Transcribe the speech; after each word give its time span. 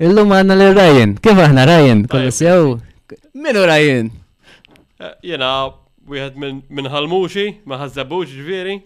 Illum 0.00 0.30
għanna 0.32 0.54
li 0.56 0.66
Ryan. 0.72 1.10
Kif 1.20 1.36
aħna 1.44 1.66
Ryan? 1.68 2.06
Kollu 2.08 2.30
sew? 2.32 2.70
Minu 3.36 3.60
Ryan? 3.68 4.06
Eh, 4.96 5.10
jena, 5.30 5.48
wieħed 6.08 6.38
minn 6.40 6.88
ħalmuxi, 6.88 7.42
ma 7.68 7.76
ħazzabux 7.82 8.32
ġviri. 8.38 8.78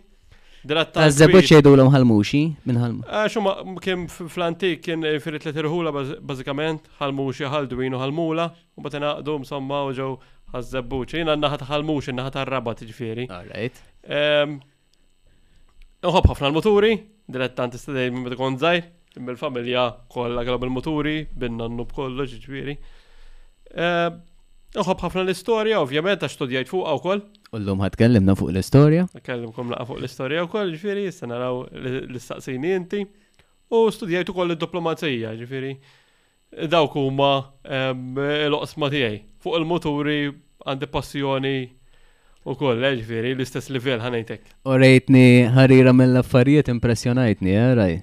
Ħazzabux 0.64 1.52
jħedu 1.52 1.70
l 1.76 1.84
ħalmuxi 1.94 2.40
minn 2.66 2.80
ħalmu. 2.82 3.06
Eh, 3.06 3.28
Xumma, 3.30 3.52
kien 3.84 4.02
fl-antik 4.10 4.82
kien 4.88 5.06
eh, 5.06 5.20
firri 5.22 5.38
t-letirħula 5.44 5.94
bazzikament, 5.94 6.90
ħalmuxi 6.98 7.46
ħaldwin 7.46 7.94
u 7.94 8.02
ħalmula, 8.02 8.48
u 8.74 8.82
batena 8.88 9.14
għadum 9.20 9.46
msomma 9.46 9.84
u 9.84 9.94
ġew 10.00 10.10
ħazzabux. 10.56 11.14
Jena 11.20 11.38
naħat 11.38 11.62
ħalmuxi, 11.70 12.16
naħat 12.18 12.40
ħarrabat 12.42 12.82
ġviri. 12.88 13.28
Alright. 13.30 13.78
Uħob 16.02 16.20
ehm, 16.26 16.34
ħafna 16.34 16.50
l-moturi, 16.50 16.96
dilettant 17.30 17.78
istadej 17.78 18.10
minn 18.10 18.26
bidkon 18.26 18.58
zaħir 18.66 18.90
bil 19.22 19.36
familja 19.38 19.84
kollha 20.10 20.42
għalab 20.42 20.66
il-moturi, 20.66 21.16
bin 21.38 21.58
nub 21.58 21.92
kollu 21.94 22.26
ġiġbiri. 22.26 22.76
Uħob 23.74 24.94
eh, 24.94 25.02
ħafna 25.02 25.24
l-istorja, 25.26 25.80
ovvjament, 25.82 26.24
għax 26.26 26.36
studjajt 26.38 26.70
fuq 26.72 26.88
u 26.90 27.02
koll. 27.04 27.24
Ullum 27.54 27.82
kellimna 27.98 28.34
fuq 28.38 28.50
l-istorja. 28.54 29.06
Kellimkom 29.22 29.70
laqa 29.74 29.86
fuq 29.92 30.00
l-istorja 30.02 30.46
u 30.46 30.50
koll, 30.50 30.74
ġifiri, 30.74 31.06
naraw 31.30 31.62
l-istaqsini 31.72 32.74
inti. 32.80 33.04
U 33.74 33.86
studijajt 33.90 34.32
u 34.32 34.34
koll 34.36 34.54
l-diplomazija, 34.54 35.34
ġiġbiri. 35.38 35.76
Dawk 36.70 36.94
huma 36.98 37.30
l-oqsma 37.66 38.90
tiegħi. 38.92 39.22
Fuq 39.42 39.58
il-moturi 39.58 40.20
għandi 40.64 40.90
passjoni 40.94 41.56
u 42.46 42.52
koll, 42.60 42.82
eh, 42.84 42.94
ġifiri, 43.00 43.34
l-istess 43.36 43.70
livell 43.72 44.02
ħanajtek. 44.04 44.52
U 44.68 44.78
rejtni 44.80 45.26
ħarira 45.54 45.94
mill-affarijiet 45.96 46.70
impressjonajtni, 46.74 47.54
eh, 47.54 47.70
raj? 47.78 47.94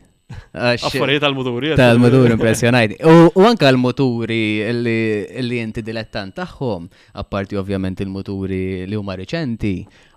Affarijiet 0.53 1.21
tal-muturi. 1.21 1.71
Eh, 1.71 1.75
tal-muturi 1.75 2.29
eh. 2.31 2.35
impressionajti. 2.37 2.95
U 3.41 3.45
anka 3.45 3.69
l-muturi 3.71 4.41
li 4.71 5.59
inti 5.59 5.81
dilettant 5.83 6.33
tagħhom, 6.37 6.87
apparti 7.21 7.59
ovvjament 7.61 8.01
il-muturi 8.05 8.63
li 8.87 8.95
huma 8.99 9.15
riċenti, 9.19 9.73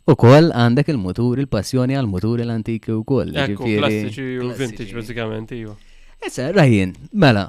u 0.09 0.17
koll 0.21 0.53
għandek 0.55 0.93
il-muturi, 0.95 1.45
il-passjoni 1.47 1.97
għal-muturi 1.99 2.47
l-antiki 2.47 2.93
u 2.95 3.03
koll. 3.09 3.35
Klassiċi 3.35 4.39
u 4.45 4.53
vintage 4.59 4.95
bazzikament, 5.01 5.53
iju. 5.57 5.77
Eh, 6.21 6.29
Issa, 6.29 6.51
Rajin, 6.55 6.95
mela, 7.13 7.49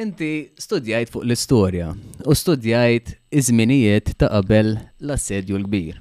inti 0.00 0.30
studjajt 0.58 1.10
fuq 1.12 1.24
l-istorja 1.26 1.90
u 2.24 2.34
studjajt 2.38 3.14
iż-żminijiet 3.34 4.14
ta' 4.16 4.30
qabel 4.32 4.76
l-assedju 5.02 5.58
l-kbir. 5.64 6.00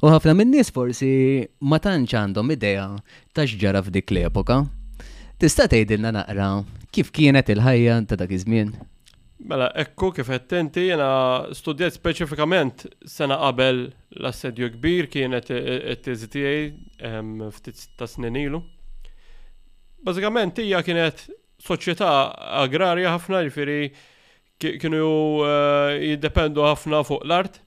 U 0.00 0.08
ħafna 0.08 0.32
minn 0.32 0.48
nies 0.56 0.70
forsi 0.72 1.44
ma 1.68 1.76
tantx 1.82 2.16
għandhom 2.16 2.54
idea 2.56 2.86
ta' 3.36 3.44
x'ġara 3.44 3.82
f'dik 3.84 4.14
l-epoka 4.16 4.62
Tista' 5.38 5.68
tgħidilna 5.70 6.10
naqra 6.16 6.46
kif 6.90 7.12
kienet 7.14 7.50
il-ħajja 7.54 7.98
ta' 8.10 8.16
dak 8.18 8.32
iż-żmien? 8.34 8.72
Mela, 9.46 9.68
ekku 9.78 10.08
kif 10.16 10.32
attenti 10.34 10.88
jena 10.88 11.06
studjat 11.54 11.94
speċifikament 11.94 12.82
sena 13.06 13.36
qabel 13.38 13.84
l-assedju 14.18 14.72
kbir 14.74 15.06
kienet 15.12 15.52
it-tiżi 15.54 16.30
tiegħi 16.32 17.44
ftit 17.54 17.84
ta' 18.00 18.10
snin 18.10 18.40
ilu. 18.40 18.58
Bażikament 20.02 20.58
hija 20.64 20.82
kienet 20.82 21.22
soċjetà 21.68 22.10
agrarja 22.64 23.14
ħafna, 23.14 23.44
jifieri 23.46 23.92
kienu 24.58 25.04
eh, 25.44 25.96
jiddependu 26.02 26.66
ħafna 26.66 27.04
fuq 27.06 27.22
l-art 27.30 27.62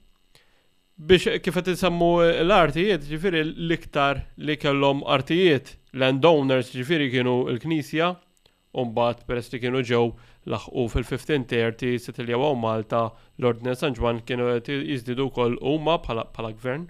biex 1.08 1.24
kif 1.42 1.56
qed 1.58 1.70
insemmu 1.72 2.10
l-artijiet, 2.44 3.06
ġifieri 3.08 3.40
l-iktar 3.48 4.20
li 4.38 4.54
kellhom 4.60 5.00
artijiet 5.10 5.72
landowners 5.98 6.70
ġifieri 6.74 7.08
kienu 7.12 7.34
l-Knisja, 7.56 8.12
u 8.78 8.84
mbagħad 8.88 9.24
peress 9.28 9.52
li 9.52 9.60
kienu 9.64 9.82
ġew 9.88 10.02
laħqu 10.52 10.84
fil-1530 10.94 11.98
Sitilja 12.02 12.38
u 12.40 12.54
Malta 12.56 13.02
l-Ordne 13.40 13.74
San 13.76 13.94
Ġwan 13.98 14.22
kienu 14.26 14.50
jiżdidu 14.62 15.26
wkoll 15.30 15.58
huma 15.60 15.98
bħala 16.06 16.52
gvern. 16.60 16.86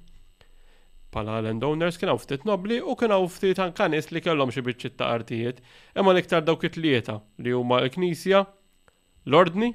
Bħala 1.13 1.41
landowners 1.47 1.99
kienu 2.01 2.15
ftit 2.23 2.45
nobli 2.49 2.79
u 2.83 2.95
kienu 3.01 3.19
ftit 3.33 3.61
anka 3.65 3.89
nies 3.93 4.11
li 4.15 4.21
kellhom 4.25 4.53
xi 4.55 4.63
biċċiet 4.67 4.97
ta' 5.01 5.09
artijiet, 5.17 5.59
imma 5.99 6.13
l-iktar 6.15 6.45
dawk 6.47 6.69
it-tlieta 6.71 7.19
li 7.43 7.53
huma 7.57 7.81
l-Knisja, 7.87 8.45
l-Ordni 9.29 9.73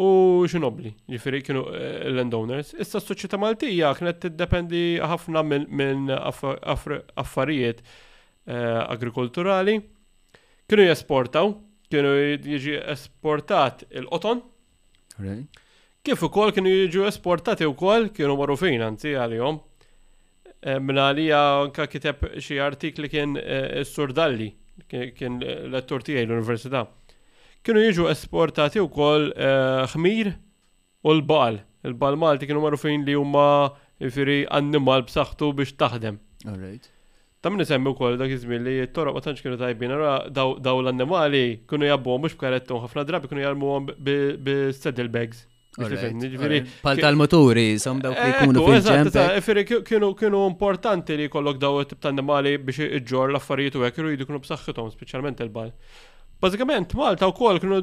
u 0.00 0.08
xinobli, 0.48 0.94
ġifiri 1.12 1.42
kienu 1.44 1.60
eh, 1.76 2.04
l 2.08 2.20
endowners 2.22 2.70
Issa 2.80 3.00
s-soċieta 3.02 3.36
Maltija 3.40 3.90
kienet 3.98 4.20
tiddependi 4.22 4.80
ħafna 5.02 5.42
minn 5.50 6.08
affarijiet 6.12 7.80
eh, 7.80 8.80
agrikulturali 8.86 9.80
Kienu 10.70 10.86
jesportaw, 10.86 11.48
kienu 11.90 12.12
jiġi 12.46 12.76
esportat 12.92 13.80
il-qoton. 13.90 14.38
Kif 16.06 16.20
ukoll 16.28 16.52
kienu 16.54 16.70
jiġu 16.70 17.02
esportati 17.08 17.66
wkoll 17.66 18.06
kienu 18.14 18.36
marufin 18.38 18.84
anzi 18.86 19.16
għalihom. 19.18 19.58
Eh, 20.62 20.78
Mna 20.78 21.08
għalija 21.10 21.40
għanka 21.64 21.88
kiteb 21.90 22.22
xi 22.38 22.60
artikli 22.62 23.10
kien 23.10 23.34
s-surdalli, 23.82 24.46
kien 24.86 25.42
l-ettur 25.42 26.06
tiegħi 26.06 26.22
l-Università 26.28 26.86
kienu 27.66 27.82
jiġu 27.84 28.06
esportati 28.10 28.80
wkoll 28.80 29.30
xmir 29.92 30.30
eh, 30.32 30.38
u 31.04 31.14
l-bal. 31.20 31.60
Il-bal 31.88 32.16
Malti 32.20 32.44
kienu 32.48 32.60
marrufin 32.60 33.06
li 33.08 33.14
huma 33.16 33.46
jifiri 34.04 34.42
annimal 34.52 35.04
b'saħħtu 35.08 35.46
biex 35.60 35.78
taħdem. 35.80 36.18
Ta' 37.40 37.48
minn 37.48 37.64
semmi 37.64 37.88
wkoll 37.94 38.18
dak 38.20 38.34
iż 38.34 38.44
li 38.52 38.74
t-toroq 38.84 39.16
ma 39.16 39.22
tantx 39.24 39.40
kienu 39.46 39.56
tajbin, 39.60 39.94
ara 39.96 40.10
daw 40.28 40.80
l-annimali 40.82 41.62
kienu 41.70 41.88
jabbuhom 41.88 42.26
mux 42.26 42.36
b'karettom 42.36 42.82
ħafna 42.84 43.04
drabi 43.08 43.30
kienu 43.30 43.46
jarmuhom 43.46 43.88
bi-saddle 43.96 45.08
bags. 45.08 45.46
Pal 46.84 47.00
tal-moturi, 47.00 47.64
li 47.78 48.36
jkunu 48.36 48.64
fil-ġemp. 48.68 49.88
kienu 50.18 50.40
importanti 50.50 51.16
li 51.16 51.30
kollok 51.32 51.60
daw 51.64 51.80
t-tannimali 51.94 52.56
biex 52.60 52.90
iġġor 53.00 53.32
l-affarijiet 53.32 53.78
u 53.80 53.86
għek, 53.88 54.02
jridu 54.04 54.28
kienu 54.28 54.42
b'saħħithom, 54.44 54.92
speċjalment 55.00 55.40
il-bal. 55.48 55.72
Bażikament 56.40 56.94
Malta 56.96 57.26
wkoll 57.30 57.58
kienu 57.60 57.80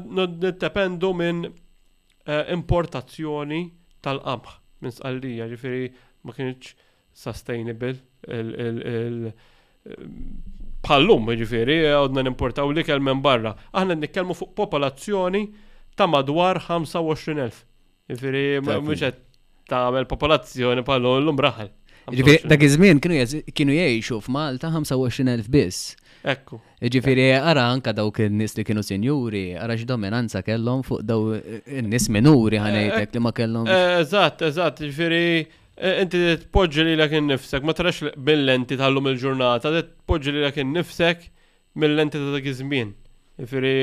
dependu 0.58 1.12
minn 1.14 1.44
eh, 1.46 2.48
importazzjoni 2.54 3.60
tal-qamħ 4.02 4.48
minn 4.82 4.94
sqallija, 4.96 5.46
ġifiri 5.52 5.84
ma 6.26 6.34
kienx 6.34 6.72
sustainable 7.18 7.92
il 8.34 9.30
bħallum 10.86 11.30
ġifiri, 11.38 11.76
għodna 11.92 12.26
nimportaw 12.26 12.66
importaw 12.72 12.98
li 12.98 13.04
minn 13.08 13.22
barra. 13.22 13.54
Aħna 13.70 13.96
nitkellmu 14.02 14.34
fuq 14.34 14.56
popolazzjoni 14.58 15.44
ta' 15.98 16.10
madwar 16.10 16.58
25,000. 16.58 17.62
Ġifieri 18.10 18.44
mhux 18.64 19.02
qed 19.06 19.22
tagħmel 19.70 20.10
popolazzjoni 20.10 20.86
pallum 20.86 21.22
l-lum 21.22 21.46
Ġifiri, 22.08 22.38
Dak 22.48 22.62
iż-żmien 22.64 23.02
kienu 23.04 23.74
jgħixu 23.76 24.16
f'Malta 24.24 24.70
25,000 24.72 25.46
biss. 25.52 25.90
Ekku. 26.28 26.58
Ġifiri, 26.94 27.24
għara 27.40 27.62
anka 27.72 27.94
dawk 27.96 28.18
il-nis 28.26 28.54
li 28.58 28.64
kienu 28.68 28.82
senjuri, 28.84 29.42
għara 29.56 29.76
x-dominanza 29.80 30.42
kellhom 30.46 30.82
fuq 30.86 31.02
daw 31.08 31.30
il-nis 31.38 32.08
minuri 32.14 32.58
eh, 32.60 32.64
ħanejtek 32.66 33.16
li 33.16 33.22
ma 33.24 33.32
kellhom. 33.36 33.68
Eh, 33.72 34.00
eżatt, 34.02 34.44
eżatt, 34.50 34.82
ġifiri, 34.88 35.24
eh, 35.40 36.00
inti 36.04 36.20
t-podġi 36.44 36.84
li 36.90 36.96
l-ek 36.98 37.16
nifsek, 37.30 37.64
ma 37.66 37.74
trax 37.78 38.12
bil-lenti 38.28 38.76
tal-lum 38.80 39.08
il-ġurnata, 39.14 39.72
t-podġi 39.78 40.34
li 40.36 40.42
l-ek 40.44 40.60
nifsek 40.76 41.28
mill-lenti 41.80 42.20
ta' 42.20 42.34
dak 42.36 42.52
iż-żmien. 42.52 42.92
Ġifiri, 43.40 43.74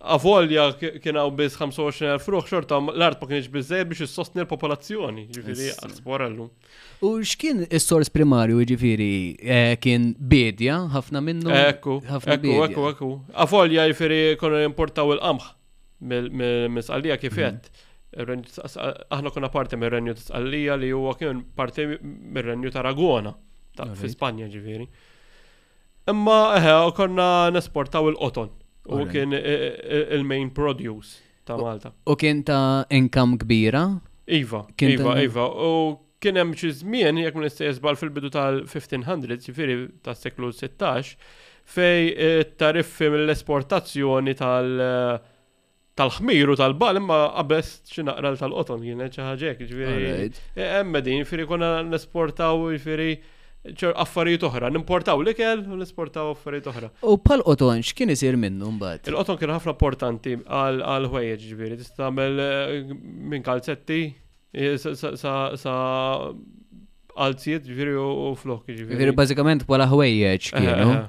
Avolja 0.00 0.70
kien 1.04 1.16
hawn 1.18 1.36
biss 1.36 1.56
25,000 1.58 2.20
fruħ 2.24 2.46
xorta 2.48 2.76
l-art 2.82 3.20
ma 3.22 3.28
kienx 3.30 3.48
biżejjed 3.52 3.88
biex 3.90 4.04
issostni 4.06 4.42
l-popolazzjoni, 4.44 5.24
ġifiri, 5.34 5.68
għal 5.78 6.38
U 6.38 7.10
x'kien 7.22 7.64
is-sors 7.68 8.10
primarju 8.12 8.62
ġifiri, 8.72 9.08
eh, 9.42 9.74
kien 9.82 10.10
bedja 10.18 10.78
ħafna 10.94 11.22
minnu? 11.24 11.52
Ekku, 11.54 11.98
ekku, 12.18 12.54
ekku, 12.66 12.86
ekku. 12.92 13.10
Avolja 13.44 13.86
jifieri 13.90 14.36
konna 14.40 14.64
importaw 14.66 15.12
il-qamħ 15.16 15.48
mill-misqalija 16.12 17.18
kifet. 17.22 17.70
Mhm. 18.16 18.44
Aħna 19.14 19.32
konna 19.34 19.50
parti 19.52 19.76
mir-renju 19.76 20.14
tisqalija 20.16 20.76
li 20.80 20.90
huwa 20.94 21.12
kien 21.20 21.42
parti 21.58 21.84
mir-renju 21.92 22.70
ta' 22.74 22.82
Ragona 22.82 23.34
fi 23.94 24.08
Spanja 24.14 24.48
ġifieri. 24.48 24.88
Imma 26.08 26.38
eħe, 26.56 26.76
konna 26.96 27.28
nesportaw 27.52 28.08
il-qoton. 28.14 28.50
U 28.88 29.04
kien 29.10 29.32
eh, 29.36 29.38
eh, 29.40 30.08
il-main 30.16 30.50
produce 30.54 31.18
ta' 31.44 31.56
Malta. 31.56 31.92
U 32.06 32.16
kien 32.16 32.40
ta' 32.44 32.86
income 32.90 33.36
kbira? 33.42 33.84
Iva, 34.28 34.64
iva, 34.82 35.14
iva. 35.22 35.46
U 35.48 36.16
kien 36.20 36.36
hemm 36.40 36.54
xi 36.58 36.70
żmien 36.80 37.20
jekk 37.20 37.36
ma 37.38 37.44
nistgħix 37.46 38.00
fil-bidu 38.00 38.30
tal-1500, 38.34 39.46
ġifieri 39.48 39.76
tas-seklu 40.04 40.50
16, 40.56 41.14
fej 41.68 42.08
eh, 42.14 42.44
tariffi 42.60 43.08
mill-esportazzjoni 43.12 44.34
tal- 44.40 45.20
tal-ħmiru 45.98 46.54
tal-bal 46.60 47.00
imma 47.00 47.22
xi 47.58 47.98
xinaqra 47.98 48.34
tal-qoton 48.40 48.84
kienet 48.86 49.16
xi 49.16 49.24
ħaġa 49.26 49.52
hekk, 49.52 49.70
ġifieri 49.72 50.70
hemm 50.78 51.00
din, 51.02 51.20
jiġifieri 51.20 51.48
konna 51.50 51.74
nesportaw 51.92 52.70
jiġifieri 52.72 53.12
ċer 53.76 53.94
affarijiet 53.98 54.44
oħra, 54.48 54.70
nimportaw 54.72 55.20
l-ikel 55.24 55.64
u 55.74 55.78
nisportaw 55.80 56.32
affarijiet 56.34 56.68
oħra. 56.70 56.90
U 57.08 57.16
pal 57.22 57.42
qoton 57.44 57.82
x'kien 57.84 58.12
isir 58.14 58.38
minnu 58.40 58.70
mbagħad? 58.76 59.10
Il-qoton 59.10 59.38
kien 59.40 59.52
ħafna 59.54 59.74
importanti 59.74 60.36
għal 60.46 61.08
ħwejjeġ 61.10 61.44
ġifieri, 61.50 61.78
tista' 61.80 62.04
tagħmel 62.04 62.42
eh, 62.44 62.94
minn 63.34 63.44
kalzetti 63.46 64.00
eh, 64.54 64.78
sa 64.78 65.76
alzijiet 67.18 67.66
ġifieri 67.68 67.96
u 67.98 68.32
flok 68.38 68.68
ġifieri. 68.70 68.92
Ġifieri 68.94 69.16
bażikament 69.22 69.66
bħala 69.68 69.88
ħwejjeġ 69.92 70.52
eh, 70.52 70.58
kienu. 70.58 71.00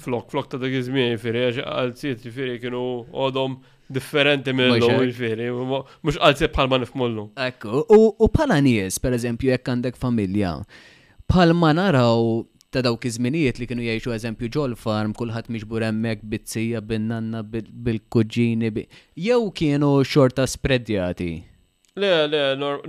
Flok, 0.00 0.30
flok 0.32 0.46
ta' 0.54 0.58
dak 0.62 0.72
iż-żmien 0.78 1.14
ġifieri, 1.16 1.48
alzijiet 1.66 2.22
ġifieri 2.24 2.58
kienu 2.62 2.84
għodhom 3.12 3.60
differenti 3.92 4.54
mill-lu, 4.56 4.86
ġifiri, 5.04 5.50
mux 5.52 6.16
għalzi 6.16 6.48
bħalma 6.54 6.78
nifmullu. 6.86 7.26
Ekku, 7.44 7.82
u 7.92 8.28
bħala 8.32 8.56
nies, 8.64 8.96
per 9.02 9.12
eżempju, 9.18 9.50
jekk 9.52 9.68
għandek 9.74 9.98
familja, 10.00 10.54
palma 11.32 11.70
naraw 11.76 12.44
ta' 12.76 12.80
dawk 12.84 13.06
iż-żminijiet 13.08 13.56
li 13.60 13.66
kienu 13.68 13.84
jgħixu 13.86 14.12
eżempju 14.16 14.48
ġol 14.56 14.74
farm, 14.80 15.12
kulħadd 15.16 15.48
miġbur 15.54 15.84
hemmhekk 15.86 16.26
bizzija 16.32 16.82
bin-nanna 16.88 17.40
bil-kuġġini, 17.86 18.68
jew 19.28 19.40
kienu 19.60 19.90
xorta 20.12 20.44
spredjati. 20.48 21.30
Le, 22.02 22.10
le, 22.32 22.42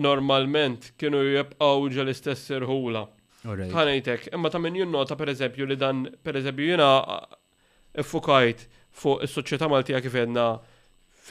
normalment 0.07 0.89
kienu 0.99 1.21
jibqgħu 1.25 2.03
l 2.03 2.15
istess 2.15 2.51
irħula. 2.57 3.05
Ħanejtek, 3.47 4.29
imma 4.35 4.51
ta' 4.51 4.61
minn 4.63 4.79
junnota 4.81 5.17
pereżempju 5.19 5.67
li 5.67 5.79
dan 5.79 6.03
pereżempju 6.27 6.67
jiena 6.71 6.91
effukajt 8.03 8.67
fuq 8.99 9.23
is-soċjetà 9.27 9.67
Maltija 9.71 10.03
kif 10.03 10.15
għedna 10.19 10.47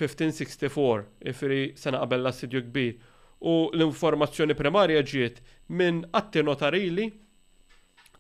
1564, 0.01 1.09
ifri 1.33 1.63
sena 1.77 2.01
qabel 2.05 2.25
l-assidju 2.25 2.65
kbir 2.69 3.01
u 3.43 3.55
l-informazzjoni 3.75 4.55
primarja 4.59 5.03
ġiet 5.03 5.41
minn 5.75 6.05
atti 6.19 6.43
notarili 6.47 7.09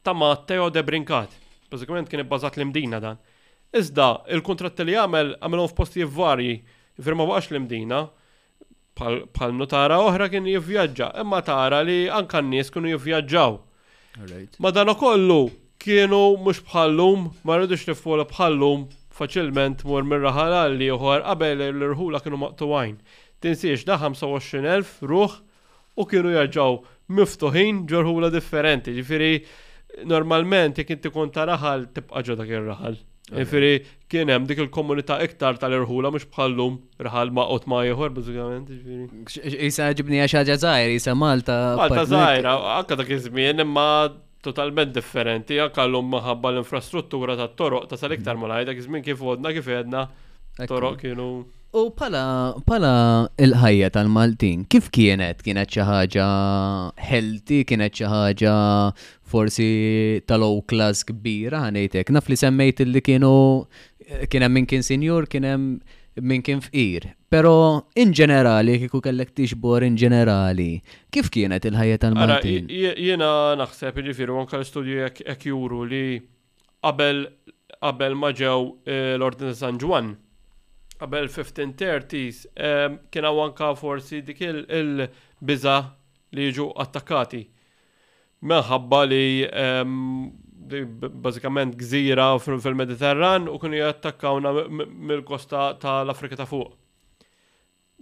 ta' 0.02 0.14
Matteo 0.16 0.68
De 0.70 0.82
Brincat. 0.82 1.30
Bazzikament 1.70 2.10
kien 2.10 2.24
ibbażat 2.24 2.58
l-imdina 2.58 2.98
dan. 3.00 3.20
Iżda, 3.72 4.08
il-kontrat 4.34 4.80
li 4.84 4.96
għamel 4.98 5.36
għamilhom 5.38 5.70
f'posti 5.70 6.04
varji, 6.18 6.58
firma 7.00 7.24
għax 7.24 7.52
l-imdina, 7.54 8.00
pal 8.98 9.54
notara 9.56 10.00
oħra 10.04 10.26
kien 10.28 10.46
jivvjaġġa, 10.50 11.12
imma 11.22 11.40
tara 11.46 11.80
li 11.86 12.02
anka 12.12 12.42
n-nies 12.42 12.68
kienu 12.72 12.90
jivvjaġġaw. 12.92 13.54
Ma 14.60 14.70
dan 14.74 14.90
kollu 15.00 15.46
kienu 15.80 16.22
mhux 16.42 16.60
bħallum, 16.68 17.30
ma 17.46 17.56
rridux 17.56 17.86
nifola 17.88 18.26
bħallum 18.28 18.90
faċilment 19.16 19.86
mur 19.88 20.04
mirraħal 20.08 20.76
li 20.76 20.90
uħar 20.92 21.24
qabel 21.30 21.64
l-irħula 21.70 22.20
kienu 22.24 22.42
għajn. 22.50 22.98
Tinsiex 23.42 23.84
da 23.88 23.96
25.000 24.04 24.92
ruħ 25.12 25.32
u 26.02 26.06
kienu 26.12 26.32
jarġaw 26.36 26.76
miftuħin 27.16 27.80
ġorħula 27.92 28.30
differenti. 28.34 28.94
Ġifiri, 28.98 29.30
normalment 30.12 30.78
jek 30.80 30.92
inti 30.94 31.10
kun 31.12 31.32
ta' 31.34 31.48
raħal 31.50 31.88
tibqa 31.96 32.22
ġodak 32.28 32.44
dak 32.48 32.52
ir-raħal. 32.54 32.94
Ġifiri, 33.32 33.72
kien 34.12 34.30
hemm 34.32 34.46
dik 34.48 34.62
il-komunità 34.66 35.18
iktar 35.26 35.58
tal-irħula 35.60 36.12
mhux 36.14 36.28
bħallum 36.32 36.78
raħal 37.08 37.32
ma' 37.34 37.48
qod 37.50 37.66
ma' 37.72 37.82
ieħor 37.90 38.12
bażikament. 38.18 39.30
Isa 39.68 39.90
ġibni 39.98 40.22
għax 40.24 40.36
ħaġa 40.40 40.58
żgħir, 40.64 40.94
isa 41.00 41.14
Malta. 41.18 41.56
Malta 41.82 42.04
żgħira, 42.12 42.52
anke 42.78 42.98
dak 43.02 43.10
iż-żmien 43.18 43.64
imma 43.66 43.88
totalment 44.42 44.94
differenti, 44.96 45.58
għakallum 45.62 46.08
maħabba 46.14 46.50
l-infrastruttura 46.54 47.36
ta' 47.38 47.50
toroq 47.60 47.90
ta' 47.90 47.98
sal-iktar 48.00 48.38
malaj, 48.42 48.68
dak 48.70 48.78
iż-żmien 48.80 49.04
kif 49.06 49.20
għodna 49.22 49.52
kif 49.58 49.68
għedna, 49.76 50.06
toroq 50.70 50.98
kienu. 51.04 51.28
U 51.72 51.86
pala, 51.96 52.52
pala 52.68 53.24
il-ħajja 53.40 53.86
tal-Maltin, 53.94 54.66
kif 54.68 54.90
kienet? 54.92 55.38
Kienet 55.40 55.70
xi 55.72 55.80
ħaġa 55.88 56.26
healthy, 57.00 57.62
kienet 57.64 57.94
xi 57.96 58.08
ħaġa 58.12 58.56
forsi 59.32 59.68
tal-low 60.28 60.58
class 60.68 61.00
kbira 61.08 61.62
ħanejtek. 61.62 62.10
Naf 62.12 62.26
li 62.28 62.36
semmejt 62.36 62.82
li 62.84 63.00
kienu 63.00 63.32
kien 64.28 64.44
hemm 64.44 64.58
min 64.58 64.68
kien 64.68 64.84
senjur, 64.84 65.24
kien 65.32 65.46
hemm 65.48 65.70
min 66.20 66.44
kien 66.44 66.60
fqir. 66.60 67.06
Però 67.32 67.54
in 68.04 68.12
ġenerali, 68.12 68.74
kieku 68.82 69.00
kellek 69.08 69.32
tixbor 69.32 69.86
in 69.88 69.96
ġenerali, 69.96 70.68
kif 71.08 71.30
kienet 71.32 71.70
il-ħajja 71.72 72.02
tal-Maltin? 72.04 72.68
Jiena 72.68 73.32
naħseb 73.62 74.02
ġifiru 74.10 74.36
anke 74.44 74.60
l-studju 74.60 75.06
jekk 75.06 75.48
juru 75.48 75.86
li 75.88 76.02
qabel 76.84 77.24
qabel 77.82 78.12
ma 78.14 78.28
ġew 78.30 78.58
eh, 78.84 79.16
l 79.16 79.24
ordin 79.24 79.56
San 79.58 79.80
Ġwan 79.80 80.12
qabel 81.02 81.26
1530s 81.30 82.42
um, 82.46 82.52
ehm, 82.66 82.96
kien 83.12 83.24
hawn 83.26 83.48
anka 83.48 83.72
forsi 83.78 84.20
dik 84.24 84.42
il-biża 84.46 85.76
li 86.34 86.46
jiġu 86.50 86.68
attakkati. 86.84 87.40
Minħabba 88.42 89.02
li 89.08 89.42
um, 89.46 90.30
bażikament 91.22 91.74
gżira 91.80 92.28
fil-Mediterran 92.42 93.48
u 93.50 93.58
kienu 93.62 93.80
jattakkawna 93.80 94.52
mill-kosta 94.68 95.68
tal-Afrika 95.82 96.38
ta' 96.40 96.46
fuq. 96.50 96.72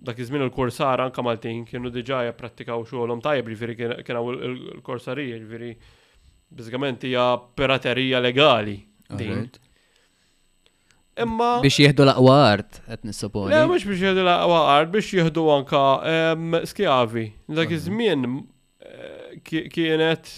Dak 0.01 0.17
iż-żmien 0.23 0.47
il 0.47 0.53
korsar 0.55 1.03
anka 1.05 1.23
Maltin 1.27 1.67
kienu 1.69 1.91
diġà 1.93 2.23
japprattikaw 2.31 2.85
xogħolhom 2.89 3.21
tajjeb 3.25 3.49
jiġifieri 3.53 3.79
kien 4.09 4.17
hawn 4.21 4.39
il 4.49 4.81
korsarija 4.87 5.37
jiġifieri 5.41 5.73
bażikament 6.57 7.05
hija 7.09 7.27
piraterija 7.59 8.23
legali 8.25 8.79
din. 9.17 9.45
Imma. 11.19 11.59
Biex 11.65 11.81
jieħdu 11.83 12.03
l-aqwa 12.07 12.35
art, 12.49 12.77
għet 12.89 13.07
nissoponi. 13.09 13.51
Le, 13.53 13.65
mux 13.71 13.83
biex 13.87 14.03
jieħdu 14.07 14.23
l-aqwa 14.23 14.59
art, 14.77 14.91
biex 14.93 15.15
jieħdu 15.19 15.47
anka 15.55 15.81
skjavi. 16.71 17.25
Dak 17.59 17.75
iż-żmien 17.75 18.27
eh, 18.29 19.39
kienet 19.75 20.31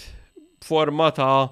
forma 0.65 1.11
ta' 1.13 1.51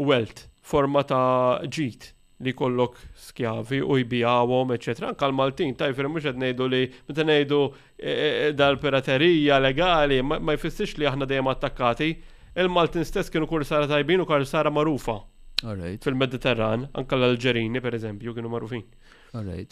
welt, 0.00 0.48
forma 0.64 1.04
ta' 1.06 1.60
ġit 1.70 2.10
li 2.40 2.54
kollok 2.56 2.96
skjavi 3.28 3.82
u 3.84 3.98
jibijawom, 4.00 4.72
etc. 4.74 5.10
Anka 5.12 5.28
l-Maltin, 5.28 5.74
tajfer, 5.76 6.08
mux 6.08 6.24
għed 6.30 6.40
nejdu 6.40 6.70
li, 6.72 6.82
meta 7.08 7.26
nejdu 7.28 7.62
eh, 7.94 8.14
eh, 8.48 8.52
dal-piraterija 8.56 9.60
legali, 9.62 10.18
ma 10.24 10.56
jfissix 10.56 10.96
li 10.98 11.06
aħna 11.08 11.28
dejjem 11.30 11.52
attakkati, 11.52 12.10
il-Maltin 12.58 13.04
stess 13.06 13.30
kienu 13.30 13.46
kur 13.46 13.62
sara 13.68 13.86
tajbin 13.86 14.24
u 14.24 14.26
kur 14.26 14.42
sara 14.48 14.72
marufa. 14.72 15.20
Fil-Mediterran, 15.60 16.86
anka 16.98 17.16
l-Alġerini 17.18 17.82
per 17.84 17.92
eżempju 17.98 18.32
kienu 18.36 18.48
marufin. 18.52 18.84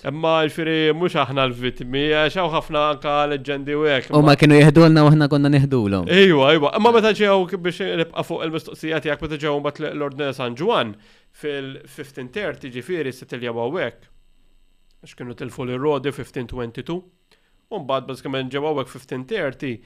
Imma 0.06 0.32
ġifiri 0.46 0.74
mux 0.94 1.16
aħna 1.18 1.44
l-vittmi, 1.48 2.02
xaw 2.34 2.50
ħafna 2.52 2.82
anka 2.92 3.14
leġendi 3.32 3.74
u 3.76 3.82
għek. 3.90 4.10
U 4.14 4.20
ma 4.22 4.34
kienu 4.38 4.58
jihdulna 4.60 5.02
u 5.08 5.14
ħna 5.14 5.28
konna 5.32 5.48
nihdulhom. 5.54 6.06
Ejwa, 6.14 6.50
ejwa. 6.54 6.70
Imma 6.78 6.92
meta 6.94 7.10
ġew 7.18 7.38
biex 7.66 7.80
nibqa' 8.04 8.24
fuq 8.28 8.44
il-mistoqsijat 8.46 9.08
jgħak 9.08 9.24
meta 9.26 9.40
ġew 9.46 9.54
bat 9.64 9.80
l-Ordne 9.94 10.28
San 10.36 10.54
Ġwan 10.60 10.92
fil-1530 11.40 12.76
ġifiri 12.76 13.14
s 13.14 13.24
għek. 13.26 13.48
għawek. 13.50 13.98
X'kienu 15.08 15.34
tilfu 15.40 15.66
l-rodi 15.70 16.12
1522. 16.14 17.00
Un 17.76 17.88
bad 17.90 18.04
bazz 18.08 18.20
kemm 18.24 18.36
ġew 18.54 18.68
1530 18.76 19.80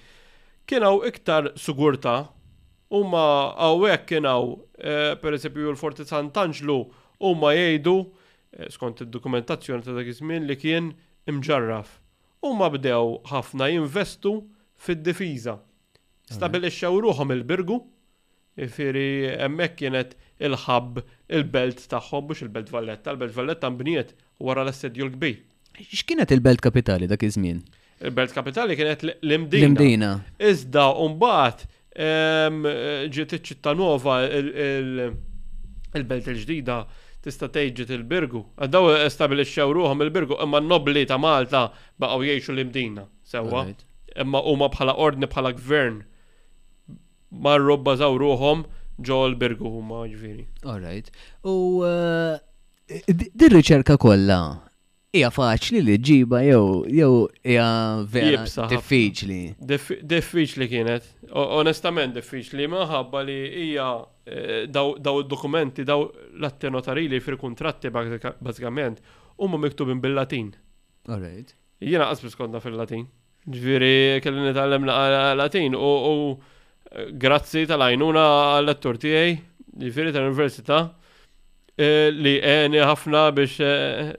kienu 0.70 0.94
iktar 1.08 1.52
sugurta 1.58 2.18
Umma 2.92 3.26
għawek 3.56 4.02
kienaw, 4.10 4.50
eh, 4.78 5.14
per 5.16 5.32
esempio, 5.32 5.70
l-Forti 5.72 6.04
Sant'Anġlu, 6.04 6.76
umma 7.24 7.54
jgħidu, 7.56 7.94
eh, 8.58 8.68
skont 8.68 9.00
id-dokumentazzjoni 9.06 9.82
ta' 9.84 9.94
dak 9.96 10.06
iż-żmien 10.12 10.44
li 10.46 10.56
kien 10.60 10.90
imġarraf. 11.30 11.94
Umma 12.44 12.68
bdew 12.74 13.20
ħafna 13.30 13.70
jinvestu 13.72 14.34
fid-difiża. 14.76 15.58
Stabilixxew 16.32 17.00
ruħhom 17.00 17.32
il-birgu, 17.38 17.82
Ifiri, 18.52 19.32
emmek 19.40 19.78
kienet 19.78 20.10
il-ħab 20.38 20.98
il-belt 21.28 21.86
taħħom, 21.88 22.26
biex 22.28 22.42
il-belt 22.44 22.66
valletta, 22.68 23.14
il-belt 23.14 23.32
valletta 23.32 23.70
mbniet 23.70 24.12
wara 24.44 24.60
l-assedju 24.66 25.06
l-kbir. 25.06 25.38
X'kienet 25.80 26.30
il-belt 26.36 26.60
kapitali 26.60 27.06
dak 27.08 27.22
iż-żmien? 27.24 27.62
Il-belt 28.02 28.30
kapitali 28.34 28.76
kienet 28.76 29.04
l-imdina. 29.24 29.64
L-imdina. 29.64 30.10
Iżda 30.38 30.84
umbat 31.00 31.64
ġiet 31.96 33.32
iċ-ċitta 33.32 33.74
nova 33.76 34.20
il-belt 34.28 36.26
il-ġdida 36.30 36.76
tista' 37.22 37.48
tgħid 37.52 37.90
il-Birgu. 37.98 38.40
Daw 38.68 38.88
stabilixxew 39.12 39.72
ruhom 39.76 40.00
il-Birgu 40.02 40.38
imma 40.42 40.60
n-nobli 40.64 41.04
ta' 41.06 41.18
Malta 41.22 41.66
baqgħu 42.00 42.24
jgħixu 42.30 42.52
l-imdina 42.54 43.04
sewwa. 43.24 43.66
Imma 44.24 44.40
huma 44.42 44.70
bħala 44.74 44.96
ordni 45.00 45.26
bħala 45.30 45.52
gvern 45.56 46.00
marru 47.46 47.76
bbażaw 47.80 48.16
ruhom 48.20 48.64
ġo 48.98 49.22
l-Birgu 49.28 49.68
huma 49.78 50.02
ġifieri. 50.08 50.46
All 50.64 50.80
right. 50.84 51.12
U 51.44 51.84
din 53.12 53.52
riċerka 53.56 53.96
kollha 53.96 54.38
hija 55.12 55.28
faċli 55.28 55.80
li 55.84 55.96
ġiba 56.00 56.38
jew 56.40 56.60
jew 56.88 57.16
hija 57.44 57.66
vera 58.08 58.46
diffiċli. 58.72 59.40
Diffiċli 60.08 60.68
kienet. 60.72 61.10
Onestament 61.36 62.16
diffiċli 62.16 62.68
maħabba 62.72 63.20
li 63.28 63.36
hija 63.44 63.88
eh, 64.24 64.62
daw 64.72 64.94
id-dokumenti 65.20 65.84
daw 65.84 66.06
l-atte 66.38 66.70
notarili 66.72 67.20
fil 67.20 67.36
kontratti 67.40 67.92
bażikament 67.92 69.04
huma 69.44 69.60
miktubin 69.60 70.00
bil-Latin. 70.00 70.48
Alright. 71.10 71.52
Jiena 71.82 72.08
qasbis 72.08 72.32
skonda 72.36 72.62
fil-Latin. 72.64 73.04
Ġviri 73.52 73.94
kelli 74.24 74.46
nitgħallem 74.48 74.88
Latin 75.36 75.76
u 75.76 75.92
eh, 76.32 77.12
grazzi 77.20 77.66
tal-għajnuna 77.68 78.24
għall 78.48 78.72
lettur 78.72 78.96
tiegħi, 79.04 79.36
ġifieri 79.82 80.16
tal-Università 80.16 80.86
Eh, 81.80 82.10
li 82.12 82.34
għeni 82.36 82.76
eh, 82.76 82.84
ħafna 82.84 83.22
biex 83.32 83.60
eh, 83.64 84.10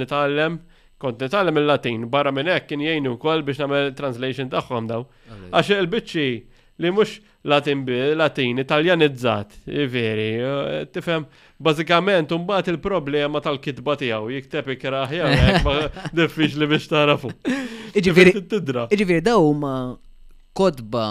nitalem, 0.00 0.54
kont 1.00 1.20
nitalem 1.20 1.58
il-Latin, 1.60 2.06
barra 2.12 2.30
minn 2.32 2.48
hekk 2.48 2.70
kien 2.72 2.84
jgħinu 2.84 3.12
wkoll 3.18 3.42
biex 3.44 3.60
nagħmel 3.62 3.90
translation 3.98 4.48
tagħhom 4.52 4.88
daw. 4.88 5.04
Għax 5.52 5.74
il-biċċi 5.76 6.30
li 6.80 6.92
mhux 6.94 7.18
Latin 7.48 7.82
bi 7.84 7.98
Latin 8.16 8.60
Italjanizzat, 8.64 9.58
veri, 9.92 10.28
tifhem 10.92 11.26
bażikament 11.60 12.32
imbagħad 12.36 12.72
il-problema 12.74 13.42
tal-kitba 13.44 13.98
tiegħu 14.00 14.32
jikteb 14.38 14.72
ikra 14.78 15.04
ma 15.04 15.76
diffiċ 15.76 16.16
diffiċli 16.16 16.70
biex 16.74 16.88
tarafu. 16.94 17.34
Iġi 17.92 19.04
veri, 19.04 19.20
daw 19.20 19.52
ma 19.52 19.74
kodba 20.56 21.04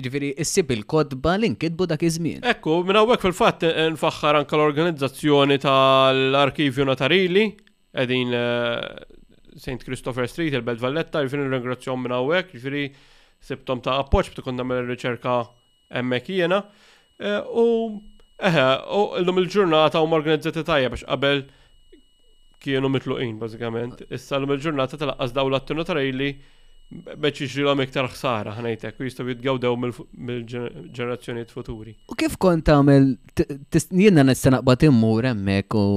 ġifiri, 0.00 0.28
issib 0.42 0.70
il-kodba 0.74 1.34
l-inkidbu 1.38 1.86
dak 1.90 2.02
iż-żmien. 2.06 2.42
Ekku, 2.52 2.78
minn 2.86 2.98
hawnhekk 2.98 3.24
fil-fatt 3.26 3.64
eh, 3.68 3.88
nfaħħar 3.94 4.38
anke 4.42 4.56
l-organizzazzjoni 4.56 5.58
tal-Arkivju 5.64 6.86
Notarili 6.88 7.44
edin 8.04 8.32
eh, 8.36 8.78
St. 9.58 9.80
Christopher 9.86 10.28
Street, 10.30 10.54
il-Belt 10.56 10.80
Valletta, 10.82 11.22
ġifiri 11.26 11.44
n-ringrazzjon 11.46 12.00
minn 12.04 12.14
hawnhekk, 12.16 12.54
ġifiri 12.56 12.86
sibtom 13.42 13.82
ta' 13.84 13.98
appoġġ 14.04 14.34
bta' 14.36 14.46
kondam 14.46 14.70
nagħmel 14.72 14.86
ir-riċerka 14.94 15.36
hemmhekk 15.98 16.32
jiena. 16.38 16.62
Eh, 17.20 17.38
u 17.50 17.98
eħe, 18.42 18.68
u 18.92 19.02
llum 19.26 19.42
il-ġurnata 19.44 20.00
huma 20.02 20.18
organizzati 20.20 20.64
tajja 20.66 20.90
biex 20.92 21.04
qabel 21.08 21.44
kienu 22.62 22.88
mitluqin, 22.94 23.36
bażikament. 23.42 24.04
Issa 24.14 24.38
l-lum 24.38 24.56
il-ġurnata 24.56 24.98
tal-qas 25.00 25.34
dawla 25.36 25.58
t-notarili 25.66 26.32
beċi 27.18 27.46
ġilom 27.52 27.80
iktar 27.86 28.08
ħsara 28.10 28.52
ħanajtek 28.56 29.00
u 29.00 29.06
jistaw 29.08 29.28
jitgawdew 29.30 29.76
mill-ġenerazzjoniet 29.84 31.52
futuri. 31.54 31.94
U 32.12 32.16
kif 32.18 32.36
kont 32.40 32.68
għamil, 32.70 33.08
jenna 34.02 34.24
nista 34.28 34.52
naqbat 34.52 34.84
immur 34.90 35.28
emmek 35.32 35.76
u 35.78 35.88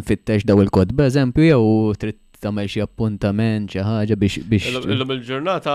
nfittex 0.00 0.46
daw 0.48 0.62
il 0.64 0.72
kod 0.74 0.94
eżempju, 1.06 1.48
jew 1.52 1.94
trid 2.02 2.18
tagħmel 2.40 2.70
xi 2.72 2.82
appuntament 2.84 3.72
xi 3.74 3.84
ħaġa 3.84 4.16
biex 4.20 4.72
Illum 4.90 5.14
il-ġurnata 5.18 5.74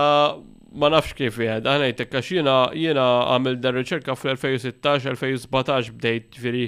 ma 0.76 0.90
nafx 0.92 1.14
kif 1.16 1.38
jgħed, 1.40 1.68
ħanajtek 1.72 2.16
għax 2.18 2.32
jiena 2.36 2.56
jiena 2.76 3.04
għamil 3.34 3.60
dar 3.62 3.78
riċerka 3.78 4.16
fl-2016-2017 4.18 5.94
bdejt 6.00 6.40
firri 6.42 6.66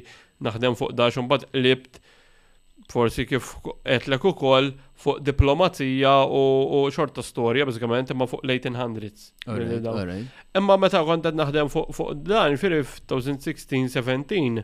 naħdem 0.48 0.78
fuq 0.78 0.94
dax 0.96 1.18
u 1.18 1.26
libt 1.58 2.00
forsi 2.92 3.24
kif 3.28 3.50
etlek 3.84 4.24
u 4.24 4.30
kol 4.36 4.70
fuq 4.98 5.18
diplomazija 5.26 6.12
u 6.30 6.38
xorta 6.94 7.22
storja, 7.22 7.66
bazzikament, 7.68 8.10
imma 8.12 8.26
fuq 8.28 8.40
late 8.48 8.70
1800s. 8.72 9.32
Imma 10.56 10.76
meta 10.80 11.02
kontet 11.06 11.34
naħdem 11.38 11.68
fuq 11.72 12.14
dan, 12.26 12.56
firri 12.60 12.82
2016-17, 12.84 14.62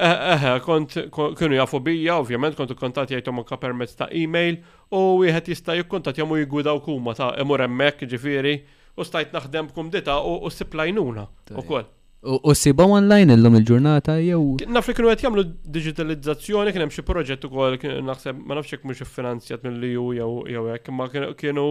Eħe, 0.00 0.54
kont 0.64 0.94
kienu 1.36 1.54
jafu 1.58 1.76
bija, 1.84 2.14
ovvjament, 2.22 2.54
kontu 2.56 2.72
kontati 2.72 3.14
għajtom 3.18 3.40
ka 3.44 3.56
permezz 3.60 3.92
ta' 3.98 4.06
e-mail, 4.16 4.56
u 4.96 4.98
wieħed 5.20 5.44
jista' 5.52 5.74
jikkontat 5.76 6.16
jamu 6.22 6.38
jgħudaw 6.40 6.76
kuma 6.86 7.12
ta' 7.18 7.34
emur 7.42 7.58
emmek 7.66 7.96
ġifiri 8.08 8.54
u 8.96 9.00
stajt 9.04 9.28
naħdem 9.36 9.68
kum 9.76 9.92
dita 9.92 10.16
u 10.24 10.38
s-siplajnuna 10.48 11.24
u 11.52 11.60
koll. 11.68 11.84
U 12.20 12.52
siba 12.54 12.84
online 12.84 13.32
illum 13.32 13.54
il-ġurnata 13.56 14.18
jew. 14.20 14.42
Naf 14.68 14.90
li 14.90 14.94
kienu 14.98 15.08
qed 15.08 15.22
jagħmlu 15.24 15.42
digitalizzazzjoni 15.76 16.74
kien 16.74 16.84
hemm 16.84 16.92
xi 16.92 17.04
proġett 17.08 17.46
ukoll 17.48 17.78
naħseb 17.80 18.42
ma 18.44 18.58
nafx 18.58 18.74
hekk 18.76 18.84
mhux 18.90 19.00
iffinanzjat 19.06 19.62
mill-EU 19.64 20.02
jew 20.18 20.26
jew 20.52 20.66
hekk, 20.68 20.90
ma 20.92 21.06
kienu 21.40 21.64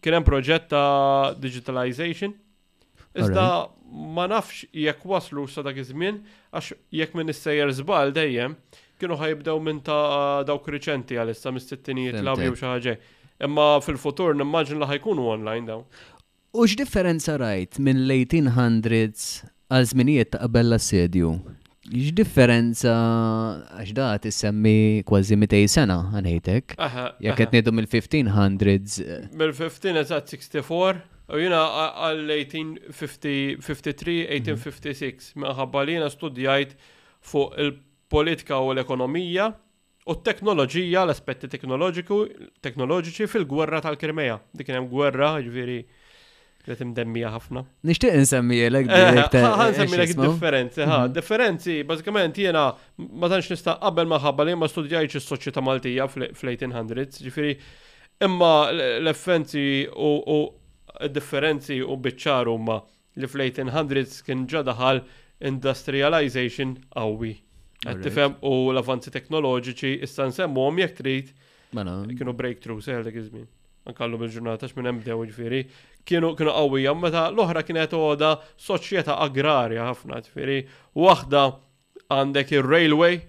kien 0.00 0.16
hemm 0.16 0.24
proġett 0.24 0.70
ta' 0.70 1.34
digitalization. 1.42 2.32
Iżda 3.12 3.44
ma 4.16 4.24
nafx 4.32 4.62
jekk 4.86 5.04
waslu 5.12 5.44
sa 5.52 5.66
dak 5.68 5.76
iż-żmien 5.84 6.22
għax 6.56 6.72
jekk 7.02 7.20
minn 7.20 7.34
is-sejjer 7.36 7.74
żbal 7.82 8.14
dejjem 8.16 8.56
kienu 9.02 9.20
ħajbdew 9.20 9.60
minn 9.68 9.84
ta' 9.84 10.46
dawk 10.48 10.72
riċenti 10.78 11.20
għalissa 11.20 11.52
mis-sittinijiet 11.58 12.22
jew 12.24 12.56
xi 12.56 12.70
ħaġa. 12.72 12.96
Imma 13.44 13.68
fil-futur 13.84 14.32
nimmaġin 14.40 14.80
li 14.80 14.90
ħajkunu 14.94 15.28
online 15.36 15.68
daw. 15.74 15.84
U 16.56 16.64
x'differenza 16.70 17.34
rajt 17.36 17.76
minn 17.82 18.00
l-1800s 18.06 19.42
għal 19.72 19.86
żminijiet 19.92 20.28
ta' 20.34 20.40
qabel 20.44 20.66
l-assedju, 20.72 21.28
X-differenza, 21.84 22.92
għax 23.76 23.90
da 23.96 24.04
tissemmi 24.24 24.78
kważi 25.08 25.34
200 25.40 25.58
sena 25.68 25.98
għanħejtek. 26.16 26.64
Jek 27.20 27.34
qed 27.42 27.50
ngħidu 27.58 27.70
mill-1500s. 27.78 28.90
Mill-1564 29.32 30.92
u 31.36 31.42
jina 31.42 31.60
għall-1853, 32.04 34.02
1856, 34.40 35.34
minħabba 35.44 35.78
li 35.84 35.92
jina 35.98 36.08
studjajt 36.12 36.70
fuq 37.24 37.48
il-politika 37.66 38.54
u 38.64 38.68
l-ekonomija 38.74 39.46
u 40.08 40.10
t-teknoloġija, 40.20 41.00
l-aspetti 41.06 41.46
teknoloġiku, 41.52 42.16
teknoloġiċi 42.64 43.28
fil-gwerra 43.32 43.78
tal-Krimeja. 43.84 44.36
Dik 44.56 44.66
hemm 44.72 44.86
gwerra, 44.92 45.28
ġifieri 45.44 45.80
Għet 46.64 46.80
imdemmija 46.80 47.28
ħafna. 47.34 47.60
Nishtiq 47.84 48.14
nsemmi 48.22 48.56
jelek. 48.56 48.86
Eh, 48.88 49.18
ek 49.20 49.34
eh, 49.36 49.42
Nsemmi 49.72 49.98
differenzi, 50.04 50.80
ħa, 50.88 50.98
mhm. 51.02 51.10
differenzi, 51.16 51.74
bazzikament 51.88 52.38
jena 52.40 52.62
ma 53.20 53.28
tanx 53.28 53.50
nista 53.52 53.74
qabel 53.82 54.08
ma 54.08 54.18
li 54.48 54.54
ma 54.56 54.68
studijajċ 54.70 55.18
il-soċieta 55.20 55.60
Maltija 55.66 56.06
fl-1800, 56.08 57.20
ġifiri, 57.26 57.52
imma 58.24 58.52
l-effenzi 58.72 59.66
u 59.92 60.38
differenzi 61.18 61.82
u 61.84 61.98
bieċaru 62.08 62.56
ma 62.64 62.78
li 63.20 63.28
fl-1800 63.28 64.22
kien 64.30 64.46
ġadaħal 64.54 65.02
industrialization 65.50 66.78
għawi. 66.96 67.34
Għattifem 67.84 68.38
u 68.48 68.54
l-avanzi 68.72 69.12
teknoloġiċi 69.12 69.98
istan 70.08 70.32
semmu 70.32 70.64
għom 70.64 70.80
jek 70.86 70.96
trid. 71.02 71.34
Kienu 71.74 72.32
breakthroughs 72.38 72.88
għal 72.88 73.04
dak 73.10 73.20
iż-żmien 73.20 73.50
għallu 73.92 74.18
bil-ġurnata 74.22 74.68
xmin 74.70 74.88
hemm 74.88 75.02
bdew 75.02 75.24
ġifieri, 75.28 75.62
kienu 76.08 76.30
kienu 76.38 76.52
qawwija 76.54 76.94
meta 76.96 77.26
l-oħra 77.32 77.62
kienet 77.66 77.92
għoda 77.96 78.30
soċjetà 78.64 79.18
agrarja 79.24 79.84
ħafna 79.90 80.22
ġifieri, 80.28 80.60
waħda 80.96 81.44
għandek 82.16 82.52
ir-railway 82.58 83.22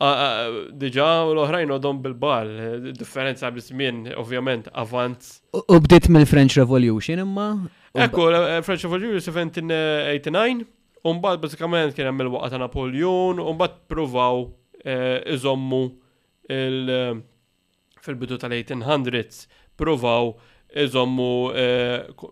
Diġa, 0.00 1.06
l-oħrajn 1.28 1.74
għodhom 1.74 1.98
bil-bal, 2.00 2.48
differenza 2.96 3.50
bismin, 3.52 4.06
ovvjament, 4.16 4.70
avanz. 4.80 5.42
U 5.52 5.76
bdiet 5.84 6.06
mill-French 6.08 6.56
Revolution 6.56 7.20
imma? 7.20 7.50
Ekku, 7.92 8.24
eh, 8.32 8.62
French 8.64 8.86
Revolution 8.86 9.20
1789, 9.20 10.64
un-bad 11.04 11.42
bazzikament 11.42 11.92
kien 11.92 12.08
hemm 12.08 12.24
il 12.24 12.32
waqgħa 12.32 12.48
ta' 12.54 12.62
Napoleon, 12.62 13.44
un-bad 13.52 13.76
provaw 13.92 14.46
eh, 14.80 15.20
iżommu 15.34 15.82
il- 16.48 16.94
eh, 16.94 17.20
fil-bidu 18.00 18.38
tal-1800s 18.40 19.44
provaw 19.80 20.34
iżommu 20.76 21.48
eh, 21.52 22.26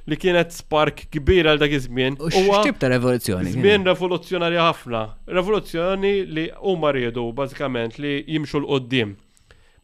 li 0.08 0.16
kienet 0.20 0.52
spark 0.52 1.02
kbira 1.12 1.52
għal 1.52 1.60
dak 1.64 1.74
iż-żmien. 1.76 2.16
U 2.20 2.30
x'tib 2.32 2.78
ta' 2.80 2.88
revoluzzjoni? 2.92 3.52
Żmien 3.56 3.84
revoluzzjonarja 3.88 4.64
ħafna. 4.70 5.02
Revoluzzjoni 5.40 6.14
li 6.36 6.46
huma 6.62 6.92
riedu 6.96 7.26
bażikament 7.36 8.00
li 8.00 8.16
jimxu 8.32 8.62
l 8.62 8.68
qoddim 8.72 9.14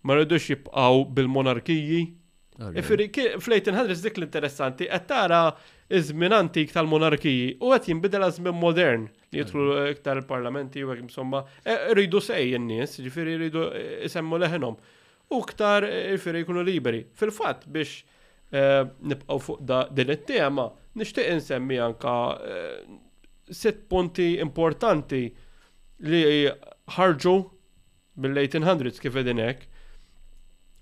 Ma 0.05 0.15
rridux 0.17 0.47
jibqgħu 0.49 1.03
bil-monarkiji. 1.13 1.97
E 2.73 2.81
Fl-1800 2.81 3.99
dik 4.07 4.17
l-interessanti 4.17 4.89
qed 4.89 5.05
tara 5.11 5.43
iż-żmien 5.93 6.33
antik 6.39 6.73
tal-monarkiji 6.73 7.59
u 7.61 7.75
qed 7.75 7.89
jinbidel 7.93 8.25
għaż-żmien 8.25 8.57
modern 8.57 9.11
li 9.31 9.39
jitlu 9.43 9.75
iktar 9.95 10.21
parlamenti 10.27 10.83
u 10.85 10.91
għek 10.91 11.05
msomma, 11.09 11.43
e, 11.63 11.77
rridu 11.95 12.21
sej 12.23 12.55
jennis, 12.55 12.97
ġifiri 13.01 13.37
rridu 13.39 13.65
e, 13.75 14.09
semmu 14.11 14.39
leħenom. 14.43 14.77
U 15.31 15.43
ktar 15.47 15.87
ġifiri 15.87 16.41
e, 16.43 16.47
jkunu 16.47 16.65
liberi. 16.67 17.05
Fil-fat 17.15 17.67
biex 17.71 18.01
nibqaw 19.07 19.39
fuq 19.39 19.61
da 19.63 19.85
din 19.95 20.11
it-tema, 20.11 20.65
nishtiq 20.99 21.29
insemmi 21.37 21.77
anka 21.79 22.13
sitt 23.55 23.85
punti 23.87 24.33
importanti 24.43 25.29
li 26.03 26.23
ħarġu 26.97 27.35
bil 28.21 28.35
1800 28.43 28.91
s 28.99 29.05
kif 29.05 29.19
edinek. 29.23 29.63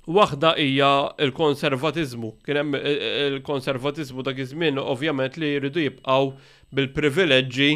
Waħda 0.08 0.54
hija 0.56 0.88
il-konservatizmu. 1.20 2.30
Kien 2.46 2.62
hemm 2.62 2.78
il-konservatizmu 2.80 4.24
dak 4.24 4.40
iż-żmien 4.40 4.80
ovvjament 4.80 5.36
li 5.36 5.52
jridu 5.58 5.84
jibqgħu 5.84 6.32
bil-privileġġi 6.72 7.70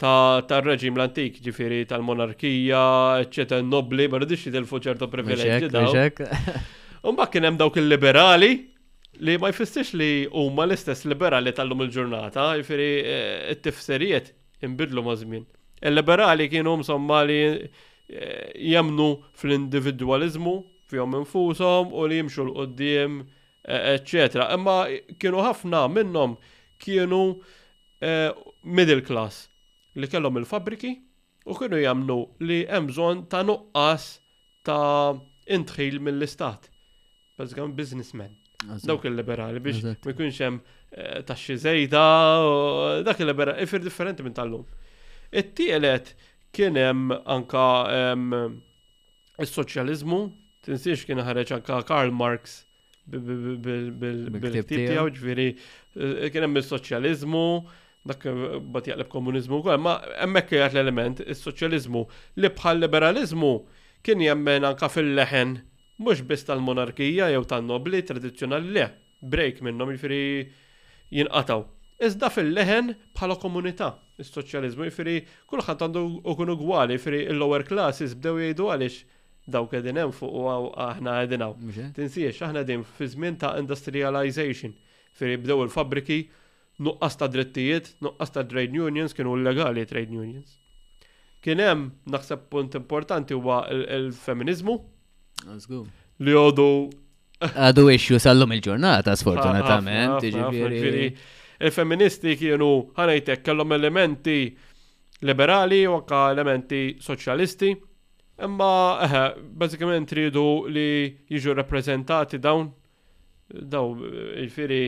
tar-reġim 0.00 0.96
l-antik, 0.98 1.38
ġifiri 1.44 1.86
tal-monarkija, 1.88 2.80
eccetera, 3.24 3.62
nobli, 3.64 4.08
ma 4.12 4.20
rridix 4.20 4.44
jitilfu 4.44 4.80
ċertu 4.84 5.08
privileġġi 5.12 5.70
daw. 5.72 5.92
Umba 7.08 7.28
kien 7.32 7.46
hemm 7.48 7.56
dawk 7.60 7.78
il-liberali 7.80 8.50
li 9.24 9.36
ma 9.40 9.48
jfistix 9.48 9.94
li 9.96 10.10
huma 10.28 10.66
l-istess 10.68 11.06
liberali 11.08 11.54
tal-lum 11.56 11.86
il-ġurnata, 11.86 12.50
ġifiri 12.60 12.88
eh, 13.00 13.54
t-tifserijiet 13.56 14.34
imbidlu 14.68 15.04
ma' 15.06 15.16
żmien. 15.16 15.46
Il-liberali 15.80 16.50
kienu 16.52 16.76
msomma 16.82 17.22
li 17.30 17.40
eh, 17.48 18.52
jemnu 18.76 19.06
fl-individualizmu 19.40 20.58
fihom 20.92 21.16
infushom 21.22 21.96
u 21.96 22.04
li 22.08 22.20
jimxu 22.20 22.44
l-qoddim, 22.50 23.22
eccetera. 23.96 24.50
Eh, 24.52 24.58
Imma 24.60 24.76
kienu 25.20 25.40
ħafna 25.48 25.86
minnhom 25.96 26.36
kienu 26.84 27.24
middle 28.66 29.00
class 29.00 29.46
li 29.96 30.08
kellhom 30.12 30.38
il-fabriki 30.42 30.90
u 31.52 31.56
kienu 31.60 31.78
jamnu 31.80 32.16
li 32.48 32.60
hemm 32.70 32.88
bżonn 32.90 33.24
ta' 33.32 33.42
nuqqas 33.48 34.06
ta' 34.68 35.16
intħil 35.56 36.00
mill-istat. 36.04 36.70
għam 37.38 37.74
businessmen. 37.80 38.32
Dawk 38.88 39.04
il-liberali 39.08 39.60
biex 39.62 39.82
ma 39.86 40.12
jkunx 40.12 40.38
hemm 40.44 40.56
eh, 40.90 41.20
taxxi 41.28 41.56
żejda, 41.64 42.02
dak 43.06 43.20
il-liberali 43.22 43.62
ifir 43.66 43.82
differenti 43.84 44.24
minn 44.26 44.34
tal-lum. 44.36 44.64
It-tielet 45.32 46.12
kien 46.56 46.78
hemm 46.82 47.12
anka 47.36 47.68
is-soċjaliżmu, 49.44 50.20
tinsiex 50.66 51.04
kien 51.08 51.22
ħareġ 51.24 51.54
anka 51.60 51.80
Karl 51.88 52.12
Marx 52.22 52.62
bil 53.08 54.52
tip 54.56 54.72
tiegħu 54.74 55.06
ġifieri 55.14 55.50
eh, 55.52 56.30
kien 56.32 56.48
hemm 56.48 56.64
is-soċjaliżmu, 56.64 57.44
dak 58.08 58.24
bat 58.74 58.84
jaqleb 58.88 59.08
komunizmu 59.10 59.58
wkoll, 59.60 59.78
ma 59.82 59.96
hemmhekk 60.20 60.54
jgħat 60.56 60.74
l-element 60.78 61.22
is-soċjaliżmu 61.32 62.02
li 62.42 62.50
bħal 62.58 62.80
liberaliżmu 62.84 63.50
kien 64.06 64.22
jemmen 64.24 64.66
anka 64.70 64.88
fil-leħen 64.92 65.56
mhux 66.02 66.22
biss 66.30 66.46
tal-monarkija 66.50 67.30
jew 67.34 67.42
tan-nobli 67.50 68.02
tradizzjonali 68.08 68.72
le, 68.76 68.86
break 69.22 69.62
minnhom 69.66 69.92
jifiri 69.94 70.22
jinqataw. 71.18 71.64
Iżda 72.06 72.28
fil-leħen 72.36 72.94
bħala 73.16 73.38
komunità 73.42 73.90
is-soċjaliżmu 74.22 74.88
jifieri 74.90 75.18
kulħadd 75.50 75.86
għandu 75.86 76.04
kunu 76.40 76.56
gwali 76.62 76.98
jifiri 77.00 77.24
il-lower 77.32 77.66
classes 77.68 78.14
bdew 78.18 78.40
jgħidu 78.44 78.70
għalix 78.74 79.00
daw 79.54 79.66
kedinem 79.70 80.08
hemm 80.08 80.14
fuq 80.14 80.32
u 80.32 80.56
aħna 80.84 81.20
għedinaw. 81.24 81.54
Tinsiex 81.96 82.42
aħna 82.48 82.64
din 82.66 82.82
fi 82.96 83.06
żmien 83.12 83.36
ta' 83.40 83.54
industrialization. 83.62 84.74
jifiri 85.16 85.42
bdew 85.44 85.62
il-fabriki 85.68 86.24
nuqqas 86.84 87.16
ta' 87.18 87.28
drittijiet, 87.28 87.94
nuqqas 88.02 88.32
ta' 88.32 88.44
trade 88.48 88.76
unions 88.80 89.14
kienu 89.14 89.36
legali 89.36 89.84
trade 89.88 90.12
unions. 90.12 90.58
Kien 91.42 91.60
hemm 91.62 91.88
naħseb 92.12 92.46
punt 92.52 92.74
importanti 92.78 93.36
huwa 93.36 93.60
il-feminizmu. 93.70 94.74
Li 96.26 96.34
għodu. 96.40 96.68
Għadu 97.48 97.84
issues 97.96 98.26
għallum 98.28 98.54
il-ġurnata, 98.56 99.14
ah, 99.14 99.20
sfortunatament. 99.20 100.16
Ah, 100.18 100.48
ah, 100.48 101.42
Il-feministi 101.66 102.34
kienu 102.36 102.66
ħanajtek 102.98 103.44
kellhom 103.46 103.70
elementi 103.72 104.40
liberali 105.24 105.84
u 105.88 105.94
anka 105.96 106.26
elementi 106.34 106.80
soċjalisti. 107.00 107.70
Imma, 108.44 108.70
eħe, 109.06 109.22
eh, 109.38 109.44
bazzikament 109.62 110.10
ridu 110.18 110.42
li 110.68 110.88
jiġu 111.32 111.54
rappresentati 111.56 112.36
dawn, 112.38 112.66
daw, 113.48 113.94
il-firi, 114.42 114.82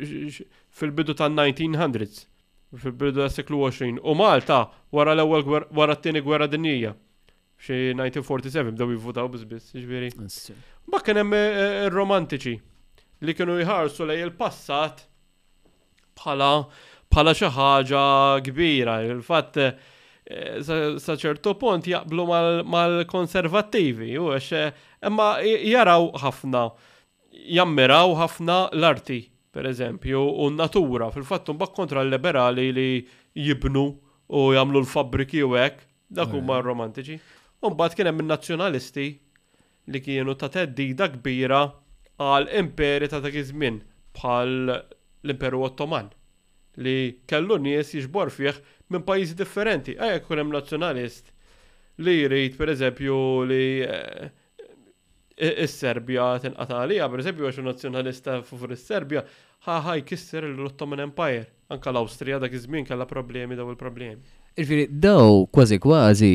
fil-bidu 0.78 1.14
tal 1.18 1.32
1900s, 1.34 2.22
fil-bidu 2.80 3.20
ta' 3.24 3.30
seklu 3.30 3.60
20, 3.68 3.98
u 4.02 4.14
Malta 4.18 4.60
wara 4.94 5.14
l-ewwel 5.16 5.66
wara 5.74 5.96
t-tieni 5.98 6.22
gwerra 6.24 6.46
dinjija. 6.50 6.92
Xi 7.64 7.92
1947 7.98 8.72
bdew 8.74 8.94
jivvotaw 8.96 9.28
bizbis, 9.32 9.68
ġifieri. 9.76 10.08
Ma 10.90 10.98
kien 11.02 11.20
hemm 11.20 11.36
romantiċi 11.94 12.54
li 13.24 13.36
kienu 13.38 13.56
jħarsu 13.60 14.06
lej 14.08 14.24
il-passat 14.26 15.04
bħala 16.18 16.50
bħala 17.14 17.34
xi 17.36 17.48
ħaġa 17.54 18.02
kbira, 18.48 18.98
il-fatt 19.06 19.60
saċertu 20.26 21.52
punt 21.60 21.86
jaqblu 21.88 22.24
mal-konservattivi, 22.72 24.14
u 24.18 24.30
għax, 24.32 24.52
eh, 24.56 24.72
imma 25.06 25.38
jaraw 25.42 26.10
ħafna, 26.16 26.72
jammiraw 27.52 28.14
ħafna 28.16 28.70
l-arti, 28.72 29.30
per 29.52 29.66
eżempju, 29.66 30.40
u 30.40 30.50
natura, 30.50 31.10
fil-fattu 31.10 31.54
mbak 31.54 31.74
kontra 31.74 32.00
l-liberali 32.02 32.72
li 32.72 33.06
jibnu 33.34 33.96
u 34.28 34.52
jamlu 34.52 34.78
l-fabriki 34.80 35.42
u 35.44 35.50
għek, 35.54 35.76
dak 36.10 36.28
eh. 36.28 36.32
huma 36.40 36.60
romantiċi. 36.62 37.20
Umbat 37.62 37.94
kien 37.94 38.06
hemm 38.06 38.26
nazzjonalisti 38.26 39.20
li 39.88 40.00
kienu 40.00 40.34
ta' 40.38 40.48
teddida 40.48 41.08
kbira 41.08 41.70
għal 42.18 42.48
imperi 42.58 43.08
ta' 43.08 43.20
dak 43.20 43.32
żmien 43.34 43.80
bħal 44.14 44.82
l-Imperu 45.24 45.62
Ottoman 45.64 46.08
li 46.76 47.20
kellu 47.26 47.56
nies 47.58 47.94
jiġbor 47.94 48.30
fih 48.30 48.54
minn 48.94 49.02
pajjiżi 49.04 49.34
differenti. 49.34 49.96
Ah, 49.98 50.06
Ejja 50.14 50.20
kun 50.28 50.38
hemm 50.42 50.52
nazzjonalist 50.54 51.32
li 52.06 52.14
jrid 52.22 52.56
pereżempju 52.58 53.16
li 53.50 53.60
eh, 53.86 54.28
is-Serbja 55.64 56.28
tinqata' 56.44 56.78
għalija, 56.80 57.08
pereżempju 57.14 57.48
għax 57.50 57.62
nazzjonalista 57.66 58.38
fuq 58.46 58.70
is-Serbja, 58.76 59.22
ħaħaj 59.66 60.04
kisser 60.10 60.46
l-Ottoman 60.50 61.04
Empire. 61.08 61.48
Anka 61.72 61.90
l-Awstrija 61.90 62.38
dak 62.42 62.54
iż-żmien 62.58 62.86
kellha 62.88 63.06
problemi 63.08 63.56
daw 63.58 63.70
il-problemi. 63.74 64.20
Irfiri, 64.60 64.86
daw 64.90 65.46
kważi 65.50 65.80
kważi 65.82 66.34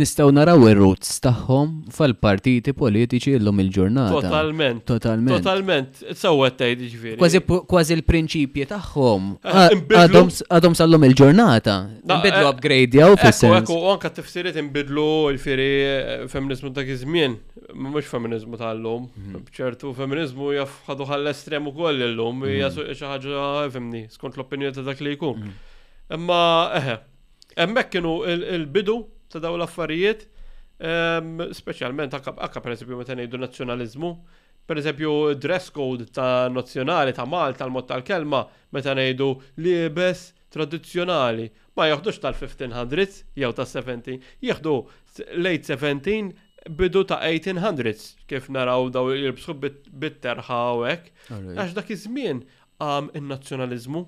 nistaw 0.00 0.28
naraw 0.34 0.58
ir-roots 0.66 1.10
tagħhom 1.22 1.74
fal-partiti 1.94 2.72
politiċi 2.78 3.34
llum 3.38 3.60
il-ġurnata. 3.62 4.16
Totalment. 4.24 4.82
Totalment. 4.90 5.34
Totalment. 5.38 6.00
Sawwet 6.20 6.56
tgħid 6.58 6.82
eh, 6.82 6.88
jiġifieri. 6.88 7.44
Kważi 7.70 7.96
l-prinċipji 8.00 8.66
tagħhom 8.72 9.28
eh, 9.38 9.60
eh, 9.70 10.04
għadhom 10.56 10.76
sallum 10.80 11.06
il-ġurnata. 11.10 11.76
Nbidlu 12.10 12.50
upgrade 12.50 12.98
jew 13.00 13.12
fis-sens. 13.22 13.60
Ekku 13.70 13.78
anke 13.92 14.10
tifsiriet 14.18 14.58
inbidlu 14.64 15.06
l-firi 15.36 15.70
feminizmu 16.34 16.74
ta' 16.76 16.86
iż-żmien, 16.90 17.38
mhux 17.86 18.10
feminiżmu 18.10 18.58
tal-lum. 18.60 19.08
Mhm. 19.14 19.46
B'ċertu 19.48 19.94
feminizmu 19.98 20.52
jafħadu 20.58 21.06
għall 21.06 21.10
ħall-estrem 21.22 21.70
ukoll 21.70 22.02
illum 22.10 22.42
mhm. 22.42 22.52
hija 22.56 22.74
xi 22.98 23.10
ħaġa 23.14 23.68
fimni 23.76 24.08
skont 24.12 24.40
l-opinjoni 24.40 24.74
ta' 24.80 24.86
dak 24.90 25.04
li 25.06 25.14
jkun. 25.14 25.36
Mhm. 25.38 25.58
Imma 26.18 26.42
eħe, 26.82 26.98
hemmhekk 27.60 27.94
kienu 27.94 28.18
il-bidu 28.28 29.04
ta' 29.34 29.42
daw 29.42 29.56
l-affarijiet, 29.58 30.26
specialment 31.56 32.14
għakka 32.16 32.60
per 32.62 32.74
eżempju 32.74 32.98
meta 32.98 33.16
ngħidu 33.16 33.40
nazzjonaliżmu, 33.44 34.10
per 34.68 34.80
eżempju 34.80 35.12
dress 35.44 35.70
code 35.74 36.06
ta' 36.16 36.48
nazzjonali 36.54 37.14
ta' 37.16 37.26
Malta 37.28 37.62
tal 37.64 37.72
mod 37.74 37.86
tal-kelma 37.90 38.44
meta 38.74 38.94
ngħidu 38.96 39.28
liebes 39.64 40.24
tradizzjonali. 40.54 41.48
Ma 41.74 41.88
jaħdux 41.90 42.20
tal 42.22 42.36
1500 42.38 43.22
jew 43.34 43.52
tal-17, 43.58 44.18
jieħdu 44.46 44.74
late 45.42 45.74
17 45.74 46.72
bidu 46.78 47.02
ta' 47.04 47.20
1800s 47.28 48.26
kif 48.30 48.46
naraw 48.54 48.88
daw 48.94 49.10
jirbsħu 49.14 49.56
bit-terħa 49.60 50.60
u 50.78 50.84
Għax 50.90 51.74
dak 51.76 51.90
iż-żmien 51.96 52.44
għam 52.84 53.10
in-nazzjonaliżmu 53.20 54.06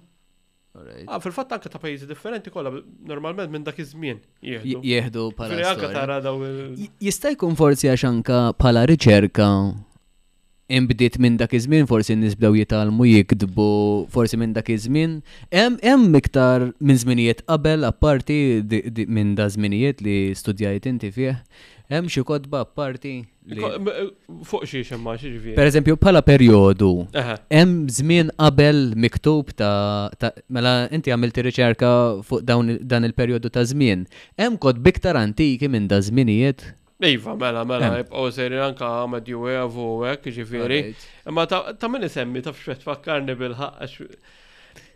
Ah, 1.11 1.19
fil-fatt 1.23 1.53
anke 1.57 1.71
ta' 1.73 1.81
pajjiżi 1.83 2.09
differenti 2.11 2.53
kollha 2.53 2.71
normalment 3.13 3.53
minn 3.53 3.65
dak 3.67 3.79
iż-żmien 3.83 4.21
jieħdu 4.51 5.33
Jista' 7.07 7.33
jkun 7.37 7.57
forsi 7.59 7.91
għax 7.93 8.05
anke 8.11 8.41
bħala 8.63 8.83
riċerka 8.91 9.47
imbdiet 10.81 11.19
minn 11.23 11.39
dak 11.41 11.55
iż-żmien 11.59 11.89
forsi 11.93 12.17
nisbdew 12.21 12.59
jitalmu 12.61 13.07
jikdbu 13.09 13.67
forsi 14.13 14.41
minn 14.43 14.55
dak 14.57 14.69
iż-żmien. 14.75 15.21
Hemm 15.55 16.17
iktar 16.19 16.65
minn 16.81 16.99
żminijiet 17.05 17.43
qabel 17.45 17.85
apparti 17.87 18.41
minn 19.07 19.35
da 19.39 19.47
żminijiet 19.53 20.03
li 20.03 20.19
studjajt 20.35 20.87
inti 20.91 21.13
fih 21.15 21.39
hemm 21.95 22.07
xi 22.13 22.23
kotba 22.29 22.63
parti 22.79 23.13
eh, 23.17 24.07
fuq 24.51 24.65
xi 24.67 24.83
xemma 24.91 25.15
xi 25.19 25.31
ġifieri. 25.35 25.57
Pereżempju 25.59 25.97
bħala 26.03 26.23
perjodu 26.27 26.89
hemm 27.51 27.75
żmien 27.99 28.33
qabel 28.41 28.81
miktub 28.97 29.53
ta' 29.59 30.33
mela 30.57 30.75
inti 30.95 31.13
għamilti 31.15 31.45
riċerka 31.49 31.91
fuq 32.27 32.43
dan 32.89 33.05
il-perjodu 33.11 33.51
ta' 33.55 33.65
żmien. 33.73 34.05
Hemm 34.41 34.59
kod 34.63 34.81
biktar 34.83 35.19
antiki 35.23 35.69
minn 35.71 35.89
da' 35.93 36.03
żminijiet 36.11 36.73
Iva, 37.07 37.35
mela, 37.37 37.61
mela, 37.69 37.91
jibqgħu 38.01 38.29
serin 38.33 38.61
anka 38.71 38.89
Medju 39.13 39.43
Evu 39.53 39.85
u 39.99 40.05
hekk 40.09 40.31
ġifieri. 40.33 40.79
Imma 41.29 41.45
ta' 41.47 41.91
min 41.93 42.07
isemmi 42.09 42.41
taf 42.43 42.57
x'qed 42.59 42.81
tfakkarni 42.83 43.35
bil-ħaq 43.37 43.99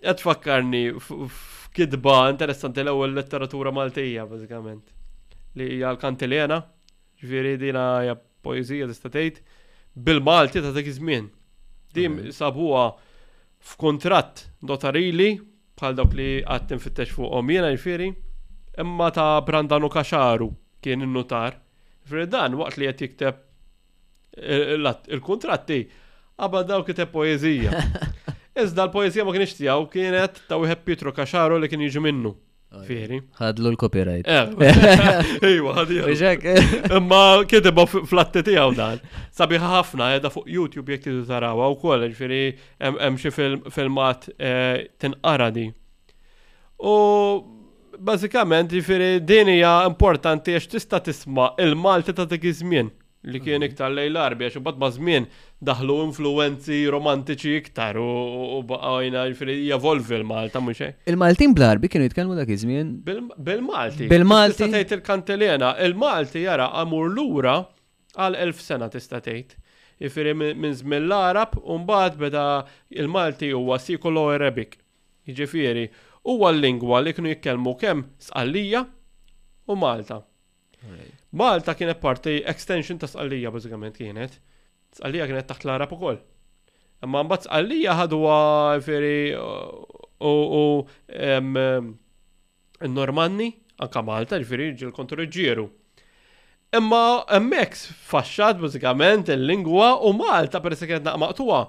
qed 0.02 0.16
tfakkarni 0.18 0.80
f'kidba 0.98 2.14
interessanti 2.32 2.80
l-ewwel 2.82 3.12
letteratura 3.20 3.70
Maltija 3.76 4.24
bażikament. 4.26 4.80
Li 5.60 5.68
hija 5.76 5.92
l-Kantilena. 5.92 6.58
Ġviri 7.28 7.56
dina 7.60 7.86
ja 8.08 8.14
poezija 8.42 8.86
tgħid 8.88 9.40
bil-Malti 10.06 10.62
ta' 10.64 10.72
dak 10.72 10.88
iż-żmien. 10.92 11.26
Dim 11.94 12.12
mhm. 12.20 12.32
sabuha 12.32 12.84
f'kuntratt 13.70 14.46
notarili 14.70 15.30
bħal 15.80 15.96
dawk 15.98 16.14
li 16.16 16.28
għad 16.44 16.68
tinfittex 16.70 17.12
fuqhom 17.18 17.50
jiena 17.52 17.72
jifieri, 17.74 18.08
imma 18.80 19.10
ta' 19.12 19.34
Brandano 19.44 19.88
Kaxaru 19.92 20.48
kien 20.84 21.04
in-notar. 21.04 21.58
Ġifieri 22.08 22.30
dan 22.32 22.56
waqt 22.60 22.80
li 22.80 22.88
qed 22.92 23.04
jikteb 23.04 23.46
il-kontratti 24.40 25.80
għabba 26.40 26.62
daw 26.70 26.84
kiteb 26.88 27.12
poezija. 27.12 27.74
Iżda 28.60 28.86
l-poezija 28.88 29.24
ma 29.26 29.34
kienx 29.36 29.58
tiegħu 29.58 29.90
kienet 29.92 30.40
ta' 30.48 30.56
wieħed 30.60 30.86
Pietro 30.88 31.12
Kaxaru 31.16 31.60
li 31.60 31.68
kien 31.70 31.84
jiġu 31.84 32.00
minnu. 32.06 32.38
Fieri. 32.86 33.16
Ħadlu 33.34 33.70
l-copyright. 33.72 34.28
Ejwa, 34.30 34.64
eh, 34.64 34.98
ħadlu. 35.70 36.62
Imma 37.00 37.22
kitibha 37.50 37.84
fl-atti 37.90 38.44
tiegħu 38.46 38.74
dan. 38.78 39.00
Sabiħa 39.34 39.70
ħafna 39.74 40.10
qiegħda 40.12 40.30
fuq 40.30 40.46
YouTube 40.54 40.94
jekk 40.94 41.08
tidu 41.08 41.24
tarawha 41.28 41.66
wkoll, 41.74 42.06
ġifieri 42.12 42.42
hemm 42.78 43.18
xi 43.18 43.32
filmat 43.74 44.28
eh, 44.38 44.86
tinqara 45.02 45.50
di. 45.56 45.66
U 46.78 46.94
bażikament 47.98 48.70
ġifiri, 48.72 49.10
din 49.26 49.50
hija 49.56 49.74
importanti 49.90 50.54
għax 50.56 50.70
tista' 50.76 51.02
tisma' 51.08 51.50
il-Malti 51.66 52.14
ta' 52.16 52.28
dik 52.30 52.46
żmien 52.62 52.92
li 53.28 53.36
kien 53.44 53.58
mhm. 53.60 53.66
iktar 53.68 53.90
lejl 53.92 54.16
arbi 54.16 54.46
għax 54.46 54.56
imbagħad 54.62 54.80
ma' 54.80 54.88
żmien 54.94 55.26
daħlu 55.68 55.94
influenzi 56.06 56.76
romantiċi 56.92 57.50
iktar 57.60 57.98
u 58.00 58.60
baqajna 58.68 59.24
ġifiri 59.30 59.56
javolvi 59.68 60.16
l-Malta 60.22 60.62
mux 60.64 60.80
Il-Maltin 61.10 61.52
blarbi 61.56 61.90
kienu 61.92 62.06
jitkellmu 62.08 62.36
dak 62.38 62.48
iż-żmien. 62.54 62.94
Bil-Malti. 63.04 64.08
Bil-Malti. 64.08 64.64
Tista' 64.72 64.96
il-Kantilena, 64.98 65.74
il-Malti 65.84 66.46
jara 66.46 66.70
għamur 66.80 67.12
lura 67.12 67.58
għal 68.16 68.38
elf 68.46 68.64
sena 68.64 68.88
tista' 68.92 69.20
tgħid. 69.26 69.58
minn 70.34 70.72
zmin 70.72 71.06
l-Arab 71.10 71.58
u 71.60 71.76
mbagħad 71.84 72.16
beda 72.16 72.46
il-Malti 72.96 73.52
huwa 73.52 73.78
sikolo 73.78 74.28
Arabic. 74.32 74.78
Jiġifieri 75.28 75.86
huwa 76.24 76.54
l-lingwa 76.54 77.02
li 77.04 77.12
kienu 77.12 77.34
jitkellmu 77.34 77.76
kemm 77.78 78.06
sqallija 78.18 78.86
u 79.68 79.76
Malta. 79.76 80.22
Malta 81.32 81.74
kienet 81.74 82.00
parti 82.00 82.40
extension 82.46 82.96
ta' 82.98 83.06
sqallija 83.12 83.52
bażikament 83.52 83.96
kienet. 83.98 84.40
Tsqallija 84.94 85.26
kienet 85.30 85.48
taħt 85.50 85.66
l-Arab 85.66 85.92
ukoll. 85.96 86.18
Imma 87.06 87.22
mbagħad 87.24 87.46
tsqallija 87.46 87.94
ħadwa 88.02 88.38
feri 88.84 89.32
u 89.38 90.62
n-Normanni, 92.88 93.50
anka 93.86 94.04
Malta, 94.08 94.38
ġifieri 94.42 94.70
ġil 94.80 94.92
kontru 94.96 95.26
ġiru. 95.36 95.68
Imma 96.76 97.02
hemmhekk 97.30 97.76
faxxat 98.10 98.60
mużikament 98.62 99.30
il-lingwa 99.34 99.92
u 100.06 100.12
Malta 100.16 100.60
se 100.78 100.86
kienet 100.88 101.06
naqmaqtuha. 101.06 101.62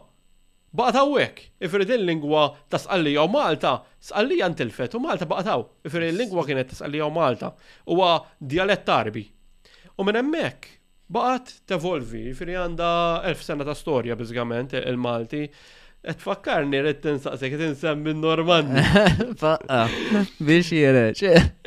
Baqgħet 0.72 0.96
hawnhekk, 0.98 1.46
ifri 1.68 1.84
din 1.86 2.06
lingwa 2.08 2.44
ta' 2.72 2.80
sqallija 2.80 3.26
u 3.28 3.30
Malta, 3.34 3.82
sqallija 4.00 4.46
n 4.48 4.54
ntilfet 4.54 4.94
u 4.96 5.02
Malta 5.04 5.26
baqgħet 5.28 5.88
Ifri 5.90 6.08
l-lingwa 6.14 6.46
kienet 6.48 6.70
ta' 6.72 6.78
sqallija 6.80 7.10
u 7.10 7.12
Malta, 7.12 7.50
huwa 7.88 8.14
dialett 8.40 8.86
tarbi. 8.88 9.26
U 10.00 10.06
minn 10.08 10.16
hemmhekk 10.16 10.70
Baqat 11.12 11.50
tevolvi, 11.68 12.24
firri 12.40 12.54
għanda 12.56 12.90
elf 13.32 13.42
sena 13.44 13.66
ta' 13.68 13.76
storja 13.76 14.16
bizgament 14.20 14.78
il-Malti, 14.80 15.42
Et 16.02 16.18
fakkarni 16.18 16.80
rrit 16.84 16.98
tinsaqsek, 17.04 17.54
tinsemmi 17.60 18.16
Normandi. 18.22 18.82
Faqqa, 19.44 19.84
biex 20.42 20.72
jireċ. 20.74 21.22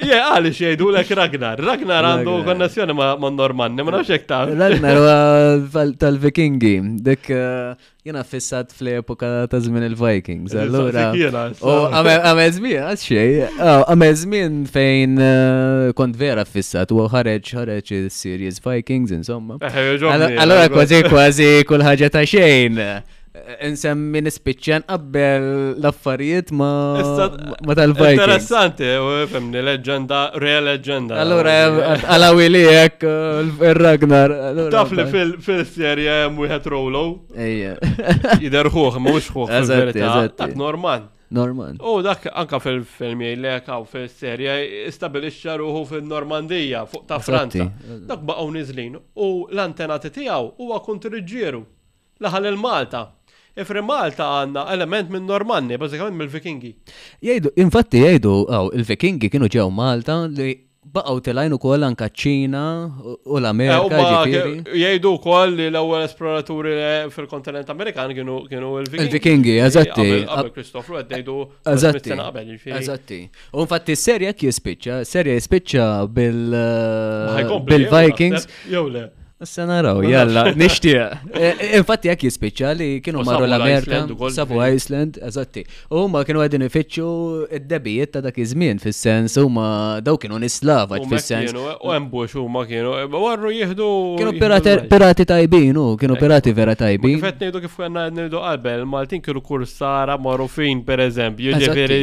Je, 0.08 0.16
għali 0.18 0.50
xejdu 0.56 0.88
l 0.90 0.98
Ragnar. 1.14 1.62
Ragnar 1.62 2.08
għandu 2.10 2.40
konnessjoni 2.48 2.96
ma' 2.98 3.30
Normanni, 3.30 3.86
ma' 3.86 3.94
nafxek 3.94 4.26
ta' 4.26 4.40
Ragnar 4.50 5.62
tal-Vikingi, 6.02 6.74
dik 7.06 7.30
eh, 7.30 7.76
jena 8.02 8.24
fissat 8.26 8.74
fl-epoka 8.74 9.46
ta' 9.54 9.62
zmin 9.62 9.86
il-Vikings. 9.92 10.58
Allora, 10.58 11.12
għamel 11.14 12.54
zmin, 12.58 12.78
għaz 12.90 13.06
xej, 13.06 13.38
għamel 13.86 14.60
fejn 14.74 15.18
eh, 15.22 15.88
kont 15.94 16.18
vera 16.18 16.42
fissat 16.44 16.90
u 16.90 17.06
ħareċ, 17.14 17.54
ħareċ 17.62 17.98
il-series 18.02 18.58
Vikings, 18.66 19.14
insomma. 19.14 19.62
Eh, 19.62 19.92
allora, 20.10 20.66
kważi 20.74 21.04
kważi 21.06 21.52
kullħagġa 21.70 22.16
ta' 22.18 22.26
xejn. 22.26 22.88
Nsemmi 23.66 24.20
nispiċċan 24.22 24.84
qabbel 24.86 25.44
l-affarijiet 25.82 26.52
ma 26.54 26.68
ma 27.66 27.74
tal-Vikings. 27.74 28.12
Interessanti, 28.14 28.84
eh, 28.86 29.00
u 29.02 29.24
femni 29.26 29.58
leġenda, 29.66 30.20
real 30.38 30.68
leġenda. 30.68 31.16
Allura 31.18 31.54
eh, 31.90 32.04
għalawili 32.14 32.60
hekk 32.68 33.02
il-Ragnar. 33.70 34.34
Eh, 34.52 34.60
Taf 34.70 34.92
li 34.94 35.06
fil-serje 35.10 36.14
wieħed 36.36 36.68
Rolo. 36.70 37.02
Ejja. 37.34 37.74
Jider 38.44 38.68
ħuħ, 38.70 39.00
mhux 39.02 39.34
ħuħ. 39.34 39.50
Eżatt, 39.64 40.54
Norman. 40.54 41.10
Norman. 41.34 41.74
U 41.82 41.96
dak 42.06 42.30
anka 42.30 42.62
fil-film 42.62 43.24
jgħidlek 43.26 43.66
għaw 43.66 43.88
fil 43.96 44.06
serja 44.14 44.54
istabilixxa 44.86 45.58
ruħu 45.58 45.82
fil-Normandija 45.90 46.84
fuq 46.86 47.08
ta' 47.10 47.18
Franza. 47.18 47.66
Dak 48.06 48.22
baqgħu 48.30 48.54
niżlin 48.60 48.94
u 49.00 49.28
l-antenati 49.50 50.14
tiegħu 50.22 50.54
huwa 50.62 50.78
kontriġġieru 50.86 51.64
laħal 52.22 52.50
il-Malta. 52.54 53.04
Ifri 53.62 53.80
Malta 53.86 54.26
għanna 54.40 54.62
element 54.74 55.10
minn 55.14 55.28
Normanni, 55.30 55.76
bazzikament 55.78 56.18
mill-Vikingi. 56.18 56.72
Jgħidu, 57.22 57.52
infatti 57.62 58.00
jgħidu, 58.02 58.32
għaw, 58.50 58.70
il-Vikingi 58.80 59.30
kienu 59.30 59.46
ġew 59.52 59.68
Malta 59.74 60.16
li 60.26 60.48
baqaw 60.94 61.20
tilajnu 61.24 61.56
kol 61.62 61.82
anka 61.86 62.06
ċina 62.22 62.62
u 63.06 63.38
l-Amerika. 63.38 63.96
Eh, 64.26 64.46
jgħidu 64.74 65.12
kol 65.22 65.50
li 65.54 65.66
l-ewwel 65.70 66.02
esploraturi 66.02 66.74
fil-kontinent 67.14 67.68
Amerikan 67.72 68.10
kienu 68.18 68.34
il-Vikingi. 68.80 69.04
Il-Vikingi, 69.06 69.54
eżatti. 69.70 70.08
Għabel 70.26 70.52
Kristoffru 70.58 70.94
għeddejdu. 71.04 71.34
Eżatti. 71.76 72.10
Eżatti. 72.82 73.20
U 73.54 73.56
infatti 73.62 73.90
s-serja 74.02 74.30
kjispiċċa, 74.34 74.94
s-serja 75.06 75.34
jispiċċa 75.40 75.86
bil-Vikings. 76.18 78.42
Jew 78.66 78.86
le. 78.98 79.10
Issa 79.42 79.64
naraw, 79.66 79.96
jalla, 80.06 80.52
nishtiq. 80.54 80.94
Eh, 80.94 81.40
eh, 81.58 81.76
infatti 81.80 82.06
jekk 82.06 82.22
jispeċjali 82.28 82.86
kienu 83.02 83.24
marru 83.26 83.48
l-Amerika, 83.48 84.04
sabu 84.30 84.60
Iceland, 84.62 85.16
eżatti. 85.28 85.64
U 85.90 86.04
ma 86.08 86.20
kienu 86.24 86.38
għedin 86.44 86.62
ifittxu 86.68 87.06
id-debijiet 87.58 88.12
ta' 88.14 88.22
dak 88.22 88.38
iż-żmien 88.38 88.78
fis-sens 88.84 89.34
ma 89.50 89.66
daw 90.06 90.14
kienu 90.22 90.38
nislava 90.38 91.00
fil 91.02 91.18
sens 91.18 91.50
U 91.56 91.90
embux, 91.96 92.36
u 92.38 92.46
ma 92.46 92.62
kienu 92.68 92.94
warru 93.10 93.50
jihdu. 93.56 93.88
Kienu 94.22 94.36
pirati 94.94 95.26
tajbin 95.26 95.82
u 95.82 95.88
kienu 95.98 96.14
pirati 96.22 96.54
vera 96.54 96.78
tajbin. 96.78 97.18
Kif 97.18 97.26
qed 97.34 97.58
kif 97.66 97.74
għanna 97.88 98.06
ngħidu 98.14 98.38
għalbel, 98.38 98.86
Maltin 98.86 99.20
kienu 99.24 99.42
kursara 99.42 100.14
marru 100.16 100.46
fin, 100.46 100.84
per 100.86 101.02
eżempju, 101.08 101.58
ġifieri 101.58 102.00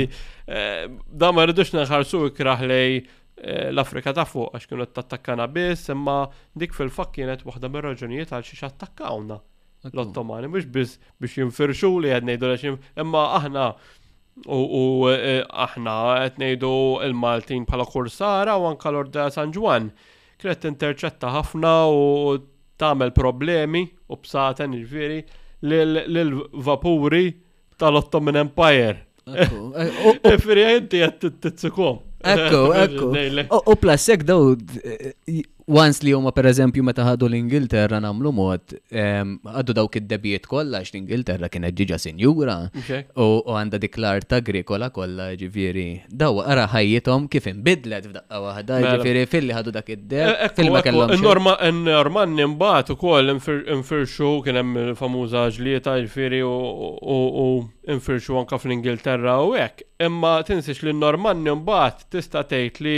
eh, 0.51 0.85
da 1.23 1.31
ma 1.31 1.47
rridux 1.47 1.71
naħarsu 1.79 2.27
ikraħlej. 2.35 2.69
lej 2.75 3.01
l-Afrika 3.45 4.11
ta' 4.15 4.25
fuq 4.27 4.53
għax 4.55 4.67
kienu 4.69 4.85
tattakkana 4.93 5.47
biss, 5.49 5.89
imma 5.93 6.27
dik 6.53 6.73
fil-fak 6.75 7.11
kienet 7.15 7.43
waħda 7.45 7.69
mir 7.71 7.85
raġunijiet 7.87 8.31
għal 8.33 8.45
xiex 8.45 8.67
attakkawna 8.69 9.37
l-Ottomani, 9.91 10.47
mhux 10.51 10.67
biss 10.69 10.99
biex 11.19 11.37
jinfirxu 11.39 11.89
li 12.03 12.11
qed 12.13 12.27
ngħidu 12.27 12.51
għax 12.51 12.65
imma 13.01 13.23
aħna 13.39 13.65
u 14.47 14.83
aħna 15.65 15.95
qed 16.21 16.41
ngħidu 16.45 16.73
l-Maltin 17.09 17.65
bħala 17.69 17.87
kursara 17.89 18.57
u 18.61 18.67
anka 18.69 18.91
l-Orda 18.93 19.25
San 19.33 19.53
Ġwan 19.55 19.89
kienet 20.41 20.69
interċetta 20.73 21.33
ħafna 21.33 21.73
u 21.89 22.37
tagħmel 22.81 23.11
problemi 23.17 23.87
u 24.09 24.21
bsaten 24.21 24.75
il 24.77 24.85
jiġifieri 24.85 25.19
lil-vapuri 25.61 27.27
tal-Ottoman 27.77 28.39
Empire. 28.41 28.95
Firja 30.41 30.71
inti 30.77 31.01
qed 31.03 31.29
titsukom. 31.41 31.99
Ekku, 32.23 32.59
ekku. 32.81 33.07
U 33.71 33.75
plasek 33.81 34.23
daw 34.27 34.53
eh, 34.53 35.13
eh, 35.25 35.43
Once 35.67 36.01
li 36.03 36.11
huma 36.15 36.31
pereżempju 36.33 36.81
meta 36.83 37.03
ħadu 37.05 37.27
l-Ingilterra 37.27 37.99
nagħmlu 38.01 38.31
mod, 38.33 38.73
għaddu 38.91 39.75
dawk 39.77 39.99
id 39.99 40.07
debiet 40.09 40.47
kollha 40.49 40.79
l-Ingilterra 40.81 41.49
kienet 41.53 41.75
ġiġa 41.77 41.99
sinjura 42.01 42.55
u 43.19 43.27
għandha 43.45 43.81
dik 43.83 43.99
l-art 44.01 44.33
agrikola 44.39 44.89
kollha 44.95 45.29
ġifieri 45.37 45.85
daw 46.09 46.41
ara 46.41 46.65
ħajjithom 46.73 47.27
kif 47.31 47.47
inbidlet 47.51 48.09
f'daqqa 48.09 48.41
waħda, 48.47 48.79
mela. 48.81 48.93
ġifieri 48.97 49.25
filli 49.29 49.57
ħadu 49.57 49.73
dak 49.77 49.91
id-deb 49.93 50.25
e, 50.25 50.35
e, 50.47 50.51
filma 50.57 50.81
e, 50.81 50.85
kellhom. 50.87 51.49
Norman 51.85 52.35
nimbat 52.35 52.93
ukoll 52.95 53.29
infirxu 53.35 54.33
kien 54.45 54.61
hemm 54.63 54.81
il-famuża 54.87 55.45
ġlieta 55.59 55.99
ġifieri 56.01 56.41
u 56.43 57.49
infirxu 57.91 58.39
anka 58.41 58.57
fl-Ingilterra 58.59 59.37
u 59.45 59.53
hekk. 59.55 59.85
Imma 60.09 60.39
tinsix 60.47 60.81
li 60.87 60.95
Norman 60.97 61.43
nimbat 61.45 62.07
tista' 62.09 62.47
tgħid 62.49 62.81
li 62.85 62.97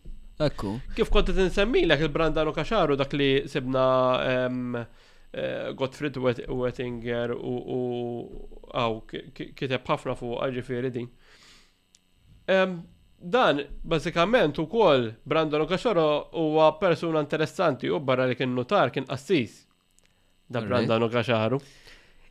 Ekku. 0.41 0.73
Kif 0.95 1.09
kont 1.11 1.27
tinsemmilek 1.27 2.01
il-Brandano 2.07 2.53
Kaxaru 2.55 2.95
dak 2.97 3.13
li 3.13 3.43
sibna 3.49 3.83
eh, 4.31 5.71
Gottfried 5.77 6.17
Wettinger 6.17 7.33
u 7.35 7.81
għaw 8.71 8.97
kiteb 9.35 9.85
ħafna 9.87 10.15
fuq 10.19 10.47
ġifiri 10.57 10.91
din. 10.95 11.07
Dan, 13.31 13.61
bazzikament 13.85 14.57
u 14.59 14.65
kol 14.67 15.07
Brandano 15.23 15.67
Kaxaro 15.69 16.07
huwa 16.35 16.71
persuna 16.81 17.21
interessanti 17.23 17.87
u 17.93 17.99
barra 18.03 18.25
li 18.31 18.35
kien 18.35 18.51
notar 18.57 18.91
kien 18.91 19.07
assis 19.17 19.61
da 20.51 20.65
Brandano 20.65 21.07
Kaxaru. 21.13 21.61
Right. 21.61 21.77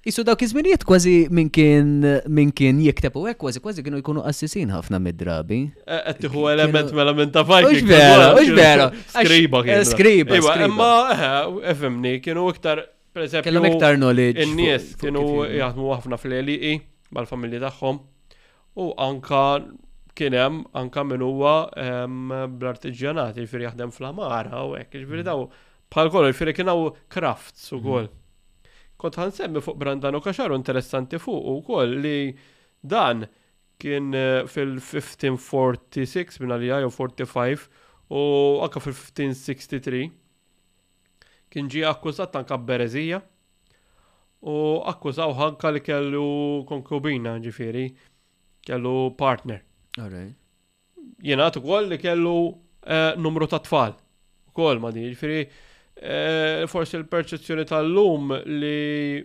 Isu 0.05 0.25
dawk 0.25 0.43
iż-żminijiet 0.43 0.85
kważi 0.85 1.27
min 1.31 1.51
kien 1.51 2.05
min 2.37 2.51
kien 2.59 2.79
jikteb 2.81 3.15
hekk 3.27 3.39
kważi 3.41 3.61
kważi 3.61 3.83
kienu 3.85 3.99
jkunu 4.01 4.23
assisin 4.31 4.71
ħafna 4.73 4.97
mid-drabi. 5.07 5.59
Qed 5.85 6.07
e, 6.15 6.15
tieħu 6.23 6.45
element 6.53 6.95
mela 6.97 7.13
minn 7.19 7.33
ta' 7.35 7.43
fajn. 7.49 7.67
Mhux 7.67 7.83
vera, 7.91 8.31
mhux 8.33 8.55
vera. 8.57 8.87
Skriba 9.13 9.61
kien. 9.67 9.75
Eh, 9.75 9.85
skriba. 9.91 10.39
Iwa, 10.41 10.55
imma 10.69 10.89
eh, 11.13 11.59
efemni 11.75 12.13
kienu 12.25 12.47
iktar 12.49 12.81
preżempju. 13.13 13.45
Kellhom 13.51 13.67
iktar 13.69 13.99
knowledge. 14.01 14.41
In-nies 14.49 14.87
kienu 15.03 15.25
jaħdmu 15.51 15.91
ħafna 15.93 16.17
fl-eliqi 16.23 16.73
mal-familji 17.19 17.61
tagħhom 17.67 17.99
u 18.81 18.87
anka 19.09 19.43
kien 20.17 20.39
hemm 20.41 20.63
anka 20.81 21.05
min 21.13 21.27
huwa 21.27 21.59
bl-artiġjanat, 21.77 23.37
jiġifieri 23.37 23.69
jaħdem 23.69 23.93
fl-amara 23.99 24.65
u 24.65 24.73
hekk, 24.81 24.97
jiġifieri 24.97 25.27
daw 25.29 25.45
bħal 25.93 26.11
kollu, 26.17 26.33
jiġifieri 26.33 26.57
kien 26.57 26.73
hawn 26.73 26.97
crafts 27.13 27.69
ukoll 27.77 28.09
kont 29.01 29.35
semmi 29.35 29.61
fuq 29.65 29.79
Brandano 29.79 30.21
Kaxaru 30.21 30.57
interessanti 30.59 31.19
fuq 31.21 31.45
u 31.55 31.61
koll 31.67 31.97
li 32.05 32.37
dan 32.83 33.25
kien 33.81 34.13
fil-1546 34.47 36.41
minna 36.43 36.59
li 36.61 36.69
u 36.85 36.93
45 36.93 37.69
u 38.13 38.23
anka 38.65 38.83
fil-1563 38.85 40.05
kien 41.51 41.71
ġi 41.73 41.85
akkużat 41.89 42.35
tanka 42.37 42.59
berezija 42.59 43.23
u 44.41 44.57
akkużaw 44.93 45.33
ħanka 45.39 45.73
li 45.75 45.83
kellu 45.85 46.27
konkubina 46.69 47.39
ġifiri 47.45 47.89
kellu 48.65 49.11
partner. 49.17 49.63
Jena 51.25 51.49
għatu 51.51 51.61
koll 51.65 51.91
li 51.91 51.99
kellu 52.01 52.37
eh, 52.87 53.17
numru 53.21 53.47
ta' 53.49 53.61
tfal. 53.65 53.97
Kol 54.57 54.81
ma 54.83 54.89
di 54.93 55.05
ġifiri 55.11 55.43
E, 56.01 56.65
forsi 56.73 56.97
l-perċezzjoni 56.97 57.67
tal-lum 57.69 58.33
li 58.61 59.21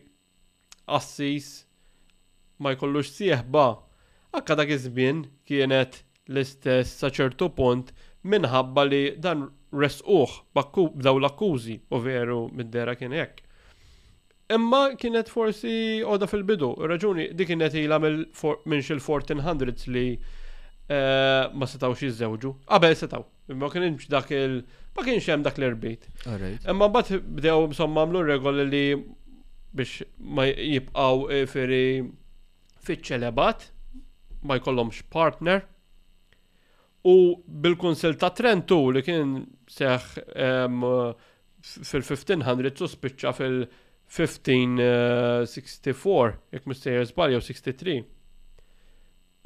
assis 0.91 1.61
ma 2.59 2.73
jkollux 2.75 3.13
sieħba 3.15 3.63
akka 4.35 4.57
dak 4.59 4.73
iż-żmien 4.75 5.21
kienet 5.47 6.01
l-istess 6.27 6.97
sa 6.99 7.07
ċertu 7.15 7.47
punt 7.55 7.93
minħabba 8.27 8.83
li 8.91 9.01
dan 9.23 9.45
resquh 9.71 10.35
b'daw 10.51 11.15
l-akkużi 11.21 11.77
u 11.95 12.01
veru 12.03 12.41
mid-dera 12.51 12.97
kien 12.99 13.15
hekk. 13.15 13.39
Imma 14.55 14.91
kienet 14.99 15.31
forsi 15.31 16.03
oda 16.05 16.27
fil-bidu, 16.29 16.73
raġuni 16.91 17.29
dik 17.33 17.53
kienet 17.53 17.75
ila 17.79 18.01
minn 18.03 18.27
xil-1400s 18.81 19.88
li 19.95 20.09
e, 20.11 20.97
ma 21.55 21.65
setawx 21.65 22.03
jizzewġu. 22.03 22.51
Qabel 22.67 22.97
setaw, 22.99 23.23
imma 23.49 23.71
kien 23.73 23.95
dak 24.11 24.35
il- 24.35 24.65
ma 24.95 25.03
kienx 25.03 25.27
hemm 25.27 25.41
dak 25.43 25.58
l-irbit. 25.60 26.05
Imma 26.69 26.88
mbagħad 26.88 27.21
bdew 27.38 27.65
insomma 27.69 28.01
għamlu 28.08 28.19
regoli 28.29 28.63
li 28.69 28.84
biex 29.75 29.91
ma 30.23 30.43
jibqaw 30.47 31.25
firi 31.27 31.43
jiġifieri 31.43 32.05
fiċċelebat, 32.88 33.60
ma 34.47 34.53
jkollhomx 34.60 34.95
partner. 35.12 35.60
U 37.05 37.15
bil-Kunsil 37.62 38.15
ta' 38.21 38.31
Trentu 38.34 38.77
li 38.93 39.01
kien 39.05 39.29
seħ 39.69 40.01
fil-1500 41.91 42.75
suspiċċa 42.81 43.29
fil-1564, 43.41 46.27
jekk 46.55 46.71
mistejjer 46.71 47.03
żbalja 47.12 47.34
jew 47.39 47.43
63. 47.51 47.97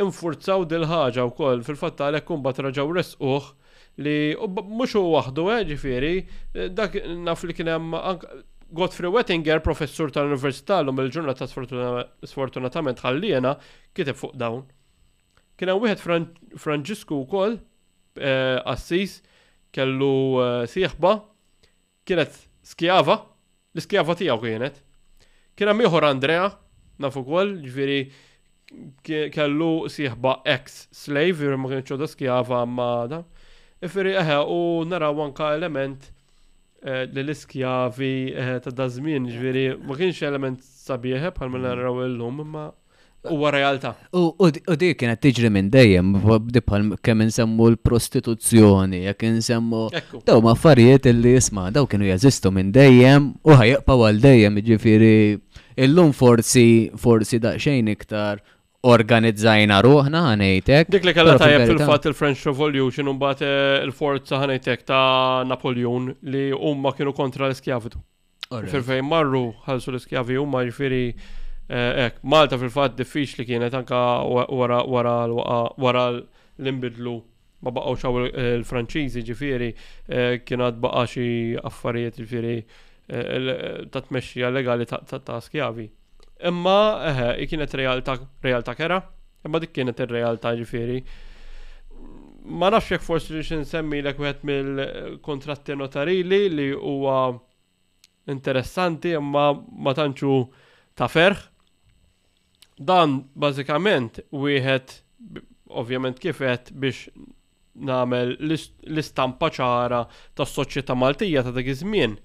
Infurzaw 0.04 0.62
dil-ħaġa 0.72 1.22
wkoll 1.34 1.60
fil 1.68 1.78
fattalek 1.80 2.00
għalhekk 2.12 2.28
kumbat 2.30 2.58
raġaw 2.70 2.88
resquh 3.00 3.48
li 4.00 4.36
mhux 4.40 4.96
hu 4.96 5.02
waħdu 5.12 5.46
eh, 5.54 5.66
ġifiri, 5.74 6.12
eh, 6.56 6.68
dak 6.72 6.96
naf 7.26 7.44
li 7.48 7.56
kien 7.56 7.70
hemm 7.72 7.96
Godfrey 8.76 9.10
Wettinger, 9.12 9.60
professur 9.66 10.12
tal-Università 10.14 10.78
l-lum 10.84 11.00
il-ġurnata 11.04 11.48
sfortunatament 11.50 13.02
ħallina, 13.04 13.56
kiteb 13.98 14.20
fuq 14.20 14.38
dawn. 14.40 14.60
Kien 15.58 15.72
hemm 15.74 15.82
wieħed 15.84 16.62
Franġisku 16.64 17.18
wkoll 17.26 17.58
eh, 17.58 18.60
assis 18.70 19.18
kellu 19.76 20.14
sieħba 20.70 21.16
kienet 22.08 22.38
skjava, 22.72 23.18
l-skjava 23.76 24.16
tiegħu 24.22 24.42
kienet. 24.46 24.80
Kien 25.60 25.74
hemm 25.74 26.00
Andrea, 26.12 26.48
naf 27.02 27.18
ukoll, 27.20 27.58
ġifiri, 27.66 28.00
kellu 29.34 29.88
sieħba 29.92 30.38
ex 30.56 30.86
slave, 30.96 31.52
ma 31.58 31.74
kienx 31.74 31.98
skjava 32.14 32.62
ma 32.70 32.90
da. 33.16 33.22
Ifiri 33.80 34.14
eħe, 34.20 34.38
u 34.44 34.84
naraw 34.92 35.22
anka 35.24 35.54
element 35.56 36.10
eh, 36.84 37.06
li 37.14 37.22
l-iskjavi 37.24 38.12
ta' 38.66 38.74
dażmin 38.76 39.30
ġviri, 39.32 39.68
ma 39.88 39.96
kienx 39.96 40.20
element 40.28 40.66
sabieħe 40.68 41.32
bħal 41.38 41.54
ma 41.54 41.62
naraw 41.64 42.02
illum, 42.04 42.42
imma 42.44 42.66
huwa 43.30 43.52
realtà. 43.56 43.94
U 44.16 44.50
di 44.80 44.92
kienet 45.00 45.22
tiġri 45.24 45.52
minn 45.54 45.72
dejjem, 45.72 46.12
bħal 46.26 46.92
kemm 47.08 47.26
insemmu 47.30 47.70
l-prostituzzjoni, 47.74 49.06
jekk 49.06 49.28
insemmu 49.30 49.86
daw 50.28 50.44
ma' 50.44 50.58
affarijiet 50.58 51.08
li 51.16 51.38
jisma' 51.38 51.70
daw 51.76 51.88
kienu 51.88 52.12
jeżistu 52.12 52.52
minn 52.56 52.74
dejjem 52.76 53.32
u 53.48 53.56
ħajjaqpa 53.64 53.96
għal 54.10 54.22
dejjem 54.28 54.62
ġifiri 54.74 55.16
illum 55.88 56.12
forsi 56.12 56.68
forsi 57.00 57.40
daqsxejn 57.48 57.94
iktar 57.96 58.44
organizzajna 58.88 59.82
ruħna 59.84 60.20
ħanejtek. 60.30 60.88
Dik 60.92 61.08
li 61.10 61.14
kalla 61.16 61.34
tajab 61.40 61.66
fil-fat 61.68 62.08
il-French 62.12 62.46
Revolution 62.48 63.10
bat 63.20 63.42
eh, 63.44 63.82
il-forza 63.84 64.40
ħanejtek 64.40 64.86
ta' 64.88 65.44
Napoleon 65.48 66.08
li 66.32 66.46
umma 66.56 66.94
kienu 66.96 67.12
kontra 67.14 67.50
l-skjavitu. 67.50 68.00
fil 68.50 68.82
fej 68.82 69.02
marru 69.06 69.44
ħalsu 69.68 69.92
l-skjavi 69.92 70.40
umma 70.42 70.64
ġifiri 70.66 71.02
ek, 71.10 72.14
eh, 72.14 72.20
Malta 72.24 72.58
fil-fat 72.58 72.96
diffiċ 72.98 73.36
li 73.42 73.46
kienet 73.46 73.76
anka 73.78 74.00
wara 74.50 76.08
l-imbidlu 76.16 77.20
ma 77.62 77.72
baqaw 77.76 77.96
xaw 78.00 78.24
il-Franċiżi 78.32 79.26
ġifiri 79.28 79.68
eh, 80.08 80.40
kienet 80.48 80.80
baqa 80.82 81.04
xi 81.12 81.28
affarijiet 81.60 82.18
ġifiri 82.24 82.56
ta' 83.90 84.04
tmexxija 84.08 84.50
legali 84.54 84.86
ta' 84.88 85.42
skjavi. 85.44 85.90
Imma, 86.40 87.06
eħe, 87.10 87.32
kienet 87.52 87.74
realtà 87.76 88.76
kera, 88.78 88.98
imma 89.46 89.60
dik 89.60 89.74
kienet 89.76 90.00
ir-realtà 90.06 90.54
ġifieri. 90.62 91.02
Ma 92.60 92.70
nafx 92.72 92.94
jekk 92.94 93.04
forsi 93.04 93.56
nsemmi 93.60 94.00
l 94.00 94.14
wieħed 94.16 94.46
mill-kontratti 94.48 95.76
notarili 95.76 96.46
li 96.54 96.70
huwa 96.72 97.18
interessanti 98.32 99.12
imma 99.20 99.46
ma 99.60 99.94
tantxu 100.00 100.38
ta' 100.96 101.12
ferħ. 101.12 101.44
Dan 102.88 103.20
bażikament 103.36 104.24
wieħed 104.32 104.96
ovvjament 105.82 106.24
kif 106.24 106.40
qed 106.40 106.72
biex 106.80 107.10
nagħmel 107.76 108.38
l-istampa 108.40 109.52
ċara 109.60 110.06
tas-soċjetà 110.40 110.96
Maltija 110.96 111.44
ta' 111.44 111.52
dak 111.60 111.68
iż-żmien. 111.76 112.16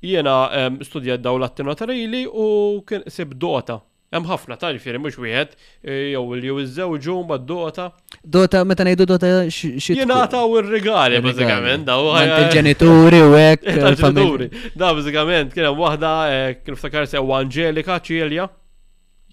Jena 0.00 0.50
studjat 0.84 1.22
daw 1.24 1.36
l-attino 1.38 1.74
tarili 1.74 2.26
u 2.32 2.82
kien 2.86 3.02
sib 3.10 3.32
dota. 3.34 3.80
Hemm 4.14 4.24
ħafna 4.24 4.56
tarif 4.56 4.86
jeri 4.86 4.96
mhux 4.96 5.18
wieħed 5.20 5.50
e, 5.84 5.96
jew 6.16 6.36
jew 6.40 6.54
iż-żewġu 6.62 7.16
mbagħad 7.26 7.42
dota. 7.50 7.88
Dota 8.24 8.62
meta 8.64 8.86
ngħidu 8.86 9.04
dota 9.10 9.30
xi 9.52 9.96
nagħtaw 10.08 10.54
ir-rigali 10.62 11.18
bażikament 11.26 11.84
daw. 11.90 12.06
E, 12.16 12.22
il-ġenituri 12.38 13.20
u 13.26 13.34
hekk. 13.36 13.66
E, 13.74 13.74
il-ġenituri. 13.90 14.48
Da 14.80 14.94
bażikament 14.96 15.52
kien 15.52 15.66
hemm 15.68 15.82
waħda 15.82 16.14
kien 16.62 16.78
ftakar 16.80 17.10
sew 17.10 17.34
Angelika 17.36 17.98
Ċilja. 18.00 18.46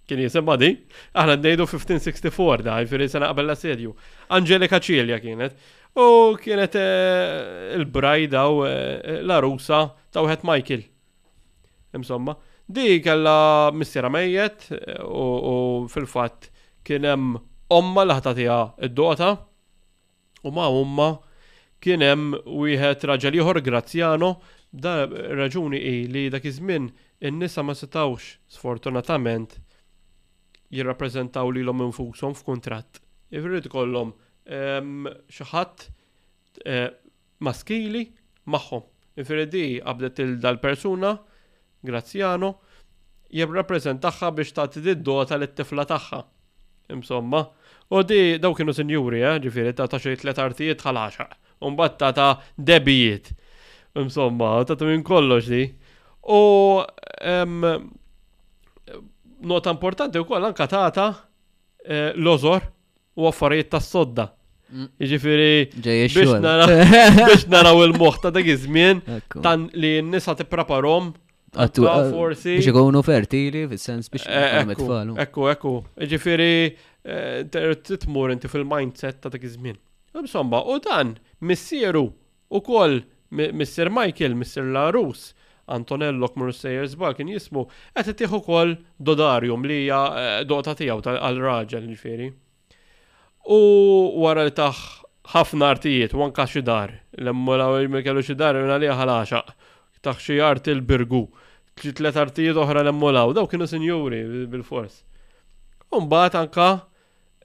Kien 0.10 0.20
jisimha 0.26 0.58
di. 0.62 0.74
Aħna 1.16 1.38
ngħidu 1.38 1.70
1564 1.70 2.66
da, 2.68 2.82
jifieri 2.84 3.08
sena 3.10 3.30
qabel 3.32 3.48
l-assedju. 3.54 3.94
Angelika 4.36 4.82
Ċilja 4.82 5.22
kienet. 5.24 5.56
U 5.96 6.36
kienet 6.42 6.74
il-brajda 7.78 8.42
u 8.52 8.66
la 9.24 9.38
rusa 9.46 9.86
ta' 10.16 10.24
wieħed 10.24 10.48
Michael. 10.48 10.84
Insomma, 11.96 12.36
di 12.66 13.00
kella 13.04 13.70
missiera 13.76 14.10
mejjet 14.12 14.70
u 15.08 15.88
fil-fatt 15.92 16.50
kien 16.86 17.06
hemm 17.08 17.36
omma 17.76 18.04
li 18.08 18.16
ħata 18.16 18.34
id-dota 18.40 19.30
u 20.46 20.52
ma' 20.56 20.70
umma 20.82 21.10
kien 21.84 22.04
hemm 22.04 22.36
wieħed 22.46 23.06
raġel 23.12 23.38
ieħor 23.40 23.62
Grazzjano 23.66 24.32
da 24.72 25.06
raġuni 25.08 25.80
i 25.80 25.96
li 26.12 26.26
dak 26.34 26.48
iż-żmien 26.50 26.90
in-nisa 27.30 27.64
ma 27.64 27.76
setawx 27.78 28.34
sfortunatament 28.58 29.56
jirrappreżentaw 30.76 31.54
li 31.54 31.64
l-om 31.64 31.86
infushom 31.90 32.36
f'kuntratt. 32.36 33.00
Ifrid 33.36 33.70
kollom 33.74 34.12
ehm, 34.46 35.08
xi 35.32 35.48
ħadd 35.52 35.88
eh, 36.68 36.90
maskili 37.44 38.08
magħhom 38.52 38.84
Ifiri 39.18 39.48
di 39.48 39.64
qabdet 39.84 40.20
il-dal-persuna, 40.24 41.10
Grazzjano, 41.88 42.50
jirrapprezentaħħa 43.32 44.30
biex 44.40 44.52
ta' 44.58 44.66
id-dota 44.82 45.30
tal 45.30 45.48
tifla 45.56 45.86
tagħha. 45.88 46.20
Insomma, 46.96 47.40
u 47.96 48.02
di 48.04 48.36
daw 48.44 48.52
kienu 48.58 48.76
sinjuri, 48.76 49.22
eh, 49.26 49.40
ġifiri 49.46 49.72
ta' 49.78 49.88
ta' 49.88 50.00
xejn 50.04 50.20
tliet 50.20 50.42
artijiet 50.44 50.84
ħalaxa. 50.84 51.30
Umbat 51.64 51.96
ta' 52.18 52.28
debijiet. 52.58 53.32
Insomma, 54.04 54.52
ta' 54.68 54.76
ta' 54.76 54.86
minn 54.90 55.04
kollox 55.08 55.48
di. 55.54 55.62
U 56.28 56.84
nota 59.46 59.70
importanti 59.74 60.20
wkoll 60.20 60.44
anka 60.50 60.68
tata 60.68 61.08
eh, 61.86 62.12
l 62.16 62.28
ozor 62.28 62.68
u 63.16 63.30
affarijiet 63.32 63.72
tas-sodda. 63.72 64.34
Ġifiri, 65.00 65.70
biex 65.86 67.46
naraw 67.54 67.84
il-moħ 67.86 68.16
ta' 68.24 68.32
dak 68.34 68.48
iż-żmien 68.50 69.02
tan 69.46 69.68
li 69.78 69.92
n-nisa 70.02 70.34
tippreparhom 70.40 71.12
eh, 71.54 71.70
forsi. 72.10 72.56
Biex 72.58 72.72
ikunu 72.72 73.04
fertili, 73.06 73.66
fil-sens 73.70 74.10
biex 74.10 74.26
eh, 74.26 74.64
tfalu. 74.80 75.18
Ekku, 75.22 75.46
ekku. 75.54 75.74
Ġifiri, 76.14 76.52
eh, 77.06 77.58
titmur 77.86 78.34
inti 78.34 78.50
fil-mindset 78.50 79.22
ta' 79.22 79.32
dak 79.36 79.46
iż-żmien. 79.46 79.78
Insomma, 80.18 80.64
u 80.66 80.80
dan, 80.82 81.16
missieru 81.44 82.08
u 82.50 82.62
koll, 82.66 83.04
Mr. 83.36 83.90
Michael, 83.94 84.34
Mr. 84.38 84.64
Larus, 84.74 85.34
Antonello 85.70 86.28
Kmur 86.30 86.52
Sayers 86.54 86.94
kien 87.18 87.30
jismu, 87.34 87.68
għet 87.98 88.12
t 88.14 88.20
tiħu 88.22 88.38
kol 88.46 88.76
Dodarium 89.02 89.64
li 89.66 89.80
hija 89.84 90.42
dota 90.46 90.76
tijaw 90.78 91.00
tal-raġel 91.06 91.86
ġifiri. 91.94 92.28
U 93.46 93.64
wara 94.24 94.44
li 94.46 94.52
taħ 94.58 94.78
ħafna 95.36 95.68
artijiet, 95.74 96.14
u 96.18 96.22
anka 96.26 96.46
xidar, 96.50 96.92
l-emmu 97.18 97.58
la 97.60 97.68
me 97.90 98.02
kellu 98.02 98.24
xidar, 98.26 98.58
minna 98.58 98.78
li 98.82 98.90
ħalaxa, 98.90 99.42
taħ 100.02 100.20
xi 100.22 100.40
til 100.66 100.74
il-birgu, 100.78 101.20
tlet 101.82 102.18
artijiet 102.18 102.58
oħra 102.58 102.82
l-emmu 102.84 103.12
la, 103.14 103.24
daw 103.38 103.46
kienu 103.50 103.68
senjuri 103.70 104.24
bil-fors. 104.50 105.04
Umbaħt 105.94 106.40
anka 106.42 106.68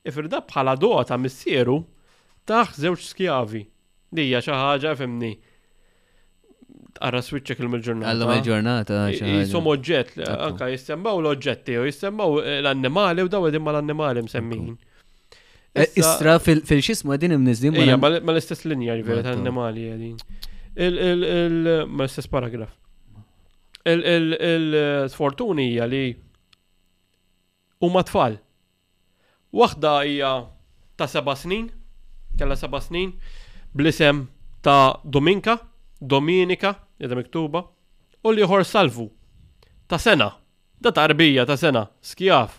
Ifirda 0.07 0.39
bħala 0.47 0.77
doqa 0.79 1.03
ta' 1.11 1.19
missieru 1.19 1.81
taħ 2.47 2.77
zewċ 2.79 3.09
skjavi. 3.11 3.65
Dija 4.11 4.39
xi 4.43 4.55
ħaġa 4.55 4.95
femni 4.99 5.35
Għarra 6.99 7.21
switchek 7.23 7.59
il 7.63 7.69
ġurnata 7.81 8.11
Għallu 8.11 8.33
il-ġurnata. 8.35 8.97
Jisom 9.15 9.67
oġġett, 9.71 10.17
eh, 10.19 10.33
anka 10.47 10.67
jissemmaw 10.69 11.19
l-oġġetti, 11.21 11.77
u 11.79 11.85
jissemmaw 11.87 12.39
eh, 12.43 12.59
l-annimali, 12.61 13.23
u 13.25 13.29
daw 13.31 13.47
għedin 13.47 13.63
ma 13.63 13.71
l-annimali 13.71 14.23
msemmin. 14.25 14.75
Eh, 15.73 15.87
istra 15.95 16.35
fil-xismu 16.43 17.13
għedin 17.15 17.37
imnizdim. 17.37 17.77
Ija, 17.79 17.97
ma 17.97 18.09
l-istess 18.11 18.65
linja 18.67 18.97
ġveri 18.99 19.23
tal-annimali 19.23 19.87
għedin. 19.93 21.87
Ma 21.87 22.05
l-istess 22.05 22.29
paragraf. 22.29 22.75
Il-sfortuni 23.87 25.69
hija 25.71 25.87
li 25.89 26.03
huma 27.81 28.03
tfal. 28.05 28.35
Waħda 29.55 29.95
hija 30.07 30.33
ta' 30.99 31.07
seba' 31.09 31.35
snin, 31.39 31.71
kella 32.39 32.55
seba' 32.59 32.79
snin, 32.83 33.15
blisem 33.73 34.25
ta' 34.61 34.99
Dominka, 35.03 35.57
Dominika, 36.01 36.75
jeda 36.97 37.15
miktuba, 37.15 37.61
u 38.25 38.31
liħor 38.33 38.63
salvu. 38.65 39.05
Ta' 39.87 39.99
sena, 40.01 40.31
da 40.81 40.89
tarbija 40.91 41.45
ta' 41.45 41.57
sena, 41.61 41.83
skjaf. 42.01 42.57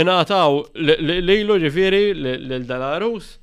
Inataw 0.00 0.62
lejlu 0.78 1.56
ġifiri 1.66 1.98
l-Dalarus 2.14 3.34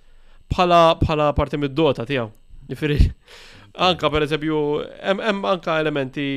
bħala 0.49 1.33
parti 1.35 1.59
mid-dota 1.59 2.05
tijaw. 2.07 2.31
Ġifiri, 2.71 2.97
anka 3.87 4.09
per 4.09 4.25
eżempju, 4.25 4.61
hemm 5.05 5.45
anka 5.45 5.77
elementi 5.83 6.27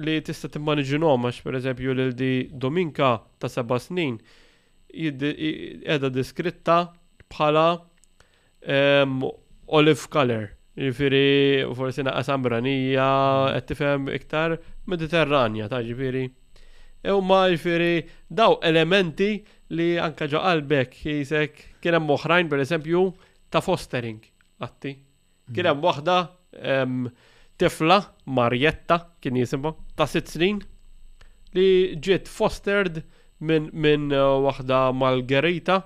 li 0.00 0.20
tista 0.22 0.46
timmaniġinom 0.52 1.26
għax 1.26 1.42
per 1.42 1.58
eżempju 1.58 1.96
l 1.96 2.04
di 2.14 2.32
Dominka 2.52 3.14
ta' 3.40 3.50
seba 3.50 3.80
snin 3.82 4.20
edha 4.92 6.10
diskritta 6.14 6.78
bħala 7.32 7.66
olive 9.66 10.08
color 10.14 10.48
Ġifiri, 10.80 11.60
u 11.68 11.74
forsi 11.76 12.00
naqqa 12.06 12.22
sambranija, 12.24 13.06
qed 13.52 13.66
tifhem 13.68 14.06
iktar 14.16 14.54
mediterranja, 14.88 15.66
ta' 15.68 15.82
ġifiri. 15.84 16.22
Ew 17.12 17.18
ma 17.24 17.42
ġifiri, 17.52 17.88
daw 18.32 18.56
elementi 18.64 19.28
li 19.76 19.90
anka 20.00 20.28
ġo 20.32 20.40
qalbek 20.40 20.96
jisek 21.04 21.60
kien 21.84 21.98
hemm 21.98 22.08
oħrajn 22.16 22.48
pereżempju 22.52 23.02
ta' 23.52 23.60
fostering 23.66 24.24
għatti. 24.64 24.94
Kien 25.52 25.68
hemm 25.68 25.84
waħda 25.84 26.16
tifla 27.60 28.00
Marjetta 28.40 29.02
kien 29.20 29.36
jisimba, 29.36 29.74
ta' 29.98 30.08
sitt 30.08 30.32
snin 30.32 30.62
li 31.56 31.68
ġiet 32.08 32.30
fostered 32.32 33.02
minn 33.44 33.68
min, 33.84 34.08
waħda 34.16 34.80
Malgerita 34.96 35.82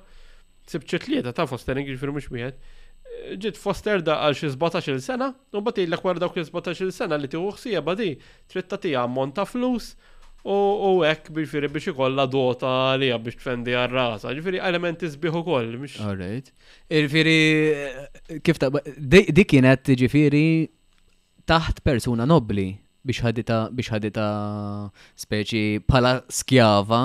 sibċet 0.70 1.11
lieta 1.11 1.35
ta' 1.35 1.50
fostering 1.50 1.90
ġifiri 1.90 2.14
mhux 2.14 2.30
wieħed 2.33 2.62
ġit 3.42 3.59
foster 3.61 4.03
da 4.05 4.16
għal 4.27 4.37
xi 4.38 4.50
17 4.55 4.98
sena, 5.05 5.31
u 5.57 5.61
bati 5.64 5.87
l 5.87 5.96
kwar 6.00 6.18
dawk 6.20 6.37
17 6.38 6.90
sena 6.92 7.16
li 7.20 7.29
tieħu 7.33 7.55
ħsija 7.55 7.83
badi 7.87 8.11
trid 8.50 8.68
tagħtiha 8.70 9.05
ammonta 9.07 9.46
flus 9.48 9.94
u 10.44 10.92
hekk 11.09 11.31
bil 11.33 11.68
biex 11.72 11.88
ikollha 11.94 12.27
dota 12.29 12.74
li 13.00 13.09
biex 13.16 13.40
tfendi 13.40 13.72
għar-rasa. 13.81 14.35
Ġifieri 14.37 14.61
element 14.61 15.00
sbieħ 15.09 15.38
ukoll 15.40 15.70
mhix. 15.81 16.00
Alright. 16.05 16.50
Irfieri 16.92 18.44
kif 18.44 18.61
ta' 18.61 18.68
dik 19.09 19.50
kienet 19.55 19.88
ġifieri 20.03 20.44
taħt 21.48 21.81
persuna 21.85 22.29
nobli 22.29 22.72
biex 23.05 23.24
ħadita 23.24 23.59
biex 23.72 23.96
ħadita 23.96 24.29
speċi 25.24 25.66
pala 25.88 26.18
skjava 26.29 27.03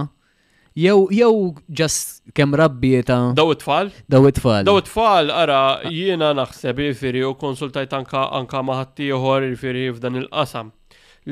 Jew 0.80 1.08
jew 1.12 1.56
just 1.70 2.22
kemm 2.36 2.54
ta' 2.56 3.18
Daw 3.34 3.52
it-tfal? 3.52 3.90
Daw 4.08 4.28
it-tfal. 4.30 4.64
Daw 4.70 4.78
it-tfal 4.80 5.28
ara 5.34 5.82
jiena 5.92 6.30
naħseb 6.38 6.80
jifieri 6.86 7.24
u 7.28 7.34
konsultajt 7.36 7.92
anka 7.98 8.22
anka 8.38 8.62
ma' 8.64 8.78
ħaddieħor 8.80 9.50
jifieri 9.50 9.82
f'dan 9.92 10.22
il-qasam 10.22 10.70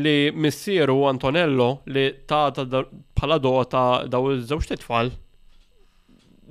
li 0.04 0.16
missieru 0.36 0.98
Antonello 1.08 1.70
li 1.88 2.04
ta' 2.28 2.50
bħala 2.60 3.40
dota 3.48 3.86
daw 4.12 4.28
iż-żewġ 4.34 4.68
titfal 4.74 5.14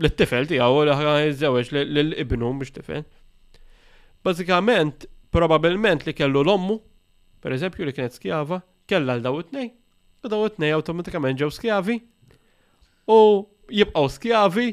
l-tifel 0.01 0.49
tiegħu 0.55 0.87
li 0.89 0.97
ħajżewġ 1.03 1.75
l-ibnu 1.83 2.55
biex 2.63 2.79
tifel. 2.79 3.05
Bażikament, 4.25 5.05
probabilment 5.37 6.07
li 6.09 6.15
kellu 6.17 6.41
l-ommu, 6.47 6.81
per 7.45 7.53
eżempju 7.55 7.87
li 7.87 7.93
kienet 7.95 8.17
skjava, 8.17 8.63
kellha 8.89 9.19
l 9.21 9.27
daw 9.29 9.37
it-nej. 9.45 9.75
Daw 10.27 10.43
it-nej 10.49 10.73
awtomatikament 10.75 11.39
ġew 11.39 11.53
skjavi 11.55 12.01
u 13.11 13.19
jibqaw 13.71 14.09
skjavi 14.11 14.73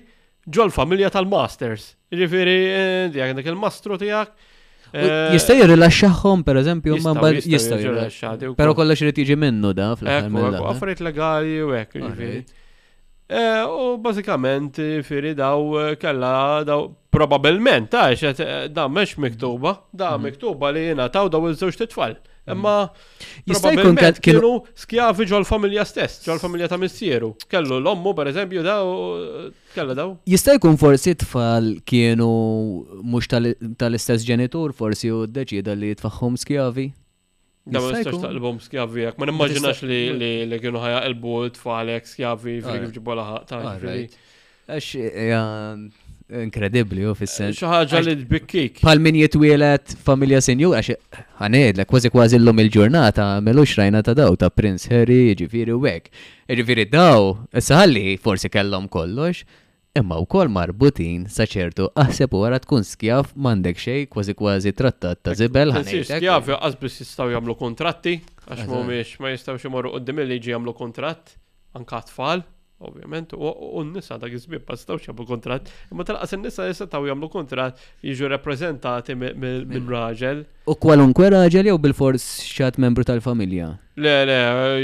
ġol 0.50 0.72
familja 0.76 1.10
tal-masters. 1.14 1.94
Ġifiri, 2.14 2.58
eh, 2.70 3.06
jgħak 3.16 3.38
dak 3.40 3.48
il-mastru 3.54 3.98
tijak. 3.98 4.32
Eh, 4.94 5.34
jista' 5.34 5.58
per 5.62 6.54
pereżempju 6.54 7.02
ma 7.02 7.14
mbagħad 7.14 7.46
jista' 7.54 7.78
jirrilaxxati. 7.80 8.54
Però 8.56 8.76
kollox 8.76 9.02
irid 9.02 9.16
jiġi 9.18 9.36
minnu 9.38 9.74
da 9.74 9.96
fl-aħħar. 9.96 10.54
Eh? 10.54 10.72
Affarijiet 10.72 11.02
legali 11.02 11.62
u 11.64 11.72
hekk. 11.72 12.46
U 13.68 13.98
bażikament 13.98 14.76
firri 15.04 15.34
daw 15.34 15.96
kellha 15.96 16.64
daw 16.64 16.92
probabilment 17.12 17.90
ta' 17.90 18.14
da 18.68 18.88
mhux 18.88 19.18
miktuba, 19.18 19.80
da 19.92 20.18
mhm. 20.18 20.24
miktuba 20.26 20.72
li 20.72 20.88
jiena 20.90 21.10
taw 21.12 21.30
daw 21.30 21.40
iż-żewġ 21.50 21.78
titfal. 21.78 22.16
Imma 22.44 22.72
mm. 22.90 23.20
jistajkun 23.48 24.00
kienu 24.20 24.50
skjavi 24.78 25.26
ġol 25.30 25.46
familja 25.48 25.86
stess, 25.88 26.20
ġol 26.26 26.42
familja 26.42 26.68
ta' 26.72 26.80
missieru. 26.82 27.30
Kellu 27.48 27.78
l-ommu, 27.80 28.12
per 28.18 28.28
eżempju, 28.34 28.64
daw, 28.66 28.92
kella 29.76 29.96
daw. 29.96 30.12
jkun 30.28 30.76
forsi 30.82 31.16
tfal 31.24 31.72
kienu 31.88 32.28
mux 33.04 33.30
tal-istess 33.32 34.28
ġenitur, 34.28 34.76
forsi 34.76 35.12
u 35.16 35.22
d-deċida 35.26 35.78
li 35.80 35.94
tfaħħom 35.96 36.36
skjavi. 36.44 36.88
Da 37.64 37.80
ma 37.80 37.94
nistax 37.96 38.20
taqlbom 38.20 38.58
skjavi, 38.60 39.06
ma 39.16 39.28
nimmaġinax 39.30 39.86
li 39.88 40.04
li 40.52 40.58
kienu 40.60 40.82
ħajja 40.84 41.00
elbu 41.08 41.36
t 41.56 41.64
f'alek 41.64 42.10
skjavi, 42.12 42.58
fil-għibġibola 42.66 43.24
ah, 43.40 43.44
ta' 43.48 43.62
ah, 43.72 44.80
Inkredibli, 46.34 47.04
u 47.06 47.14
fis-sens. 47.18 47.60
ħaġa 47.62 48.00
li 48.08 48.14
bikkik. 48.30 48.80
Pal 48.82 49.02
min 49.04 49.20
jitwilet 49.20 49.92
familja 50.06 50.40
senju, 50.42 50.72
għax 50.74 50.94
la 51.78 51.86
kważi 51.86 52.10
kważi 52.10 52.40
l-lum 52.40 52.62
il-ġurnata, 52.64 53.26
melux 53.46 53.76
rajna 53.78 54.02
ta' 54.04 54.16
daw 54.18 54.34
ta' 54.42 54.50
Prince 54.50 54.90
Harry, 54.90 55.36
ġifiri 55.38 55.76
u 55.76 55.82
għek. 55.86 56.08
Ġifiri 56.50 56.88
daw, 56.90 57.36
salli, 57.62 58.16
forsi 58.22 58.50
kellhom 58.50 58.88
kollox, 58.90 59.44
imma 60.00 60.18
u 60.18 60.26
kol 60.26 60.50
marbutin 60.50 61.28
saċertu 61.30 61.92
aħseb 62.04 62.34
wara 62.34 62.58
tkun 62.64 62.82
skjaf 62.88 63.36
mandek 63.38 63.78
xej 63.78 64.08
kważi 64.16 64.34
kważi 64.40 64.74
trattat 64.74 65.22
ta' 65.22 65.38
zibel 65.38 65.76
ħanedlek. 65.76 66.10
Skjaf, 66.18 66.50
għazbis 66.58 67.00
jistaw 67.04 67.30
jamlu 67.36 67.54
kontratti, 67.60 68.18
għax 68.50 68.66
mumiex 68.74 69.14
ma 69.22 69.36
jistaw 69.36 69.60
ximorru 69.62 69.94
għoddim 70.00 70.26
il-liġi 70.26 70.56
jamlu 70.56 70.74
kontrat, 70.80 71.38
anka 71.78 72.02
tfal 72.10 72.42
ovvjament, 72.88 73.34
u 73.36 73.84
n-nisa 73.86 74.18
dak 74.20 74.34
għizbib 74.36 74.66
ma 74.70 74.76
stawx 74.78 75.08
jabu 75.10 75.26
kontrat, 75.28 75.70
imma 75.92 76.06
tal-qas 76.08 76.36
n-nisa 76.38 76.68
jessa 76.68 76.86
jistaw 76.86 77.06
jamlu 77.08 77.30
kontrat 77.32 77.80
jiġu 78.04 78.30
reprezentati 78.36 79.16
minn 79.16 79.88
raġel. 79.90 80.44
U 80.70 80.76
kwalunkwe 80.80 81.30
raġel 81.34 81.68
jew 81.72 81.78
bil-fors 81.84 82.24
xat 82.56 82.78
membru 82.80 83.04
tal-familja? 83.08 83.74
Le, 84.04 84.14
le, 84.26 84.38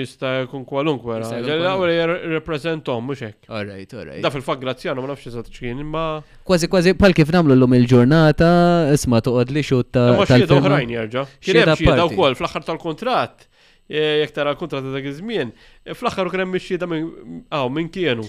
jista 0.04 0.36
jkun 0.43 0.66
kwalunkwe 0.70 1.22
raġel, 1.24 1.64
li 1.66 1.70
u 1.70 2.16
jirreprezentom, 2.16 3.10
mux 3.12 3.24
hekk. 3.26 3.47
Alright, 3.50 3.93
alright. 3.97 4.22
Da 4.24 4.30
fil 4.34 4.43
fak 4.45 4.60
grazzjana, 4.62 5.02
ma 5.04 5.10
nafx 5.12 5.32
eżat 5.32 5.50
ċin, 5.54 5.82
imma. 5.86 6.04
Kwasi, 6.47 6.70
kwasi, 6.72 6.93
pal 7.00 7.16
kif 7.18 7.32
namlu 7.34 7.58
l-lum 7.58 7.74
il-ġurnata, 7.80 8.50
isma 8.95 9.24
tuqad 9.26 9.56
li 9.56 9.64
xutta. 9.66 10.06
Ma 10.20 10.28
xieda 10.30 10.60
uħrajn 10.62 10.93
jarġa. 10.97 11.26
jirġa. 11.50 11.78
Xieda 11.80 12.06
u 12.06 12.12
kol 12.20 12.36
uħrajn 12.36 12.52
jarġa. 12.52 12.66
tal-kontrat. 12.70 13.47
Eh, 13.92 14.20
jek 14.22 14.32
tara 14.36 14.52
kontra 14.54 14.82
kontrat 14.84 15.02
ta' 15.02 15.02
dak 15.02 15.48
eh, 15.50 15.94
fl-aħħar 15.98 16.28
u 16.28 16.30
krem 16.32 16.52
ix 16.60 16.76
minn 16.86 17.10
aw 17.50 17.58
ah, 17.58 17.70
minn 17.74 17.90
kienu. 17.90 18.28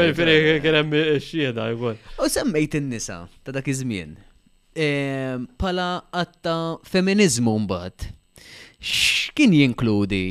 xhieda 1.30 1.68
U 1.76 2.26
semmejt 2.32 2.74
in-nisa 2.80 3.18
ta' 3.46 3.54
dak 3.54 3.68
iż-żmien. 3.70 4.16
Ehm, 4.74 5.44
pala 5.60 5.86
għatta 6.10 6.56
feminizmu 6.82 7.54
mbagħad 7.62 8.08
x'kien 8.80 9.54
jinkludi? 9.54 10.24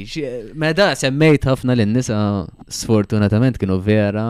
Meda 0.52 0.92
mela 0.92 1.00
semmejt 1.00 1.48
ħafna 1.54 1.78
l-nisa 1.80 2.20
sfortunatament 2.68 3.56
kienu 3.62 3.80
vera 3.80 4.28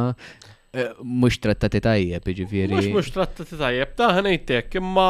eh, 0.70 0.92
mhux 1.02 1.42
trattati 1.48 1.82
tajjeb, 1.82 2.30
jiġifieri. 2.36 2.78
Mhux 2.84 2.94
mhux 2.94 3.14
trattati 3.18 3.58
tajjeb, 3.58 3.98
ta' 3.98 4.14
ħanejtek, 4.22 4.78
imma 4.84 5.10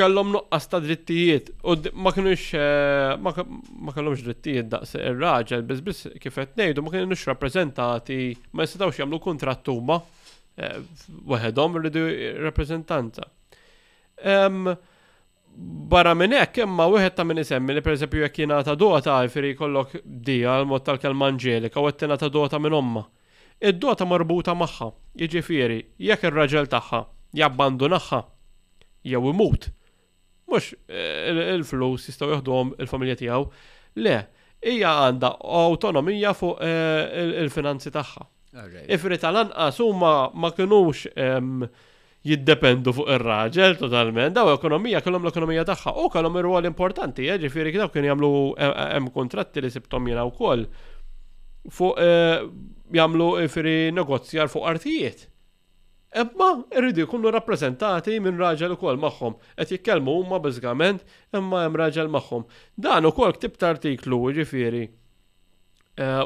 kellhom 0.00 0.30
nuqqas 0.34 0.68
ta' 0.72 0.80
drittijiet 0.80 1.50
u 1.70 1.74
ma 2.04 2.12
kienux 2.16 2.44
eh, 2.56 3.18
ma 3.84 3.90
kellhomx 3.94 4.22
drittijiet 4.26 4.70
daqs 4.72 4.94
ir-raġel 4.96 5.64
biss 5.68 5.82
biss 5.86 6.06
kif 6.22 6.38
qed 6.40 6.56
ngħidu 6.56 6.84
ma 6.86 6.92
kienux 6.94 7.26
rappreżentati 7.28 8.20
ma 8.56 8.66
jistgħux 8.66 9.02
jagħmlu 9.02 9.20
kuntratt 9.26 9.68
huma 9.72 9.98
eh, 10.00 10.78
weħedhom 11.32 11.78
irridu 11.80 12.06
rappreżentanza. 12.46 13.26
Barra 15.92 16.12
minn 16.16 16.36
hekk 16.38 16.62
imma 16.66 16.84
wieħed 16.94 17.16
ta' 17.18 17.24
minn 17.26 17.40
isemmi 17.42 17.74
li 17.76 17.82
pereżempju 17.84 18.24
jekk 18.24 18.42
jingħata 18.44 18.74
dota 18.80 19.18
jfiri 19.26 19.54
jkollok 19.56 19.96
dija 20.04 20.58
l-mod 20.62 20.84
tal-kelma 20.86 21.28
Anġelika 21.32 21.80
u 21.82 21.90
qed 21.92 22.06
ta' 22.20 22.28
dota 22.32 22.60
minn 22.62 22.76
omma. 22.82 23.04
Id-dota 23.60 24.06
marbuta 24.08 24.54
magħha, 24.56 24.86
jiġifieri 25.20 25.82
jekk 26.08 26.30
ir-raġel 26.30 26.68
tagħha 26.72 27.02
jabbandunaħħa 27.42 28.22
jew 29.12 29.32
imut 29.34 29.68
Mux 30.50 30.72
eh, 30.90 31.30
il-flus 31.56 31.90
jistaw 32.10 32.30
joħdom 32.34 32.74
il-familja 32.82 33.16
tijaw. 33.20 33.46
Le, 34.02 34.18
hija 34.66 34.92
għanda 35.08 35.34
autonomija 35.60 36.34
fuq 36.36 36.56
eh, 36.66 37.20
il-finanzi 37.44 37.92
tagħha. 37.94 38.26
Ifri 38.90 39.18
tal-anqas 39.22 39.78
huma 39.78 40.12
ma 40.34 40.50
kinux 40.54 41.04
ehm, 41.14 41.62
jiddependu 42.26 42.94
fuq 42.96 43.12
ir-raġel 43.14 43.76
totalment, 43.78 44.34
daw 44.34 44.50
ekonomija 44.56 45.02
kellhom 45.04 45.28
l-ekonomija 45.28 45.64
tagħha 45.68 45.92
u 46.02 46.08
kellhom 46.10 46.38
ir-rwol 46.40 46.66
importanti, 46.68 47.28
eh, 47.30 47.38
ġifieri 47.44 47.76
daw 47.78 47.90
kien 47.94 48.08
jagħmlu 48.10 48.32
hemm 48.58 49.12
kontratti 49.14 49.62
li 49.62 49.70
sibtom 49.70 50.10
jiena 50.10 50.26
wkoll 50.26 50.66
fuq 51.70 52.02
jagħmlu 52.98 53.30
ifri 53.46 53.76
negozjar 53.94 54.50
fuq 54.50 54.66
artijiet. 54.72 55.29
Ebba, 56.16 56.46
irridu 56.76 57.04
jkunu 57.04 57.30
rappresentati 57.32 58.16
minn 58.20 58.38
raġel 58.40 58.72
ukoll 58.74 58.96
magħhom. 58.98 59.36
Et 59.62 59.70
jikkelmu 59.76 60.16
huma 60.18 60.40
bizgament, 60.42 61.04
imma 61.38 61.62
hemm 61.66 61.76
raġel 61.78 62.10
magħhom. 62.10 62.42
Dan 62.74 63.06
ukoll 63.06 63.36
ktibt 63.36 63.62
artiklu 63.62 64.18
uh, 64.30 64.80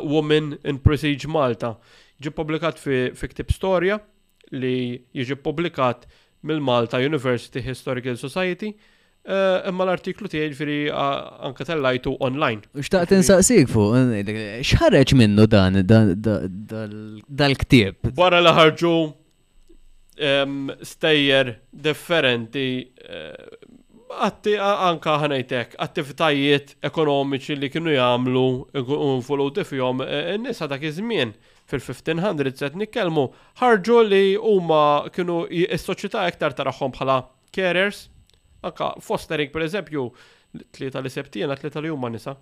Women 0.05 0.57
in 0.65 0.79
Prestige 0.79 1.29
Malta 1.29 1.75
ġi 2.23 2.31
publikat 2.33 2.79
fi, 2.81 3.11
fi 3.15 3.29
ktib 3.35 3.53
storja 3.53 3.99
li 4.53 5.03
jiġi 5.13 5.37
publikat 5.43 6.07
mill-Malta 6.45 6.99
University 7.01 7.61
Historical 7.65 8.13
Society 8.17 8.71
eh, 9.25 9.69
imma 9.69 9.85
l-artiklu 9.87 10.29
tiegħi 10.29 10.49
ġifieri 10.53 10.77
anke 10.93 11.65
lajtu 11.81 12.13
online. 12.23 12.63
Xtaqt 12.77 13.11
jiġifieri- 13.11 13.19
insaqsik 13.19 13.73
fuq, 13.73 13.97
x'ħareġ 14.69 15.15
minnu 15.19 15.49
dan 15.49 15.81
dal-ktieb? 17.27 18.13
Wara 18.21 18.41
li 18.45 18.53
ħarġu 18.61 18.95
stejjer 20.83 21.55
differenti 21.71 22.85
eh, 22.85 23.47
għatti 24.15 24.55
anka 24.63 25.17
ħanajtek 25.25 25.75
attivitajiet 25.83 26.75
ekonomiċi 26.87 27.57
li 27.59 27.71
kienu 27.73 27.91
jagħmlu 27.97 28.47
follow 29.27 29.51
tifjom 29.57 30.05
e, 30.05 30.37
n 30.37 30.45
nisa 30.47 30.69
dak 30.71 30.85
iż-żmien 30.87 31.33
fil-1500 31.67 32.53
set 32.55 32.79
nikkelmu 32.79 33.25
ħarġu 33.59 33.97
li 34.07 34.23
huma 34.39 35.11
kienu 35.11 35.41
s 35.51 35.87
soċjetà 35.89 36.29
iktar 36.31 36.55
taraħħom 36.55 36.95
bħala 36.95 37.19
carers 37.51 38.05
anka 38.63 38.93
fostering 39.03 39.51
pereżempju 39.51 40.07
tlieta 40.79 41.03
li 41.03 41.11
sebtina 41.11 41.57
tlieta 41.59 41.81
li 41.83 41.91
huma 41.91 42.09
nisa. 42.13 42.37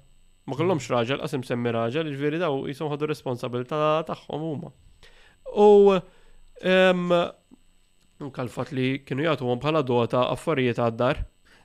Ma 0.45 0.57
kellhomx 0.59 0.89
raġel, 0.91 1.21
qasim 1.23 1.43
semmi 1.47 1.71
raġel, 1.73 2.09
ġifieri 2.13 2.39
daw 2.43 2.67
jisom 2.69 2.91
ħadu 2.93 3.07
responsabilta 3.09 4.03
tagħhom 4.11 4.43
huma. 4.51 4.73
U 5.57 5.95
Unka 8.23 8.47
fat 8.53 8.71
li 8.75 9.03
kienu 9.07 9.25
jgħatu 9.27 9.47
bħala 9.65 9.83
dota 9.89 10.25
affarijiet 10.33 10.79
għaddar. 10.87 11.23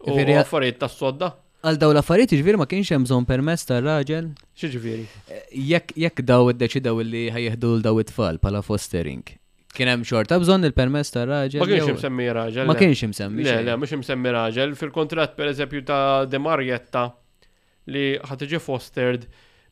U 0.07 0.13
affarijiet 0.41 0.77
tas 0.83 0.93
sodda 0.99 1.31
Għal 1.65 1.79
daw 1.81 1.89
l-affarijiet 1.95 2.29
ġviri 2.29 2.37
jiġifieri 2.37 2.57
ma 2.61 2.65
kienx 2.69 2.91
hemm 2.93 3.05
bżonn 3.07 3.25
permess 3.27 3.65
tar-raġel. 3.67 4.27
X'ġifieri? 4.55 5.05
Eh, 5.33 5.71
jekk 6.05 6.19
daw 6.29 6.51
iddeċidaw 6.51 6.99
li 7.03 7.23
ħajjeħdu 7.33 7.71
l 7.73 7.81
daw 7.87 7.97
it-tfal 8.03 8.37
bħala 8.43 8.61
fostering. 8.63 9.23
Kien 9.75 9.89
hemm 9.89 10.05
xorta 10.07 10.37
bżonn 10.39 10.69
il-permess 10.69 11.11
ta 11.15 11.25
raġel 11.27 11.63
Ma 11.63 11.67
kienx 11.71 11.89
imsemmi 11.95 12.27
raġel. 12.39 12.69
Ma 12.69 12.77
kienx 12.77 13.01
imsemmi. 13.09 13.43
Le, 13.47 13.57
le, 13.67 13.75
mhux 13.81 13.97
imsemmi 13.97 14.31
raġel. 14.37 14.75
fil 14.79 14.91
per 14.93 15.25
pereżempju 15.39 15.83
ta' 15.89 16.25
De 16.29 16.39
Marietta 16.39 17.03
li 17.91 18.05
ħatiġi 18.21 18.61
fostered 18.63 19.25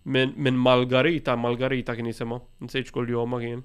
minn 0.06 0.58
Malgarita, 0.66 1.36
Malgarita 1.38 1.96
kien 1.96 2.10
jisema, 2.10 2.42
nsejx 2.66 2.92
kull 2.94 3.10
jom 3.14 3.30
ma 3.30 3.40
kien 3.46 3.62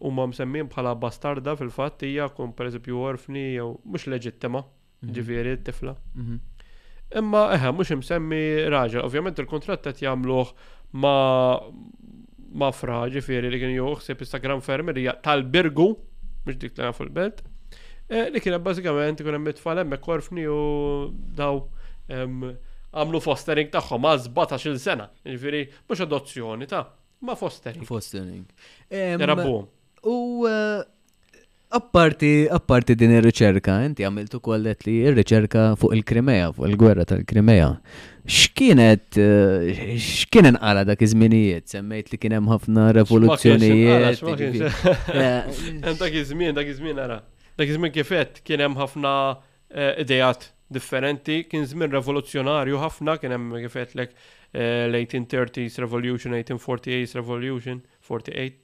u 0.00 0.10
ma 0.14 0.26
msemmin 0.28 0.68
bħala 0.72 0.94
bastarda 0.98 1.54
fil 1.58 1.70
fat 1.72 2.04
hija 2.06 2.28
kun 2.36 2.52
pereżempju 2.56 3.00
orfni 3.04 3.42
jew 3.56 3.72
mhux 3.84 4.06
leġittima, 4.12 4.64
mhm. 5.02 5.16
ġifieri 5.16 5.56
t-tifla. 5.60 5.96
Mhm. 6.16 6.40
Imma 7.20 7.42
eħe 7.58 7.72
mhux 7.76 7.92
imsemmi 7.98 8.42
raġel, 8.72 9.04
ovvjament 9.04 9.42
il-kontratt 9.42 9.84
qed 9.90 10.02
jagħmluh 10.06 10.54
ma 11.02 11.12
ma 12.52 12.68
fra 12.76 12.98
ġifieri 13.08 13.48
li 13.48 13.58
kien 13.62 13.70
joħseb 13.72 14.24
Instagram 14.26 14.60
fermerija 14.64 15.14
tal-birgu 15.24 15.88
mhux 16.44 16.58
dik 16.60 16.76
li 16.82 16.90
fil-belt. 16.98 17.38
E, 18.12 18.26
li 18.32 18.40
kien 18.44 18.58
bażikament 18.60 19.20
ikun 19.22 19.38
hemm 19.38 19.48
it-tfal 19.52 19.80
hemmhekk 19.80 20.10
orfni 20.16 20.44
u 20.52 20.58
daw 21.38 21.62
għamlu 22.12 23.20
fostering 23.24 23.70
tagħhom 23.72 24.02
ma' 24.04 24.18
17-il 24.26 24.76
sena, 24.84 25.06
ġifieri 25.24 25.62
mhux 25.86 26.04
adozzjoni 26.04 26.68
ta' 26.68 26.84
ma 27.24 27.36
fostering. 27.40 27.86
Fostering. 27.88 28.44
Rabbuhom. 28.92 29.70
U 30.04 30.46
eh, 30.48 30.80
apparti, 31.72 32.48
apparti 32.50 32.96
din 32.98 33.12
ir-riċerka, 33.14 33.70
inti 33.86 34.02
għamiltu 34.04 34.40
kollet 34.42 34.80
li 34.86 34.96
ir-riċerka 35.06 35.74
fuq 35.78 35.94
il-Krimea, 35.94 36.48
fuq 36.56 36.66
il-gwerra 36.72 37.06
tal-Krimea. 37.06 37.68
X'kienet 38.26 39.14
eh, 39.22 39.94
x'kienen 40.02 40.58
inqara 40.58 40.82
dak 40.88 40.98
iż-żminijiet, 41.06 41.70
semmejt 41.70 42.10
li 42.14 42.18
kien 42.22 42.34
hemm 42.36 42.50
ħafna 42.50 42.90
revoluzzjonijiet. 42.98 44.18
Eh, 44.18 45.78
dak 46.02 46.12
iż-żmien, 46.20 46.58
dak 46.58 46.66
iż-żmien 46.74 46.98
ara. 47.04 47.20
Dak 47.58 47.70
iż-żmien 47.70 47.94
kifet 47.94 48.42
kien 48.48 48.58
hemm 48.66 48.74
ħafna 48.80 49.12
idejat 50.02 50.40
differenti, 50.72 51.42
kien 51.48 51.62
żmien 51.70 51.90
revoluzzjonarju 51.94 52.76
ħafna, 52.82 53.12
kien 53.22 53.30
hemm 53.36 53.54
l-1830s 53.56 55.74
revolution, 55.80 56.34
1848s 56.36 57.14
revolution, 57.22 57.78
48 58.04 58.58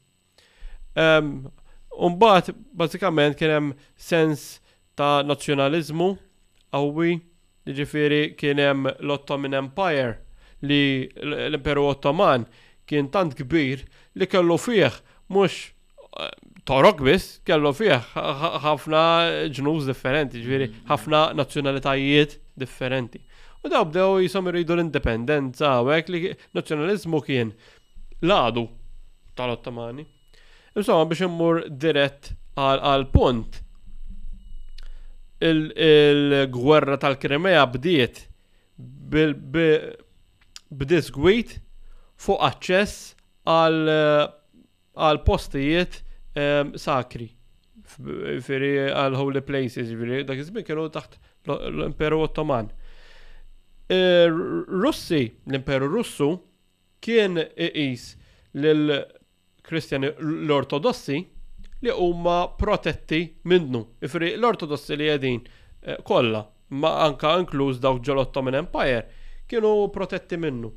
Umbat, 1.98 2.50
bazzikament, 2.72 3.36
kienem 3.38 3.72
sens 3.98 4.46
ta' 4.98 5.22
nazjonalizmu 5.26 6.08
għawi, 6.74 7.12
ġifiri 7.68 8.18
kienem 8.40 8.86
l-Ottoman 8.92 9.54
Empire 9.58 10.14
li 10.64 10.78
l-Imperu 11.22 11.84
Ottoman 11.90 12.46
kien 12.88 13.10
tant 13.12 13.34
kbir 13.36 13.82
li 14.18 14.26
kellu 14.30 14.56
fih 14.58 14.94
mux 15.34 15.58
eh, 15.68 16.32
torok 16.66 17.02
biss 17.04 17.36
kellu 17.46 17.74
fih 17.76 17.92
ħafna 18.14 19.02
ġnuż 19.58 19.90
differenti, 19.90 20.40
ġviri 20.40 20.64
jiġifieri 20.64 20.70
mm. 20.70 20.84
ħafna 20.92 21.22
nazzjonalitajiet 21.42 22.38
differenti. 22.58 23.20
U 23.64 23.70
da' 23.72 23.84
bdew 23.84 24.22
jisom 24.24 24.48
irridu 24.48 24.78
l 24.78 24.86
independenza 24.86 25.76
u 25.84 25.90
li 25.90 26.24
nazjonalizmu 26.56 27.20
kien 27.28 27.52
l-għadu 28.24 28.66
tal-Ottomani. 29.36 30.08
Insomma, 30.76 31.06
biex 31.08 31.22
immur 31.24 31.62
dirett 31.70 32.32
għal 32.58 33.06
punt, 33.14 33.60
il-gwerra 35.38 36.98
tal-Krimea 36.98 37.62
bdiet 37.72 38.24
b'disgwit 40.68 41.56
fuq 42.18 42.42
aċċess 42.48 43.12
għal 43.48 45.20
postijiet 45.24 46.00
ehm, 46.34 46.74
sakri 46.76 47.28
firri 48.44 48.72
għal 48.90 49.16
holy 49.16 49.40
places, 49.46 49.88
firri 49.94 50.24
dak 50.26 50.42
iż-żmien 50.42 50.66
kienu 50.68 50.88
taħt 50.92 51.14
l-Imperu 51.48 52.18
Ottoman. 52.26 52.68
Russi, 53.88 55.22
l-Imperu 55.48 55.88
Russu, 55.88 56.32
kien 57.00 57.38
iqis 57.56 58.10
lil 58.58 58.98
kristjani 59.68 60.10
l-ortodossi 60.20 61.20
li 61.84 61.92
huma 61.94 62.38
protetti 62.58 63.20
minnu. 63.50 63.84
Ifri 64.04 64.32
l-ortodossi 64.38 64.96
li 64.98 65.08
jedin 65.10 65.42
eh, 65.44 66.00
kollha, 66.06 66.42
ma 66.80 66.92
anka 67.04 67.36
inkluż 67.42 67.78
dawk 67.84 68.00
ġolottoman 68.06 68.58
Empire, 68.62 69.04
kienu 69.48 69.72
protetti 69.94 70.38
minnu. 70.40 70.72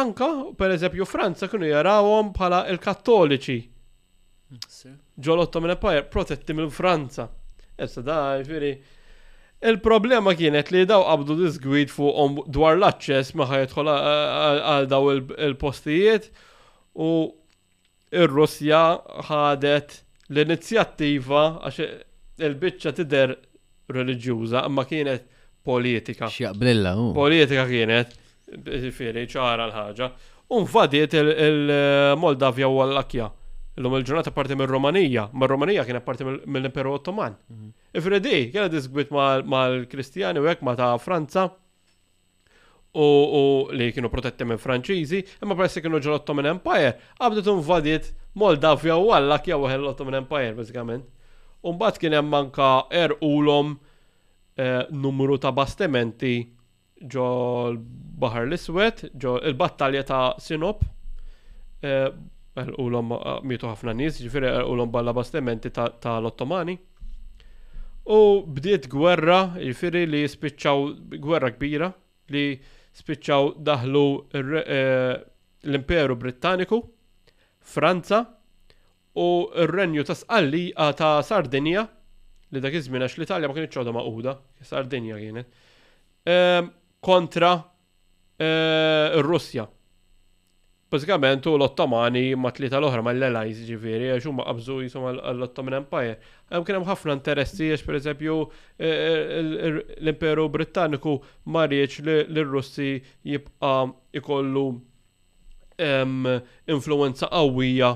Anka, 0.00 0.28
per 0.56 0.72
eżempju, 0.72 1.04
Franza 1.06 1.48
kienu 1.52 1.68
jarawhom 1.68 2.32
bħala 2.36 2.64
il-Kattoliċi. 2.72 3.58
Ġolottoman 5.24 5.74
Empire 5.76 6.06
protetti 6.10 6.54
minn 6.56 6.70
Franza. 6.72 7.26
Issa 7.84 8.00
da, 8.02 8.16
ifri. 8.40 8.70
Il-problema 9.68 10.32
kienet 10.38 10.70
li 10.72 10.86
daw 10.88 11.04
qabdu 11.04 11.36
disgwid 11.42 11.90
fuqhom 11.92 12.38
dwar 12.54 12.78
l-aċċess 12.80 13.36
ma 13.38 13.46
ħajtħol 13.52 13.92
eh, 13.94 14.38
għal 14.72 14.88
daw 14.90 15.10
il-postijiet 15.18 16.30
u 17.04 17.10
ir-Russja 18.14 18.78
ħadet 19.28 19.98
l-inizjattiva 20.30 21.42
għax 21.68 21.80
il-biċċa 22.46 22.92
tider 22.98 23.32
reliġjuża 23.90 24.64
imma 24.68 24.84
kienet 24.86 25.24
politika. 25.64 26.28
Xjaqblilla, 26.30 26.92
u. 27.00 27.06
Politika 27.16 27.64
kienet, 27.68 28.12
firri 28.94 29.26
ċara 29.28 29.66
l-ħagġa. 29.70 30.10
Unfadiet 30.56 31.16
il-Moldavja 31.20 32.68
u 32.72 32.80
l 32.86 33.00
akja 33.02 33.28
L-lum 33.78 33.94
il-ġurnata 34.00 34.32
parti 34.34 34.56
minn 34.58 34.66
Romanija, 34.66 35.28
ma 35.38 35.46
Romanija 35.46 35.84
kienet 35.86 36.02
parti 36.02 36.24
mill-Imperu 36.26 36.96
Ottoman. 36.96 37.36
Mhm. 37.46 37.68
Ifredi, 38.00 38.38
kienet 38.50 38.72
disgbit 38.72 39.10
mal-Kristjani 39.14 40.40
u 40.42 40.48
ma 40.66 40.72
ta' 40.74 40.96
Franza 40.98 41.44
u 42.94 43.66
li 43.72 43.90
kienu 43.92 44.08
protetti 44.10 44.44
minn 44.44 44.58
Franċiżi, 44.58 45.22
imma 45.42 45.68
se 45.68 45.82
kienu 45.82 46.00
ġol 46.00 46.18
Ottoman 46.18 46.46
Empire, 46.46 46.94
tun 47.44 47.60
vadiet 47.62 48.12
Moldavia 48.34 48.96
u 48.96 49.10
għallak 49.12 49.46
jew 49.48 49.66
l 49.68 49.86
ottoman 49.88 50.14
Empire, 50.14 50.54
bażikament. 50.54 51.04
Umbat 51.62 51.98
kien 51.98 52.12
hemm 52.12 52.28
manka 52.30 52.86
erqulhom 52.90 53.78
eh, 54.56 54.84
numru 54.90 55.38
ta' 55.38 55.50
bastimenti 55.52 56.48
ġo 57.02 57.72
l-Bahar 57.72 58.46
l 58.48 58.54
iswet 58.54 59.08
ġo 59.14 59.38
il-battalja 59.42 60.04
ta' 60.06 60.34
Sinop, 60.38 60.84
eh, 61.82 62.14
er 62.58 62.70
l-ulom 62.72 63.10
eh, 63.10 63.40
mietu 63.42 63.66
ħafna 63.66 63.94
nis, 63.94 64.20
ġifiri 64.22 64.48
er 64.52 64.64
ulom 64.70 64.90
balla 64.90 65.12
bastimenti 65.12 65.70
ta' 65.72 65.90
l-Ottomani. 66.20 66.78
U 68.08 68.40
bdiet 68.46 68.86
gwerra, 68.88 69.56
ġifiri 69.58 70.06
li 70.08 70.22
spiċċaw 70.30 71.18
gwerra 71.20 71.50
kbira, 71.58 71.90
li 72.32 72.46
spiċċaw 72.98 73.48
daħlu 73.68 74.06
eh, 74.34 75.14
l-Imperu 75.70 76.16
Brittaniku, 76.16 76.80
Franza 77.58 78.22
u 79.18 79.26
r-Renju 79.66 80.04
ta' 80.06 80.14
Sqallija 80.16 80.90
ta' 80.98 81.16
Sardinja 81.26 81.84
li 82.54 82.62
dak 82.64 82.74
iż-żmien 82.78 83.04
għax 83.04 83.18
l-Italja 83.18 83.48
ma 83.50 83.56
kienx 83.56 83.74
ċoda 83.76 83.92
maquda, 83.92 84.36
Sardinja 84.64 85.18
kienet. 85.20 85.50
Eh, 86.28 86.62
kontra 87.04 87.50
eh, 87.60 89.18
r-Russja. 89.20 89.66
Basikament 90.88 91.44
u 91.44 91.52
l-Ottomani 91.58 92.30
ma 92.40 92.48
tlita 92.54 92.78
l-oħra 92.80 93.02
ma 93.04 93.12
l-Allies 93.12 93.58
ġifiri, 93.68 94.06
għax 94.14 94.26
huma 94.30 94.44
qabżu 94.46 94.78
jisom 94.86 95.04
għall-Ottoman 95.10 95.74
Empire. 95.82 96.14
Hemm 96.48 96.64
kien 96.64 96.78
hemm 96.78 96.86
ħafna 96.88 97.16
interessi 97.18 97.66
għax 97.74 97.82
pereżempju 97.84 98.36
eh, 98.80 98.86
eh, 98.86 99.50
l-Imperu 99.98 100.46
Britanniku 100.54 101.18
ma 101.52 101.66
riex 101.68 102.00
li 102.06 102.44
russi 102.48 102.88
jibqa' 103.32 103.90
ikollu 104.20 104.64
influenza 106.72 107.28
qawwija 107.30 107.90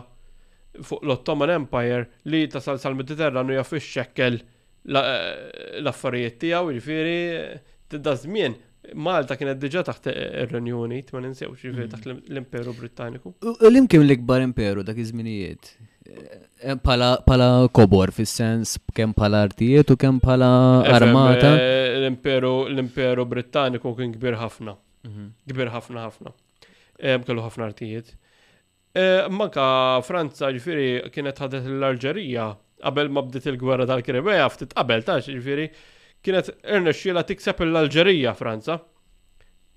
fuq 0.87 1.01
l-Ottoman 1.03 1.51
Empire 1.55 2.05
li 2.29 2.43
tasal 2.53 2.77
sal-Mediterranu 2.83 3.57
jaff 3.57 3.73
ix-xekkel 3.81 4.37
l-affarijiet 4.93 6.39
tiegħu, 6.45 6.77
ġifieri 6.77 7.17
eh, 7.39 7.57
tidda 7.89 8.15
żmien 8.21 8.59
Malta 9.07 9.37
kienet 9.39 9.61
diġa 9.63 9.85
taħt 9.87 10.09
ir 10.11 10.51
renjoni 10.51 11.01
ma 11.15 11.21
ninsewx 11.23 11.61
ġifiri 11.63 11.85
taħt 11.93 12.07
mm. 12.09 12.17
l-Imperu 12.35 12.73
Britanniku. 12.79 13.31
L-imkien 13.69 14.03
l-ikbar 14.03 14.43
imperu 14.43 14.83
dak 14.87 14.99
iż-żminijiet. 14.99 15.69
Eh, 16.11 16.41
eh, 16.63 16.79
pala 16.83 17.51
kobor 17.75 18.11
fis-sens 18.13 18.75
kemm 18.99 19.15
pala 19.15 19.45
artijiet 19.47 19.93
u 19.95 19.99
kemm 20.03 20.19
pala 20.25 20.49
armata. 20.97 21.53
Eh, 21.61 22.09
L-Imperu 22.73 23.27
Britanniku 23.31 23.95
kien 24.01 24.17
kbir 24.17 24.39
ħafna. 24.43 24.75
Mhm. 25.07 25.31
Kbir 25.53 25.71
ħafna 25.79 26.09
ħafna. 26.09 26.35
Kellu 27.03 27.43
ħafna 27.43 27.71
artijiet. 27.71 28.11
Manka 29.33 30.03
Franza 30.05 30.51
ġifiri 30.53 30.91
kienet 31.15 31.39
ħadet 31.41 31.65
l-Alġerija 31.71 32.51
qabel 32.83 33.09
ma 33.15 33.23
bdiet 33.25 33.47
il-gwerra 33.55 33.87
tal-Krimea 33.89 34.51
ftit 34.53 34.75
qabel 34.77 35.07
taċ 35.07 35.31
ġifiri 35.39 35.71
kienet 36.27 36.49
irnexxiela 36.65 37.23
tikseb 37.27 37.61
l-Alġerija 37.67 38.35
Franza. 38.39 38.79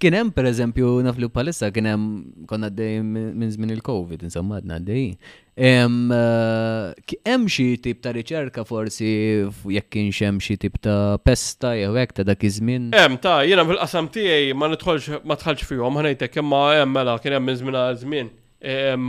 kienem 0.00 0.30
per 0.32 0.46
eżempju 0.48 0.88
naflu 1.04 1.28
palissa 1.32 1.68
kienem 1.72 2.04
konna 2.48 2.70
d 2.72 2.84
għaddej 2.96 3.32
minn 3.36 3.50
żmien 3.52 3.72
il-Covid, 3.74 4.22
insomma 4.24 4.56
għadna 4.60 4.78
d-dajem. 4.80 5.16
għaddej. 5.60 6.14
Eh, 6.16 7.02
kienem 7.12 7.44
xie 7.52 7.76
tip 7.82 8.00
ta' 8.04 8.14
riċerka 8.16 8.64
forsi 8.68 9.08
jekk 9.74 9.90
kien 9.92 10.08
hemm 10.20 10.40
xi 10.40 10.56
tip 10.62 10.78
ta' 10.80 11.18
pesta 11.22 11.74
jew 11.76 11.92
hekk 11.98 12.16
ta' 12.18 12.24
dak 12.28 12.40
iż 12.44 12.60
Em, 12.98 13.18
ta' 13.20 13.42
jena 13.44 13.64
fil-qasam 13.68 14.08
tiegħi 14.16 14.54
ma 14.56 14.66
nitħolx, 14.72 15.20
ma 15.24 15.36
fiju, 15.36 15.90
ma 15.92 16.02
nejtek, 16.06 16.32
kemma 16.32 16.60
hemm 16.80 16.92
mela 16.94 17.18
kienem 17.18 17.40
hemm 17.42 17.46
minn 17.50 17.60
żmien 17.60 17.76
għal 17.76 18.00
żmien 18.00 18.30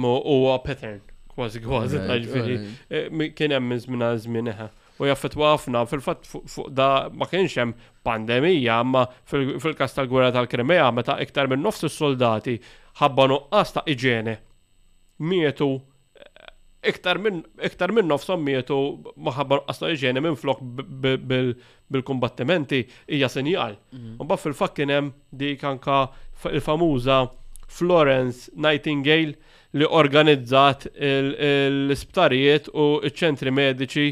huwa 0.04 0.60
pattern 0.66 1.00
kważi 1.32 1.62
kważi 1.64 2.04
ta' 2.08 2.20
ġifieri 2.20 3.32
kienem 3.36 3.62
hemm 3.62 3.70
minn 3.72 3.84
żmien 3.88 4.04
għal 4.04 4.22
żmien 4.28 4.52
eħe 4.52 4.70
u 4.98 5.08
jaffetwa 5.10 5.52
ħafna 5.56 5.82
fil-fatt 5.90 6.28
fuq 6.30 6.66
da 6.78 6.88
ma 7.14 7.28
kienx 7.30 7.58
hemm 7.60 7.76
pandemija, 8.08 8.80
imma 8.86 9.04
fil-kas 9.30 9.96
tal-gwerra 9.98 10.32
tal-Krimea 10.38 10.90
meta 10.96 11.18
iktar 11.24 11.50
minn 11.52 11.64
nofs 11.66 11.84
is-soldati 11.90 12.58
ħabba 13.02 13.28
nuqqas 13.34 13.76
ta' 13.78 13.84
iġene. 13.94 14.38
Mietu 15.20 15.70
eh, 15.78 16.92
iktar 16.94 17.20
minn 17.24 17.42
iktar 17.70 17.94
minn 17.96 18.10
nofsom 18.10 18.42
mietu 18.46 18.78
maħabba 19.28 19.62
nuqqas 19.62 19.82
ta' 19.84 19.92
iġene 19.96 20.24
minn 20.24 20.40
flok 20.40 20.64
bil-kumbattimenti 21.28 22.86
hija 23.10 23.30
sinjal. 23.34 23.78
Mhm. 23.94 24.16
Mbagħad 24.24 24.46
fil 24.46 24.58
fat 24.62 24.78
kien 24.78 24.94
hemm 24.96 25.12
dik 25.32 25.64
anka 25.72 26.02
il-famuża 26.54 27.22
Florence 27.68 28.48
Nightingale 28.56 29.36
li 29.78 29.84
organizzat 29.86 30.86
l-isptarijiet 30.98 32.70
u 32.72 32.86
iċ 33.04 33.18
ċentri 33.20 33.52
mediċi 33.52 34.08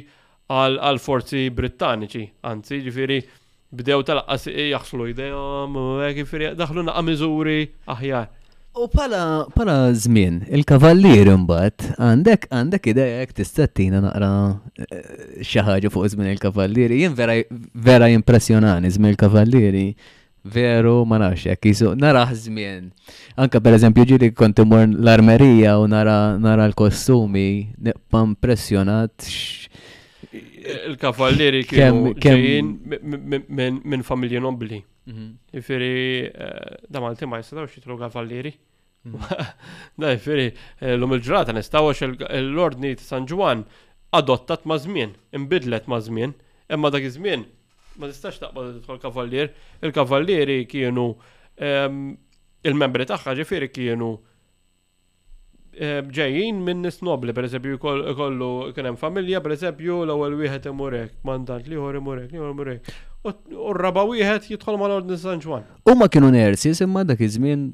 għal 0.51 0.99
forzi 1.01 1.45
britanniċi, 1.49 2.25
anzi 2.45 2.81
ġifiri 2.85 3.19
bdew 3.75 4.03
tal-qas 4.05 4.47
jaxlu 4.51 5.09
jdejhom, 5.11 5.77
ġifiri 6.17 6.51
daħlu 6.57 6.83
naqa' 6.85 7.05
miżuri 7.07 7.61
aħjar. 7.89 8.27
U 8.75 8.89
pala, 8.91 9.47
pala 9.55 9.75
zmin, 9.95 10.41
il-kavallir 10.51 11.29
imbat, 11.31 11.93
għandek, 11.95 12.49
għandek 12.51 12.89
jekk 12.91 13.31
tista' 13.37 13.69
tina 13.71 14.01
naqra 14.03 14.29
eh, 14.83 15.05
xaħġa 15.47 15.91
fuq 15.93 16.09
zmin 16.13 16.33
il 16.33 16.41
kavallieri 16.43 16.97
jien 17.05 17.15
vera, 17.15 17.37
vera 17.71 18.09
impressjonani 18.11 18.91
zmin 18.91 19.13
il-kavalliri, 19.15 19.85
veru 20.45 20.99
ma 21.09 21.17
nafx 21.23 21.47
hekk 21.53 21.71
jisu, 21.71 21.93
narah 21.97 22.35
żmien. 22.35 22.91
Anka 23.39 23.63
pereżempju 23.63 24.05
ġieli 24.11 24.33
kont 24.37 24.59
imur 24.61 24.83
l-armerija 24.91 25.77
u 25.81 25.87
nara, 25.89 26.19
nara 26.37 26.67
l-kostumi, 26.69 27.69
neqpa 27.87 28.25
impressjonat 28.27 29.31
il-kavalleri 30.89 31.63
kienu 31.69 32.11
ġejjin 32.23 32.71
minn 33.51 34.03
familji 34.05 34.39
nobli. 34.41 34.81
Mhm. 35.07 35.27
Ifiri, 35.59 35.91
eh, 36.35 36.75
da 36.89 36.99
Malti 37.01 37.25
ma 37.27 37.37
jistawx 37.41 37.69
jitlu 37.77 37.97
kavalleri. 37.99 38.53
Mhm. 39.05 39.19
Da 40.01 40.13
ifiri, 40.15 40.49
eh, 40.81 40.95
l 40.95 41.03
um 41.03 41.13
il-ġrata 41.13 41.53
xe 41.53 42.05
l-ordni 42.41 42.97
San 42.97 43.25
Juan 43.27 43.65
adottat 44.11 44.65
ma' 44.65 44.77
żmien, 44.79 45.11
imbidlet 45.31 45.87
ma' 45.87 45.99
żmien, 46.01 46.33
imma 46.69 46.89
dak 46.91 47.03
iż-żmien 47.03 47.43
ma 47.99 48.07
tistax 48.07 48.39
taqbad 48.39 48.81
tidħol 48.81 48.99
kavallier, 48.99 49.49
il-kavallieri 49.81 50.65
kienu 50.67 51.15
ehm, 51.57 52.17
il-membri 52.63 53.05
tagħha 53.05 53.35
ġifieri 53.39 53.69
kienu 53.71 54.15
Eh, 55.75 55.97
ġejjin 56.07 56.61
minn 56.63 56.85
nis 56.87 57.01
nobli, 57.03 57.33
per 57.35 57.43
eżempju, 57.49 57.77
kollu 57.83 58.47
kienem 58.77 58.95
familja, 58.99 59.41
per 59.43 59.51
eżempju, 59.57 59.97
l-ewwel 60.07 60.37
wieħed 60.39 60.69
imurek, 60.71 61.17
mandant 61.27 61.67
li 61.67 61.73
liħor 61.73 61.97
imurek, 61.99 62.29
liħor 62.31 62.53
imurek. 62.53 62.87
U 63.65 63.73
raba 63.75 64.05
wieħed 64.07 64.47
jidħol 64.53 64.77
mal 64.79 64.93
ordni 64.99 65.17
San 65.19 65.41
Ġwan. 65.43 65.65
ma 65.97 66.07
kienu 66.07 66.29
nersi, 66.31 66.71
imma 66.85 67.03
dak 67.03 67.19
iż-żmien 67.25 67.65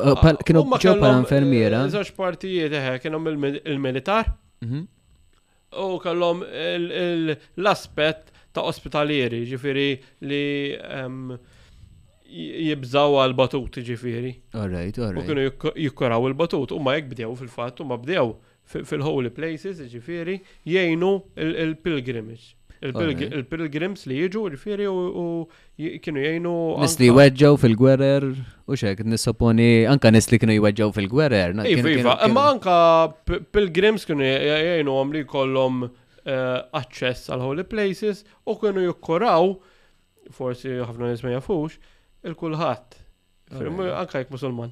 ah, 0.00 0.24
kienu 0.46 0.62
ġew 0.72 0.94
bħala 1.02 1.20
infermiera. 1.20 1.82
Eh, 1.84 1.92
żewġ 1.98 2.14
partijiet 2.16 2.78
eħe 2.80 2.94
eh, 2.96 3.02
kienu 3.04 3.20
il-militar 3.34 4.32
mhm. 4.64 4.86
u 5.84 5.92
kellhom 6.00 6.46
l-aspett 6.46 8.32
ta' 8.56 8.64
ospitalieri, 8.66 9.44
ġifieri 9.52 9.90
li 10.32 10.44
ehm, 10.80 11.36
jibżaw 12.64 13.16
għal-batut 13.20 13.80
ġifiri. 13.86 14.34
Orrejt, 14.60 14.98
orrejt. 15.02 15.18
U 15.18 15.26
kienu 15.28 15.74
jikkoraw 15.86 16.28
il-batut, 16.30 16.72
u 16.76 16.80
ma 16.82 16.96
jek 16.98 17.08
bdew 17.12 17.34
fil-fat, 17.40 17.82
u 17.82 17.86
ma 17.90 17.98
bdew 18.00 18.30
fil-holy 18.86 19.32
places 19.34 19.80
ġifiri 19.90 20.38
jgħinu 20.68 21.12
il-pilgrimage. 21.44 22.54
Il-pilgrims 22.80 24.06
li 24.08 24.22
jiġu 24.22 24.44
ġifiri 24.54 24.86
u 24.88 25.26
kienu 26.00 26.22
jgħinu. 26.22 26.52
Nis 26.80 26.94
li 27.02 27.10
jweġġaw 27.10 27.58
fil-gwerer, 27.64 28.24
u 28.30 28.78
xek, 28.78 29.02
nisoponi, 29.04 29.82
anka 29.90 30.08
nis 30.14 30.30
li 30.32 30.38
kienu 30.40 30.54
jweġġaw 30.60 30.94
fil-gwerer. 30.96 31.56
Iva, 31.68 31.90
iva 31.96 32.14
imma 32.28 32.46
anka 32.54 32.78
pilgrims 33.52 34.06
kienu 34.08 34.24
jgħinu 34.24 34.96
għom 35.02 35.12
li 35.18 35.26
kollom 35.28 35.88
eh, 35.90 36.60
access 36.80 37.28
għal-holy 37.34 37.66
places 37.68 38.22
u 38.48 38.56
kienu 38.62 38.86
jikkoraw, 38.88 39.52
forsi 40.30 40.76
ħafna 40.86 41.08
ma' 41.26 41.32
jafux, 41.40 41.76
il-kulħadd. 42.24 42.96
Anka 43.58 44.20
jekk 44.22 44.30
musulman. 44.34 44.70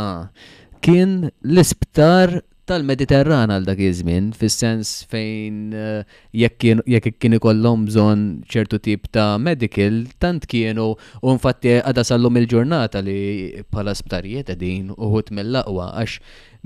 kien 0.83 1.25
l-isptar 1.43 2.39
tal-Mediterran 2.71 3.51
għal 3.51 3.65
dak 3.67 3.81
iż-żmien, 3.83 4.29
fis-sens 4.39 4.91
fejn 5.11 5.57
eh, 5.75 6.19
jekk 6.45 7.09
kien 7.19 7.35
ikollhom 7.39 7.89
bżonn 7.89 8.25
ċertu 8.47 8.79
tip 8.85 9.09
ta' 9.11 9.39
medical, 9.43 10.05
tant 10.23 10.47
kienu 10.49 10.93
u 10.95 11.35
infatti 11.35 11.75
għada 11.81 12.05
sallum 12.07 12.37
il-ġurnata 12.43 13.03
li 13.03 13.65
bħala 13.73 13.97
sptarijiet 13.99 14.53
qegħdin 14.53 14.93
uħut 14.97 15.33
mill 15.35 15.57
laqwa 15.59 15.89
għax 16.03 16.17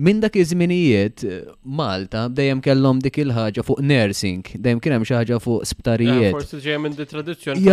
minn 0.04 0.20
dak 0.20 0.36
iż-żminijiet 0.36 1.24
eh, 1.24 1.48
Malta 1.80 2.26
dejjem 2.28 2.60
kellhom 2.68 3.00
dik 3.00 3.22
il-ħaġa 3.24 3.64
fuq 3.64 3.80
nursing, 3.80 4.44
dejjem 4.52 4.84
kien 4.84 4.98
hemm 4.98 5.08
xi 5.08 5.16
ħaġa 5.16 5.40
fuq 5.48 5.64
eh, 5.64 5.70
sptarijiet. 5.72 6.36
Forsi 6.36 6.60
ġej 6.68 6.82
minn 6.84 6.98
di 6.98 7.08
tradizzjoni 7.08 7.66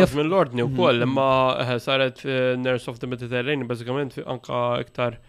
jaf 0.00 0.18
minn 0.18 0.34
ordni 0.34 0.66
wkoll, 0.66 1.06
mm. 1.06 1.06
imma 1.14 1.78
saret 1.80 2.26
Nurse 2.58 2.90
of 2.90 2.98
the 2.98 3.06
Mediterranean 3.06 3.68
bażikament 3.70 4.18
anka 4.26 4.64
iktar 4.82 5.20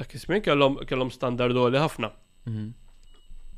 Ta' 0.00 0.06
kismin 0.08 0.40
kellom, 0.46 0.78
kellhom 0.88 1.10
standard 1.12 1.52
għoli 1.60 1.76
ħafna. 1.82 2.08
Mhm. 2.48 2.68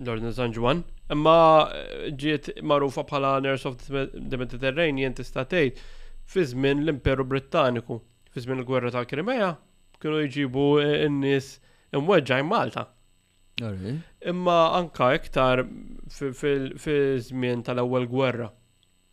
Lorna 0.01 0.12
ordin 0.16 0.32
San 0.34 0.55
Juan. 0.57 0.80
Imma 1.14 1.34
eh, 1.74 2.09
ġiet 2.22 2.49
magħrufa 2.66 3.05
bħala 3.07 3.30
Nurse 3.45 3.68
of 3.68 3.76
the 3.86 4.40
Mediterranean 4.40 5.14
tista' 5.14 5.45
tgħid 5.53 5.78
fi 6.32 6.45
żmien 6.53 6.82
l-Imperu 6.82 7.26
Brittaniku, 7.30 8.01
fi 8.34 8.43
żmien 8.43 8.64
il-Gwerra 8.64 8.90
ta' 8.97 9.05
Krimeja, 9.11 9.53
kienu 10.03 10.24
jġibu 10.26 10.66
eh, 10.82 10.97
n-nies 11.07 11.53
imweġġaj 11.95 12.45
Malta. 12.51 12.88
Imma 13.62 14.59
anka 14.80 15.12
iktar 15.20 15.62
fi 16.11 16.97
żmien 17.28 17.62
tal-ewwel 17.68 18.09
gwerra 18.11 18.51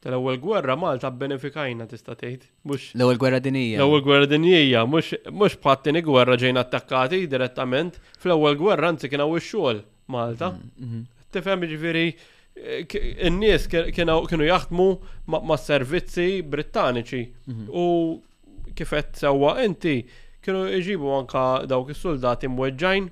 tal-ewwel 0.03 0.37
gwerra 0.39 0.75
Malta 0.79 1.11
benefikajna 1.11 1.85
tista' 1.91 2.15
tgħid. 2.15 2.47
Mhux 2.69 2.91
l-ewwel 2.95 3.19
gwerra 3.21 3.39
dinija. 3.43 3.79
L-ewwel 3.81 4.03
gwerra 4.05 4.29
dinija 4.31 4.83
mhux 4.87 5.13
mhux 5.31 5.57
bħattini 5.63 6.03
gwerra 6.07 6.37
ġejn 6.39 6.59
attakkati 6.61 7.23
direttament 7.31 7.99
fl-ewwel 8.23 8.55
gwerra 8.61 8.93
anzi 8.93 9.11
kien 9.11 9.23
hawn 9.23 9.35
ix-xogħol 9.41 9.81
Malta. 10.15 10.53
Mm, 10.55 10.87
mhm. 10.87 11.03
Tifhem 11.35 11.65
jiġifieri 11.67 12.05
eh, 12.07 13.27
in-nies 13.27 13.67
kienu 13.69 14.47
jaħdmu 14.49 14.87
ma' 15.29 15.59
servizzi 15.61 16.29
Brittaniċi 16.43 17.23
mhm. 17.45 17.67
u 17.67 18.75
kifet 18.79 19.19
sewwa 19.19 19.57
inti 19.67 19.99
kienu 20.45 20.63
iġibu 20.79 21.11
anka 21.19 21.47
dawk 21.69 21.91
is-soldati 21.93 22.47
mweġġajn 22.49 23.11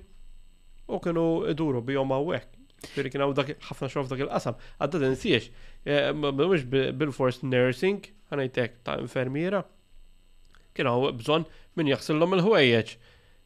u 0.95 1.01
kienu 1.03 1.27
iduru 1.51 1.83
bihom 1.83 2.15
hawnhekk. 2.15 2.55
Fil-kien 2.95 3.23
għaw 3.23 3.31
dak 3.37 3.53
ħafna 3.69 3.87
xof 3.89 4.09
dak 4.11 4.21
il-qasam. 4.25 4.57
Għadda 4.83 4.99
din 5.03 5.15
siex, 5.17 5.47
mux 6.13 6.65
bil-force 6.73 7.45
nursing, 7.45 8.09
għanajtek 8.29 8.77
ta' 8.85 8.97
infermiera, 9.01 9.63
kien 10.77 10.89
għaw 10.91 11.07
bżon 11.21 11.47
min 11.79 11.89
jaxsillom 11.93 12.37
il-ħwejjeġ. 12.37 12.95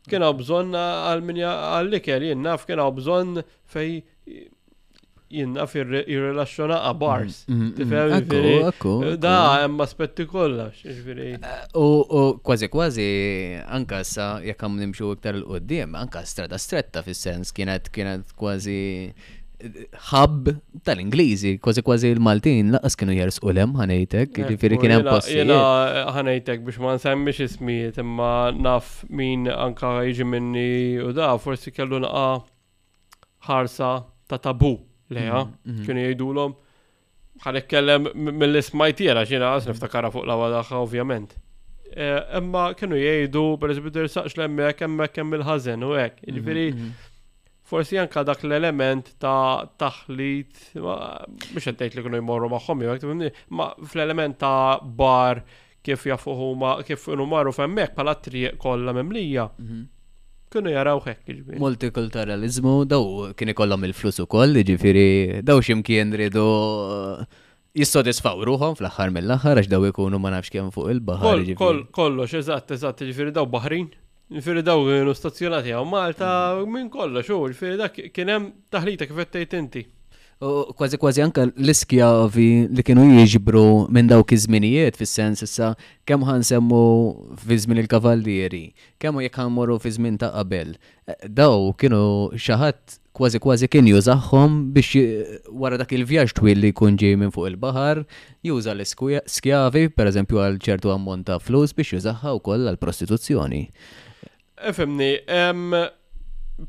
Kien 0.10 0.26
għaw 0.26 0.36
bżon 0.42 0.76
għal-min 0.76 1.40
għal-likel, 1.46 2.26
jien 2.30 2.44
naf 2.44 2.66
kien 2.68 2.82
għaw 2.82 2.96
bżon 2.98 3.44
fej 3.70 4.00
jinnna 5.32 5.66
fil 5.70 5.92
relaxxjona 5.92 6.78
a 6.90 6.94
bars. 6.98 7.42
Mm, 7.48 7.72
mm, 7.72 7.98
mm. 8.20 9.20
Da, 9.24 9.36
hemm 9.64 9.82
spetti 9.88 10.26
kolla. 10.30 10.70
Eh, 10.86 11.60
u 11.76 12.24
kważi 12.46 12.70
kważi 12.76 13.10
anka 13.80 14.04
sa 14.04 14.34
jekk 14.46 14.62
hemm 14.68 14.80
nimxu 14.86 15.14
iktar 15.16 15.38
l-qoddim, 15.42 15.96
anka 16.06 16.24
strada 16.26 16.58
stretta 16.62 17.04
fis-sens 17.06 17.52
kienet 17.56 17.90
kienet 17.96 18.34
kważi 18.40 18.84
eh, 19.12 19.80
hub 20.12 20.52
tal-Ingliżi, 20.86 21.56
kważi 21.64 21.84
kważi 21.88 22.14
l-Maltin, 22.18 22.76
laqas 22.76 22.98
kienu 23.00 23.16
jersqu 23.16 23.54
lem 23.56 23.74
ħanejtek, 23.80 24.36
eh, 24.44 24.52
ġifiri 24.52 24.80
kien 24.84 24.98
hemm 24.98 25.10
possijiet. 25.12 25.46
Jena 25.46 26.08
ħanejtek 26.18 26.66
biex 26.68 26.82
ma 26.84 26.98
nsemmix 27.00 27.44
ismijiet, 27.48 28.02
imma 28.04 28.52
naf 28.60 29.02
min 29.10 29.48
anka 29.56 29.96
jiġi 30.10 30.28
minni 30.28 30.70
u 31.04 31.14
da, 31.16 31.32
forsi 31.40 31.72
kellu 31.76 32.00
naqa 32.06 32.28
ħarsa 33.42 33.94
ta' 34.30 34.38
tabu 34.38 34.76
leja, 35.14 35.46
mhm, 35.46 35.86
kienu 35.86 36.00
mhm. 36.00 36.08
jgħidulhom 36.10 36.54
ħan 37.46 37.62
kellem 37.74 38.10
mill-ismajti 38.42 39.08
għala 39.14 39.24
ġina, 39.32 39.54
għas 39.58 39.70
niftakara 39.72 40.12
fuq 40.14 40.28
la 40.30 40.36
għadaxa, 40.44 40.80
ovvjament. 40.84 41.32
Emma 42.40 42.68
kienu 42.80 43.00
jgħidu, 43.00 43.44
per 43.60 43.74
eżempju, 43.74 43.94
tirsaqx 43.96 44.38
l-emmek, 44.40 44.84
emmek 44.86 45.16
kemm 45.16 45.38
il-ħazen 45.40 45.88
u 45.88 45.94
hekk. 45.98 46.22
Mhm, 46.22 46.36
Ġifiri, 46.38 46.66
forsi 47.72 47.98
anka 48.02 48.22
dak 48.30 48.44
l-element 48.48 49.16
ta' 49.22 49.66
taħlit, 49.82 50.60
biex 50.78 51.66
għantajt 51.72 51.98
li 52.00 52.06
kienu 52.06 52.22
jmorru 52.22 52.52
maħħom 52.54 52.86
jgħak, 52.86 53.48
ma 53.58 53.72
fl-element 53.90 54.38
ta' 54.44 54.78
bar 55.02 55.42
kif 55.82 56.04
jafuħu 56.12 56.52
ma 56.62 56.76
kif 56.86 57.08
inu 57.16 57.26
marru 57.26 57.50
femmek 57.58 57.96
pala 57.98 58.14
triq 58.22 58.58
kolla 58.62 58.94
memlija 58.94 59.48
kienu 60.54 60.72
jaraw 60.74 61.00
hekk. 61.06 61.22
Jiġifieri. 61.30 61.60
Multikulturalizmu 61.64 62.74
daw 62.94 63.06
kien 63.40 63.54
ikollhom 63.54 63.86
il-flus 63.88 64.20
ukoll, 64.24 64.60
ġifieri 64.68 65.08
daw 65.48 65.62
x'imkien 65.64 66.12
ridu 66.20 66.44
uh, 66.44 67.24
jissodisfaw 67.80 68.44
ruħom 68.50 68.76
fl-aħħar 68.80 69.14
mill-aħħar 69.18 69.62
għax 69.64 69.72
daw 69.76 69.88
ikunu 69.90 70.20
ma 70.20 70.34
nafx 70.36 70.52
kemm 70.58 70.74
fuq 70.76 70.92
il-baħar. 70.98 71.42
Jiġifieri. 71.46 71.86
Kollox, 71.98 72.36
eżatt, 72.42 72.76
eżatt, 72.76 73.06
ġifieri 73.08 73.36
daw 73.40 73.48
Baħrin. 73.58 73.88
Ġifieri 74.36 74.64
daw 74.68 74.84
kienu 74.88 75.16
stazzjonati 75.18 75.74
għaw 75.78 75.88
Malta 75.92 76.34
minn 76.68 76.92
kollox, 76.94 77.32
u 77.36 77.48
ġifieri 77.52 77.80
dak 77.80 77.98
kien 78.16 78.36
hemm 78.36 78.52
taħlita 78.76 79.08
kif 79.08 79.34
inti 79.64 79.88
kważi 80.78 80.98
kważi 80.98 81.22
anka 81.22 81.42
l-iskjavi 81.52 82.46
li 82.74 82.84
kienu 82.86 83.04
jieġibru 83.06 83.86
minn 83.94 84.08
dawk 84.10 84.32
iż-żminijiet 84.34 84.98
fis-sens 84.98 85.44
issa 85.46 85.76
kemm 86.10 86.24
ħansemmu 86.26 86.80
fi 87.38 87.58
żmien 87.62 87.84
il-kavallieri, 87.84 88.64
kemm 88.98 89.20
jekk 89.22 89.38
ħammorru 89.38 89.78
fi 89.84 89.92
żmien 90.00 90.18
ta' 90.24 90.32
qabel. 90.34 90.72
Eh, 91.08 91.30
daw 91.30 91.70
kienu 91.78 92.32
xi 92.34 92.58
ħadd 92.58 92.96
kważi 93.14 93.40
kważi 93.44 93.70
kien 93.70 93.88
jużahom 93.94 94.56
biex 94.74 94.96
wara 95.54 95.78
dak 95.78 95.94
il-vjaġġ 95.94 96.34
twil 96.40 96.64
li 96.64 96.74
jkun 96.74 96.98
ġej 96.98 97.20
minn 97.22 97.32
fuq 97.38 97.52
il-baħar, 97.54 98.02
juża 98.44 98.74
l 98.74 98.82
iskjavi 98.90 99.90
pereżempju 99.94 100.42
għal 100.42 100.58
ċertu 100.66 100.96
ammont 100.98 101.30
ta' 101.30 101.38
flus 101.40 101.74
biex 101.78 102.00
jużaha 102.00 102.34
wkoll 102.42 102.66
għall 102.66 102.82
prostituzzjoni. 102.82 103.68
Efemni, 104.58 105.16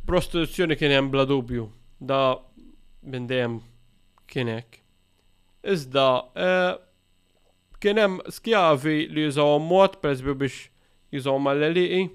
prostituzzjoni 0.06 0.76
kien 0.76 0.92
hemm 0.92 1.08
bla 1.14 1.24
dubju. 1.24 1.70
Da 2.02 2.34
minn 3.02 3.26
dejjem 3.28 3.60
kienek. 4.28 4.80
Iżda, 5.64 6.06
e, 6.36 6.48
kien 7.82 7.96
hemm 7.98 8.20
skjavi 8.30 9.00
li 9.10 9.26
jużaw 9.26 9.58
mod 9.62 9.96
perżbi 10.02 10.34
biex 10.34 10.54
jużaw 11.12 11.38
mal-eliqi 11.40 12.02
e, 12.04 12.10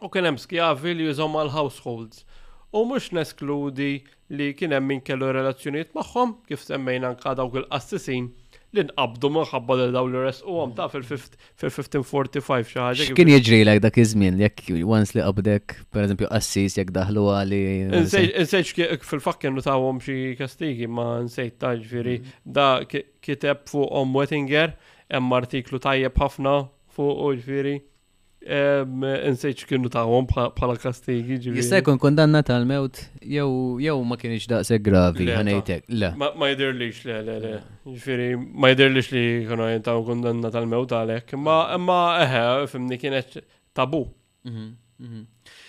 u 0.00 0.08
kien 0.08 0.24
hemm 0.24 0.38
skjavi 0.38 0.90
li 0.94 1.04
jużaw 1.08 1.30
mal-households. 1.32 2.24
U 2.72 2.84
mhux 2.88 3.12
neskludi 3.16 4.04
li 4.30 4.52
kien 4.54 4.70
hemm 4.76 4.88
min 4.92 5.00
kellu 5.00 5.32
relazzjonijiet 5.38 5.94
magħhom 5.96 6.36
kif 6.50 6.64
semmejna 6.70 7.14
nkadaw 7.16 7.36
dawk 7.48 7.60
il-qassisin 7.62 8.28
l-inqabdu 8.74 9.28
maħabba 9.34 9.76
l 9.76 9.84
daw 9.94 10.08
l-res 10.10 10.40
u 10.44 10.56
għam 10.62 10.72
ta' 10.76 10.86
fil-1545 10.92 12.72
xaħġa. 12.72 13.06
Kien 13.18 13.30
jġri 13.30 13.60
l 13.62 13.76
dak 13.82 13.98
iż 14.02 14.14
jekk 14.42 14.72
once 14.88 15.14
li 15.16 15.22
qabdek, 15.22 15.76
per 15.92 16.06
eżempju, 16.06 16.28
assis 16.40 16.78
jekk 16.80 16.92
daħlu 16.96 17.26
għali. 17.36 17.60
Nsejx 17.92 19.06
fil-fak 19.06 19.40
kienu 19.44 19.62
ta' 19.64 19.76
għom 19.78 20.02
xie 20.02 20.34
kastigi, 20.40 20.86
ma 20.88 21.06
nsejt 21.28 21.58
ta' 21.62 21.74
ġviri, 21.78 22.18
da' 22.44 22.82
kiteb 22.86 23.64
fuq 23.70 23.90
om 24.02 24.16
Wettinger, 24.18 24.74
emm 25.08 25.36
artiklu 25.38 25.78
tajjeb 25.78 26.16
ħafna 26.22 26.60
fuq 26.96 27.30
u 27.30 27.36
ġviri. 27.44 27.78
Nsejċ 28.46 29.64
kienu 29.68 29.90
għom 29.90 30.26
pala 30.30 30.76
kastigi 30.78 31.38
ġiviri. 31.42 31.58
Jista' 31.58 31.80
jkun 31.80 31.98
kondanna 31.98 32.42
tal-mewt 32.46 33.00
jew 33.26 33.96
ma 34.06 34.16
kienx 34.20 34.46
daqseg 34.52 34.82
gravi, 34.86 35.26
ħanejtek. 35.34 35.88
Ma 36.22 36.50
jidirlix 36.52 37.00
le, 37.08 37.18
le, 37.26 37.36
le. 37.42 37.54
Ġifiri, 37.96 38.28
ma 38.38 38.70
jidirlix 38.70 39.10
li 39.14 39.24
kienu 39.48 39.66
jintaw 39.72 40.02
kondanna 40.06 40.50
tal-mewt 40.54 40.92
għalek. 41.00 41.34
Ma 41.36 42.00
eħe, 42.22 42.44
fimni 42.70 42.98
kienet 43.02 43.40
tabu. 43.76 44.04
Imma 44.46 44.62
mhm, 44.98 45.24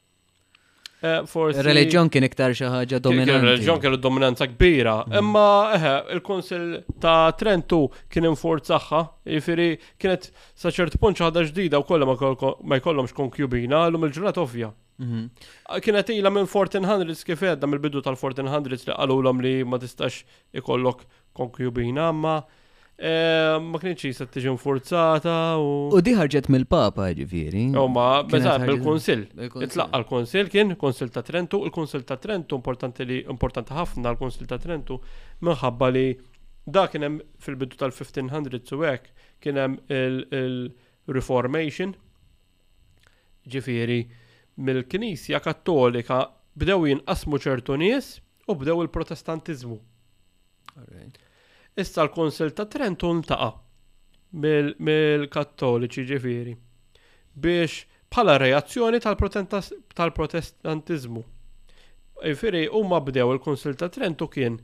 Eh, 1.04 1.26
forsi. 1.28 1.60
Reliġjon 1.66 2.08
kien 2.14 2.24
iktar 2.24 2.54
xi 2.56 2.70
ħaġa 2.72 3.01
dominanti. 3.04 3.43
Reliġjon 3.43 3.82
kellu 3.84 3.97
dominanza 3.99 4.45
kbira, 4.54 4.93
mm. 5.10 5.18
imma 5.20 5.47
eħe, 5.76 5.91
il-Kunsil 6.16 6.64
ta' 7.04 7.26
Trentu 7.41 7.80
kien 8.14 8.30
inforzaħħa, 8.30 9.01
jifieri 9.28 9.66
kienet 9.99 10.30
sa 10.56 10.72
ċert 10.72 10.95
punt 11.04 11.20
xi 11.20 11.26
ħaġa 11.26 11.43
ġdida 11.49 11.82
wkoll 11.84 12.08
ma 12.08 12.80
jkollhomx 12.80 13.12
konkjubina, 13.20 13.82
llum 13.91 14.08
il 14.08 14.16
ġurnata 14.16 14.39
ovvja. 14.45 14.72
Mhm. 15.04 15.28
Kienet 15.84 16.14
ilha 16.16 16.32
minn 16.32 16.47
1400 16.47 17.28
kif 17.28 17.43
għedha 17.51 17.68
mill-bidu 17.68 17.99
tal-1400 18.08 18.72
li 18.72 18.80
qalulhom 18.88 19.43
li 19.43 19.56
ma 19.68 19.82
tistax 19.84 20.22
ikollok 20.62 21.04
konkjubina, 21.36 22.14
ma' 22.16 22.43
Eh, 22.96 23.58
ma 23.58 23.80
kienx 23.82 23.98
jista' 24.06 24.28
tiġi 24.30 24.52
forzata 24.62 25.34
u. 25.58 25.89
U 25.89 25.98
di 26.06 26.14
ħarġet 26.14 26.46
mill-Papa 26.54 27.08
ġifieri. 27.18 27.64
U 27.74 27.88
ma 27.89 28.20
beżgħat 28.30 28.68
bil-Kunsill. 28.70 29.24
Itlaqqa 29.66 29.98
l-Kunsill 29.98 30.46
kien 30.54 30.76
konsil 30.78 31.10
ta' 31.10 31.24
Trentu, 31.26 31.64
il 31.66 31.74
konsil 31.74 32.04
ta' 32.06 32.20
Trentu 32.22 32.54
importanti 32.62 33.02
li 33.10 33.24
importanti 33.26 33.74
ħafna 33.74 34.14
l 34.14 34.18
konsil 34.22 34.46
ta' 34.46 34.60
Trentu 34.62 35.00
minħabba 35.41 35.89
li 35.96 36.06
da 36.70 36.86
kien 36.88 37.02
hemm 37.08 37.18
fil-bidu 37.41 37.74
tal-1500 37.82 38.62
u 38.78 38.86
hekk 38.86 39.10
kien 39.41 39.58
hemm 39.58 39.74
il-Reformation 39.89 41.98
ġifieri 43.50 44.04
mill-Knisja 44.62 45.41
Kattolika 45.41 46.28
bdew 46.54 46.84
jinqasmu 46.94 47.41
ċertu 47.41 47.74
nies 47.82 48.20
u 48.46 48.54
bdew 48.54 48.78
il-Protestantiżmu. 48.86 49.82
Issa 51.76 52.03
l-Konsil 52.05 52.51
ta' 52.53 52.67
Trento 52.69 53.09
ntaqa' 53.17 53.57
mill-Kattoliċi 54.36 56.03
ġifiri 56.11 56.53
biex 57.45 57.74
bħala 58.13 58.34
reazzjoni 58.43 58.97
tal-protestantizmu. 59.01 61.24
Ifiri, 62.34 62.63
huma 62.71 62.97
bdew 63.07 63.28
il-Konsil 63.36 63.74
ta' 63.82 63.89
Trento 63.93 64.26
kien 64.30 64.55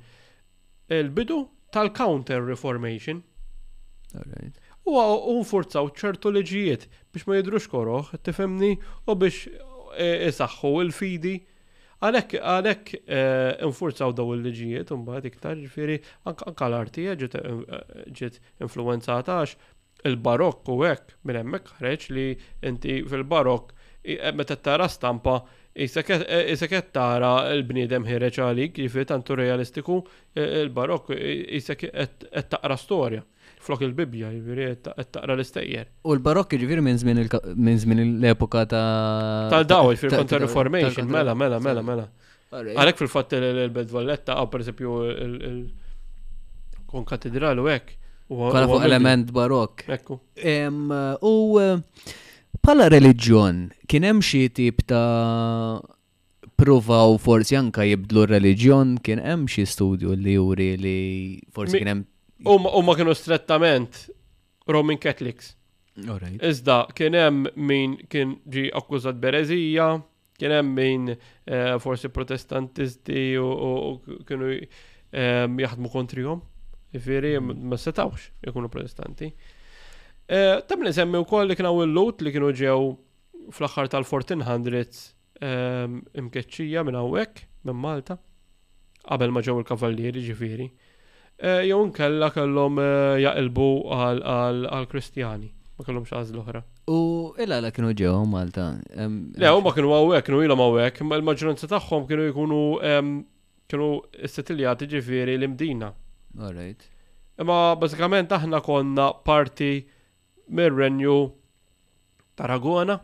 il-bidu 0.94 1.40
tal-Counter 1.74 2.40
Reformation. 2.46 3.18
U 4.90 5.42
forzaw 5.46 5.86
ċertu 5.98 6.28
liġijiet 6.38 6.84
biex 7.14 7.24
ma 7.30 7.34
jidrux 7.40 7.66
koroħ, 7.74 8.06
tifemni, 8.26 8.72
u 9.10 9.12
biex 9.22 9.36
e, 9.98 10.10
isaxħu 10.30 10.72
il-fidi 10.86 11.36
Għalek, 12.00 12.34
għalek, 12.40 12.92
eh, 13.12 13.66
infurzaw 13.68 14.14
daw 14.16 14.30
il-liġijiet, 14.38 14.92
bħad 15.08 15.26
iktar 15.30 15.58
ġifiri, 15.64 15.98
anka 16.32 16.68
l-artija 16.70 17.16
eh, 17.28 17.82
ġiet 18.20 18.38
influenzata 18.64 19.40
għax 19.42 19.58
il-barokk 20.08 20.70
u 20.72 20.78
għek, 20.88 21.16
minn 21.28 21.42
emmek 21.42 21.74
ħreċ 21.82 22.08
li 22.16 22.28
inti 22.72 23.00
fil-barokk, 23.04 23.74
eh, 24.16 24.32
meta 24.40 24.56
tara 24.56 24.88
stampa, 24.90 25.42
jiseket 25.76 26.94
tara 26.96 27.34
il-bnidem 27.56 28.08
ħireċ 28.08 28.46
għalik, 28.46 28.78
ġifiri 28.86 29.10
tantu 29.12 29.36
realistiku, 29.42 30.00
il-barokk, 30.40 31.12
jiseket 31.60 32.30
taqra 32.56 32.80
storja 32.80 33.26
flok 33.60 33.84
il-Bibja, 33.88 34.32
jiviri, 34.34 34.68
taqra 34.84 35.36
l-istejjer. 35.36 35.90
U 36.08 36.16
l-barokki 36.16 36.58
ġiviri 36.62 36.82
minn 36.86 37.00
żmien 37.02 38.06
l-epoka 38.06 38.62
ta' 38.72 39.50
tal-daw, 39.52 39.92
jiviri 39.94 40.14
kontra 40.22 40.40
Reformation, 40.46 41.10
mela 41.12 41.36
mela, 41.36 41.60
mela, 41.60 41.84
mela, 41.84 42.08
mela, 42.08 42.08
mela. 42.54 42.72
Għalhekk 42.80 43.04
fil 43.04 43.12
fat 43.14 43.36
il-Bedvalletta 43.38 44.38
għaw 44.40 44.48
pereżempju 44.56 44.94
il-kon 45.28 47.08
u 47.60 47.68
hekk. 47.68 47.94
Kolla 48.30 48.66
fuq 48.70 48.84
element 48.86 49.30
barok. 49.34 49.84
Ekku. 49.90 50.16
U 50.16 51.38
eh, 51.60 51.80
pala 52.62 52.86
religjon, 52.94 53.64
kien 53.90 54.06
hemm 54.06 54.22
xi 54.22 54.44
tip 54.54 54.84
ta' 54.86 55.80
provaw 56.60 57.18
forsi 57.24 57.58
anka 57.58 57.86
jibdlu 57.90 58.28
r-reliġjon, 58.28 59.00
kien 59.02 59.22
hemm 59.26 59.48
xi 59.50 59.66
studju 59.66 60.14
li 60.16 60.38
juri 60.38 60.70
li 60.78 60.98
forsi 61.56 61.80
kien 61.82 61.94
hemm 61.94 62.06
U 62.48 62.82
ma 62.84 62.94
kienu 62.96 63.14
strettament 63.16 64.06
Roman 64.70 64.98
Catholics. 64.98 65.56
Iżda, 66.40 66.86
kien 66.96 67.18
hemm 67.18 67.48
min 67.68 67.98
kien 68.08 68.38
ġi 68.48 68.70
akkużat 68.80 69.18
berezija, 69.20 69.90
kien 70.40 70.54
hemm 70.56 70.70
min 70.78 71.10
eh, 71.12 71.76
forsi 71.84 72.08
protestantisti 72.16 73.34
u 73.42 73.98
kienu 74.28 74.54
ehm, 75.12 75.58
jaħdmu 75.60 75.92
kontrihom. 75.92 76.46
Ifieri 76.96 77.36
ma 77.44 77.78
setawx 77.78 78.30
ikunu 78.50 78.72
protestanti. 78.74 79.28
Eh, 80.30 80.56
tam 80.70 80.86
li 80.88 80.94
semmi 80.96 81.20
wkoll 81.26 81.52
li 81.52 81.60
kienu 81.60 81.76
il 81.84 81.92
lut 81.98 82.24
li 82.26 82.32
kienu 82.34 82.54
ġew 82.58 82.80
fl-aħħar 83.52 83.92
tal-1400 83.92 85.04
ehm, 85.44 86.00
imkeċċija 86.24 86.86
minn 86.88 86.98
hawnhekk 87.02 87.44
minn 87.68 87.84
Malta 87.84 88.16
qabel 89.04 89.34
ma 89.36 89.42
ġew 89.46 89.58
il-kavallieri 89.62 90.22
ġifieri. 90.32 90.70
Eh, 91.42 91.62
jew 91.64 91.86
nkella 91.88 92.30
kellhom 92.36 92.80
eh, 92.84 93.16
jaqilbu 93.24 93.66
għal 93.96 94.88
Kristjani, 94.92 95.48
ma 95.80 95.84
kellhomx 95.88 96.12
għażl 96.12 96.40
oħra. 96.42 96.62
U 96.92 97.00
illa 97.40 97.62
la 97.64 97.70
kienu 97.72 97.94
ġew 97.96 98.18
Malta. 98.28 98.66
Le, 99.00 99.52
huma 99.56 99.72
kienu 99.72 99.94
hawnhekk, 99.96 100.26
kienu 100.28 100.42
ilhom 100.44 100.60
hawnhekk, 100.66 101.00
ma 101.08 101.16
l-maġġoranza 101.16 101.70
tagħhom 101.72 102.08
kienu 102.10 102.26
jkunu 102.34 102.60
kienu 103.72 103.88
s 104.20 104.32
s-settiljati 104.34 104.88
ġifieri 104.92 105.38
l-imdina. 105.38 105.94
Alright. 106.36 106.84
Imma 107.40 107.76
bażikament 107.80 108.36
aħna 108.36 108.60
konna 108.66 109.08
parti 109.24 109.86
mir-renju 110.52 111.16
Tarragona, 112.36 113.00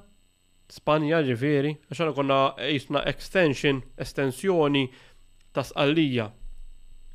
Spanja 0.76 1.22
ġifieri, 1.24 1.72
għax 1.88 2.04
aħna 2.04 2.18
konna 2.20 2.42
jisna 2.68 3.06
extension, 3.12 3.80
estensjoni 4.02 4.90
ta' 5.56 5.64
sqallija. 5.72 6.28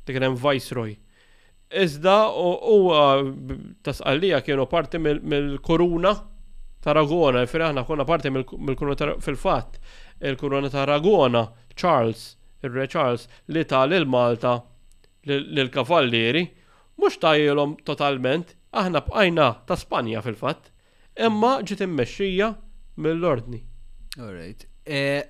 Dik 0.07 0.17
hemm 0.17 0.41
Viceroy. 0.49 0.97
Iżda 1.79 2.27
huwa 2.61 3.23
tasqallija 3.83 4.41
kienu 4.41 4.65
parti 4.67 4.99
mill-koruna 4.99 6.11
ta' 6.83 6.93
Ragona, 6.93 7.43
aħna 7.45 7.83
konna 7.87 8.05
parti 8.09 8.29
mill-koruna 8.33 9.13
fil-fatt, 9.21 9.77
il-koruna 10.19 10.69
ta' 10.73 10.83
Ragona, 10.89 11.45
Charles, 11.75 12.23
il-re 12.63 12.87
Charles, 12.89 13.27
li 13.47 13.63
ta' 13.65 13.83
l-Malta 13.85 14.55
l 15.23 15.69
kavallieri 15.69 16.43
mux 16.97 17.17
jilom 17.21 17.75
totalment, 17.85 18.55
aħna 18.73 19.03
bqajna 19.07 19.47
ta' 19.69 19.77
Spanja 19.77 20.21
fil-fatt, 20.25 20.71
imma 21.21 21.57
ġiet 21.61 21.85
immexxija 21.85 22.51
mill-ordni. 22.97 23.61
Alright. 24.19 24.65
E, 24.83 25.23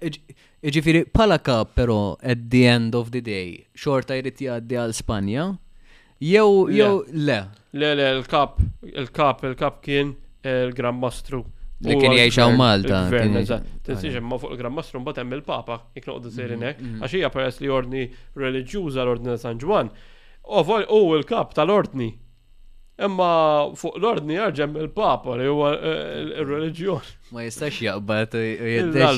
iġifiri, 0.64 1.04
pala 1.14 1.38
ka, 1.40 1.66
pero, 1.66 2.16
at 2.24 2.48
the 2.50 2.66
end 2.66 2.96
of 2.96 3.12
the 3.12 3.22
day, 3.22 3.68
xorta 3.78 4.16
jrid 4.18 4.40
jgħaddi 4.40 4.80
għal 4.86 4.96
Spanja, 4.96 5.50
Jew, 6.24 6.70
jew, 6.72 7.04
le. 7.14 7.46
Le, 7.72 7.96
le, 7.96 8.10
il-kap, 8.20 8.60
il-kap, 8.84 9.40
il-kap 9.44 9.82
kien 9.82 10.14
eh, 10.44 10.68
il-Gran 10.68 10.94
Mastru. 11.02 11.40
Li 11.82 11.96
kien 11.98 12.14
jiexaw 12.14 12.52
Malta. 12.54 13.00
Tinsiex 13.10 14.20
ma 14.22 14.38
fuq 14.38 14.54
il-Gran 14.54 14.76
Mastru 14.76 15.02
mbagħad 15.02 15.24
hemm 15.24 15.34
il-Papa, 15.40 15.80
iknoqdu 15.98 16.30
sejrin 16.36 16.62
mhm, 16.62 16.68
hekk, 16.68 16.84
mhm. 16.92 17.02
għax 17.08 17.16
hija 17.18 17.32
peress 17.34 17.64
li 17.64 17.72
ordni 17.74 18.04
reliġjuża 18.38 19.02
l-Ordni 19.02 19.32
ta' 19.34 19.40
San 19.48 19.64
Ġwan. 19.64 19.90
U 20.46 21.02
il-kap 21.18 21.56
tal-Ordni 21.58 22.12
Imma 23.02 23.72
fuq 23.80 23.96
l-ordni 23.98 24.36
jarġem 24.38 24.76
il-papa 24.84 25.34
li 25.40 25.48
huwa 25.50 25.72
eh, 25.74 26.10
il 26.22 26.50
reġjon 26.50 27.06
Ma 27.32 27.46
jistax 27.48 27.80
jaqbad 27.86 28.36
jiddex. 28.36 29.14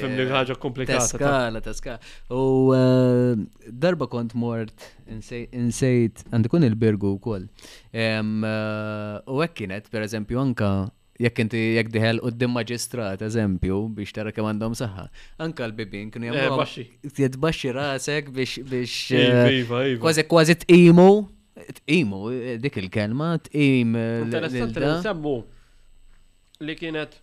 Fimni 0.00 0.24
ħaġa 0.30 0.54
komplikata. 0.60 1.02
Teskala, 1.04 1.60
teskala. 1.62 2.00
U 2.32 2.72
eh, 2.74 3.42
darba 3.68 4.06
kont 4.10 4.32
mort 4.40 4.86
insejt 5.12 6.22
għandikun 6.32 6.64
il-birgu 6.70 7.10
u 7.12 7.20
koll. 7.22 7.44
Eh, 7.92 8.18
u 8.22 9.44
għekkinet, 9.44 9.90
per 9.92 10.06
eżempju, 10.06 10.40
anka 10.40 10.70
jekk 11.22 11.44
inti 11.44 11.60
jekk 11.76 11.92
diħel 11.92 12.22
u 12.24 12.32
d 12.32 12.48
maġistrat 12.48 13.22
eżempju, 13.28 13.82
biex 14.00 14.16
tara 14.16 14.32
kemm 14.32 14.48
għandhom 14.54 14.74
saħħa. 14.80 15.06
Anka 15.44 15.68
l-bibin 15.68 16.08
kienu 16.14 16.32
jgħamlu. 16.32 17.36
baxi 17.44 17.76
rasek 17.76 18.32
biex. 18.32 19.12
Iva, 19.12 19.46
iva, 19.60 19.84
iva. 19.92 20.02
Kważi 20.08 20.24
kważi 20.32 20.56
t-imu. 20.64 21.10
Tqimu, 21.56 22.20
dik 22.62 22.76
il-kelma, 22.80 23.36
tqim. 23.44 23.92
Eh, 23.94 24.22
Interessant 24.24 24.76
li 24.80 24.86
nsemmu 24.88 25.34
li 26.64 26.76
kienet 26.80 27.18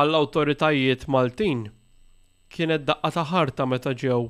għall-autoritajiet 0.00 1.04
Maltin 1.12 1.66
kienet 2.54 2.86
daqqa 2.88 3.10
ta' 3.18 3.24
ħarta 3.32 3.66
meta 3.68 3.92
ġew 4.00 4.22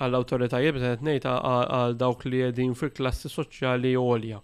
għall-autoritajiet 0.00 0.74
meta 0.80 0.94
qed 0.96 1.04
ngħid 1.12 1.28
għal 1.28 1.94
dawk 2.02 2.26
li 2.26 2.42
qegħdin 2.42 2.74
fil-klassi 2.80 3.30
soċjali 3.36 3.94
għolja. 3.94 4.40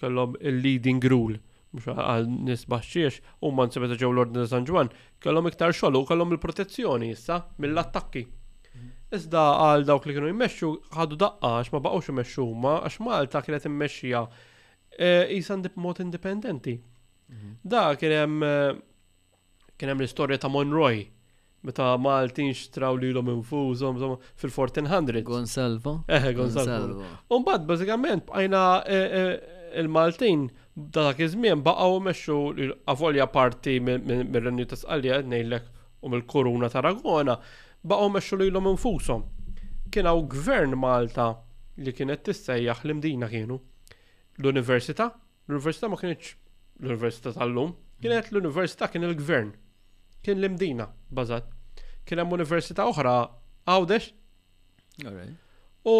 Kellhom 0.00 0.36
il-leading 0.40 1.00
rule 1.12 1.36
mhux 1.76 1.92
għal 1.92 2.24
nies 2.48 2.62
baxxiex 2.72 3.18
huma 3.46 3.66
nsi 3.68 3.80
meta 3.84 3.96
ġew 4.00 4.10
l-Ordni 4.14 4.46
San 4.48 4.64
Ġwan 4.68 4.88
kellhom 5.24 5.48
iktar 5.50 5.72
xogħol 5.76 6.00
u 6.00 6.06
kellhom 6.08 6.32
il-protezzjoni 6.36 7.10
issa 7.14 7.42
mill-attakki. 7.60 8.22
Iżda 9.10 9.42
għal 9.64 9.84
dawk 9.88 10.04
li 10.06 10.14
kienu 10.14 10.28
jmexxu 10.30 10.68
ħadu 10.94 11.16
daqqa 11.18 11.48
għax 11.60 11.72
ma 11.74 11.78
baqgħux 11.82 12.10
imexxu 12.12 12.44
huma 12.46 12.76
għax 12.84 13.00
Malta 13.02 13.40
kienet 13.42 13.64
immexxija 13.66 14.20
qisan 15.32 15.64
e, 15.66 15.70
mod 15.82 16.02
indipendenti. 16.04 16.76
Mhm. 17.30 17.50
Da 17.72 17.82
kien 17.98 18.12
hemm 18.14 18.44
e, 18.46 18.58
kien 19.78 19.90
hemm 19.90 20.04
l-istorja 20.04 20.38
ta' 20.42 20.50
Monroy 20.54 21.02
meta 21.66 21.90
Maltin 22.00 22.52
xtraw 22.54 22.96
li 23.02 23.10
l-om 23.12 23.32
infużom 23.34 23.98
fil-1400. 24.40 25.24
Gonsalvo. 25.26 25.96
Eh, 26.08 26.30
Gonsalvo. 26.36 27.08
mbagħad 27.34 27.64
bazzikament, 27.68 28.30
għajna 28.30 28.60
e, 28.86 29.24
il-Maltin 29.82 30.46
da 30.76 31.08
dak 31.10 31.18
iż-żmien 31.26 31.66
baqgħu 31.66 31.98
mexxu 32.06 32.38
avolja 32.94 33.26
parti 33.34 33.74
mir-renju 33.82 34.68
ta' 34.72 34.78
Sqalja 34.84 35.18
ngħidlek 35.26 35.66
u 36.06 36.14
mill-Kuruna 36.14 36.70
ta' 36.72 36.84
Ragona 36.86 37.36
baqgħu 37.84 38.10
mexxu 38.14 38.36
lilhom 38.40 38.66
infushom. 38.72 39.22
Kien 39.90 40.06
hawn 40.06 40.26
gvern 40.32 40.76
Malta 40.76 41.30
li 41.80 41.92
kienet 41.96 42.24
tissejjaħ 42.26 42.82
l-imdina 42.84 43.28
kienu. 43.32 43.58
L-università, 44.40 45.08
l-università 45.48 45.88
ma 45.90 45.98
kienx 46.00 46.34
l-università 46.80 47.32
tal-lum, 47.36 47.72
kienet 48.00 48.30
l-università 48.32 48.88
kien 48.88 49.04
il-gvern. 49.08 49.52
Kien 50.22 50.38
l-imdina, 50.40 50.88
bażat. 51.10 51.48
Kien 52.04 52.20
hemm 52.22 52.36
università 52.36 52.86
oħra 52.88 53.14
għawdex. 53.68 54.12
U 55.86 55.94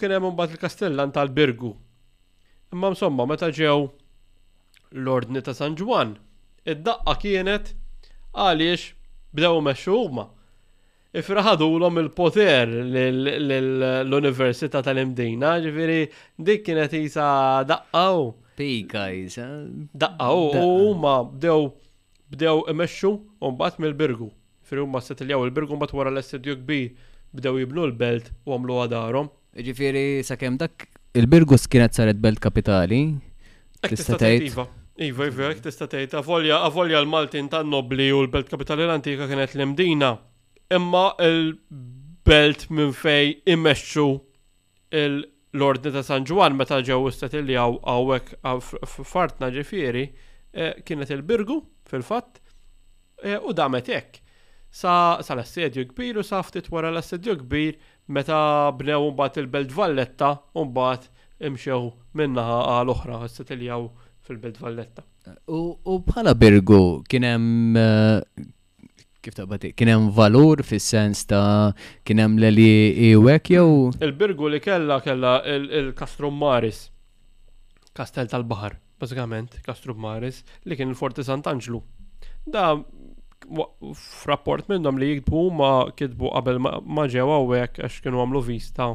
kien 0.00 0.16
hemm 0.16 0.32
mbagħad 0.32 0.56
il-Kastellan 0.56 1.12
tal-Birgu. 1.12 1.74
Imma 2.72 2.90
msomma 2.94 3.24
meta 3.26 3.48
ġew 3.48 3.86
l-ordni 4.96 5.40
ta' 5.44 5.54
San 5.56 5.76
Ġwan, 5.76 6.16
id-daqqa 6.68 7.14
kienet 7.22 7.72
għaliex 7.72 8.92
bdew 9.36 9.60
meċu 9.68 9.96
huma. 10.06 10.28
Ifraħadu 11.16 11.64
l-om 11.78 12.00
il-poter 12.02 12.68
l-Università 14.04 14.82
tal-Imdina, 14.84 15.54
ġifiri 15.64 16.00
dik 16.44 16.64
kienet 16.66 16.92
jisa 16.92 17.28
daqqaw. 17.70 18.26
Pika 18.58 19.06
jisa. 19.14 19.46
Eh? 19.46 19.86
Daqqaw, 19.96 20.60
u 20.60 20.92
ma 21.00 21.14
bdew 21.30 21.70
bdew 22.34 22.58
imexxu 22.74 23.12
un 23.40 23.56
bat 23.56 23.78
mill-birgu. 23.80 24.28
Fri 24.68 24.82
huma 24.84 25.00
settiljaw 25.00 25.46
il-birgu 25.48 25.78
bat 25.80 25.94
wara 25.96 26.12
l-estudju 26.12 26.58
kbir 26.60 26.90
bdew 27.32 27.62
jibnu 27.64 27.86
l-belt 27.88 28.28
u 28.44 28.52
għamlu 28.58 28.78
għadarhom. 28.84 29.30
Ġifieri 29.64 30.02
sakemm 30.28 30.60
dak 30.60 30.90
il-birgu 31.16 31.56
kienet 31.72 31.96
saret 31.96 32.20
belt 32.20 32.42
kapitali. 32.44 32.98
Tista' 33.80 34.18
tgħid. 34.20 34.50
Iva, 34.52 34.68
iva, 35.08 35.30
iva 35.32 35.54
tista' 35.56 35.88
tgħid. 35.88 36.20
Avolja 36.20 37.00
l-Maltin 37.00 37.48
tan-nobli 37.48 38.10
u 38.12 38.26
l-belt 38.26 38.52
kapitali 38.52 38.84
l-antika 38.84 39.24
kienet 39.30 39.56
l-imdina 39.56 40.18
imma 40.74 41.12
il-belt 41.24 42.66
minn 42.76 42.92
fej 42.92 43.34
immexxu 43.48 44.04
l-ordni 44.98 45.92
ta' 45.92 46.04
San 46.04 46.26
Juan 46.28 46.56
meta 46.56 46.80
ġew 46.84 47.06
istat 47.08 47.36
li 47.40 47.56
għawek 47.56 48.34
fartna 48.84 49.50
ġifieri 49.54 50.02
eh, 50.52 50.74
kienet 50.84 51.12
il-birgu 51.16 51.58
fil-fatt 51.88 52.40
eh, 53.24 53.38
u 53.40 53.54
damet 53.56 53.88
hekk. 53.94 54.18
Sa 54.68 54.94
l-assedju 55.34 55.86
kbir 55.94 56.20
u 56.20 56.24
sa 56.24 56.42
ftit 56.44 56.68
wara 56.72 56.90
l-assedju 56.92 57.38
kbir 57.46 57.78
meta 58.12 58.42
bnew 58.76 59.12
mbagħad 59.14 59.40
il-Belt 59.46 59.72
Valletta 59.72 60.34
u 60.52 60.66
mbagħad 60.68 61.08
imxew 61.48 61.88
minnaħa 62.20 62.60
għal 62.74 62.92
oħra 62.92 63.22
istat 63.28 63.56
li 63.56 63.72
fil-Belt 64.28 64.60
Valletta. 64.60 65.06
U 65.48 65.96
bħala 66.04 66.34
birgu 66.36 67.00
kien 67.08 67.24
eh, 67.24 68.20
Kif 69.28 69.36
taqbati? 69.36 69.70
Kien 69.76 69.90
hemm 69.92 70.06
valur 70.16 70.62
fis-sens 70.64 71.20
ta' 71.28 71.74
kien 72.08 72.20
hemm 72.22 72.38
li 72.40 73.10
iwek 73.10 73.50
jew? 73.52 73.90
Il-birgu 74.00 74.48
li 74.54 74.60
kella 74.64 75.00
kella 75.04 75.34
il-Kastrum 75.52 76.38
Maris. 76.40 76.86
Kastel 77.98 78.30
tal-Bahar, 78.30 78.78
bażikament, 79.02 79.58
Kastrum 79.66 80.00
Maris, 80.00 80.40
li 80.64 80.78
kien 80.78 80.88
il-Forti 80.94 81.24
Sant'Anġlu. 81.26 81.80
Da 82.48 82.70
f'rapport 83.92 84.64
minnhom 84.70 84.96
li 84.98 85.10
jikbu 85.16 85.42
ma 85.60 85.70
kitbu 85.96 86.30
qabel 86.34 86.58
ma 86.64 87.04
ġewa 87.12 87.36
hawnhekk 87.42 87.82
għax 87.84 88.00
kienu 88.06 88.22
għamlu 88.24 88.42
vista. 88.48 88.88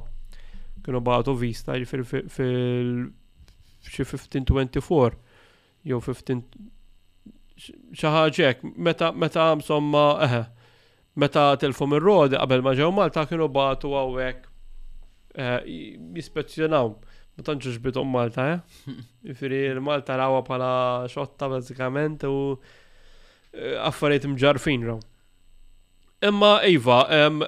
Kienu 0.83 0.99
bagħtu 1.05 1.35
vista 1.39 1.77
jiġifieri 1.77 2.29
fil-1524 3.85 5.33
jew 5.91 6.01
15 6.09 6.71
xaħġek, 7.97 8.63
meta, 8.85 9.11
meta, 9.15 9.47
somma, 9.63 10.03
eħe, 10.25 10.39
meta 11.21 11.43
telfu 11.61 11.87
minn 11.91 12.03
rodi 12.03 12.37
qabel 12.39 12.63
ma 12.65 12.73
ġew 12.77 12.91
Malta 12.95 13.25
kienu 13.29 13.49
batu 13.53 13.93
għawek 13.93 14.47
jispezzjonaw. 16.19 16.95
Ma 17.33 17.43
tantx 17.47 17.79
bitum 17.81 18.11
Malta, 18.13 18.45
eh? 18.53 18.93
Ifiri 19.33 19.63
l-Malta 19.73 20.17
rawa 20.19 20.43
pala 20.45 20.71
xotta 21.09 21.47
bazzikament 21.49 22.27
u 22.29 22.33
e, 22.53 23.71
affarijiet 23.87 24.27
mġarfin 24.29 24.85
raw. 24.85 24.99
Imma 26.29 26.51
Iva, 26.69 26.99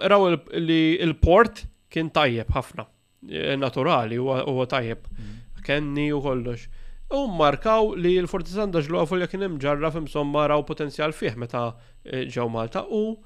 raw 0.02 0.26
li 0.58 0.80
il-port 1.06 1.62
kien 1.94 2.10
tajjeb 2.12 2.50
ħafna, 2.58 2.88
e, 3.30 3.54
naturali 3.62 4.18
u 4.20 4.66
tajjeb. 4.74 5.06
Mm. 5.14 5.38
Kenni 5.66 6.10
u 6.14 6.18
kollox. 6.22 6.66
U 7.14 7.26
markaw 7.38 7.94
li 8.02 8.16
l-Fortizan 8.24 8.72
daġluqa 8.74 9.06
fuq 9.10 9.20
jekk 9.22 9.36
hemm 9.38 9.60
ġarra 9.62 9.92
f'imsomma 9.94 10.32
maraw 10.40 10.64
potenzjal 10.66 11.12
fih 11.14 11.36
meta 11.38 11.68
eh, 12.04 12.24
ġew 12.34 12.48
Malta 12.50 12.82
u 12.90 13.20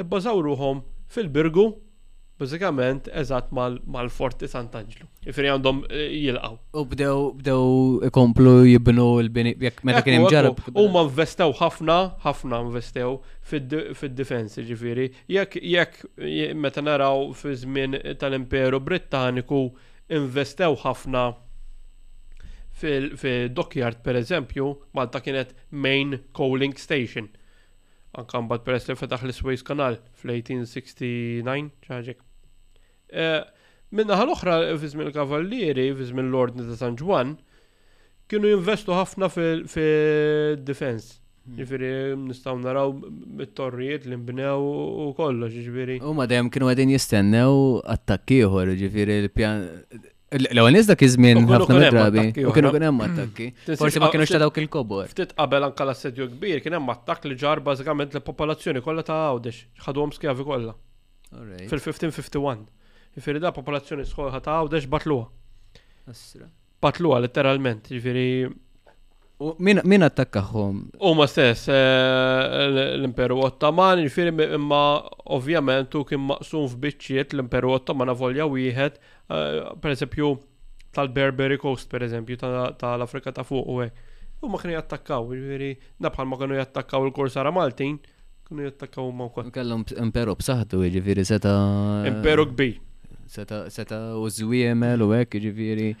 bbażaw 0.00 0.42
fil-birgu 1.14 1.66
bażikament 2.40 3.10
eżatt 3.20 3.50
mal-Forti 3.54 4.48
Sant'Angelo. 4.50 5.06
Ifri 5.30 5.46
għandhom 5.52 5.82
eh, 5.92 6.06
jilqaw. 6.24 6.56
U 6.74 6.82
bdew 6.90 7.28
bdew 7.38 7.68
ikomplu 8.08 8.54
jibnu 8.66 9.06
l-bini 9.22 9.52
jekk 9.62 9.84
meta 9.86 10.02
kien 10.02 10.24
hemm 10.26 10.74
U 10.74 10.88
Huma 10.88 11.04
investew 11.06 11.54
ħafna, 11.60 11.98
ħafna 12.24 12.58
investew 12.64 13.14
fid-difensi 13.52 14.64
ġifieri. 14.72 15.06
Jekk 15.36 15.54
jekk 15.76 16.02
meta 16.66 16.82
naraw 16.82 17.28
fi 17.38 17.54
żmien 17.62 17.94
tal-Imperu 18.18 18.80
Brittaniku 18.82 19.68
investew 20.18 20.74
ħafna 20.82 21.28
fil-dockyard 22.80 24.00
per 24.04 24.16
eżempju, 24.20 24.70
Malta 24.94 25.20
kienet 25.22 25.54
main 25.70 26.18
coaling 26.36 26.72
station. 26.78 27.28
Anka 28.18 28.40
mbagħad 28.42 28.64
peress 28.66 28.88
li 28.90 28.96
fetaħ 28.98 29.24
l 29.28 29.34
swiss 29.36 29.64
Kanal 29.66 30.00
fl-1869 30.18 31.68
ċaġek. 31.86 32.20
Minna 33.94 34.18
l-oħra 34.24 34.56
fizmin 34.80 35.08
il-Kavallieri, 35.10 35.88
fizmin 35.98 36.28
l-Ordni 36.30 36.66
ta' 36.66 36.78
San 36.80 36.96
Juan, 36.98 37.36
kienu 38.30 38.50
jinvestu 38.54 38.94
ħafna 38.96 39.28
fil-defense. 39.30 41.18
Hmm. 41.40 41.56
Ġifiri, 41.56 41.90
nistaw 42.20 42.58
naraw 42.60 42.90
mit-torrijiet 43.38 44.04
li 44.10 44.18
nbnew 44.18 44.58
u 44.60 45.08
kollox, 45.16 45.54
ġifiri. 45.56 45.96
U 46.04 46.12
madem 46.12 46.28
dejjem 46.34 46.50
kienu 46.52 46.68
għedin 46.70 46.92
jistennew 46.94 47.54
attakkiħor, 47.94 48.74
ġifiri, 48.82 49.16
l-pjan 49.24 49.62
L-għon 50.30 50.76
nizdak 50.78 51.00
izmin 51.02 51.40
ħafna 51.48 51.88
drabi. 51.90 52.22
U 52.46 52.52
kienu 52.54 52.70
kien 52.70 52.84
hemm 52.86 53.02
attakki. 53.06 53.48
Mm. 53.64 53.78
Forsi 53.80 54.02
ma 54.02 54.12
kienu 54.12 54.26
ta' 54.30 54.46
il-kobor. 54.62 55.08
Ftit 55.10 55.32
qabel 55.34 55.66
anka 55.66 55.84
l-assedju 55.88 56.28
kbir 56.36 56.60
kien 56.62 56.76
hemm 56.78 56.92
attak 56.94 57.26
li 57.26 57.34
ġar 57.40 57.60
bażikament 57.66 58.14
l-popolazzjoni 58.14 58.82
kollha 58.84 59.02
ta' 59.08 59.16
għawdex, 59.24 59.58
ħadhom 59.88 60.12
skjavi 60.14 60.46
kollha. 60.46 60.76
Fil-1551. 61.66 62.62
Jifieri 63.18 63.42
da 63.42 63.50
popolazzjoni 63.56 64.06
sħolħa 64.06 64.42
ta' 64.46 64.60
għawdex 64.60 64.86
batluha. 64.92 65.26
Batluha 66.80 67.20
letteralment, 67.26 67.90
jifieri 67.90 68.28
Min 69.58 70.02
attakkaħħom? 70.04 70.74
U 71.00 71.10
ma 71.16 71.24
stess, 71.26 71.68
eh, 71.72 71.76
l-Imperu 72.98 73.38
Ottoman, 73.40 74.02
il-firim 74.04 74.42
imma 74.44 75.00
ovvjament 75.32 75.96
u 75.96 76.02
kien 76.04 76.20
maqsum 76.20 76.66
f'biċċiet 76.74 77.32
l-Imperu 77.38 77.72
Ottoman 77.72 78.12
u 78.12 78.16
wieħed, 78.20 78.98
eh, 79.30 79.64
per 79.80 79.94
eżempju, 79.94 80.34
tal-Berberi 80.92 81.56
Coast, 81.58 81.88
per 81.88 82.02
eżempju, 82.04 82.36
tal-Afrika 82.82 83.32
ta' 83.32 83.42
fuq 83.42 83.64
u 83.64 83.80
għek. 83.84 84.08
U 84.42 84.46
jiġifieri, 84.46 84.52
ma 84.52 84.58
kienu 84.60 84.74
jattakkaw, 84.76 85.32
il-firi, 85.32 85.70
nabħal 86.04 86.26
ma 86.28 86.36
kienu 86.40 86.58
jattakkaw 86.60 87.06
il-Korsara 87.08 87.50
Maltin, 87.52 87.96
kienu 88.44 88.66
jattakkaw 88.68 89.08
ma' 89.10 89.30
kol. 89.32 89.48
Kellhom 89.56 89.84
Imperu 89.96 90.36
il-firi 90.84 91.24
seta. 91.24 91.56
Imperu 92.12 92.46
kbir. 92.52 92.78
Seta 93.30 93.98
u 94.16 94.26
zwiemel 94.30 95.04
u 95.06 95.12
hekk 95.14 95.36
ġifieri. 95.44 95.92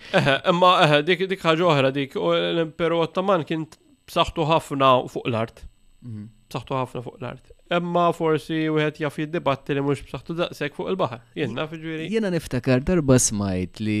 Imma 0.50 0.72
dik 1.06 1.22
dik 1.30 1.44
ħaġa 1.44 1.66
oħra 1.76 1.92
dik 1.94 2.16
l 2.18 2.96
Ottoman 2.98 3.44
kien 3.46 3.68
b'saħħtu 3.70 4.46
ħafna 4.50 4.88
fuq 5.12 5.28
l-art. 5.30 5.62
Mhm. 6.02 6.24
B'saħħtu 6.50 6.78
ħafna 6.80 7.04
fuq 7.06 7.20
l-art. 7.20 7.52
Imma 7.78 8.08
forsi 8.18 8.58
wieħed 8.74 8.98
jaf 9.04 9.20
jiddibatti 9.22 9.78
li 9.78 9.84
mhux 9.86 10.02
b'saħħtu 10.08 10.38
daqshekk 10.40 10.80
fuq 10.80 10.90
il-baħar. 10.96 11.22
Jien 11.38 11.54
naf 11.54 11.70
ġifieri. 11.78 12.10
Jiena 12.10 12.34
niftakar 12.34 12.82
darba 12.88 13.20
smajt 13.22 13.78
li 13.86 14.00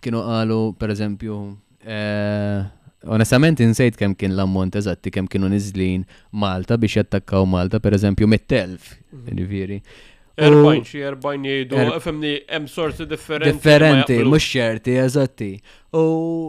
kienu 0.00 0.24
qalu 0.32 0.62
pereżempju 0.80 1.40
eh, 1.84 2.60
Onestament 3.08 3.56
insejt 3.64 3.96
kemm 3.96 4.12
kien 4.20 4.34
l-ammont 4.34 4.74
eżatti 4.76 5.08
kemm 5.08 5.24
kienu 5.32 5.48
niżlin 5.48 6.02
Malta 6.36 6.76
biex 6.80 6.98
jattakkaw 6.98 7.46
Malta 7.48 7.80
pereżempju 7.84 8.28
mit-telf. 8.28 8.94
Mhm. 9.12 9.36
Ġifieri. 9.38 9.76
Mm 9.84 9.94
-hmm. 9.94 10.09
Erbajn, 10.40 10.84
xie 10.88 11.02
erbajn 11.04 11.42
jgħidu, 11.44 11.80
femni, 12.00 12.30
hemm 12.48 12.68
sorti 12.72 13.06
differenti. 13.10 13.52
Differenti, 13.58 14.16
mux 14.24 14.46
ċerti, 14.54 14.94
eżatti. 15.02 15.50
U 15.96 16.04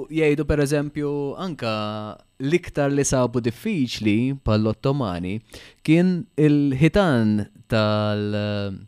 jgħidu 0.08 0.46
per 0.48 0.64
eżempju 0.64 1.10
anka 1.46 1.74
l-iktar 2.48 2.94
li 2.96 3.04
sabu 3.08 3.42
diffiċli 3.44 4.16
pal-Ottomani 4.48 5.36
kien 5.86 6.22
il-ħitan 6.48 7.36
tal- 7.74 8.88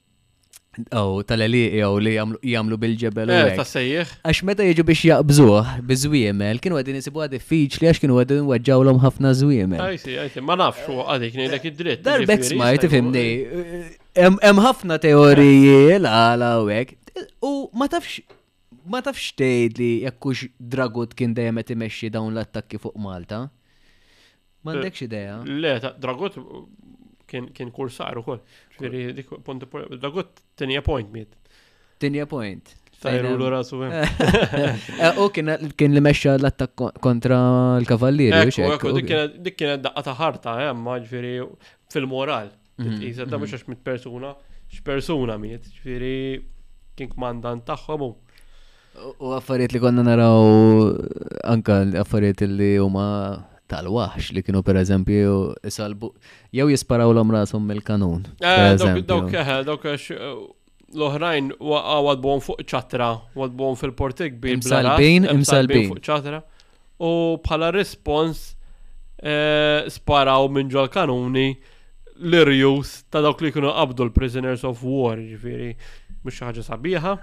Oh, 0.97 1.21
tal-eliqi 1.21 1.77
aw 1.85 1.91
oh, 1.93 1.99
li 2.01 2.15
jamlu 2.49 2.79
bil-ġebel. 2.81 3.29
Eh, 3.29 3.51
ta' 3.59 3.65
sejjih. 3.71 4.09
Għax 4.25 4.39
meta 4.49 4.65
jiġu 4.65 4.81
biex 4.87 5.03
jaqbżuh 5.05 5.67
bizwiemel, 5.85 6.57
kienu 6.63 6.79
għedin 6.79 6.97
jisibu 6.97 7.21
għad 7.21 7.35
diffiċli 7.35 7.91
għax 7.91 8.01
kienu 8.01 8.17
għedin 8.17 8.47
waġġawlom 8.49 8.97
ħafna 9.03 9.35
zwiemel. 9.37 9.83
Ajsi, 9.91 10.15
ajsi, 10.23 10.41
ma 10.41 10.57
nafx 10.57 10.89
u 10.89 10.97
għadik 11.05 11.37
nejlek 11.43 11.69
id-dritt. 11.69 12.01
Darbek 12.09 12.47
smajt, 12.49 12.87
fimni, 12.89 13.27
Hemm 14.19 14.61
ħafna 14.61 14.99
teoriji 15.01 15.95
l-għala 15.95 16.49
u 16.61 16.67
hekk. 16.73 17.15
U 17.41 17.51
ma 17.77 17.87
tafx 17.89 18.21
ma 18.91 18.99
tafx 19.01 19.31
tgħid 19.39 19.79
li 19.81 19.87
jekkux 20.05 20.47
Dragut 20.73 21.15
kien 21.17 21.33
dejjem 21.33 21.61
qed 21.63 21.73
imexxi 21.77 22.11
dawn 22.13 22.35
l-attakki 22.35 22.77
fuq 22.83 22.97
Malta. 23.01 23.43
M'għandekx 24.63 25.01
eh, 25.05 25.07
idea. 25.07 25.39
Le, 25.47 25.73
Dragut 26.03 26.37
kien 27.31 27.71
kursar 27.73 28.19
ukoll. 28.21 28.43
Ġifieri 28.77 29.15
dik 29.17 29.33
Dragut 29.97 30.43
tinja 30.61 30.83
point 30.85 31.09
miet. 31.11 31.33
Tinja 31.99 32.27
point. 32.29 32.75
Tajru 33.03 33.33
l-rasu 33.35 33.81
eh, 33.89 35.17
U 35.19 35.25
kien 35.35 35.57
li 35.93 36.01
mexxa 36.03 36.37
l 36.37 36.47
attakk 36.47 37.01
kontra 37.03 37.39
l 37.81 37.87
kavalliri 37.89 38.45
Dik 38.47 39.57
kienet 39.59 39.81
daqqa 39.83 40.03
ta' 40.05 40.13
ħarta, 40.19 40.53
eh, 40.69 40.75
ma 40.77 41.01
ġifieri 41.01 41.33
fil-moral. 41.91 42.53
Iżad 42.79 43.27
mhm, 43.27 43.31
da 43.31 43.37
muxax 43.37 43.61
mhm. 43.61 43.69
mit 43.71 43.81
persuna, 43.85 44.31
x-persuna 44.73 45.35
miet, 45.39 45.67
ġifiri 45.75 46.13
kien 46.97 47.09
kmandan 47.11 47.61
taħħom. 47.67 48.05
Um. 48.07 48.39
U 49.21 49.33
għaffariet 49.37 49.73
li 49.73 49.81
konna 49.81 50.01
naraw 50.05 50.41
anka 51.49 51.77
affarijiet 52.01 52.43
li 52.49 52.71
huma 52.81 53.05
tal 53.73 53.87
wax 53.93 54.31
li 54.37 54.41
kienu 54.45 54.61
per 54.65 54.77
eżempju 54.81 55.35
jisalbu, 55.65 56.09
jew 56.53 56.67
jisparaw 56.73 57.13
l-om 57.15 57.31
rasom 57.37 57.65
mill-kanun. 57.69 58.25
dok 58.41 58.41
eh, 58.41 59.61
dawk, 59.65 59.85
eh, 59.85 59.97
eh, 59.97 60.23
l-oħrajn 60.93 61.51
bon 62.25 62.41
fuq 62.47 62.65
ċatra, 62.69 63.07
għadbom 63.35 63.77
fil-portik 63.81 64.37
bil 64.43 64.57
Imsalbin, 64.59 65.25
imsalbin. 65.31 65.89
Fuq 65.93 66.03
ċatra. 66.09 66.41
U 67.01 67.37
bħala 67.47 67.69
respons 67.77 68.49
sparaw 69.93 70.49
minn 70.51 70.69
ġol 70.73 70.89
kanuni 70.91 71.47
l-irjus 72.21 73.03
ta' 73.09 73.21
dawk 73.25 73.41
li 73.41 73.51
kienu 73.53 73.71
qabdu 73.73 74.07
l-prisoners 74.07 74.63
of 74.67 74.81
war, 74.85 75.17
ġifiri, 75.17 75.73
mux 76.25 76.39
ħaġa 76.43 76.65
sabiħa. 76.67 77.15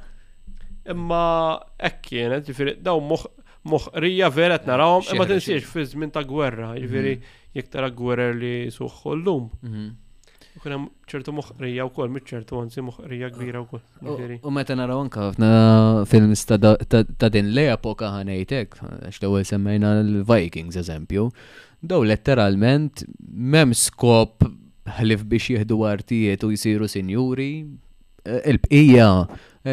Imma 0.90 1.22
ekkienet, 1.86 2.00
kienet, 2.08 2.48
ġifiri, 2.50 2.74
daw 2.82 2.98
moħrija 3.04 4.30
vera 4.34 4.58
qed 4.58 5.16
imma 5.16 5.26
tinsiex 5.28 5.66
fi 5.70 5.86
żmien 5.92 6.14
ta' 6.14 6.24
gwerra, 6.26 6.72
ġifiri, 6.80 7.16
mhm. 7.16 7.40
jekk 7.56 7.72
tara 7.74 7.90
gwerra 7.92 8.30
li 8.34 8.54
suħħu 8.72 9.18
llum. 9.22 9.50
Mhm. 9.64 9.90
Kun 10.60 10.72
hemm 10.74 10.86
ċertu 11.08 11.32
moħrija 11.32 11.84
wkoll, 11.86 12.10
mhux 12.10 12.26
ċertu 12.34 12.58
għanzi 12.58 12.82
moħrija 12.82 13.28
kbira 13.32 13.60
ah. 13.60 13.68
wkoll. 14.02 14.40
U 14.44 14.50
meta 14.52 14.74
naraw 14.76 14.98
anka, 15.04 15.28
ħafna 15.28 15.52
films 16.10 16.42
ta' 16.50 17.30
din 17.30 17.52
l-epoka 17.54 18.10
ħanejtek, 18.16 18.74
għax 19.06 19.20
l 19.28 19.44
semmejna 19.46 19.94
l-Vikings 20.02 20.76
eżempju, 20.82 21.28
daw 21.80 22.02
letteralment 22.04 23.06
m'hemm 23.30 23.72
skop 23.78 24.42
ħlif 24.98 25.22
biex 25.30 25.52
jihdu 25.54 25.80
artijiet 25.86 26.42
u 26.46 26.50
jisiru 26.54 26.88
sinjuri, 26.90 27.48
il-bqija, 28.50 29.06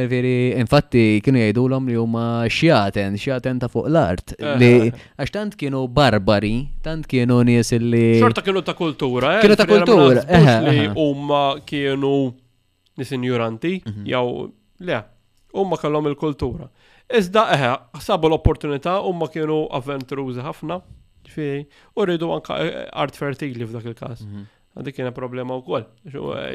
veri, 0.07 0.53
infatti 0.61 1.19
kienu 1.25 1.41
jgħidu 1.41 1.63
l 1.69 1.79
li 1.87 1.97
huma 1.99 2.23
xjaten, 2.51 3.17
xjaten 3.19 3.59
ta' 3.63 3.69
fuq 3.71 3.89
l-art, 3.91 4.35
eh. 4.37 4.53
li 4.61 4.69
għax 4.87 5.33
tant 5.35 5.57
kienu 5.59 5.85
barbari, 5.91 6.53
tant 6.85 7.05
kienu 7.09 7.41
nies 7.47 7.71
li. 7.81 8.05
Xorta 8.23 8.43
kienu 8.45 8.63
ta' 8.67 8.75
kultura, 8.77 9.35
eh? 9.39 9.43
Kienu 9.45 9.59
ta' 9.59 9.67
kultura, 9.69 10.23
eh? 10.23 10.49
Li 10.69 10.77
eh, 10.79 10.83
eh. 10.85 10.95
huma 10.95 11.47
kienu 11.65 12.13
nis 12.97 13.11
jaw, 13.11 13.19
mhm. 13.19 14.05
jew 14.07 14.29
le, 14.85 15.01
huma 15.53 15.77
kellhom 15.77 16.07
il-kultura. 16.13 16.69
Iżda 17.07 17.43
eh, 17.55 17.67
sabu 18.03 18.27
l-opportunità 18.29 18.97
huma 19.05 19.27
kienu 19.31 19.65
avventurużi 19.71 20.43
ħafna, 20.43 20.79
fi, 21.31 21.65
u 21.99 22.03
rridu 22.07 22.31
anka 22.31 22.55
art 22.99 23.15
fertigli 23.19 23.67
f'dak 23.67 23.91
il-każ. 23.91 24.21
Mhm 24.25 24.43
għadik 24.79 24.97
kiena 24.99 25.13
problema 25.15 25.57
u 25.59 25.63
koll. 25.65 25.87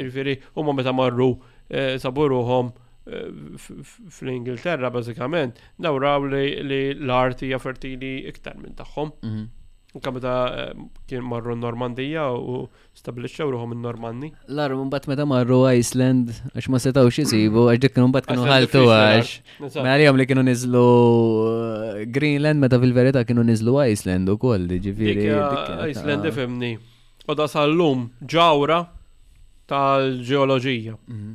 Ġifiri, 0.03 0.39
u 0.59 0.67
ma 0.67 0.75
meta 0.79 0.95
marru 0.95 1.31
eh, 1.69 1.97
saburuhom 2.03 2.71
eh, 3.07 3.81
fl-Ingilterra, 4.11 4.93
bazzikament, 4.95 5.59
dawraw 5.83 6.29
li 6.29 6.95
l-art 7.01 7.43
hija 7.45 7.61
fertili 7.63 8.19
iktar 8.31 8.59
minn 8.61 8.79
tagħhom. 8.79 9.13
Mhm. 9.27 9.45
Kam 10.01 10.15
meta 10.17 10.35
eh, 10.57 10.85
kien 11.11 11.21
marru 11.29 11.53
Normandija 11.61 12.31
u 12.33 12.63
stabliċċew 12.97 13.51
ruħom 13.53 13.75
il-Normanni. 13.77 14.31
L-ar, 14.49 14.73
mbagħad 14.73 15.11
meta 15.11 15.27
marru 15.29 15.59
Iceland, 15.69 16.31
għax 16.57 16.69
ma 16.73 16.81
setaw 16.81 17.11
isibu, 17.13 17.67
għax 17.75 17.83
dik 17.83 17.97
kienu 17.99 18.09
mbagħad 18.09 18.31
kienu 18.31 18.47
ħaltu 18.49 18.85
għax. 18.95 19.33
Marjam 19.85 20.17
li 20.17 20.29
kienu 20.31 20.47
nizlu 20.47 20.87
Greenland 22.15 22.63
meta 22.65 22.81
fil 22.81 22.95
verita 22.97 23.27
kienu 23.29 23.45
niżlu 23.51 23.77
Iceland 23.91 24.33
ukoll, 24.39 24.65
ġifieri. 24.87 25.29
Iceland 25.91 26.25
ifemni 26.33 26.73
u 27.29 27.35
da 27.39 27.47
sal-lum 27.49 28.09
ġawra 28.21 28.83
tal-ġeoloġija. 29.71 30.97
Mhm. 31.07 31.33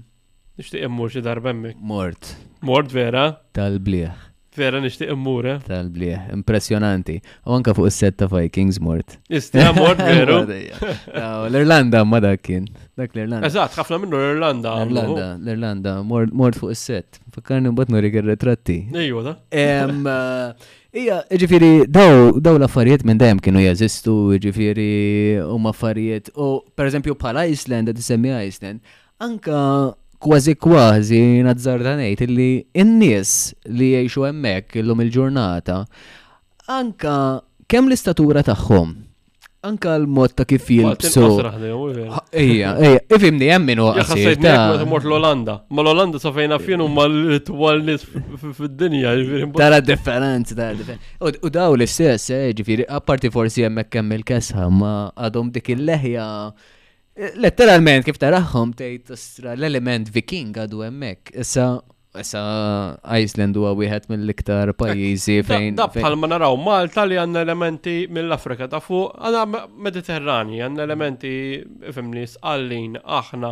Nishtiq 0.60 0.84
immur 0.88 1.12
xi 1.14 1.22
darba 1.24 1.54
hemmhekk. 1.54 1.78
Mort. 1.82 2.36
Mort 2.66 2.92
vera? 2.92 3.28
Tal-bliħ. 3.54 4.24
Vera 4.58 4.80
nishtiq 4.82 5.12
immur, 5.14 5.46
eh? 5.46 5.60
Tal-bliħ, 5.68 6.32
impressjonanti. 6.34 7.20
U 7.46 7.54
anka 7.54 7.76
fuq 7.78 7.88
is-set 7.92 8.16
ta' 8.18 8.26
Vikings 8.28 8.80
mort. 8.82 9.20
Istia 9.30 9.68
mort 9.78 10.00
veru. 10.12 10.40
L-Irlanda 11.52 12.02
ma 12.10 12.18
dak 12.26 12.42
kien. 12.42 12.66
Dak 12.98 13.14
l-Irlanda. 13.14 13.46
Eżatt, 13.52 13.78
ħafna 13.78 14.00
minnu 14.02 14.18
l-Irlanda. 14.18 14.74
L-Irlanda, 14.82 15.28
l-Irlanda, 15.38 15.96
mort 16.10 16.58
fuq 16.58 16.74
is-set. 16.74 17.22
Fakkarni 17.38 17.70
mbagħad 17.72 17.94
nuri 17.94 18.12
ritratti. 18.34 18.80
Ejju 18.98 19.24
da. 19.30 19.38
Eh, 20.87 20.87
Ija, 20.98 21.18
ġifiri, 21.42 21.86
daw, 21.94 22.32
daw 22.42 22.56
l-affarijiet 22.58 23.04
minn 23.06 23.20
dajem 23.22 23.38
kienu 23.44 23.62
jazistu, 23.62 24.16
ġifiri, 24.42 25.38
u 25.46 25.58
affarijiet, 25.70 26.32
u 26.34 26.48
per 26.74 26.88
eżempju 26.90 27.14
bħala 27.22 27.44
Iceland, 27.52 27.92
għad 27.92 28.02
semmi 28.02 28.32
Iceland, 28.34 28.82
anka 29.22 29.60
kważi 30.24 30.56
kważi 30.58 31.22
nazzardanejt 31.46 32.24
illi 32.26 32.50
n-nies 32.82 33.34
li 33.78 33.92
jiexu 33.94 34.26
emmek 34.32 34.74
l-lum 34.82 35.06
il-ġurnata, 35.06 35.84
anka 36.80 37.14
kem 37.70 37.92
l-istatura 37.92 38.42
taħħom 38.50 38.96
Anka 39.68 39.96
l-mod 40.00 40.32
ta' 40.38 40.46
kif 40.48 40.68
jilbsu. 40.72 41.20
Ejja, 42.32 42.34
ejja, 42.34 42.92
ifimni 43.18 43.50
jemmin 43.50 43.82
u 43.84 43.88
għasir. 43.90 44.38
Għasajt 44.46 44.86
mort 44.88 45.08
l-Olanda. 45.08 45.58
Ma 45.76 45.84
l-Olanda 45.84 46.22
sa' 46.24 46.32
fejna 46.36 46.60
fien 46.64 46.84
ma 46.94 47.04
l-twal 47.10 47.82
nis 47.90 48.06
fil-dinja. 48.08 49.14
Tara 49.60 49.82
differenzi, 49.84 50.56
tara 50.58 50.78
differenzi. 50.78 51.12
U 51.44 51.52
daw 51.52 51.76
l-istess, 51.78 52.32
ġifiri, 52.60 52.88
apparti 53.00 53.32
forsi 53.34 53.66
jemmek 53.66 53.92
kemm 53.98 54.16
il-kesħa, 54.22 54.70
ma 54.80 54.94
għadhom 55.28 55.52
dik 55.58 55.74
il-leħja. 55.76 56.30
Letteralment 57.44 58.06
kif 58.08 58.20
tarahom 58.22 58.72
tgħid 58.78 59.16
l-element 59.58 60.12
viking 60.16 60.56
għadu 60.64 60.86
hemmhekk. 60.88 61.34
Issa 61.44 61.72
Issa 62.16 62.42
Iceland 63.20 63.58
huwa 63.60 63.74
wieħed 63.78 64.08
mill-iktar 64.12 64.72
eh, 64.72 64.76
pajjiżi 64.80 65.40
fejn. 65.46 65.76
Da 65.78 65.90
bħal 65.92 66.16
ma 66.18 66.30
naraw 66.32 66.56
Malta 66.60 67.04
li 67.06 67.18
għandna 67.20 67.42
elementi 67.44 67.98
mill-Afrika 68.16 68.68
ta' 68.72 68.80
fuq, 68.82 69.12
għandna 69.20 69.66
Mediterrani, 69.88 70.62
għandna 70.64 70.80
mm. 70.80 70.86
elementi 70.88 71.34
fimni 71.98 72.24
sqallin 72.32 72.96
aħna 73.02 73.52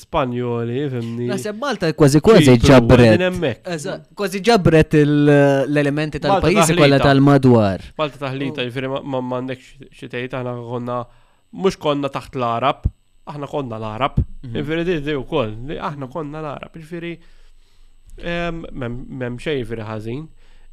Spanjoli, 0.00 0.84
fimni. 0.90 1.24
Nasib 1.28 1.56
Malta 1.60 1.88
kważi 1.98 2.20
kważi 2.24 2.52
ġabret. 2.62 3.68
Kważi 4.16 4.40
ġabret 4.48 4.94
l-elementi 5.02 6.20
tal-pajjiżi 6.22 6.76
kollha 6.78 7.00
tal-madwar. 7.02 7.84
Malta 8.00 8.20
taħlita, 8.22 8.62
mm. 8.62 8.68
jifieri 8.70 8.90
ma 8.96 9.00
m'għandekx 9.20 9.90
xi 9.98 10.08
tgħid 10.12 10.38
aħna 10.40 10.54
konna 10.70 11.00
mhux 11.60 11.76
konna 11.82 12.10
taħt 12.16 12.38
l-Arab, 12.40 12.86
aħna 13.34 13.48
konna 13.50 13.76
l-Arab. 13.82 14.16
Mhm. 14.20 14.56
Jifieri 14.56 14.88
di 14.88 15.18
li 15.68 15.78
aħna 15.80 16.08
konna 16.08 16.40
l-Arab, 16.44 16.78
jifieri. 16.80 17.12
Mem 18.22 19.40
xejn 19.40 19.80
ħażin. 19.88 20.26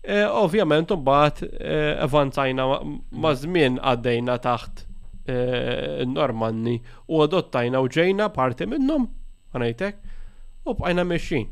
E, 0.08 0.22
ovvjament 0.24 0.92
imbagħad 0.94 1.50
e, 1.60 1.76
avanzajna 2.06 2.66
ma' 3.12 3.34
żmien 3.42 3.80
għaddejna 3.82 4.36
taħt 4.44 4.84
e, 5.28 6.06
Normanni 6.08 6.78
u 7.12 7.20
adottajna 7.26 7.82
u 7.84 7.90
ġejna 7.92 8.30
parti 8.32 8.68
minnhom 8.72 9.10
għanajtek 9.54 10.00
u 10.72 10.76
bqajna 10.80 11.04
mexxin. 11.08 11.48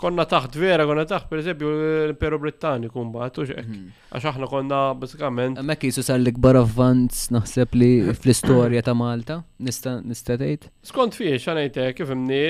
Konna 0.00 0.24
taħt 0.24 0.56
vera, 0.56 0.86
konna 0.88 1.04
taħt 1.06 1.28
per 1.30 1.42
eżempju 1.42 1.70
l-Imperu 1.76 2.38
Britanniku 2.40 3.02
mbagħad 3.10 3.38
u 3.42 3.48
xek. 3.52 3.64
Mhm. 3.68 3.88
Għax 4.14 4.30
aħna 4.32 4.48
konna 4.50 4.78
basikament. 4.98 5.60
Hemmhekk 5.60 5.90
jisu 5.90 6.06
sar 6.08 6.18
l-ikbar 6.24 6.58
avvanz 6.62 7.26
naħseb 7.36 7.76
li 7.78 7.90
fl-istorja 8.16 8.82
ta' 8.88 8.96
Malta 8.96 9.42
nista' 9.60 9.98
nista' 10.00 10.38
tgħid. 10.40 10.70
Skont 10.88 11.20
fiex 11.20 11.46
għanajtek 11.52 12.00
kif 12.00 12.14
imni 12.16 12.42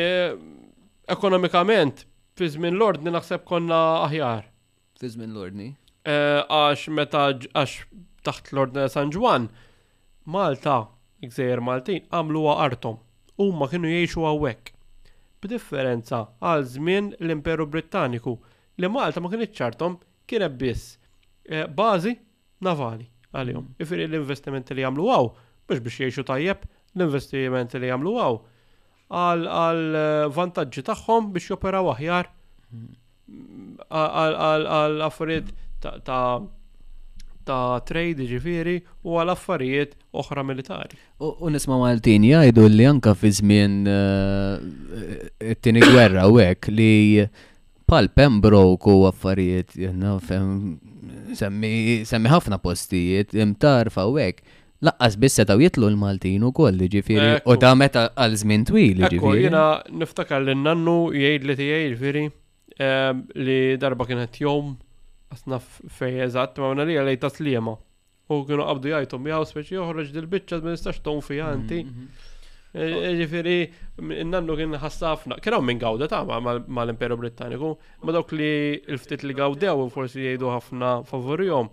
ekonomikament 1.11 2.07
fi 2.41 2.49
żmien 2.57 2.75
l-ordni 2.81 3.11
naħseb 3.13 3.43
konna 3.45 3.79
aħjar. 4.07 4.47
Fi 5.01 5.09
żmien 5.13 5.35
l-ordni? 5.35 5.67
Eh, 6.09 6.39
għax 6.49 6.87
meta 6.97 7.27
għax 7.35 7.83
taħt 8.25 8.55
l-ordni 8.55 8.87
San 8.89 9.13
Juan, 9.13 9.49
Malta, 10.37 10.77
gżejjer 11.25 11.61
Maltin, 11.65 12.07
għamluha 12.09 12.55
artom. 12.65 12.97
Huma 13.41 13.69
kienu 13.69 13.91
jgħixu 13.93 14.25
hawnhekk. 14.25 14.73
B'differenza 15.43 16.23
għal 16.45 16.65
żmien 16.77 17.11
l-Imperu 17.21 17.69
Brittaniku 17.73 18.39
li 18.81 18.89
Malta 18.93 19.21
ma 19.21 19.29
kien 19.33 19.45
ċartom 19.49 19.99
kien 20.29 20.47
biss 20.63 20.95
eh, 21.45 21.67
bażi 21.69 22.15
navali 22.65 23.09
għalihom. 23.35 23.75
Ifiri 23.81 24.07
l-investimenti 24.09 24.77
li 24.79 24.85
għamlu 24.89 25.11
għaw, 25.13 25.29
biex 25.69 25.85
biex 25.85 26.01
jgħixu 26.07 26.27
tajjeb, 26.33 26.65
l-investimenti 26.97 27.85
li 27.85 27.93
għamlu 27.93 28.17
għaw 28.17 28.41
għal 29.11 29.97
eh, 29.97 30.29
vantaġġi 30.35 30.85
tagħhom 30.87 31.31
biex 31.35 31.51
joperaw 31.51 31.91
aħjar 31.95 32.29
għal 33.89 35.03
affarijiet 35.09 35.51
ta' 35.83 36.39
ta' 37.51 37.81
trade 37.87 38.27
ġifiri 38.31 38.75
u 39.03 39.17
għal 39.19 39.33
affarijiet 39.35 39.97
oħra 40.21 40.45
militari. 40.47 40.95
U 41.25 41.49
nisma 41.51 41.79
Maltin 41.81 42.27
jgħidu 42.29 42.67
li 42.69 42.87
anka 42.87 43.15
fi 43.19 43.31
żmien 43.41 43.79
eh, 43.91 45.55
it-tieni 45.55 45.83
gwerra 45.87 46.29
u 46.31 46.39
hekk 46.39 46.71
li 46.77 46.93
pal 47.91 48.07
Pembroke 48.15 48.93
u 48.93 49.09
affarijiet 49.11 49.75
semmi 51.35 52.05
ħafna 52.31 52.61
postijiet 52.63 53.35
imtarfa 53.35 54.07
u 54.07 54.19
hekk 54.23 54.47
laqqas 54.87 55.17
biss 55.21 55.35
setaw 55.39 55.59
jitlu 55.61 55.91
l-Maltin 55.93 56.39
jiġifieri, 56.39 56.43
u 56.43 56.57
koll, 56.57 56.85
ġifiri, 56.95 57.29
u 57.45 57.57
ta' 57.61 57.75
meta 57.77 58.07
għal 58.17 58.37
żmien 58.43 58.65
twil, 58.69 59.03
ġifiri. 59.05 59.43
Jena 59.47 59.65
niftakar 60.03 60.45
li 60.47 60.55
nannu 60.57 60.99
jgħid 61.17 61.47
li 61.51 61.57
tiegħi 61.61 61.91
ġifiri 61.95 62.23
li 63.45 63.59
darba 63.83 64.07
kienet 64.09 64.41
jom 64.41 64.75
għasna 65.35 65.61
fej 65.99 66.23
eżatt 66.29 66.61
ma' 66.63 66.73
għana 66.73 66.87
li 66.89 66.99
għalaj 67.03 67.21
taslima. 67.27 67.77
U 68.31 68.43
kienu 68.49 68.65
qabdu 68.67 68.93
jgħajtum 68.93 69.29
jgħu 69.29 69.49
speċi 69.53 69.77
joħroġ 69.77 70.11
dil-bicċa 70.17 70.61
ma 70.65 70.73
nistax 70.75 71.03
tom 71.05 71.21
fija 71.23 71.51
anti. 71.51 71.81
Mm, 71.85 72.05
mm, 72.05 72.31
mm. 72.31 72.63
e, 72.73 72.87
e, 73.11 73.13
ġifiri, 73.21 73.57
nannu 74.31 74.57
kien 74.59 74.79
ħassafna. 74.81 75.41
Kien 75.45 75.59
minn 75.67 75.83
gawda 75.83 76.09
ta' 76.09 76.23
mal-Imperu 76.29 77.19
Britanniku, 77.21 77.75
ma 78.07 78.17
dawk 78.17 78.33
li 78.39 78.51
l-ftit 78.87 79.27
li 79.27 79.37
gawdew 79.37 79.91
forsi 79.93 80.25
jgħidu 80.25 80.55
ħafna 80.55 80.95
favorijom. 81.11 81.69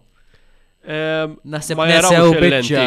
Ehm, 0.88 1.36
Nasib 1.50 1.78
ma 1.80 1.86
jaraw 1.92 2.30
bieċa 2.40 2.84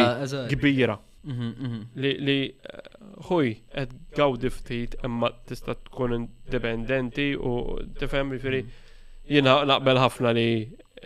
kbira. 0.49 0.95
Mhm, 1.29 1.49
mhm. 1.51 1.81
Li 2.01 2.37
eh, 2.49 2.87
ħuj, 3.27 3.49
għed 3.77 3.91
gawdi 4.17 4.49
ftit 4.55 4.95
imma 5.05 5.29
tista 5.47 5.75
tkun 5.77 6.15
indipendenti 6.17 7.27
u 7.37 7.51
tifhem 7.99 8.33
jifiri 8.33 8.63
mhm. 8.63 8.95
jiena 9.35 9.53
naqbel 9.69 10.01
ħafna 10.01 10.33
li 10.37 10.47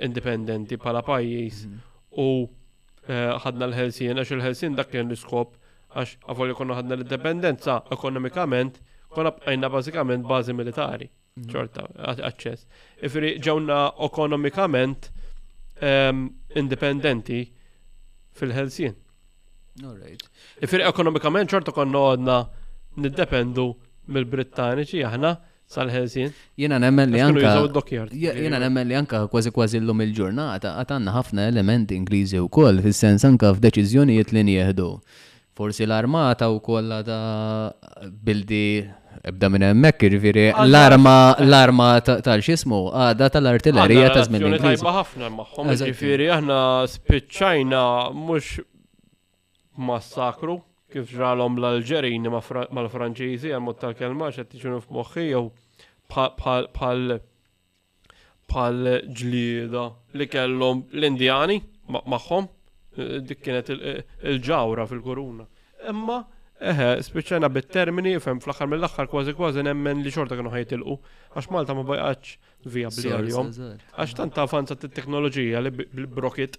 indipendenti 0.07 0.79
bħala 0.79 1.01
pajjiż 1.07 1.59
u 1.67 2.29
eh, 2.45 3.35
ħadna 3.43 3.67
l-Helsin, 3.73 4.15
għax 4.23 4.31
il-Helsin 4.37 4.79
dak 4.79 4.93
kien 4.95 5.09
l-iskop 5.11 5.59
għax 5.99 6.15
għafol 6.31 6.55
konna 6.61 6.79
ħadna 6.79 7.01
l-indipendenza 7.01 7.81
ekonomikament, 7.91 8.79
Kona 9.15 9.31
bqajna 9.31 9.69
bazikament 9.71 10.25
bażi 10.27 10.51
militari 10.51 11.05
ċorta, 11.47 11.85
għacċess. 12.17 12.63
Ifri 12.67 13.29
jiġifieri 13.29 13.43
ġewna 13.45 13.75
ekonomikament 14.03 15.07
Um, 15.83 16.29
indipendenti 16.55 17.49
fil-ħelsien. 18.39 18.93
Ifir 20.63 20.83
ekonomikament 20.87 21.51
ċorta 21.51 21.73
konna 21.75 21.99
għodna 22.13 22.37
niddependu 23.03 23.65
mill-Brittaniċi 24.07 25.03
aħna 25.09 25.33
sal-ħelsien. 25.75 26.31
Jena 26.61 26.79
nemmen 26.79 27.11
li 27.11 27.19
anka. 27.19 28.07
Jena 28.15 28.61
nemmen 28.63 28.87
li 28.87 28.95
anka 28.95 29.25
kważi 29.27 29.51
kważi 29.57 29.81
l-lum 29.81 30.05
il-ġurnata 30.07 30.77
għatanna 30.79 31.17
ħafna 31.17 31.49
elementi 31.51 31.99
Ingliżi 31.99 32.39
u 32.39 32.47
koll 32.47 32.79
fil-sens 32.85 33.27
anka 33.27 33.51
f'deċizjonijiet 33.57 34.31
li 34.31 34.45
nieħdu. 34.53 34.87
Forsi 35.59 35.83
l-armata 35.83 36.47
u 36.55 36.63
kollha 36.63 37.03
ta' 37.03 38.05
bildi 38.23 38.63
Ebda 39.25 39.47
minn 39.49 39.65
hemmhekk 39.65 40.03
irviri 40.07 40.41
jiġifieri 40.43 40.69
l-arma 40.69 41.15
l-arma 41.47 41.85
tal-xismu 42.05 42.79
għada 43.05 43.27
tal-artillerija 43.35 44.11
ta' 44.13 44.25
żmien 44.27 44.43
Ma 44.45 44.49
ingliż 44.51 44.63
Tajba 44.67 44.91
ħafna 44.99 45.29
magħhom, 45.37 45.71
jiġifieri 45.73 46.27
aħna 46.35 46.57
spiċċajna 46.91 47.81
mhux 48.19 48.65
massakru 49.89 50.59
kif 50.93 51.07
ġralhom 51.11 51.57
l-Alġerini 51.59 52.29
mal-Franċiżi 52.35 53.49
għal 53.57 53.65
mod 53.65 53.81
tal-kelma 53.81 54.29
xed 54.35 54.51
tiġunu 54.53 54.83
f'moħħi 54.85 55.25
jew 55.31 55.43
bħal 56.11 57.17
bħal 58.51 58.93
ġlieda 59.09 59.87
li 60.19 60.27
kellhom 60.35 60.83
l-Indjani 60.99 61.57
magħhom 61.97 62.45
eh, 62.45 63.17
dik 63.25 63.41
kienet 63.41 63.71
il-ġawra 63.73 64.85
fil-kuruna. 64.87 65.47
Imma 65.89 66.19
Eħe, 66.63 66.85
spiċċajna 67.03 67.49
bit-termini, 67.51 68.13
fem 68.23 68.37
fl-axar 68.39 68.69
mill-axar 68.71 69.09
kważi 69.11 69.33
kważi 69.35 69.63
nemmen 69.65 69.99
li 70.03 70.11
xorta 70.15 70.35
kienu 70.39 70.51
ħajtilqu, 70.53 70.93
għax 71.35 71.49
Malta 71.51 71.73
ma 71.75 71.83
bajqax 71.83 72.37
via 72.75 72.87
għal-jom. 73.17 73.49
Għax 73.91 74.13
tanta 74.21 74.45
avanzat 74.47 74.79
t 74.79 74.87
teknoloġija 74.95 75.61
li 75.65 75.71
bil-brokit 75.75 76.55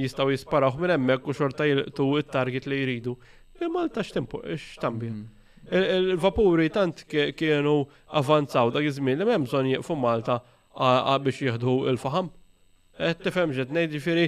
jistaw 0.00 0.30
jisparaw 0.32 0.78
minn 0.80 0.94
hemmhekk 0.96 1.28
u 1.28 1.34
xorta 1.36 1.66
jiltu 1.68 2.06
il 2.16 2.24
target 2.24 2.64
li 2.70 2.80
jridu. 2.86 3.18
E 3.60 3.68
Malta 3.68 4.00
x'tempo, 4.02 4.40
x'tambi. 4.56 5.12
Mm. 5.12 5.68
Il-vapuri 5.76 6.70
tant 6.72 7.04
kienu 7.12 7.76
avanzaw 8.20 8.72
dak 8.74 8.88
iż-żmien 8.88 9.20
li 9.24 9.28
m'hemm 9.28 9.44
bżonn 9.48 9.68
jieqfu 9.74 9.94
Malta 9.98 10.40
biex 10.74 11.44
jieħdu 11.46 11.78
il-faham. 11.92 12.32
E 12.96 13.12
tifhem 13.20 13.52
ġed 13.56 13.72
nejdi 13.76 14.00
firri, 14.00 14.26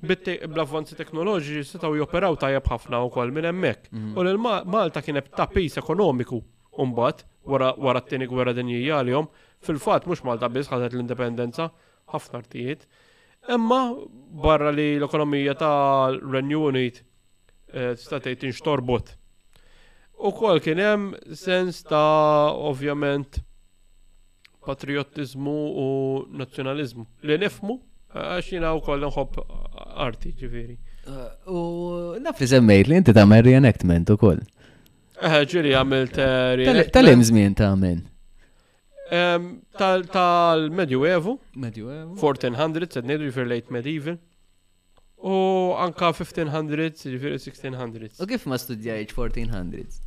bl-avvanzi 0.00 0.94
teknoloġiċi 0.98 1.62
setaw 1.64 1.94
joperaw 1.96 2.36
tajab 2.36 2.66
ħafna 2.68 2.98
u 3.04 3.08
kol 3.10 3.30
minn 3.32 3.44
emmek. 3.48 3.86
Mhm. 3.90 4.12
U 4.16 4.22
l-Malta 4.24 5.00
kienet 5.02 5.30
ta' 5.34 5.46
pis 5.48 5.76
ekonomiku 5.80 6.40
umbat 6.78 7.24
wara 7.48 8.00
t-tini 8.04 8.26
gwera 8.28 8.52
dinjija 8.54 9.00
l-jom, 9.06 9.28
fil-fat 9.64 10.04
mux 10.06 10.20
Malta 10.26 10.48
bis 10.52 10.68
ħadet 10.68 10.92
l-indipendenza, 10.92 11.70
ħafna 12.12 12.42
rtijiet. 12.44 12.84
Emma 13.48 13.94
barra 14.10 14.70
li 14.74 14.98
l-ekonomija 15.00 15.54
ta' 15.54 16.18
Renew 16.22 16.66
Unit 16.68 17.00
eh, 17.72 17.96
statejt 17.96 18.44
inxtorbot. 18.50 19.14
U 20.18 20.32
kol 20.32 20.60
hemm 20.64 21.14
sens 21.36 21.80
ta' 21.84 22.52
ovvjament 22.52 23.38
patriotizmu 24.66 25.56
u 25.78 25.88
nazjonalizmu 26.28 27.04
li 27.22 27.36
nifmu 27.38 27.80
Għax 28.14 28.52
jina 28.54 28.70
u 28.76 28.80
koll 28.82 29.02
nħob 29.04 29.38
arti 29.98 30.30
ġifiri. 30.38 30.76
Eh, 31.06 31.30
u 31.50 31.62
naf 32.22 32.38
li 32.40 32.46
zemmejt 32.48 32.86
li 32.90 32.98
inti 33.00 33.14
ta' 33.16 33.24
reenactment 33.26 34.10
u 34.10 34.16
koll. 34.16 34.42
Eh, 35.20 35.42
ġiri 35.48 35.74
għamilt 35.74 36.18
eh, 36.22 36.90
Tal-im 36.92 37.24
zmin 37.24 37.54
ta' 37.54 37.72
għamen. 37.72 38.04
tal 40.12 40.68
medju 40.70 41.04
evu. 41.06 41.38
Medju 41.56 41.90
evu. 41.90 42.16
1400, 42.20 42.92
sednedu 42.92 43.24
jifir 43.28 43.46
late 43.46 43.72
medieval. 43.72 44.18
U 45.18 45.74
anka 45.82 46.12
1500, 46.12 47.10
jifir 47.10 47.34
1600. 47.40 48.20
U 48.22 48.26
kif 48.28 48.46
ma 48.46 48.58
studjajġ 48.60 49.14
1400s? 49.16 50.05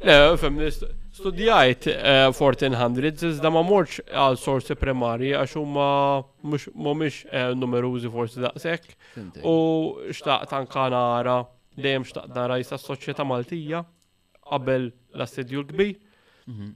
Eh, 0.00 0.36
feminist, 0.36 0.84
studijajt 1.12 1.82
1400 1.82 3.04
eh, 3.24 3.32
iżda 3.32 3.50
ma 3.50 3.64
morċ 3.66 4.04
għal 4.14 4.36
sorsi 4.38 4.76
primarji 4.78 5.32
għax 5.34 5.56
huma 5.58 5.86
mhumiex 6.44 7.24
eh, 7.32 7.48
numerużi 7.58 8.10
forsi 8.14 8.44
daqshekk. 8.44 8.94
U 9.42 9.56
xtaq 10.14 10.54
anka 10.54 10.84
nara 10.94 11.40
dejjem 11.74 12.06
xtaqt 12.06 12.34
nara 12.36 12.60
jista' 12.62 12.78
soċjetà 12.78 13.26
Maltija 13.26 13.82
qabel 14.46 14.92
l-assedju 15.18 15.64
l-kbir. 15.66 15.96
Mhm. 16.46 16.70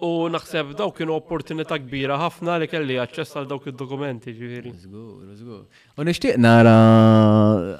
U 0.00 0.30
naħseb 0.32 0.70
dawk 0.78 0.96
kienu 0.96 1.12
opportunità 1.18 1.76
kbira 1.76 2.16
ħafna 2.16 2.54
li 2.62 2.68
kelli 2.72 2.94
aċċess 3.02 3.36
għal 3.36 3.48
dawk 3.50 3.66
id-dokumenti 3.68 4.32
ġifieri. 4.32 4.72
let's 4.72 4.86
go. 5.44 5.58
U 6.00 6.06
nixtieq 6.08 6.38
nara 6.40 6.72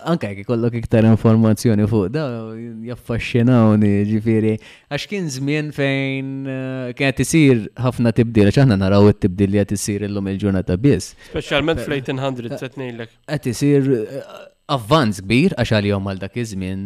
anke 0.05 0.29
jekk 0.29 0.43
ikollok 0.45 0.77
iktar 0.83 1.09
informazzjoni 1.09 1.87
fuq 1.89 2.11
da 2.13 2.27
jaffaxxinawni 2.91 3.93
ġifieri 4.11 4.53
għax 4.93 5.09
kien 5.15 5.31
żmien 5.33 5.73
fejn 5.73 6.31
eh, 6.45 6.93
kienet 6.99 7.25
isir 7.25 7.65
ħafna 7.81 8.13
tibdil 8.13 8.51
għax 8.53 8.65
aħna 8.67 8.81
naraw 8.85 9.09
it-tibdil 9.15 9.55
li 9.55 9.65
qed 9.65 9.77
isir 9.81 10.05
illum 10.11 10.29
il-ġurnata 10.35 10.77
biss. 10.77 11.15
Speċjalment 11.33 11.81
fl-1800 11.87 12.61
setnejlek. 12.61 12.65
tnejlek. 12.77 13.17
Qed 13.33 13.53
isir 13.55 13.93
eh, 14.05 14.41
avvanz 14.71 15.19
kbir 15.25 15.55
għax 15.59 15.73
għalihom 15.79 16.07
għal 16.13 16.21
dak 16.23 16.37
iż-żmien 16.39 16.83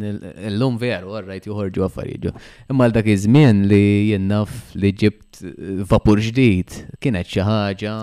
lum 0.57 0.79
veru 0.81 1.13
għarrajt 1.19 1.49
joħorġu 1.51 1.85
affarijiet. 1.87 2.43
Imma 2.73 2.87
dak 2.93 3.09
iż-żmien 3.13 3.61
li 3.69 4.13
jennaf 4.13 4.71
li 4.79 4.91
ġibt 5.03 5.43
eh, 5.45 5.83
vapur 5.91 6.23
ġdid 6.25 6.79
kienet 7.05 7.29
xi 7.35 7.45
ħaġa 7.45 7.97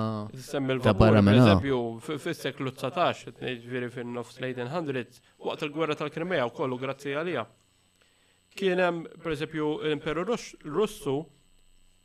ta' 0.86 0.96
barra 1.02 1.24
minn 1.26 1.40
eżempju 1.40 1.80
fis-seklu 2.12 2.76
19 2.78 3.92
fin-nofs 3.96 4.40
waqt 4.42 5.66
il-gwerra 5.66 5.98
tal-Krimea 5.98 6.46
kollu 6.54 6.78
grazzi 6.82 7.16
għalija. 7.18 7.46
Kien 8.56 8.82
hemm 8.84 9.06
pereżempju 9.24 9.72
l-Imperu 9.86 10.28
Russu 10.28 11.18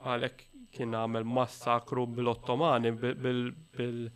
għalhekk 0.00 0.46
kien 0.76 0.94
għamel 0.96 1.24
massakru 1.28 2.06
bil-Ottomani 2.16 2.94
bil 2.96 4.06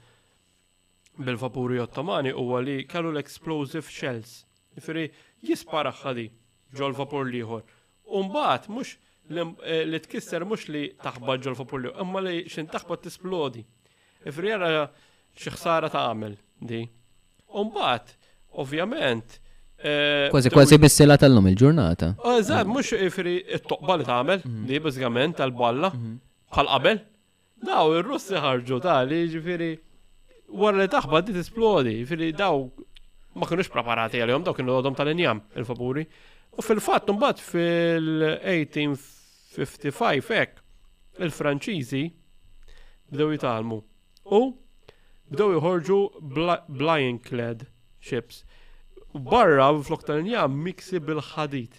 bil-vapuri 1.27 1.81
ottomani 1.83 2.33
huwa 2.35 2.61
li 2.63 2.85
kellu 2.89 3.13
l-explosive 3.15 3.89
shells. 3.93 4.33
Ifiri 4.79 5.09
jisparaħħa 5.47 6.13
di 6.17 6.25
ġol 6.79 6.95
vapur 6.99 7.27
liħor. 7.29 7.65
Umbat, 8.21 8.69
mux 8.73 8.93
eh, 9.67 9.81
li 9.87 9.99
tkisser 10.07 10.45
mux 10.49 10.69
li 10.71 10.85
taħba 11.03 11.35
ġol 11.45 11.57
vapur 11.59 11.83
liħor, 11.85 11.97
imma 12.05 12.23
li 12.27 12.45
xin 12.49 12.69
t-esplodi. 12.73 13.65
Ifiri 14.31 14.53
jara 14.53 14.85
xieħsara 15.37 15.91
ta' 15.93 16.05
għamil 16.09 16.37
di. 16.71 16.85
Umbat, 17.61 18.15
ovvjament, 18.63 19.41
eh, 19.83 20.29
Kważi 20.33 20.53
kważi 20.55 20.79
bissela 20.79 21.19
tal-lum 21.19 21.49
il-ġurnata. 21.51 22.13
Oh, 22.23 22.39
Eżad, 22.39 22.69
mux 22.71 22.95
ifri 22.95 23.41
it-toqba 23.45 23.99
li 24.01 24.07
tagħmel, 24.09 24.43
li 24.71 24.77
mhm. 24.79 24.87
biżgament 24.87 25.39
tal-balla, 25.43 25.91
mhm. 25.97 26.15
bħal 26.55 26.71
qabel. 26.77 27.03
Daw, 27.61 27.91
ir-Russi 27.99 28.39
ħarġu 28.41 28.79
tali, 28.87 29.25
ġifiri. 29.35 29.73
Wara 30.51 30.83
li 30.83 30.89
taħba 30.91 31.21
di 31.23 31.31
tisplodi, 31.37 31.93
fili 32.07 32.33
daw 32.35 32.65
ma 33.39 33.47
kienux 33.47 33.69
preparati 33.71 34.19
għal-jom, 34.21 34.43
daw 34.43 34.53
kienu 34.57 34.73
għodhom 34.75 34.95
tal-injam 34.99 35.39
il 35.61 35.65
faburi 35.69 36.03
U 36.51 36.61
fil-fatt 36.67 37.07
mbagħad 37.15 37.39
fil-1855 37.47 40.35
hekk 40.35 40.65
il-Franċiżi 41.23 42.01
bdew 43.15 43.29
jitalmu. 43.37 43.79
U 44.35 44.37
bdew 45.31 45.49
jħorġu 45.61 45.99
blind 46.75 47.21
clad 47.23 47.69
ships. 48.03 48.43
Barra 49.15 49.71
flok 49.87 50.03
tal-injam 50.09 50.51
miksi 50.67 50.99
bil-ħadit. 50.99 51.71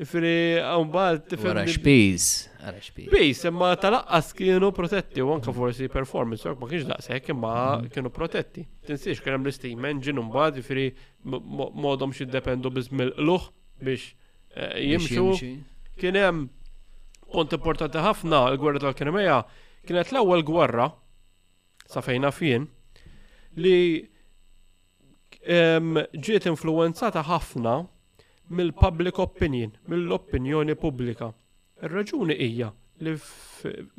Ifri, 0.00 0.56
għumbat, 0.56 1.26
tifri. 1.28 1.50
Għara 1.50 1.64
xpiz, 1.68 2.26
għara 2.64 2.78
xpiz. 2.80 3.08
Biz, 3.12 3.42
imma 3.50 3.74
talaqqas 3.76 4.30
kienu 4.38 4.70
protetti, 4.72 5.20
u 5.20 5.28
anka 5.34 5.52
forsi 5.52 5.88
performance, 5.92 6.48
ma 6.56 6.68
kienx 6.70 7.10
jek 7.10 7.28
imma 7.34 7.50
mm. 7.82 7.90
kienu 7.92 8.08
protetti. 8.14 8.64
Tinsiex, 8.88 9.20
kienem 9.20 9.44
l-steam 9.50 9.84
engine, 9.90 10.18
umbat, 10.22 10.56
ifri, 10.62 10.86
modom 11.84 12.14
xid 12.16 12.32
dependu 12.32 12.72
biz 12.72 12.88
mill-luħ 12.88 13.50
biex 13.84 14.06
eh, 14.56 14.80
jimxu. 14.94 15.26
Kienem, 16.00 16.46
punt 17.28 17.52
importanti 17.58 18.00
ħafna, 18.06 18.46
l-gwerra 18.54 18.80
tal-Krimeja, 18.86 19.38
kienet 19.84 20.14
l-ewwel 20.16 20.46
gwerra, 20.48 20.88
sa 21.84 22.00
fejna 22.00 22.32
fien, 22.32 22.64
li 23.60 23.76
ġiet 25.42 26.44
influenzata 26.48 27.20
ħafna 27.26 27.82
mill-public 28.50 29.18
opinion, 29.18 29.72
mill-opinjoni 29.90 30.74
pubblika. 30.80 31.30
Ir-raġuni 31.82 32.34
hija 32.38 32.70
li 33.02 33.14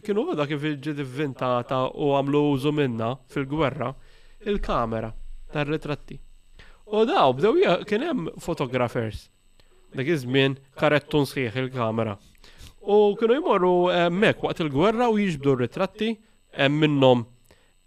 kienu 0.06 0.24
għada 0.32 0.46
kif 0.48 0.62
ġiet 0.80 1.00
inventata 1.04 1.82
u 1.92 2.14
għamlu 2.16 2.40
użu 2.54 2.72
minna 2.76 3.14
fil-gwerra 3.34 3.90
il-kamera 4.48 5.10
tar-ritratti. 5.52 6.20
U 6.94 7.04
daw 7.10 7.34
bdew 7.36 7.82
kien 7.90 8.06
hemm 8.08 8.30
fotografers. 8.44 9.28
Dak 9.94 10.08
iż-żmien 10.10 10.58
karettun 10.80 11.28
sħiħ 11.30 11.60
il-kamera. 11.66 12.16
U 12.84 13.16
kienu 13.20 13.40
jmorru 13.40 13.74
hemmhekk 13.94 14.48
waqt 14.48 14.64
il-gwerra 14.66 15.12
u 15.12 15.20
jiġbdu 15.20 15.58
r-ritratti 15.58 16.14
hemm 16.58 16.80
minnhom 16.86 17.26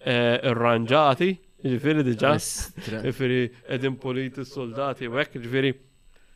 eh, 0.05 0.37
irranġati, 0.53 1.33
ġifieri 1.67 2.05
diġà, 2.07 2.35
ġifieri 3.09 3.41
qegħdin 3.71 3.97
politi 4.03 4.45
soldati 4.47 5.09
u 5.09 5.17
ġifiri 5.17 5.75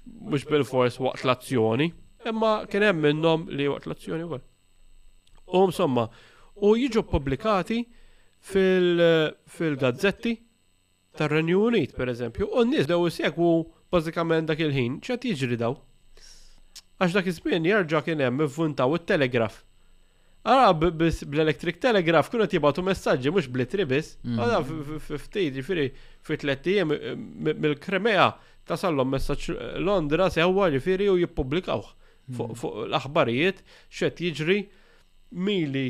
mhux 0.04 0.44
bil-fors 0.50 0.98
waqt 1.00 1.24
l-azzjoni, 1.26 1.90
imma 2.28 2.52
kien 2.70 2.84
hemm 2.84 3.02
minnhom 3.04 3.46
li 3.50 3.66
waqt 3.70 3.88
l-azzjoni 3.88 4.26
wkoll. 4.28 4.44
U 5.56 5.64
insomma, 5.68 6.06
u 6.64 6.74
jiġu 6.78 7.02
pubblikati 7.10 7.82
fil-gazzetti 8.48 10.36
tar-Renju 11.18 11.60
Unit, 11.68 11.94
per 11.96 12.08
eżempju, 12.12 12.48
u 12.54 12.62
n-nies 12.64 12.86
dew 12.88 13.06
isegwu 13.10 13.52
bażikament 13.92 14.48
dak 14.50 14.60
il-ħin, 14.62 15.00
ċat 15.04 15.26
jiġri 15.28 15.58
daw. 15.60 15.74
Għax 17.00 17.14
dak 17.16 17.30
iż-żmien 17.32 17.66
jerġa' 17.66 18.04
kien 18.06 18.20
hemm 18.22 18.44
ivvuntaw 18.46 18.94
it-telegraf. 18.98 19.64
Ara 20.50 20.70
bl-electric 20.72 21.80
telegraf 21.82 22.30
kienu 22.32 22.46
tibatu 22.48 22.80
messaġġi 22.86 23.28
mhux 23.32 23.48
bl-tribis, 23.52 24.14
għada 24.28 24.60
mm. 24.64 25.00
f-ftejdi 25.02 25.58
ġifieri 25.58 25.84
fi 26.24 26.38
tliet 26.40 26.68
mill-Kremea 26.88 28.30
tasallhom 28.68 29.10
messaġġ 29.14 29.48
eh, 29.54 29.78
Londra 29.84 30.28
sewwa 30.32 30.68
ġifieri 30.72 31.08
u 31.10 31.16
jippubblikawh 31.20 31.88
fuq 32.34 32.54
hmm. 32.54 32.90
l-aħbarijiet 32.90 33.62
xed 33.90 34.20
jiġri 34.24 34.58
mili 35.30 35.86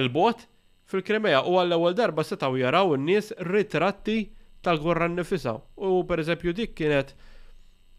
il-bot 0.00 0.46
fil-Krimea 0.90 1.44
u 1.46 1.56
għall-ewwel 1.60 1.94
darba 1.98 2.24
setgħu 2.26 2.62
jaraw 2.64 2.96
in-nies 2.96 3.30
ritratti 3.46 4.24
tal-gwerra 4.64 5.06
nnifisha. 5.08 5.54
U 5.78 6.02
pereżempju 6.08 6.52
dik 6.56 6.74
kienet 6.78 7.12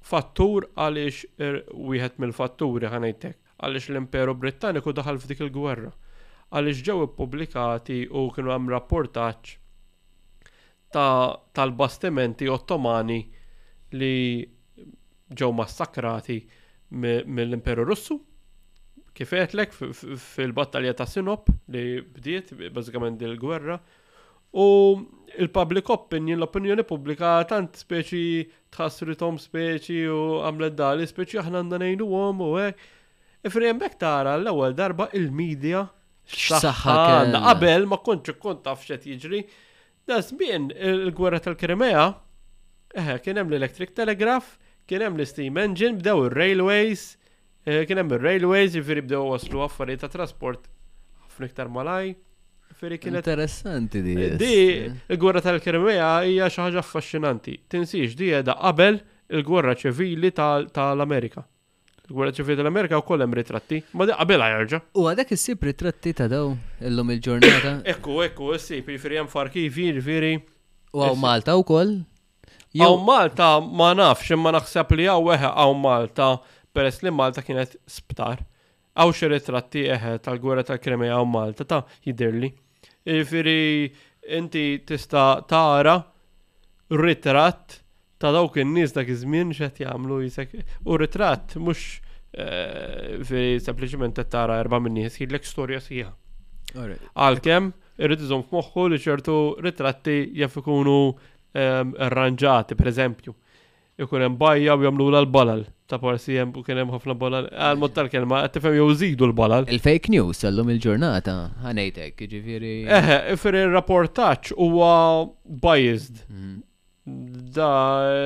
fattur 0.03 0.67
għaliex 0.75 1.21
er, 1.39 1.61
wieħed 1.71 2.19
mill-fatturi 2.19 2.91
ħanejtek 2.91 3.37
għaliex 3.61 3.91
l-Imperu 3.93 4.35
Britanniku 4.35 4.91
daħal 4.97 5.21
f'dik 5.23 5.45
il-gwerra. 5.47 5.91
Għaliex 6.51 6.83
ġew 6.89 7.05
ippubblikati 7.07 7.99
u 8.11 8.25
kienu 8.35 8.51
hemm 8.53 8.71
rapportaġġ 8.75 9.55
ta' 10.91 11.41
tal-bastimenti 11.55 12.51
Ottomani 12.51 13.23
li 13.97 14.43
ġew 15.31 15.49
massakrati 15.55 16.39
mill-Imperu 16.91 17.85
Russu 17.87 18.17
kif 19.15 19.31
għetlek 19.35 19.73
fil-battalja 19.75 20.93
ta' 20.95 21.07
Sinop 21.07 21.49
li 21.71 21.85
bdiet 22.01 22.51
bażikament 22.75 23.21
il-gwerra 23.27 23.77
u 24.51 24.65
il-public 25.39 25.89
opinion, 25.95 26.39
l-opinjoni 26.39 26.83
pubblika 26.87 27.37
tant 27.47 27.75
speċi 27.79 28.23
tħassritom 28.75 29.39
speċi 29.43 30.03
u 30.11 30.21
għamlet 30.47 30.75
dali 30.79 31.07
speċi 31.07 31.39
aħna 31.41 31.61
għandna 31.63 31.79
ngħidu 31.83 32.07
għom 32.07 32.41
u 32.43 32.49
hekk. 32.59 32.89
Ifrijem 33.47 33.79
bek 33.79 33.95
tara 33.99 34.35
l-ewwel 34.39 34.75
darba 34.75 35.07
il-medja 35.17 35.85
x'saħħa 36.27 36.97
qabel 37.33 37.87
ma 37.89 37.99
kontx 38.03 38.35
kont 38.43 38.63
taf 38.67 38.83
x'qed 38.83 39.07
jiġri. 39.15 39.43
bien 40.39 40.69
il-gwerra 40.75 41.39
tal-Krimea 41.47 42.09
Eħe, 42.99 43.19
kien 43.23 43.37
hemm 43.39 43.51
l-Electric 43.53 43.93
Telegraph, 43.95 44.55
kien 44.89 45.03
hemm 45.05 45.19
l-Steam 45.19 45.59
Engine, 45.61 45.99
bdew 46.01 46.25
ir-Railways, 46.29 47.05
eh, 47.65 47.85
kien 47.87 48.01
hemm 48.01 48.15
ir-Railways, 48.17 48.75
jifieri 48.75 49.03
bdew 49.05 49.21
waslu 49.31 49.63
affarijiet 49.67 50.03
ta' 50.05 50.11
trasport 50.15 50.67
ħafna 51.27 51.49
iktar 51.51 51.71
malaj. 51.71 52.15
interessanti 52.81 54.01
di. 54.01 54.15
Di, 54.41 54.55
il-gwerra 55.13 55.41
tal 55.45 55.59
kermeja 55.61 56.23
hija 56.25 56.47
xi 56.49 56.61
ħaġa 56.63 56.79
affaxxinanti. 56.81 57.53
Tinsix 57.69 58.15
di 58.17 58.31
qiegħda 58.31 58.55
qabel 58.57 58.97
il-gwerra 59.29 59.75
ċivili 59.77 60.31
tal-Amerika. 60.33 61.43
Gwerra 62.09 62.33
ċivili 62.33 62.57
tal-Amerika 62.57 62.97
u 62.97 63.03
kollem 63.05 63.33
ritratti. 63.37 63.83
Ma 63.93 64.05
di 64.09 64.15
qabel 64.17 64.41
għajarġa. 64.47 64.81
U 64.97 65.05
għadek 65.11 65.31
issib 65.37 65.63
ritratti 65.69 66.13
ta' 66.17 66.25
daw 66.27 66.55
illum 66.81 67.11
il-ġurnata. 67.13 67.75
Ekku, 67.93 68.17
ekku, 68.25 68.49
issib, 68.57 68.87
sib 68.89 68.95
jifiri 68.97 69.19
jem 69.21 69.27
farkivi, 69.29 69.91
jifiri. 69.99 70.33
U 70.95 71.03
għaw 71.05 71.19
Malta 71.21 71.53
u 71.59 71.63
koll? 71.63 71.99
Għaw 72.71 72.99
Malta 73.03 73.47
ma 73.59 73.89
nafx, 73.97 74.31
imma 74.31 74.53
naħseb 74.55 74.93
li 74.95 75.07
hawn 75.09 75.25
weħe 75.27 75.49
għaw 75.51 75.73
Malta, 75.81 76.27
peress 76.71 77.01
li 77.03 77.11
Malta 77.11 77.43
kienet 77.43 77.73
sptar. 77.91 78.45
Għaw 78.95 79.11
xi 79.15 79.29
ritratti 79.31 79.83
eħe 79.91 80.15
tal-gwerra 80.23 80.63
tal-krimi 80.69 81.09
għaw 81.11 81.27
Malta, 81.27 81.65
ta' 81.67 81.81
jidirli. 82.07 82.51
Ifiri, 83.03 83.91
inti 84.39 84.63
tista 84.87 85.25
tara 85.49 85.97
ritratt 86.91 87.77
ta' 88.21 88.31
dawk 88.35 88.59
in-nies 88.61 88.93
dak 88.95 89.09
iż-żmien 89.09 89.51
x'qed 89.55 89.81
jagħmlu 89.83 90.21
jisek. 90.27 90.55
U 90.87 90.95
ritratt 91.01 91.57
mhux 91.57 91.97
eh, 92.31 93.17
fi 93.27 93.45
sempliċement 93.63 94.15
qed 94.21 94.31
tara 94.31 94.61
erba' 94.63 94.79
min 94.85 94.95
nies 95.01 95.17
jgħidlek 95.19 95.47
storja 95.49 95.83
sija. 95.83 96.13
Għalkemm 97.19 97.73
irrid 98.01 98.23
iżomm 98.23 98.47
f'moħħu 98.47 98.87
li 98.93 99.01
ċertu 99.03 99.37
ritratti 99.65 100.21
jaf 100.39 100.55
ikunu 100.63 100.99
arranġati, 101.53 102.75
per 102.75 102.87
eżempju. 102.91 103.35
Ikun 104.01 104.23
hemm 104.23 104.37
bajja 104.39 104.75
u 104.77 104.81
jagħmlu 104.85 105.09
l-balal. 105.11 105.65
Ta' 105.91 105.99
parsi 106.01 106.37
hemm 106.39 106.53
kien 106.63 106.79
hemm 106.79 106.93
ħafna 106.95 107.13
balal. 107.19 107.49
Ah, 107.51 107.69
Għal 107.69 107.81
mod 107.83 107.93
tal-kelma 107.97 108.39
qed 108.45 108.55
tifhem 108.55 108.77
jew 108.79 108.85
żidu 108.97 109.27
l-balal. 109.27 109.67
Il-fake 109.69 110.09
news 110.13 110.39
sellhom 110.45 110.71
il-ġurnata 110.73 111.35
ħanejtek, 111.65 112.15
jiġifieri. 112.23 112.71
Eħe, 112.87 113.17
ifir 113.35 113.57
ir-rapportaġġ 113.65 114.53
huwa 114.57 114.91
biased. 115.65 116.23
Mhm. 116.29 116.59
Da 117.51 117.69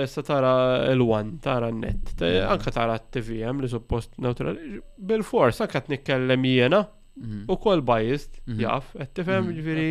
sa 0.07 0.21
tara 0.21 0.53
l-wan, 0.93 1.39
tara 1.41 1.69
n-net, 1.71 2.19
anka 2.45 2.71
tara 2.75 2.97
t-TV 2.99 3.39
hemm 3.47 3.61
li 3.63 3.67
suppost 3.71 4.09
neutral, 4.19 4.57
Bil-fors 4.99 5.61
anka 5.63 5.79
t-nikkellem 5.87 6.43
jiena 6.43 6.83
mhm. 7.15 7.45
u 7.49 7.55
kol 7.57 7.81
biased, 7.87 8.37
mhm. 8.45 8.59
jaf, 8.61 8.91
qed 8.99 9.13
tifhem 9.19 9.47
ġifieri. 9.55 9.89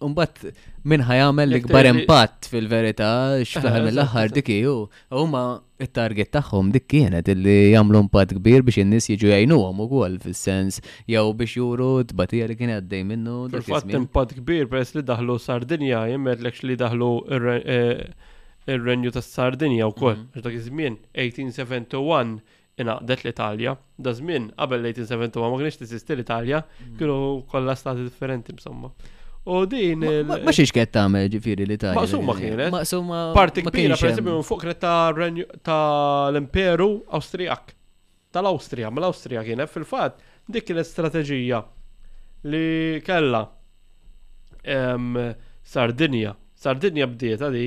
unbat 0.06 0.40
minn 0.88 1.02
ħajamel 1.08 1.50
li 1.52 1.58
gbar 1.66 1.88
impatt 1.90 2.48
fil-verità 2.50 3.10
xflaħal 3.48 3.84
mill-aħħar 3.90 4.32
dik 4.38 4.50
u 4.70 4.74
huma 5.20 5.42
il 5.84 5.90
target 5.98 6.30
tagħhom 6.38 6.70
dik 6.76 6.86
kienet 6.94 7.28
illi 7.34 7.56
jagħmlu 7.74 8.00
impatt 8.06 8.32
kbir 8.38 8.64
biex 8.68 8.80
in-nies 8.86 9.10
jiġu 9.12 9.58
u 9.58 9.60
ukoll 9.86 10.16
fis-sens 10.24 10.80
jew 11.14 11.26
biex 11.42 11.58
juru 11.60 11.90
tbatija 12.08 12.48
li 12.48 12.56
kienet 12.62 12.80
għaddej 12.80 13.04
minnu. 13.10 13.36
Fil-fat 13.52 13.92
impatt 14.00 14.34
kbir 14.40 14.70
peress 14.72 14.96
li 14.96 15.04
daħlu 15.12 15.36
Sardinja 15.48 16.06
jemmerdlekx 16.12 16.64
li 16.70 16.78
daħlu 16.86 17.10
eh, 17.34 18.04
ir-renju 18.72 19.12
tas-Sardinja 19.18 19.92
wkoll 19.92 20.16
mm. 20.16 20.28
għax 20.32 20.44
dak 20.44 21.88
1871 21.92 22.36
inaqdet 22.78 23.24
l-Italja. 23.24 23.76
Da 23.98 24.12
żmien 24.12 24.50
qabel 24.56 24.82
1871 24.82 25.52
ma 25.52 25.58
kienx 25.60 25.78
tisisti 25.80 26.16
l-Italja, 26.16 26.62
mm. 26.64 26.96
kienu 26.98 27.18
kollha 27.50 27.74
stati 27.76 28.02
differenti 28.06 28.50
insomma. 28.52 28.90
U 29.44 29.64
din. 29.68 30.04
Ma 30.26 30.54
xiex 30.56 30.72
kett 30.74 30.94
tagħmel 30.96 31.28
ġifiri 31.34 31.66
l-Italja. 31.68 32.06
summa 32.10 32.34
kienet. 32.40 32.76
summa. 32.90 33.20
Parti 33.36 33.64
kbira, 33.66 33.98
pereżempju 34.00 34.38
minn 34.40 34.46
fuq 34.50 34.66
ta' 34.82 35.30
tal-Imperu 35.70 36.90
Awstrijak. 37.18 37.74
Tal-Awstrija, 38.34 38.88
mal-Awstrija 38.90 39.44
kienet 39.46 39.70
fil-fatt 39.70 40.18
dik 40.50 40.66
kienet 40.68 40.88
strateġija 40.90 41.60
li 42.50 43.00
kella 43.06 43.44
Sardinja. 45.74 46.34
Sardinja 46.64 47.06
bdiet 47.08 47.40
għadi, 47.44 47.66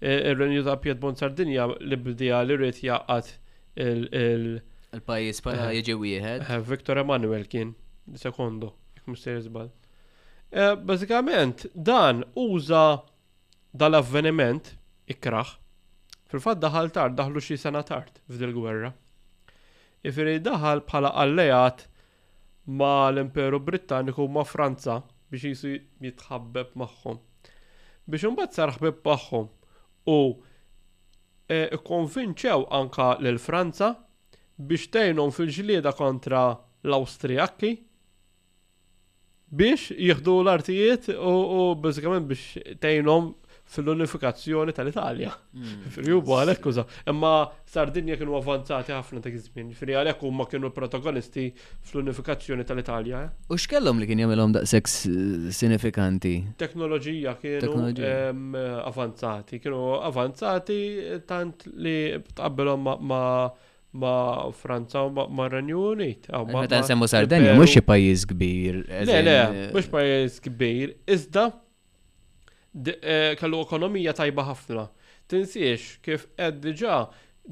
e, 0.00 0.12
ir-Renju 0.32 0.62
ta' 0.64 0.76
Piedmont 0.80 1.20
Sardinja 1.20 1.66
li 1.78 1.96
bdija 2.00 2.40
li 2.48 2.56
rrit 2.56 2.80
jaqqat 2.82 3.28
il- 3.82 4.60
pajis 5.06 5.40
pa' 5.42 5.52
eh, 5.52 5.78
jieġi 5.80 5.94
wieħed. 6.00 6.50
Eh, 6.50 6.58
Victor 6.68 6.96
Emanuel 6.98 7.44
kien, 7.48 7.74
sekondo, 8.14 8.72
jek 8.94 9.06
mister 9.06 9.36
jizbal. 9.36 9.70
Eh, 10.50 10.74
Bazzikament, 10.76 11.66
dan 11.74 12.24
uża 12.36 13.02
dal-avveniment 13.74 14.74
ikraħ. 15.08 15.56
Fil-fat 16.28 16.58
daħal 16.60 16.90
tard, 16.92 17.14
daħlu 17.16 17.36
xi 17.40 17.56
sena 17.56 17.82
tard 17.82 18.20
f'dil 18.30 18.52
gwerra. 18.52 18.92
Ifiri 20.04 20.38
daħal 20.40 20.80
bħala 20.86 21.12
allejat 21.14 21.86
ma 22.68 23.08
l-Imperu 23.10 23.58
Britanniku 23.60 24.28
ma 24.28 24.44
Franza 24.44 25.02
biex 25.30 25.42
jisu 25.46 25.78
jitħabbeb 26.00 26.74
magħhom. 26.76 27.18
Biex 28.06 28.24
imbagħad 28.24 28.70
bat 28.70 28.74
ħbib 28.78 29.00
maħħom 29.04 29.48
u 30.06 30.20
E, 31.48 31.56
ikkonvinċew 31.72 32.66
anka 32.76 33.14
l-Franza 33.24 33.88
biex 34.58 34.90
tejnhom 34.92 35.30
fil-ġlieda 35.32 35.94
kontra 35.96 36.42
l 36.84 36.92
austriakki 36.96 37.70
biex 39.62 39.86
jieħdu 39.96 40.34
l-artijiet 40.42 41.08
u, 41.16 41.32
u 41.32 41.62
bażikament 41.86 42.28
biex 42.28 42.76
tejnhom 42.84 43.30
fil-unifikazzjoni 43.68 44.72
tal-Italja. 44.72 45.30
Mm. 45.52 45.88
Fil-jubu 45.92 46.34
għalek 46.38 46.60
kuza. 46.64 46.84
Imma 47.12 47.32
Sardinja 47.68 48.16
kienu 48.16 48.38
avanzati 48.38 48.94
ħafna 48.96 49.20
ta' 49.22 49.32
kizmin. 49.34 49.74
Fili 49.76 49.96
għalek 49.98 50.22
huma 50.24 50.46
kienu 50.48 50.70
protagonisti 50.72 51.50
fl-unifikazzjoni 51.84 52.64
tal-Italja. 52.70 53.20
Eh? 53.26 53.48
U 53.52 53.58
x'kellhom 53.60 54.00
li 54.00 54.08
kien 54.08 54.22
jagħmelhom 54.24 54.56
daqshekk 54.56 54.94
sinifikanti? 55.60 56.34
Teknoloġija 56.64 57.36
kienu 57.44 57.90
avanzati. 58.88 59.60
Kienu 59.60 59.84
avanzati 60.00 60.80
tant 61.28 61.68
li 61.76 61.98
tqabbilhom 62.34 62.88
ma' 63.12 63.52
ma' 63.98 64.52
Franza 64.56 65.02
u 65.08 65.12
ma' 65.12 65.48
Renju 65.52 65.84
Unit. 65.92 66.28
Meta 66.52 66.80
nsemmu 66.80 67.06
Sardinja, 67.10 67.54
mhux 67.56 67.76
xi 67.76 67.82
pajjiż 67.84 68.26
kbir. 68.32 68.82
Le, 69.08 69.22
le, 69.24 69.36
mhux 69.74 69.86
pajjiż 69.92 70.42
kbir. 70.46 70.92
Iżda 71.08 71.46
Eh, 72.86 73.34
kellu 73.40 73.60
ekonomija 73.64 74.12
tajba 74.14 74.44
ħafna. 74.52 74.84
Tinsiex 75.28 75.98
kif 76.04 76.26
qed 76.38 76.60
diġà 76.64 76.98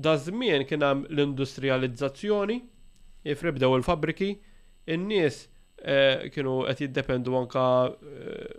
da 0.07 0.13
żmien 0.23 0.63
kien 0.69 0.85
hemm 0.87 1.07
l-industrializzazzjoni, 1.11 2.59
ribdew 3.27 3.75
il-fabriki, 3.81 4.29
in-nies 4.95 5.41
eh, 5.83 6.29
kienu 6.35 6.61
qed 6.69 6.85
jiddependu 6.85 7.35
anka 7.41 7.65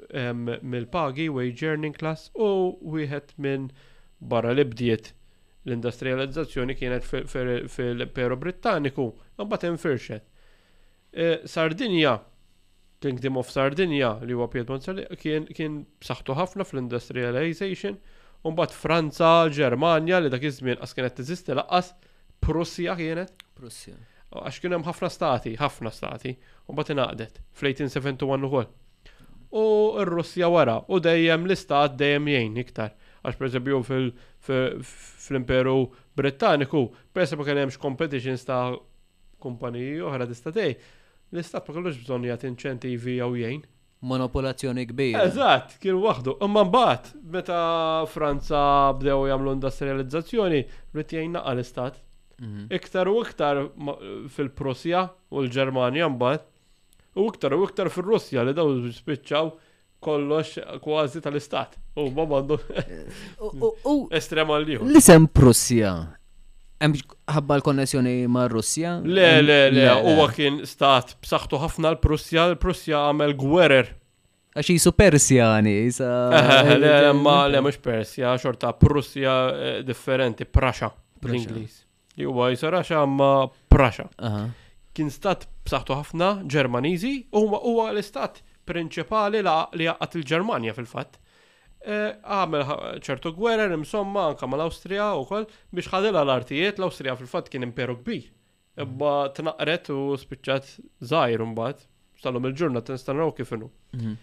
eh, 0.10 0.34
mill-pagi 0.36 1.30
wage 1.32 1.64
earning 1.70 1.96
class 1.96 2.28
u 2.36 2.50
wieħed 2.98 3.36
minn 3.48 3.70
barra 4.20 4.52
li 4.58 4.66
bdiet 4.68 5.14
l-industrializzazzjoni 5.70 6.76
kienet 6.80 7.06
fil-Pero 7.08 8.40
Britanniku, 8.44 9.12
imbagħad 9.40 9.70
infirxet. 9.72 10.26
Sardinja 11.50 12.20
Kingdom 13.02 13.38
of 13.38 13.50
Sardinia 13.54 14.18
li 14.26 14.34
huwa 14.34 14.48
Piedmont 14.50 14.84
Sardinia 14.88 15.18
kien 15.22 15.44
kien 15.54 15.76
b'saħħtu 16.04 16.36
ħafna 16.40 16.66
fl-industrialization 16.66 18.00
u 18.42 18.54
mbagħad 18.54 18.74
Franza, 18.78 19.30
Ġermanja 19.54 20.22
li 20.24 20.32
dak 20.34 20.46
iż-żmien 20.50 20.80
qas 20.82 20.96
kienet 20.98 21.18
teżisti 21.20 21.58
laqqas 21.60 21.92
Prussja 22.44 22.96
kienet. 22.98 23.34
Prussja. 23.60 23.98
Għax 24.38 24.60
kien 24.64 24.74
hemm 24.76 24.88
ħafna 24.88 25.12
stati, 25.14 25.54
ħafna 25.62 25.92
stati, 25.94 26.34
u 26.70 26.74
mbagħad 26.74 26.96
ingħaqdet 26.96 27.38
fl-1871 27.60 28.50
ukoll. 28.50 28.70
U 29.56 29.64
r-Russja 30.04 30.50
wara, 30.52 30.80
u 30.90 31.00
dejjem 31.00 31.46
l-istat 31.48 31.96
dejjem 32.02 32.32
jgħin 32.34 32.60
iktar 32.66 32.96
għax 33.22 33.38
per 33.38 33.82
fl 33.88 34.12
fil-imperu 34.48 35.78
Britanniku, 36.18 36.88
per 37.14 37.30
kien 37.30 37.62
hemmx 37.62 37.78
competitions 37.82 38.46
ta' 38.50 38.66
kumpaniji 39.38 40.00
oħra 40.02 40.26
tista' 40.28 40.54
tgħid, 40.56 40.86
L-istat 41.34 41.68
ma 41.68 41.74
kellux 41.76 41.98
bżonn 42.02 42.24
jagħti 42.28 42.48
inċentivi 42.52 43.18
jew 43.18 43.34
jgħin. 43.42 43.66
Monopolazzjoni 44.08 44.84
kbira. 44.92 45.24
Eżatt, 45.28 45.76
kien 45.84 45.98
waħdu. 46.02 46.36
Imma 46.46 46.62
mbagħad 46.68 47.08
meta 47.34 47.58
Franza 48.12 48.60
bdew 49.00 49.24
jagħmlu 49.32 49.56
industrializzazzjoni, 49.58 50.60
rrid 50.94 51.16
jgħin 51.18 51.34
naqa 51.36 51.56
l-istat. 51.56 51.98
Mhm. 52.40 52.68
Iktar 52.78 53.10
u 53.12 53.16
iktar 53.26 53.64
fil-Prusja 54.36 55.02
u 55.34 55.42
l-Ġermanja 55.44 56.08
mbagħad. 56.14 56.46
U 57.20 57.26
iktar 57.32 57.56
u 57.58 57.64
iktar 57.66 57.90
fil-Russja 57.92 58.46
li 58.46 58.54
daw 58.56 58.76
spiċċaw 59.02 59.50
kollox 60.08 60.62
kważi 60.86 61.24
tal-istat. 61.28 61.76
U 61.98 62.08
ma 62.14 62.24
mandu. 62.30 62.60
Estrema 64.22 64.62
liħu. 64.62 64.86
L-isem 64.92 65.26
Prussja 65.34 65.98
ħabba 66.80 67.56
l-konnessjoni 67.60 68.12
ma' 68.30 68.48
Russja? 68.52 68.98
Le, 69.04 69.30
le, 69.42 69.56
le, 69.74 69.88
huwa 70.06 70.28
kien 70.34 70.60
stat 70.70 71.16
b'saħħtu 71.24 71.60
ħafna 71.64 71.92
l-Prussja, 71.96 72.46
l-Prussja 72.54 73.02
għamel 73.10 73.34
gwerer. 73.40 73.90
Għax 74.58 74.70
jisu 74.74 74.94
Persjani, 74.98 75.74
jisa. 75.86 76.12
Eh, 76.38 76.72
le, 76.82 76.92
ma, 77.18 77.46
le, 77.50 77.62
mux 77.66 77.78
Persja, 77.82 78.36
xorta 78.42 78.72
Prussja 78.78 79.36
eh, 79.54 79.82
differenti, 79.86 80.46
Prasha, 80.46 80.92
bl-Inglis. 81.22 81.84
Juwa 82.18 82.50
jisa 82.54 82.72
Rasha 82.74 83.04
ma 83.06 83.32
Prasha. 83.70 84.08
Kien 84.98 85.12
stat 85.14 85.46
b'saħħtu 85.66 85.98
ħafna 85.98 86.32
Ġermaniżi, 86.50 87.16
u 87.38 87.44
huwa 87.54 87.92
l-istat 87.92 88.42
prinċipali 88.68 89.44
li 89.78 89.86
għat 89.94 90.18
il-Ġermanja 90.18 90.74
fil-fatt. 90.78 91.22
Eh, 91.88 92.12
għamel 92.28 92.66
ċertu 93.06 93.32
gwerer 93.38 93.72
imsomma 93.72 94.26
anka 94.34 94.48
mal 94.50 94.60
awstrija 94.66 95.06
u 95.16 95.22
kol 95.30 95.46
biex 95.72 95.88
ħadilha 95.94 96.24
l-artijiet 96.26 96.82
l-Awstrija 96.82 97.14
fil-fatt 97.16 97.48
kien 97.54 97.64
imperu 97.64 97.94
kbir. 98.02 98.26
t 98.76 99.40
tnaqret 99.40 99.88
u 99.94 100.18
spiċċat 100.20 101.38
un-bat, 101.46 101.86
stalhom 102.20 102.44
il-ġurnat 102.50 102.92
nistanaw 102.92 103.32
kif 103.38 103.54
inhu. 103.56 103.70
Mhm. 103.96 104.18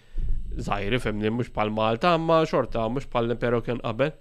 Żgħir 0.61 0.95
ifhimni 0.99 1.31
mhux 1.33 1.51
bħal 1.57 1.73
Malta 1.79 2.13
imma 2.19 2.43
xorta 2.45 2.85
mhux 2.93 3.07
pal 3.11 3.31
imperu 3.33 3.63
kien 3.65 3.81
qabel. 3.81 4.13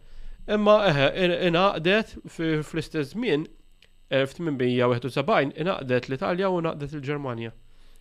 Imma 0.48 0.78
eħe 0.88 1.10
eh, 1.14 1.48
inaqdet 1.52 2.16
fl-istess 2.64 3.12
żmien 3.14 3.44
1871 4.10 5.52
inaqdet 5.60 6.08
l-Italja 6.10 6.50
u 6.50 6.62
naqdet 6.64 6.94
il-Ġermanja. 6.96 7.52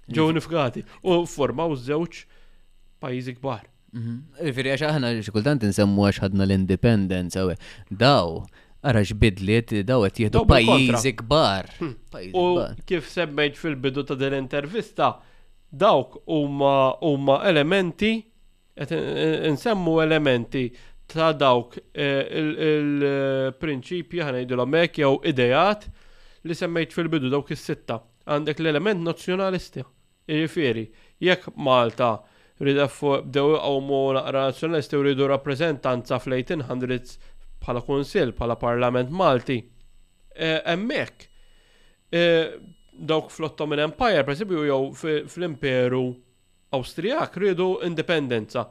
Ġew 0.06 0.32
nifgati 0.38 0.86
u 1.02 1.18
formaw 1.26 1.74
żewġ 1.82 2.22
pajjiżi 3.02 3.34
kbar. 3.40 3.66
Rifiri 3.92 4.70
mhm. 4.70 4.72
għax 4.72 4.86
aħna 4.88 5.08
xikultant 5.20 5.64
nsemmu 5.68 6.06
għax 6.08 6.22
ħadna 6.24 6.46
l-independenza 6.46 7.42
u 7.44 7.50
daw 7.90 8.38
għarax 8.82 9.12
xbidliet 9.12 9.74
daw 9.86 10.06
għet 10.06 10.20
jihdu 10.24 10.44
pajizi 10.48 11.12
kbar. 11.18 11.68
Hm. 11.78 11.92
U 12.32 12.44
kif 12.88 13.10
semmejt 13.12 13.60
fil-bidu 13.60 14.04
ta' 14.08 14.16
dell-intervista, 14.18 15.10
dawk 15.68 16.16
huma 16.24 17.36
elementi, 17.50 18.14
nsemmu 18.80 19.98
elementi 20.02 20.64
ta' 21.12 21.30
dawk 21.36 21.76
eh, 21.92 22.32
il-prinċipji 22.40 24.24
eh, 24.24 24.28
ħana 24.30 24.42
jidilom 24.46 24.80
jew 24.88 25.12
idejat 25.34 25.86
li 26.48 26.56
semmejt 26.58 26.96
fil-bidu 26.96 27.28
dawk 27.36 27.52
is-sitta. 27.54 28.00
Għandek 28.24 28.58
l-element 28.64 29.04
nazjonalisti. 29.12 29.84
Jiġifieri, 30.30 30.86
jekk 31.26 31.50
Malta 31.58 32.12
rida 32.62 32.86
fuq 32.88 33.24
bdew 33.26 33.56
mu 33.82 34.00
naqra 34.16 34.46
nazjonalisti 34.48 34.98
u 34.98 35.02
rridu 35.04 35.26
rappresentanza 35.30 36.18
fl-1800 36.20 37.14
bħala 37.62 37.82
konsil, 37.86 38.32
bħala 38.38 38.56
parlament 38.58 39.10
malti. 39.10 39.56
E, 40.32 40.52
emmek, 40.72 41.26
e, 42.10 42.22
dawk 42.92 43.30
fl 43.30 43.50
minn 43.70 43.84
Empire, 43.86 44.22
per 44.26 44.32
esempio, 44.36 44.64
jew 44.66 44.84
fl-imperu 45.28 46.04
Awstrijak 46.72 47.34
rridu 47.36 47.66
indipendenza. 47.84 48.62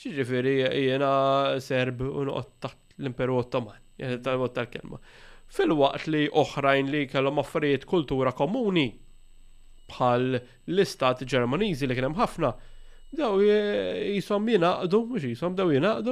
Xiġifieri 0.00 0.54
jiena 0.66 1.10
serb 1.62 2.00
u 2.02 2.24
noqgħod 2.26 2.72
l-Imperu 2.98 3.36
Ottoman, 3.38 3.76
tal-mod 4.24 4.58
l 4.58 4.66
kelma 4.72 4.98
Fil-waqt 5.54 6.08
li 6.10 6.24
oħrajn 6.40 6.90
li 6.92 7.04
kellhom 7.10 7.38
affarijiet 7.42 7.84
kultura 7.90 8.32
komuni 8.38 8.86
bħal 9.92 10.26
l-istat 10.40 11.22
Ġermaniżi 11.32 11.88
li 11.90 11.96
kien 11.98 12.06
hemm 12.08 12.18
ħafna 12.20 12.50
daw 13.12 13.40
eh, 13.42 14.14
jisom 14.14 14.46
jinaqdu, 14.48 15.00
mux 15.06 15.20
jisom 15.24 15.54
daw 15.56 15.70
jinaqdu, 15.72 16.10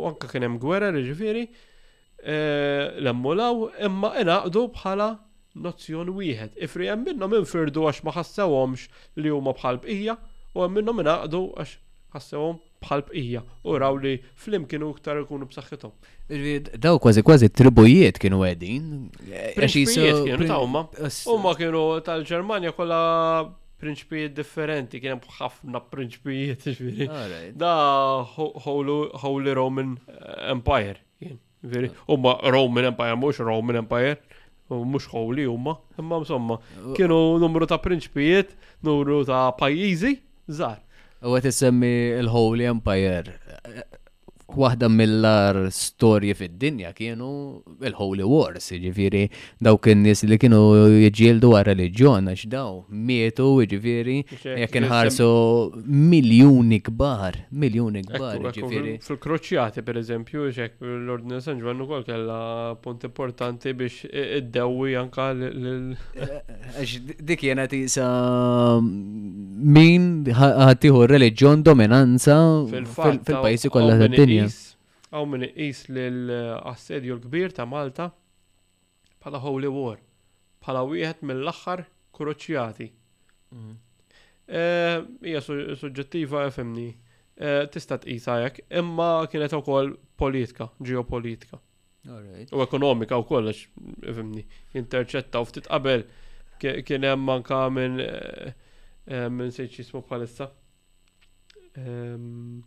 u 0.00 0.06
anka 0.10 0.28
kienem 0.30 0.58
gwerra 0.58 0.90
ġifiri, 1.02 1.44
eh, 2.22 2.98
l-emmulaw, 2.98 3.68
imma 3.86 4.14
inaqdu 4.20 4.66
bħala 4.74 5.10
nozzjon 5.60 6.10
wieħed. 6.16 6.58
Ifri 6.62 6.90
hemm 6.90 7.06
minnhom 7.12 7.36
infirdu 7.40 7.86
għax 7.90 8.02
ma 8.06 8.14
ħassewhomx 8.18 8.88
li 9.22 9.30
huma 9.34 9.54
bħal 9.58 9.80
bqija, 9.84 10.18
u 10.56 10.64
hemm 10.66 10.80
minnhom 10.80 11.04
inaqdu 11.04 11.44
għax 11.62 11.76
ħassewhom 12.14 12.58
bħal 12.82 13.02
bqija 13.08 13.42
u 13.70 13.78
raw 13.82 13.94
li 14.00 14.16
flim 14.40 14.66
kienu 14.70 14.90
iktar 14.96 15.20
ikunu 15.22 15.46
b'saħħithom. 15.52 15.94
Daw 16.82 16.98
kważi 17.04 17.22
kważi 17.26 17.50
tribujiet 17.54 18.18
kienu 18.22 18.42
qegħdin. 18.44 18.90
Tribujiet 19.54 20.12
eh, 20.16 20.20
kienu 20.30 20.50
ta' 20.50 21.08
Huma 21.30 21.54
kienu 21.60 21.84
tal-Ġermanja 22.06 22.74
kollha 22.74 23.04
prinċipijiet 23.80 24.34
differenti, 24.36 25.00
kien 25.00 25.14
hemm 25.16 25.36
ħafna 25.38 25.80
prinċpijiet 25.92 26.66
ġifieri. 26.66 27.06
Da 27.58 27.70
Holy 28.30 29.54
Roman 29.58 29.96
eh, 30.06 30.34
Empire 30.52 31.00
kien. 31.20 31.38
Veri, 31.70 31.90
ah. 31.92 32.04
umma 32.16 32.36
Roman 32.50 32.86
Empire 32.92 33.16
mhux 33.20 33.42
Roman 33.44 33.82
Empire, 33.82 34.16
Mux 34.70 35.04
Holy 35.10 35.44
huma, 35.50 35.74
imma 35.98 36.20
insomma 36.22 36.56
kienu 36.94 37.16
numru 37.42 37.66
ta' 37.68 37.80
prinċipijiet, 37.82 38.52
numru 38.86 39.24
ta' 39.26 39.48
pajizi, 39.58 40.12
zar. 40.46 40.78
U 41.26 41.34
għet 41.34 41.52
semmi 41.52 41.90
il-Holy 42.20 42.68
Empire 42.70 43.34
waħda 44.58 44.88
mill-lar 44.90 45.56
storji 45.70 46.34
fid-dinja 46.34 46.90
kienu 46.96 47.28
il-Holy 47.86 48.26
Wars, 48.26 48.70
ġifiri 48.82 49.24
daw 49.62 49.78
in 49.90 50.02
li 50.10 50.38
kienu 50.42 50.60
jġildu 51.10 51.52
għar 51.56 51.70
religjon, 51.72 52.28
għax 52.32 52.46
daw 52.52 52.80
mietu 53.06 53.50
ġifiri 53.70 54.16
jek 54.44 54.76
nħarsu 54.84 55.28
miljoni 55.86 56.80
kbar, 56.88 57.42
miljoni 57.62 58.02
kbar 58.08 58.50
ġifiri. 58.56 58.96
Fil-kroċjati 59.04 59.82
per 59.86 60.00
eżempju, 60.02 60.48
ġek 60.56 60.76
l 60.82 61.10
ordine 61.14 61.40
San 61.44 61.60
Ġvannu 61.60 61.86
kol 61.90 62.04
kella 62.08 62.40
punt 62.82 63.06
importanti 63.08 63.74
biex 63.74 64.04
id-dewwi 64.10 64.96
anka 65.00 65.30
l- 65.32 65.94
eh, 66.16 66.42
eh, 66.80 66.98
dik 67.20 67.42
jena 67.48 67.66
tisa 67.70 68.06
mm, 68.80 69.60
min 69.76 70.09
ħatiħu 70.28 71.00
reliġjon 71.10 71.62
dominanza 71.64 72.36
fil-pajsi 72.68 73.70
kollha 73.72 73.96
tad-dinja. 74.02 74.48
Għaw 75.10 75.26
minn 75.26 75.46
iqis 75.48 75.84
l-assedju 75.90 77.16
l-kbir 77.16 77.54
ta' 77.56 77.66
Malta 77.66 78.10
bħala 79.20 79.40
Holy 79.50 79.70
War, 79.72 79.98
bħala 80.62 80.84
wieħed 80.88 81.22
mill-aħħar 81.28 81.84
kruċjati. 82.14 82.90
Mhm. 83.50 83.78
Eh, 84.48 85.02
Ija 85.30 85.40
suġġettiva 85.46 86.48
femni. 86.54 86.90
Eh, 87.40 87.64
tista' 87.72 87.96
tqisa 87.96 88.34
jekk, 88.42 88.58
imma 88.76 89.22
kienet 89.32 89.54
ukoll 89.56 89.94
politika, 90.20 90.66
ġeopolitika. 90.84 91.56
U 92.52 92.60
ekonomika 92.60 93.16
u 93.16 93.22
kollox, 93.28 93.62
femni, 94.04 94.42
jinterċetta 94.74 95.40
u 95.40 95.46
ftit 95.48 95.64
qabel 95.70 96.04
kien 96.60 97.04
hemm 97.04 97.30
minn 97.72 97.96
eh, 98.04 98.52
Ehm, 99.10 99.34
minn 99.40 99.50
sejt 99.52 99.74
jismu 99.80 100.00
bħalissa. 100.06 100.46
Ehm, 101.82 102.62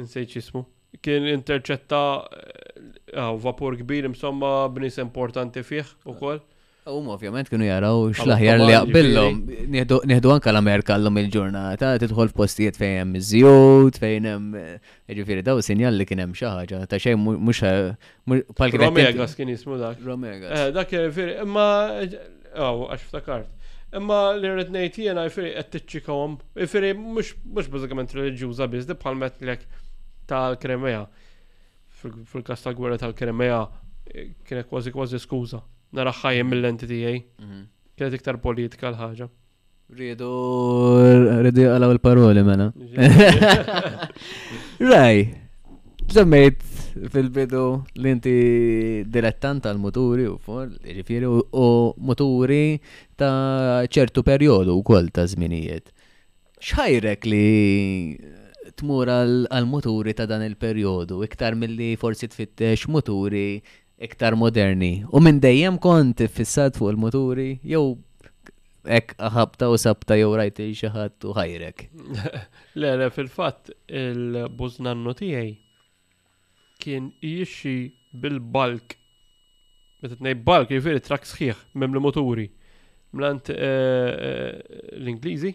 sejt 0.00 0.38
jismu. 0.38 0.64
Kien 1.04 1.26
interċetta 1.28 1.98
eh, 2.30 3.20
ah, 3.20 3.34
vapur 3.44 3.74
kbir 3.80 4.06
insomma 4.08 4.68
b'nis 4.72 4.96
importanti 5.02 5.60
fih 5.66 5.84
u 6.08 6.14
koll. 6.16 6.40
Um, 6.88 7.06
ovvjament 7.12 7.48
kienu 7.48 7.64
jaraw 7.66 8.00
xlaħjar 8.16 8.58
li 8.62 8.72
jaqbillhom. 8.74 9.38
Nieħdu 9.72 10.32
anke 10.34 10.52
l-Amerika 10.52 10.96
llum 11.00 11.16
il-ġurnata, 11.22 11.94
tidħol 12.02 12.28
f'postijiet 12.32 12.76
fejn 12.80 12.98
hemm 13.02 13.18
zjut, 13.28 13.98
fejn 14.02 14.28
hemm 14.28 14.56
jiġifieri 15.08 15.44
daw 15.46 15.60
sinjal 15.64 15.96
li 15.96 16.04
kien 16.08 16.20
hemm 16.22 16.36
xi 16.36 16.44
ħaġa 16.46 16.82
ta' 16.92 17.00
xejn 17.08 17.20
mhux 17.24 17.62
eh, 17.68 18.12
Romegas 18.84 19.34
kien 19.36 19.48
jismu 19.52 19.76
dak. 19.80 20.00
Romegas. 20.04 20.68
Dak 20.76 20.92
ma. 20.96 21.28
imma 21.42 21.66
għax 22.54 23.04
ftakart. 23.10 23.52
Imma 23.94 24.34
li 24.34 24.50
rrid 24.50 24.72
ngħid 24.74 24.96
jiena 25.04 25.22
jfiri 25.28 25.52
qed 25.54 25.68
tiċċikhom, 25.76 26.32
mux, 26.56 27.30
mhux 27.46 27.68
bażikament 27.74 28.10
reliġjuża 28.18 28.66
biss 28.72 28.88
di 28.88 28.96
palmet 28.98 29.36
metlek 29.36 29.62
tal-Kremea. 30.30 31.04
Fil-każ 32.02 32.64
tal-gwerra 32.66 32.98
tal-Kremea 33.00 33.60
eh, 34.10 34.32
kiena 34.48 34.64
kważi 34.66 34.90
kważi 34.94 35.20
skuża. 35.22 35.62
Nara 35.94 36.10
ħajjem 36.12 36.50
mill 36.50 36.68
entiti 36.72 36.98
tiegħi. 37.04 37.22
Mhm. 37.46 37.62
Kienet 37.94 38.16
iktar 38.18 38.40
politika 38.42 38.90
l-ħaġa. 38.90 39.28
Rridu 39.94 40.30
rridu 41.38 41.68
għalaw 41.70 41.92
il-paroli 41.94 42.42
mena. 42.44 42.70
Raj, 44.82 45.18
jiġifieri. 45.22 45.42
semmejt 46.14 46.60
fil-bidu 47.10 47.62
l 47.98 48.06
inti 48.10 48.32
dilettant 49.10 49.62
tal-muturi 49.64 50.26
u 50.30 50.36
for, 50.38 50.68
ġifiri 50.84 51.26
u 51.28 51.64
moturi 52.06 52.78
ta' 53.18 53.86
ċertu 53.90 54.22
periodu 54.26 54.76
u 54.78 54.82
kol 54.86 55.08
ta' 55.14 55.24
zminijiet. 55.30 55.90
ċajrek 56.64 57.26
li 57.28 58.74
tmur 58.80 59.10
għal-muturi 59.12 60.14
ta' 60.16 60.26
dan 60.26 60.44
il-periodu, 60.46 61.20
iktar 61.26 61.54
mill-li 61.58 61.92
forsi 62.00 62.28
tfittex 62.30 62.86
moturi 62.88 63.60
iktar 64.00 64.34
moderni. 64.38 65.04
U 65.12 65.20
minn 65.22 65.38
dejjem 65.42 65.76
kont 65.78 66.22
fissat 66.32 66.78
fuq 66.78 66.94
il-moturi, 66.94 67.50
jew 67.62 67.98
ek 68.84 69.14
ħabta 69.36 69.68
u 69.72 69.76
sabta 69.80 70.16
jew 70.18 70.32
rajt 70.36 70.62
xi 70.80 70.90
ħadd 70.94 71.28
u 71.30 71.34
ħajrek. 71.36 71.84
Le, 72.80 72.96
le, 72.98 73.10
fil-fatt 73.14 73.70
il 73.94 74.40
buznannu 74.58 75.14
tiegħi 75.14 75.52
kien 76.84 77.10
jixi 77.24 77.94
bil-balk. 78.14 78.98
Meta 80.04 80.18
tnej 80.20 80.34
balk, 80.44 80.72
jifiri 80.74 81.00
trak 81.00 81.24
sħiħ, 81.26 81.62
mem 81.80 81.94
l-moturi. 81.96 82.46
Mlant 83.14 83.48
eh, 83.54 83.56
eh, 83.56 84.50
l-Ingliżi, 84.98 85.54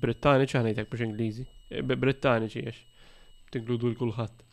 Brittaniċi 0.00 0.56
ħanajtek 0.58 0.88
biex 0.92 1.04
Ingliżi, 1.06 1.44
eh, 1.70 1.82
Brittaniċi 1.84 2.62
jiex, 2.64 2.78
tinkludu 3.54 3.90
l-kulħat. 3.92 4.44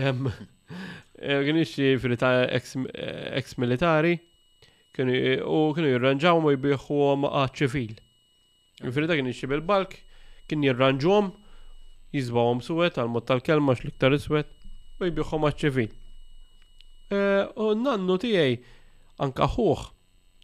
Ehm, 0.00 0.30
kien 1.48 1.58
jixi 1.60 1.90
jifiri 1.90 2.18
ta' 2.20 2.46
ex-militari, 2.56 4.14
u 4.20 4.94
kienu 5.70 5.90
jirranġawm 5.94 6.48
u 6.50 6.54
jibieħu 6.54 7.02
ma' 7.22 7.44
Jifiri 7.56 9.06
ta' 9.08 9.16
kien 9.18 9.28
bil-balk, 9.50 9.94
kien 10.48 10.64
jirranġuhom, 10.64 11.30
jizbawom 12.16 12.62
suwet 12.64 12.96
għal 12.98 13.10
mod 13.12 13.26
tal-kelma 13.28 13.74
x'liktar 13.78 14.16
iswed. 14.16 14.48
Eh, 15.00 15.00
u 15.00 15.08
jibjuħom 15.08 15.46
għacċivi. 15.48 15.84
U 17.64 17.68
nannu 17.82 18.16
tijaj, 18.22 18.56
anka 19.24 19.46
ħuħ, 19.56 19.84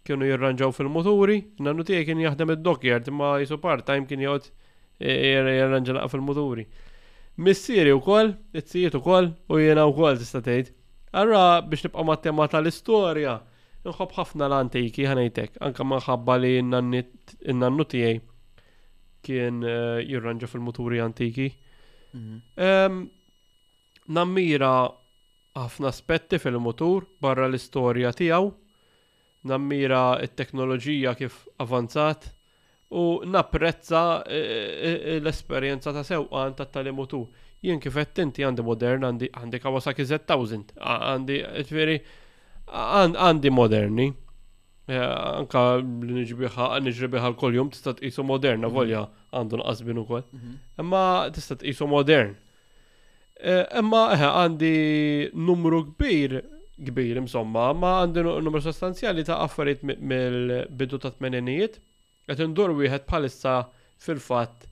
kienu 0.07 0.27
jirranġaw 0.31 0.73
fil-moturi, 0.77 1.37
nannu 1.61 1.85
tijaj 1.85 2.05
kien 2.09 2.23
jaħdem 2.23 2.55
id-dokjard, 2.55 3.09
ma 3.13 3.35
jisu 3.43 3.59
part-time 3.63 4.07
kien 4.09 4.23
jgħod 4.25 4.47
eh, 4.99 5.27
jirranġaw 5.29 6.07
fil-moturi. 6.11 6.65
Missieri 7.37 7.93
u 7.93 8.01
koll, 8.01 8.33
it-sijiet 8.57 8.97
u 8.97 9.03
koll, 9.05 9.29
u 9.53 9.59
jena 9.61 9.85
u 9.85 9.93
koll 9.93 10.17
tistatejt. 10.17 10.73
Arra 11.17 11.61
biex 11.61 11.85
nibqa 11.85 12.03
ma 12.07 12.15
tema 12.21 12.47
tal-istoria, 12.49 13.37
nħob 13.85 14.15
ħafna 14.17 14.47
l-antiki 14.49 15.05
ħanajtek, 15.07 15.61
anka 15.69 15.85
maħabba 15.87 16.39
li 16.41 16.55
nannu 16.65 17.85
tijaj 17.93 18.19
kien 19.23 19.61
eh, 19.61 20.01
jirranġa 20.09 20.49
fil-moturi 20.49 21.03
antiki. 21.05 21.51
Mhm 22.17 23.05
nammira 24.07 24.73
ħafna 25.57 25.89
aspetti 25.91 26.39
fil-motur 26.39 27.05
barra 27.21 27.47
l-istorja 27.49 28.11
tiegħu, 28.15 28.49
nammira 29.49 30.03
it-teknoloġija 30.25 31.13
kif 31.19 31.37
avanzat 31.63 32.27
u 32.97 33.05
napprezza 33.27 34.01
e, 34.31 34.39
e, 34.39 34.91
e, 34.91 35.15
l-esperjenza 35.19 35.93
ta' 35.95 36.05
sewqan 36.07 36.55
ta' 36.55 36.69
tal-motur. 36.71 37.27
Jien 37.63 37.81
kif 37.81 37.97
qed 37.97 38.21
inti 38.21 38.45
għandi 38.45 38.63
modern 38.63 39.07
għandi 39.09 39.59
Kawasaki 39.63 40.05
Z1000, 40.05 40.75
għandi 40.77 41.39
ġifieri 41.61 41.99
għandi 42.69 43.51
moderni. 43.51 44.07
Anka 44.87 45.61
li 45.81 46.21
l-nġibiħa 46.23 47.31
l 47.31 47.35
koljum 47.35 47.71
tistat 47.73 47.97
tista' 47.97 48.21
tqisu 48.21 48.23
moderna, 48.23 48.69
volja 48.71 49.01
għandu 49.35 49.59
nqasbin 49.59 49.99
ukoll. 50.03 50.23
Mhm. 50.31 50.53
Imma 50.79 51.01
tista' 51.35 51.57
tqisu 51.59 51.89
modern. 51.91 52.35
Eh, 53.37 53.63
imma 53.77 54.07
eh, 54.17 54.23
għandi 54.25 54.77
numru 55.45 55.83
kbir 55.91 56.39
kbir 56.87 57.19
insomma, 57.21 57.67
ma 57.77 57.99
għandi 58.01 58.23
numru 58.41 58.61
sostanzjali 58.65 59.21
ta' 59.27 59.37
affarijiet 59.43 59.83
mill-bidu 59.85 60.97
ta' 61.01 61.11
tmeninijiet, 61.13 61.77
għet 62.29 62.41
ndur 62.49 62.73
wieħed 62.79 63.05
bħalissa 63.09 63.57
fil-fatt 64.05 64.65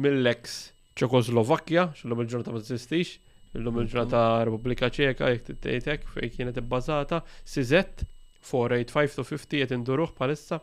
mill-ex 0.00 0.60
Ċekoslovakkja, 1.00 1.84
xillum 1.96 2.20
il-ġurnata 2.20 2.52
ma 2.52 2.60
tsistix, 2.60 3.14
illum 3.56 3.78
il-ġurnata 3.80 4.18
mhm. 4.20 4.40
Repubblika 4.48 4.90
Ċeka, 4.92 5.30
jek 5.32 5.44
tittejtek, 5.46 6.02
fej 6.12 6.28
kienet 6.34 6.58
ibbażata, 6.60 7.22
Sizet 7.48 8.02
485-50 8.44 9.62
qed 9.62 9.72
induruh 9.78 10.10
bħalissa. 10.18 10.58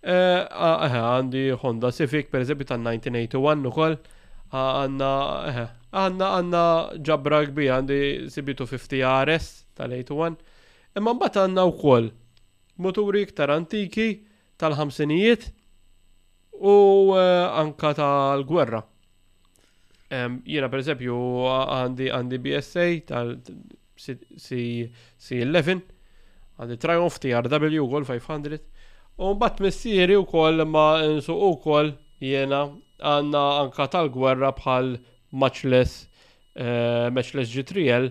Eh, 0.00 0.40
għandi 0.88 1.42
Honda 1.60 1.90
Civic, 1.92 2.30
per 2.32 2.46
eżempju, 2.46 2.68
ta' 2.70 2.78
1981 2.80 3.68
ukoll, 3.68 3.98
għanna 4.56 5.10
għanna 5.96 6.28
għanna 6.38 6.64
ġabra 7.08 7.38
għbi 7.46 7.66
għandi 7.72 7.98
sibitu 8.32 8.66
50 8.68 9.04
RS 9.10 9.46
tal-81. 9.78 10.36
Imma 11.00 11.14
mbagħad 11.16 11.46
għandna 11.46 11.64
wkoll 11.70 12.10
moturi 12.84 13.22
iktar 13.24 13.52
antiki 13.54 14.08
tal-ħamsinijiet 14.60 15.46
u 16.60 16.76
eh, 17.16 17.42
anka 17.62 17.94
tal-gwerra. 17.98 18.82
Jiena 20.46 20.68
per 20.70 20.84
eżempju 20.84 21.16
għandi 21.50 22.12
għandi 22.14 22.38
BSA 22.44 22.84
tal 23.08 23.32
C11 23.98 25.80
għandi 26.56 26.76
Triumph 26.84 27.18
TRW 27.24 27.80
Gol 27.90 28.06
500 28.06 28.60
u 29.26 29.32
mbagħad 29.34 29.64
missieri 29.66 30.14
wkoll 30.20 30.62
ma 30.70 30.86
u 31.02 31.36
ukoll 31.48 31.90
jiena 32.22 32.62
għandna 33.02 33.42
anka 33.64 33.88
tal-gwerra 33.96 34.52
bħal 34.60 34.94
matchless, 35.36 36.08
uh, 36.54 37.10
matchless 37.12 37.48
G3L 37.54 38.08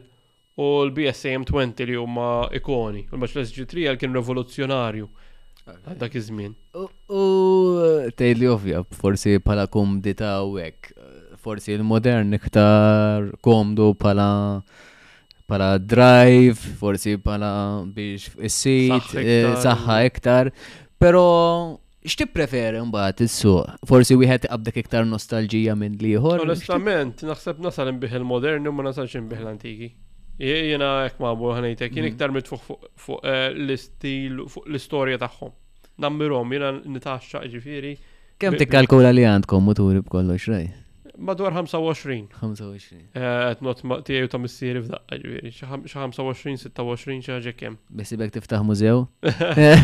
u 0.57 0.65
l-BSAM20 0.88 1.85
li 1.89 1.97
huma 1.99 2.30
ikoni. 2.60 3.06
U 3.11 3.18
l-matchless 3.18 3.53
G3L 3.56 3.97
kien 4.02 4.15
revoluzzjonarju 4.19 5.10
dak 5.99 6.14
iż-żmien. 6.19 6.53
U 6.77 7.22
tgħidli 8.14 8.49
ovvja, 8.53 8.84
forsi 9.02 9.39
bħala 9.41 9.65
komdi 9.73 10.14
ta' 10.19 10.38
hekk, 10.45 10.91
forsi 11.41 11.73
l-modern 11.80 12.38
iktar 12.38 13.31
komdu 13.45 13.91
bħala 13.97 14.27
pala 15.49 15.72
drive, 15.77 16.56
forsi 16.81 17.15
pala 17.22 17.49
biex 17.95 18.35
is-sit, 18.49 19.10
saħħa 19.65 19.97
iktar, 20.10 20.49
eh, 20.53 20.69
pero 21.02 21.81
Ixti 22.06 22.27
preferi 22.30 22.77
mbagħad 22.86 23.22
is-suq? 23.26 23.77
Forsi 23.90 24.14
wieħed 24.19 24.45
għabdek 24.53 24.76
iktar 24.84 25.07
nostalġija 25.10 25.73
minn 25.80 25.95
liħor? 25.98 26.44
Onestament, 26.44 27.23
naħseb 27.26 27.64
nasal 27.65 27.90
imbih 27.90 28.14
il-moderni 28.19 28.69
u 28.69 28.73
ma 28.77 28.86
nasalx 28.86 29.18
imbih 29.23 29.41
l-antiki. 29.41 29.88
Jiena 30.38 30.91
hekk 31.07 31.23
magħmur 31.26 31.56
ħanejtek, 31.57 31.95
jien 31.98 32.03
mhm. 32.06 32.14
iktar 32.14 32.36
mitfuq 32.36 32.61
fuq 33.07 33.26
eh, 33.26 33.48
l-istil 33.57 34.44
fuq 34.53 34.68
l-istorja 34.69 35.18
tagħhom. 35.23 35.56
Nammirom, 36.06 36.53
jiena 36.53 36.72
nitaxxa 36.77 37.41
ġifieri. 37.56 37.95
Kemm 38.38 38.61
tikkalkula 38.61 39.15
li 39.15 39.26
għandkom 39.34 39.65
moturi 39.72 40.06
b'kollox 40.06 40.49
rej? 40.53 40.69
madwar 41.17 41.51
25. 41.51 42.27
25. 42.39 43.07
Etnot 43.51 43.81
tijaj 44.05 44.25
u 44.25 44.29
ta' 44.31 44.39
missieri 44.41 44.81
f'daqqa 44.83 45.17
ġviri, 45.21 45.51
Xi 45.53 45.67
25, 45.67 46.65
26, 46.65 46.65
xi 47.01 47.21
xa 47.25 47.37
ġekjem. 47.45 47.75
Besibek 47.95 48.33
tiftaħ 48.35 48.63
mużew? 48.67 49.03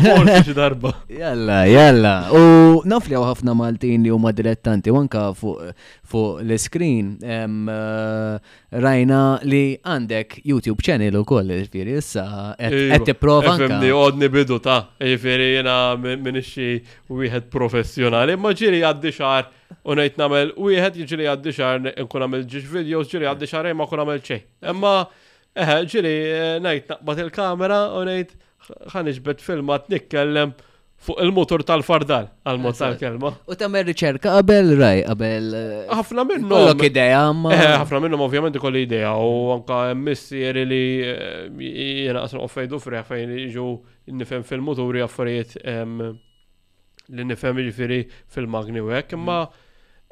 Forsi 0.04 0.36
xi 0.48 0.54
darba. 0.56 0.92
Jalla, 1.12 1.62
jalla. 1.72 2.14
U 2.36 2.82
naf 2.88 3.08
li 3.10 3.16
ħafna 3.18 3.54
Maltin 3.58 4.04
li 4.04 4.12
huma 4.12 4.32
dilettanti, 4.36 4.92
wanka 4.94 5.28
fuq 5.36 6.42
l-screen, 6.46 7.14
eh, 7.22 8.44
rajna 8.80 9.22
li 9.48 9.62
għandek 9.80 10.40
YouTube 10.44 10.82
channel 10.84 11.20
u 11.22 11.24
koll, 11.28 11.52
ġviri, 11.66 11.96
issa, 12.00 12.26
qed 12.60 13.08
tipprova. 13.08 13.52
prova 13.52 13.56
Għemni, 13.62 13.92
għodni 13.96 14.28
bidu 14.32 14.58
ta' 14.62 14.82
ġviri, 15.00 15.52
jena 15.58 15.78
minixi 15.96 16.76
wieħed 17.12 17.48
professjonali, 17.52 18.36
ma 18.36 18.52
ġiri 18.56 18.84
għaddi 18.84 19.12
xar 19.16 19.50
u 19.82 19.94
ngħid 19.94 20.56
u 20.56 20.68
wieħed 20.70 20.98
jiġri 21.02 21.28
għaddi 21.32 21.54
xar 21.56 21.80
nkun 21.92 22.24
għamil 22.26 22.44
ġiex 22.52 22.68
videos, 22.74 23.10
ġiri 23.12 23.28
għaddi 23.32 23.48
xar 23.48 23.70
ma 23.78 23.86
kun 23.88 24.02
għamil 24.04 24.22
ċej. 24.26 24.42
Emma 24.72 24.94
eħe 25.52 25.78
ġiri 25.92 26.16
eh, 26.32 26.58
ngħid 26.64 26.90
naqbad 26.96 27.24
il-kamera 27.26 27.80
u 27.96 28.04
ngħid 28.08 28.36
ħan 28.92 29.10
filmat 29.46 29.90
nikkellem 29.96 30.54
fuq 31.02 31.18
il-motor 31.18 31.64
tal-fardal, 31.66 32.28
għal 32.46 32.60
mot 32.62 32.76
tal-kelma. 32.78 33.30
U 33.50 33.56
tamer 33.58 33.82
riċerka 33.88 34.36
qabel 34.36 34.68
raj, 34.78 35.00
qabel. 35.08 35.48
Eh, 35.58 35.78
ħafna 35.90 36.22
minnhom. 36.28 36.52
Kollok 36.54 36.84
ideja, 36.86 37.22
ma. 37.34 37.56
ħafna 37.82 38.04
minnu, 38.04 38.20
ovvijament, 38.22 38.58
ikolli 38.60 38.84
ideja. 38.86 39.16
u 39.18 39.50
anka 39.56 39.80
missieri 39.98 40.62
li 40.70 40.84
eh, 41.02 41.64
jena 42.06 42.22
u 42.44 42.48
fejdu 42.50 42.78
friħ 42.78 43.02
fejn 43.10 43.34
iġu 43.48 43.66
nifhem 44.20 44.44
fil-moturi 44.46 45.02
affarijiet 45.02 45.56
ehm, 45.62 45.98
li 47.18 47.24
nifhem 47.26 47.58
ġifiri 47.66 48.00
fil-magni 48.30 48.80
u 48.82 48.88
hekk, 48.94 49.16
imma 49.18 49.40
mm. 49.44 49.60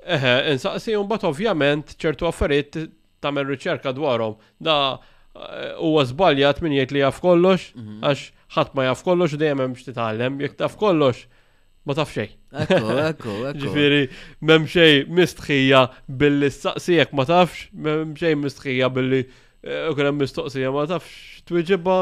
Eħe, 0.06 0.32
insaqsi 0.54 0.94
un 0.96 1.08
bat 1.10 1.24
ovvjament 1.28 1.92
ċertu 2.00 2.28
affarijiet 2.28 2.78
tagħmel 3.20 3.48
riċerka 3.52 3.92
dwarhom. 3.96 4.36
Da 4.58 4.76
eh, 4.94 5.74
u 5.84 5.92
żbaljat 6.08 6.62
min 6.64 6.76
jgħid 6.78 6.94
li 6.96 7.02
jaf 7.04 7.20
kollox, 7.20 7.66
mhm. 7.76 7.98
għax 8.08 8.30
ħadd 8.56 8.72
ma 8.78 8.86
jaf 8.88 9.04
kollox 9.06 9.36
dejjem 9.40 9.62
hemm 9.64 9.76
x'titgħallem, 9.78 10.40
jekk 10.46 10.58
taf 10.64 10.78
kollox 10.80 11.24
ma 11.86 11.96
taf 11.98 12.12
xejn. 12.14 12.32
Ekko, 12.64 12.96
ekku, 12.96 13.36
ekko. 13.50 13.66
Ġifieri 13.66 14.02
m'hemm 14.40 14.68
xejn 14.72 15.12
mistħija 15.20 15.84
billi 16.20 16.48
jek 16.48 17.14
ma 17.16 17.28
tafx, 17.28 17.68
m'hemm 17.76 18.16
xejn 18.18 18.44
mistħija 18.46 18.92
billi 18.96 19.22
eh, 19.26 19.88
u 19.92 19.96
hemm 20.00 20.24
mistoqsija 20.24 20.72
ma 20.74 20.88
tafx, 20.90 21.44
twiġibha 21.48 22.00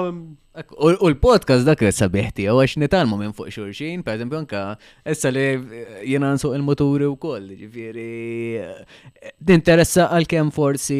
U 0.78 1.10
l-podcast 1.12 1.66
dak 1.68 1.82
li 1.84 1.90
sabiħti, 1.94 2.48
u 2.50 2.56
għax 2.58 2.78
nitalmu 2.82 3.18
minn 3.20 3.34
fuq 3.36 3.52
xurxin, 3.54 4.02
per 4.06 4.16
eżempju, 4.18 4.38
anka, 4.42 4.62
essa 5.14 5.30
li 5.30 5.44
jena 6.08 6.32
nsuq 6.34 6.56
il-moturi 6.58 7.06
u 7.06 7.14
koll, 7.20 7.46
ġifiri, 7.60 8.62
d-interessa 9.38 10.08
eh, 10.08 10.16
għal-kem 10.18 10.50
forsi 10.54 10.98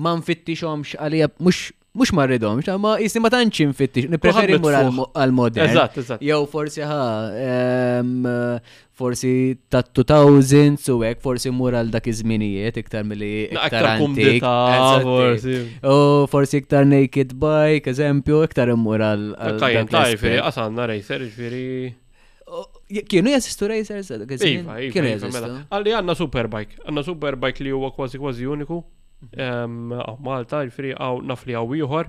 man 0.00 0.20
fittixomx 0.26 0.98
għalija, 1.00 1.30
mux 1.40 1.70
mux 1.92 2.12
marridom, 2.14 2.60
ma 2.78 2.92
jisni 3.02 3.20
ma 3.24 3.30
tanċin 3.34 3.72
fittix, 3.74 4.06
nipreferi 4.12 4.58
mur 4.62 4.74
għal-modern. 4.78 5.66
Eżat, 5.72 5.96
eżat. 5.98 6.20
Jow 6.22 6.44
forsi 6.50 6.84
ħa, 6.86 6.98
forsi 9.00 9.32
ta' 9.74 9.82
2000 9.82 10.86
u 10.94 11.00
għek, 11.02 11.22
forsi 11.24 11.50
mur 11.50 11.74
għal 11.74 11.90
dak 11.94 12.06
iż 12.12 12.20
iktar 12.82 13.02
mill-li 13.04 13.50
iktar 13.50 13.88
antik. 13.96 14.40
forsi. 15.02 15.56
U 15.82 16.26
forsi 16.26 16.58
iktar 16.58 16.84
naked 16.86 17.34
bike, 17.34 17.90
eżempju, 17.90 18.44
iktar 18.44 18.70
mur 18.76 19.00
għal. 19.00 19.58
Tajn, 19.58 19.88
tajn, 19.88 20.16
firri, 20.18 20.38
għasanna 20.38 20.86
racer, 20.92 21.26
ġviri. 21.26 21.96
Kienu 23.08 23.30
jesistu 23.30 23.66
racers? 23.68 24.10
Iva, 24.10 24.78
iva, 24.78 24.78
kienu 24.92 25.06
iva, 25.06 25.12
jesistu. 25.16 25.34
Mela. 25.40 25.62
Għalli 25.70 25.92
għanna 25.98 26.14
superbike, 26.18 26.80
għanna 26.86 27.04
superbike 27.06 27.62
li 27.66 27.70
huwa 27.74 27.90
kważi 27.94 28.18
kważi 28.22 28.46
uniku 28.50 28.80
għaw 29.36 30.14
Malta, 30.24 30.62
ġifiri 30.68 30.94
għaw 30.96 31.18
nafli 31.30 31.54
għaw 31.56 31.74
ieħor, 31.78 32.08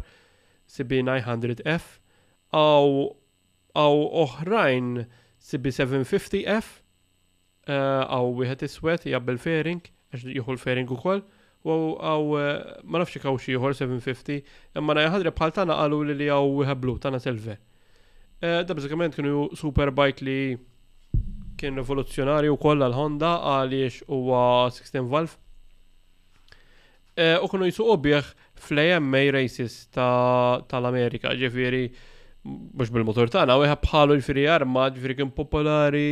sibi 0.72 1.02
900 1.04 1.64
f 1.68 2.00
għaw 2.52 4.00
oħrajn 4.26 5.06
750 5.38 6.46
f 6.56 6.82
għaw 7.68 8.28
eh, 8.28 8.34
wieħed 8.40 8.68
iswed 8.68 9.06
jabbel 9.12 9.38
fairing, 9.42 9.84
għax 10.12 10.28
jieħu 10.36 10.56
l-fairing 10.56 10.92
ukoll, 10.96 11.24
u 11.68 11.76
għaw 12.02 12.30
eh, 12.40 12.58
ma 12.88 13.02
nafx 13.04 13.20
għaw 13.26 13.40
xie 13.40 13.58
ieħor 13.58 13.76
750, 13.76 14.42
imma 14.80 14.96
najħadre 14.98 15.36
bħal 15.36 15.56
tana 15.60 15.78
għalu 15.84 16.04
li 16.12 16.18
li 16.22 16.32
għaw 16.32 16.54
wieħed 16.62 16.82
blu 16.86 16.98
tagħna 17.04 17.20
selve 17.22 17.58
eh, 18.42 18.64
Da 18.66 18.74
bżikament 18.78 19.16
kienu 19.20 19.50
superbike 19.58 20.24
li 20.26 20.40
kien 21.58 21.78
u 21.78 22.58
koll 22.58 22.82
għal 22.82 22.96
honda 22.98 23.36
għaliex 23.58 24.08
huwa 24.08 24.70
16 24.74 25.06
valve 25.12 25.38
Eh, 27.20 27.36
u 27.44 27.48
kunu 27.52 27.66
jisu 27.68 27.84
objeħ 27.92 28.28
fl-AMA 28.66 29.20
races 29.36 29.74
tal-Amerika, 29.92 31.34
ġifiri, 31.36 31.82
mux 32.48 32.94
bil-motor 32.94 33.28
tana, 33.34 33.58
u 33.60 33.66
bħalu 33.68 34.16
ġifiri 34.22 34.46
arma, 34.54 34.86
ġifiri 34.96 35.18
kien 35.20 35.34
popolari, 35.36 36.06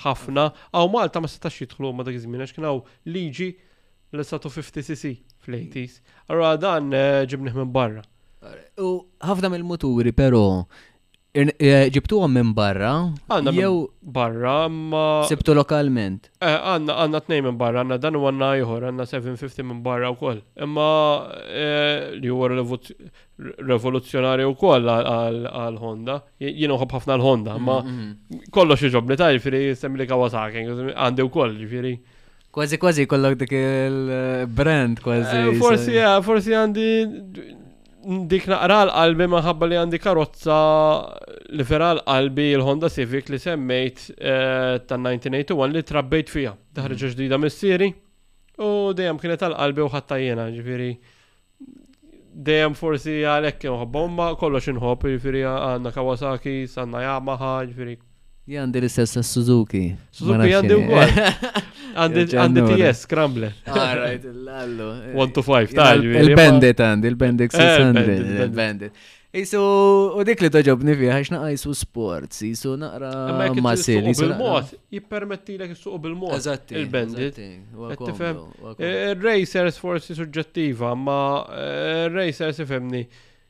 ħafna, 0.00 0.46
għaw 0.72 0.90
Malta 0.94 1.20
ma 1.22 1.28
setax 1.30 1.60
jitħlu 1.66 1.92
ma 1.94 2.06
dak 2.08 2.16
iż-żmien, 2.18 2.46
għax 2.46 3.04
liġi 3.12 3.50
l-istatu 4.16 4.48
50cc 4.54 5.12
fl-80s. 5.44 6.00
Għarra 6.30 6.54
dan 6.64 6.90
eh, 6.94 7.24
ġibniħ 7.28 7.60
minn 7.60 7.74
barra. 7.76 8.00
U 8.80 8.96
ħafna 9.28 9.52
mill-muturi, 9.52 10.14
pero 10.16 10.40
għom 11.36 11.92
eh, 11.92 12.28
minn 12.32 12.52
barra? 12.56 12.92
Għanna 13.28 13.52
jew 13.52 13.88
barra, 14.02 14.68
ma. 14.68 15.24
Sibtu 15.28 15.54
lokalment? 15.54 16.30
Eh, 16.40 16.54
għanna 16.54 16.96
għanna 17.04 17.20
t-nej 17.26 17.42
minn 17.44 17.58
barra, 17.60 17.82
għanna 17.84 17.98
dan 18.02 18.16
u 18.16 18.24
għanna 18.28 18.50
jħor, 18.62 18.86
għanna 18.90 19.06
750 19.10 19.66
minn 19.66 19.82
barra 19.84 20.10
wkoll. 20.14 20.40
Imma 20.64 20.88
eh, 21.52 22.16
li 22.20 22.30
huwa 22.30 22.48
u 23.84 24.52
wkoll 24.52 24.88
għal 24.88 25.78
Honda. 25.82 26.20
jienu 26.40 26.78
għob 26.80 26.94
ħafna 26.96 27.18
l 27.18 27.24
Honda, 27.24 27.58
ma 27.60 27.80
xieġob 28.76 29.10
li 29.12 29.18
ta' 29.20 29.30
jifiri, 29.36 29.74
semmi 29.76 30.00
li 30.00 30.06
Kawasaki, 30.08 30.64
għandi 30.96 31.26
wkoll 31.28 31.58
jifiri. 31.60 31.96
Kważi 32.56 32.78
kważi 32.80 33.04
kollok 33.04 33.34
dik 33.42 33.52
il-brand 33.52 35.02
kważi. 35.04 35.42
Forsi, 35.60 35.98
forsi 36.24 36.54
għandi 36.56 36.86
dik 38.30 38.44
naqra 38.48 38.76
l-qalbi 38.86 39.26
maħabba 39.30 39.66
li 39.66 39.78
għandi 39.80 39.98
karozza 40.02 40.58
li 41.58 41.64
vera 41.66 41.88
l-qalbi 41.96 42.44
l-Honda 42.54 42.90
Civic 42.92 43.30
li 43.32 43.38
semmejt 43.42 44.04
eh, 44.14 44.78
ta' 44.86 44.98
1981 45.00 45.72
li 45.74 45.82
trabbejt 45.90 46.30
fija. 46.30 46.52
Daħreġa 46.76 47.10
ġdida 47.16 47.40
mis-siri 47.42 47.88
u 48.62 48.70
dejjem 48.96 49.18
kienet 49.22 49.42
tal-qalbi 49.42 49.82
u 49.84 49.90
jena, 50.22 50.46
ġifiri. 50.54 50.90
Dejjem 52.46 52.74
forsi 52.78 53.18
għalek 53.24 53.64
nħobba 53.64 54.04
umma 54.06 54.30
kollox 54.38 54.70
inħobb 54.74 55.08
ġifiri 55.14 55.42
għanna 55.50 55.90
Kawasaki, 55.96 56.58
sanna 56.68 57.02
Yamaha 57.08 57.56
ġifiri. 57.66 57.98
Jandi 58.46 58.78
l-istess 58.80 59.18
Suzuki. 59.26 59.96
Suzuki 60.12 60.52
jandi 60.54 60.76
u 60.78 60.82
Għandi 61.94 62.64
TS, 62.72 63.04
Scrambler. 63.06 63.52
Alright, 63.66 64.24
ah, 64.24 64.40
l-allu. 64.46 64.88
1 65.20 65.34
to 65.34 65.42
5, 65.44 65.74
tal. 65.76 66.02
Il-Bandit 66.04 66.80
għandi, 66.86 67.12
il-Bandit 67.12 67.54
600. 67.54 68.16
Il-Bandit. 68.46 69.02
Isu, 69.36 69.60
u 70.16 70.22
dik 70.24 70.40
li 70.40 70.48
toġobni 70.48 70.94
fiħa, 70.96 71.16
xnaqa 71.28 71.48
jisu 71.52 71.74
sports, 71.76 72.38
jisu 72.40 72.72
naqra 72.80 73.50
masil. 73.60 74.06
Jisu 74.08 74.30
bil-mod, 74.30 74.70
jippermetti 74.96 75.58
l 75.58 75.66
jisu 75.74 75.98
bil-mod. 76.00 76.36
Eżatti. 76.38 76.78
Il-bandit. 76.80 77.36
Il-racers 78.78 79.76
eh, 79.76 79.78
forsi 79.80 80.16
suġġettiva, 80.16 80.94
ma 80.96 81.20
eh, 81.52 82.06
racers 82.16 82.64
ifemni. 82.64 83.04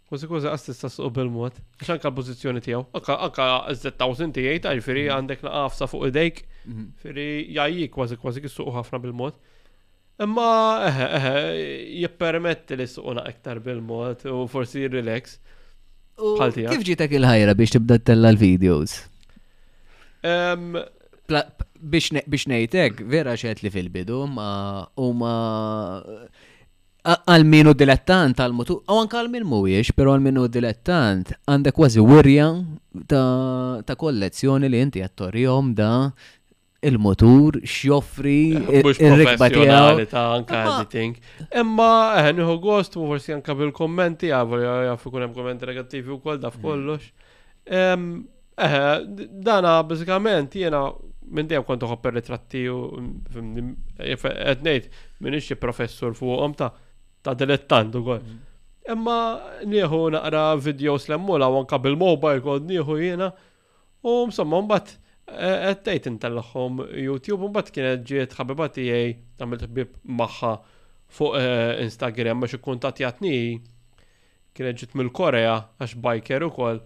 Kważi 0.06 0.28
kważi 0.30 0.46
għas 0.52 0.64
tista' 0.68 0.88
u 1.02 1.08
bil-mod. 1.10 1.56
X'an 1.82 1.98
ka 1.98 2.12
l-pożizzjoni 2.12 2.60
tiegħu? 2.62 2.82
Anka 2.94 3.16
anka 3.26 3.46
z-1000 3.74 4.34
tiegħi 4.36 4.60
tal-firri 4.62 5.02
mm. 5.08 5.12
għandek 5.16 5.40
naqafsa 5.42 5.88
fuq 5.90 6.10
idejk. 6.12 6.36
Mm-hmm. 6.60 6.92
Firri 7.02 7.24
jajji 7.56 7.88
kważi 7.96 8.18
kważi 8.22 8.44
u 8.62 8.68
ħafna 8.78 9.00
bil-mod. 9.02 9.34
Imma 10.22 10.46
eħe 10.86 11.08
eħe 11.18 11.32
jippermetti 12.04 12.78
li 12.78 12.86
suqna 12.92 13.24
iktar 13.32 13.58
bil-mod 13.66 14.22
u 14.30 14.44
forsi 14.52 14.86
relax. 14.94 15.40
Kif 16.54 16.88
ġitek 16.92 17.16
il-ħajra 17.18 17.56
biex 17.58 17.74
tibda 17.80 17.98
tella 17.98 18.30
l-videos? 18.30 18.94
Biex 20.22 22.46
nejtek, 22.54 23.02
vera 23.10 23.34
xet 23.36 23.66
li 23.66 23.74
fil-bidu, 23.74 24.22
ma 24.30 24.48
u 25.02 25.10
ma 25.18 25.36
għal-minu 27.06 27.72
dilettant 27.78 28.40
għal-mutu, 28.42 28.80
għu 28.86 28.96
anka 29.04 29.20
għal-min 29.22 29.44
mujiex, 29.46 29.92
pero 29.96 30.14
għal-minu 30.14 30.46
dilettant 30.50 31.30
għandek 31.46 31.76
kważi 31.76 32.02
wirja 32.02 32.48
ta' 33.10 33.96
kollezzjoni 34.00 34.70
li 34.72 34.80
inti 34.82 35.02
għattorjom 35.04 35.68
da 35.78 35.90
il-motur, 36.86 37.56
xjoffri, 37.66 38.40
eh, 38.68 38.84
il-rikba 38.84 39.48
tijaw. 39.50 40.02
ta' 40.10 40.24
anka 40.36 40.62
editing. 40.66 41.16
Imma, 41.56 42.14
eh, 42.26 42.32
nħu 42.32 42.58
għost, 42.60 42.96
u 43.00 43.06
forsi 43.10 43.32
anka 43.32 43.54
bil-kommenti, 43.54 44.28
għavri 44.30 44.66
għafu 44.90 45.10
kunem 45.10 45.34
kommenti 45.34 45.66
negattivi 45.66 46.10
u 46.12 46.18
kol, 46.18 46.38
daf 46.38 46.58
mm. 46.58 46.62
kollox. 46.62 47.00
Eh, 47.66 49.00
dana, 49.48 49.82
bazzikament, 49.82 50.54
jena 50.54 50.86
minn 51.26 51.46
dejjem 51.48 51.64
kont 51.66 51.82
uħabber 51.82 52.14
ritratti 52.20 52.66
u 52.70 52.78
mm, 53.34 53.72
etnejt 53.98 54.86
eh, 54.86 55.00
minn 55.20 55.40
professur 55.58 56.14
fuqhom 56.14 56.54
ta' 56.54 56.70
ta' 57.26 57.34
dilettant 57.38 57.96
għol. 57.96 58.20
Mm. 58.22 58.42
Imma 58.94 59.16
nieħu 59.66 60.00
naqra 60.14 60.44
videos 60.62 61.08
l-emmula 61.10 61.48
u 61.50 61.58
anka 61.62 61.80
bil-mobile 61.82 62.42
għod 62.44 62.68
nieħu 62.70 62.98
jiena 63.02 63.30
u 64.06 64.16
msomma 64.30 64.60
mbagħad 64.66 64.94
qed 65.82 66.08
tgħid 66.22 66.96
YouTube 67.06 67.48
u 67.48 67.50
mbagħad 67.50 67.74
kienet 67.74 68.06
ġiet 68.06 68.38
ħabiba 68.38 68.68
ta' 68.76 69.48
mill 69.50 69.66
ħbieb 69.66 69.96
magħha 70.22 70.52
fuq 71.16 71.38
e, 71.38 71.48
Instagram 71.88 72.44
biex 72.44 72.60
ikkuntatjatni 72.60 73.34
kienet 74.56 74.82
ġiet 74.84 74.94
mill-Korea 75.00 75.58
għax 75.82 75.98
biker 76.08 76.46
ukoll 76.52 76.84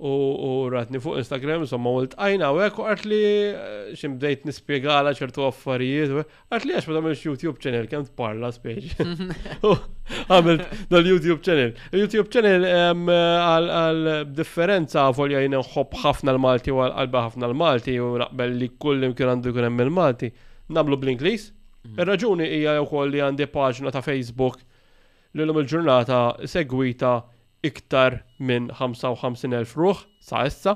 u 0.00 0.68
ratni 0.72 0.96
fuq 1.00 1.16
Instagram, 1.20 1.66
somma 1.68 1.90
u 1.92 1.98
l-tajna 2.04 2.48
u 2.54 2.56
għek 2.62 2.76
u 2.80 2.82
għart 2.88 3.04
li 3.10 3.18
eh, 3.26 3.54
xim 3.98 4.10
bdejt 4.16 4.40
nispiegħala 4.48 5.10
ċertu 5.18 5.40
affarijiet, 5.44 6.10
għart 6.48 6.64
li 6.66 6.72
għax 6.76 6.86
ma 6.88 6.94
tamilx 6.96 7.22
YouTube 7.26 7.58
channel, 7.60 7.86
kem 7.90 8.04
tparla 8.08 8.50
speċ. 8.54 8.84
Għamilt 10.30 10.62
dal-YouTube 10.90 11.40
channel. 11.44 11.70
YouTube 11.94 12.28
channel 12.32 12.62
għal-differenza 12.66 15.04
folja 15.16 15.40
jina 15.44 15.58
nħobb 15.60 15.92
ħafna 16.02 16.30
l-Malti 16.34 16.70
u 16.74 16.78
għal-qalba 16.82 17.24
ħafna 17.28 17.46
l-Malti 17.52 17.94
u 18.00 18.04
naqbel 18.24 18.50
li 18.58 18.68
kullim 18.82 19.12
kien 19.16 19.28
għandu 19.36 19.50
kien 19.54 19.66
hemm 19.68 19.80
il-Malti. 19.86 20.28
Nablu 20.74 20.94
bl-Inglis. 21.02 21.42
Mhm. 21.84 21.96
Ir-raġuni 22.00 22.46
hija 22.56 22.72
wkoll 22.86 23.08
li 23.14 23.20
għandi 23.26 23.46
paġna 23.52 23.88
ta' 23.94 24.02
Facebook 24.06 24.56
l-lum 25.38 25.56
il-ġurnata 25.62 26.18
segwita 26.50 27.14
iktar 27.66 28.18
minn 28.38 28.68
55.000 28.80 29.74
ruħ 29.76 30.04
sa' 30.24 30.46
issa. 30.48 30.74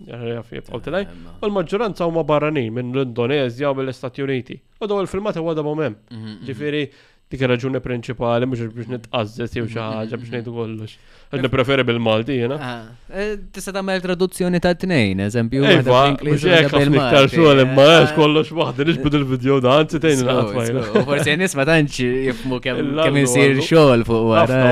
Eh, 0.00 0.38
u 0.40 1.48
l-maġġoranza 1.50 2.06
huma 2.08 2.22
barranin 2.24 2.70
minn 2.72 2.94
l-Indonezja 2.94 3.72
u 3.72 3.76
mill-Istati 3.76 4.22
Uniti. 4.24 4.56
U 4.80 4.88
daw 4.88 5.02
il-filmat 5.04 5.36
huwa 5.42 5.54
da 5.58 5.64
momem. 5.66 5.96
Mhm, 6.08 6.30
mhm. 6.30 6.44
Ġifieri 6.48 6.84
dik 7.30 7.42
ir-raġuni 7.44 7.82
prinċipali 7.84 8.46
mhux 8.48 8.72
biex 8.76 8.88
nitqażżet 8.94 9.58
jew 9.60 9.66
xi 9.70 9.78
ħaġa 9.80 10.18
biex 10.18 10.30
ngħidu 10.32 10.54
kollox. 10.56 10.96
Għadna 11.30 11.46
preferi 11.52 11.82
bil-Malti, 11.86 12.36
jena. 12.40 12.56
Ah, 12.58 12.86
eh, 13.14 13.36
tista 13.54 13.70
tamel 13.70 14.00
traduzzjoni 14.02 14.58
ta' 14.62 14.72
t-nejn, 14.74 15.20
eżempju. 15.28 15.62
Ejfa, 15.76 15.98
mxieħ 16.26 16.88
niktar 16.90 17.28
xogħol 17.30 17.60
imma 17.62 17.84
għax 18.00 18.06
ah. 18.08 18.14
kollox 18.16 18.48
waħda 18.58 18.86
nixbid 18.88 19.16
il-video 19.20 19.58
da' 19.62 19.76
għanzi 19.78 20.00
tejn 20.02 20.24
l-għatfajna. 20.24 21.04
Forse 21.06 21.48
ma 21.60 21.66
tanċi 21.68 22.08
jifmu 22.24 22.56
kem 22.64 23.20
jisir 23.20 23.60
xol 23.62 24.02
fuq 24.08 24.32
għara. 24.40 24.64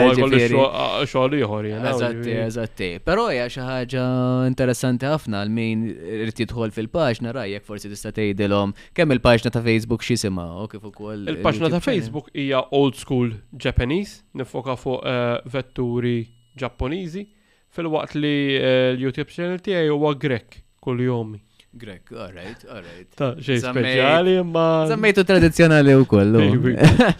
Xol 1.06 1.36
iħor, 1.44 1.68
jena. 1.76 1.92
Eżatti, 1.94 2.34
eżatti. 2.48 2.90
Pero 3.06 3.28
hija 3.30 3.46
xi 3.54 3.62
ħaġa 3.62 4.08
interessanti 4.50 5.06
ħafna 5.12 5.44
għal 5.44 5.54
min 5.54 5.84
irid 5.94 6.42
fil-paġna 6.80 7.36
rajek 7.38 7.68
forse 7.70 7.86
tista' 7.92 8.10
tejdilom 8.18 8.74
kem 8.98 9.14
il-paġna 9.14 9.54
ta' 9.54 9.62
Facebook 9.62 10.02
xisima, 10.02 10.48
u 10.58 10.66
kif 10.74 10.90
ukoll. 10.90 11.22
Il-paġna 11.36 11.70
ta' 11.76 11.82
Facebook 11.86 12.34
hija 12.34 12.64
old 12.74 12.98
school 12.98 13.30
Japanese, 13.54 14.24
nifoka 14.34 14.74
fuq 14.76 15.06
eh, 15.06 15.38
vetturi 15.54 16.16
Ġapponiżi 16.60 17.26
fil-waqt 17.76 18.16
li 18.18 18.34
eh, 18.56 18.94
l-YouTube 18.96 19.28
channel 19.30 19.60
tiegħi 19.64 19.90
huwa 19.92 20.14
Grek 20.18 20.62
kull 20.84 21.02
jom. 21.04 21.36
Grek, 21.78 22.10
alright, 22.16 22.62
alright. 22.72 23.10
Ta' 23.16 23.34
xej 23.44 23.60
speċjali 23.66 24.38
ma. 24.48 24.64
Zammejtu 24.90 25.24
tradizzjonali 25.28 25.94
wkoll. 26.00 26.38
Rajin, 26.38 27.14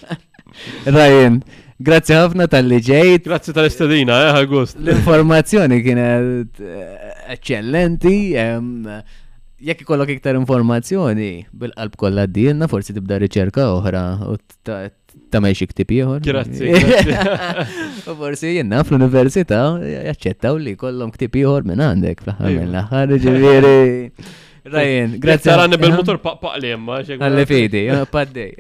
Ryan, 0.97 1.37
grazzi 1.77 2.17
ħafna 2.17 2.47
tal-li 2.51 2.79
ġejt. 2.87 3.29
Grazzi 3.29 3.53
tal-istadina, 3.55 4.19
eh, 4.31 4.39
August. 4.43 4.81
L-informazzjoni 4.81 5.83
kienet 5.85 6.63
eh, 6.65 7.15
eccellenti. 7.37 8.15
Ehm, 8.41 8.89
jekk 9.69 9.85
ikollok 9.85 10.15
iktar 10.17 10.41
informazzjoni, 10.41 11.31
bil-qalb 11.53 12.01
kollha 12.01 12.25
d 12.27 12.49
forsi 12.73 12.97
tibda 12.97 13.21
riċerka 13.21 13.69
oħra 13.77 14.05
u 14.33 14.41
ta' 15.33 15.41
meċi 15.43 15.67
ktib 15.73 15.91
ieħor. 15.99 16.21
Grazzi. 16.25 16.75
U 18.11 18.15
forsi 18.19 18.55
jenna 18.59 18.83
fl-università 18.87 19.61
jaċċettaw 19.83 20.61
li 20.63 20.75
kollom 20.79 21.13
ktib 21.15 21.39
ieħor 21.43 21.67
minn 21.69 21.83
għandek 21.85 22.23
fl-aħħar 22.25 22.53
iva. 22.55 22.67
mill-aħħar 22.67 23.19
ġifieri. 23.25 24.29
Rajin, 24.73 25.15
grazzi. 25.23 25.49
Sarani 25.49 25.79
bil-motor 25.81 26.19
paqpaq 26.23 26.59
li 26.63 26.73
jemma. 26.73 27.01
Għalli 27.19 27.47
fidi, 27.51 27.85
paddej. 28.15 28.55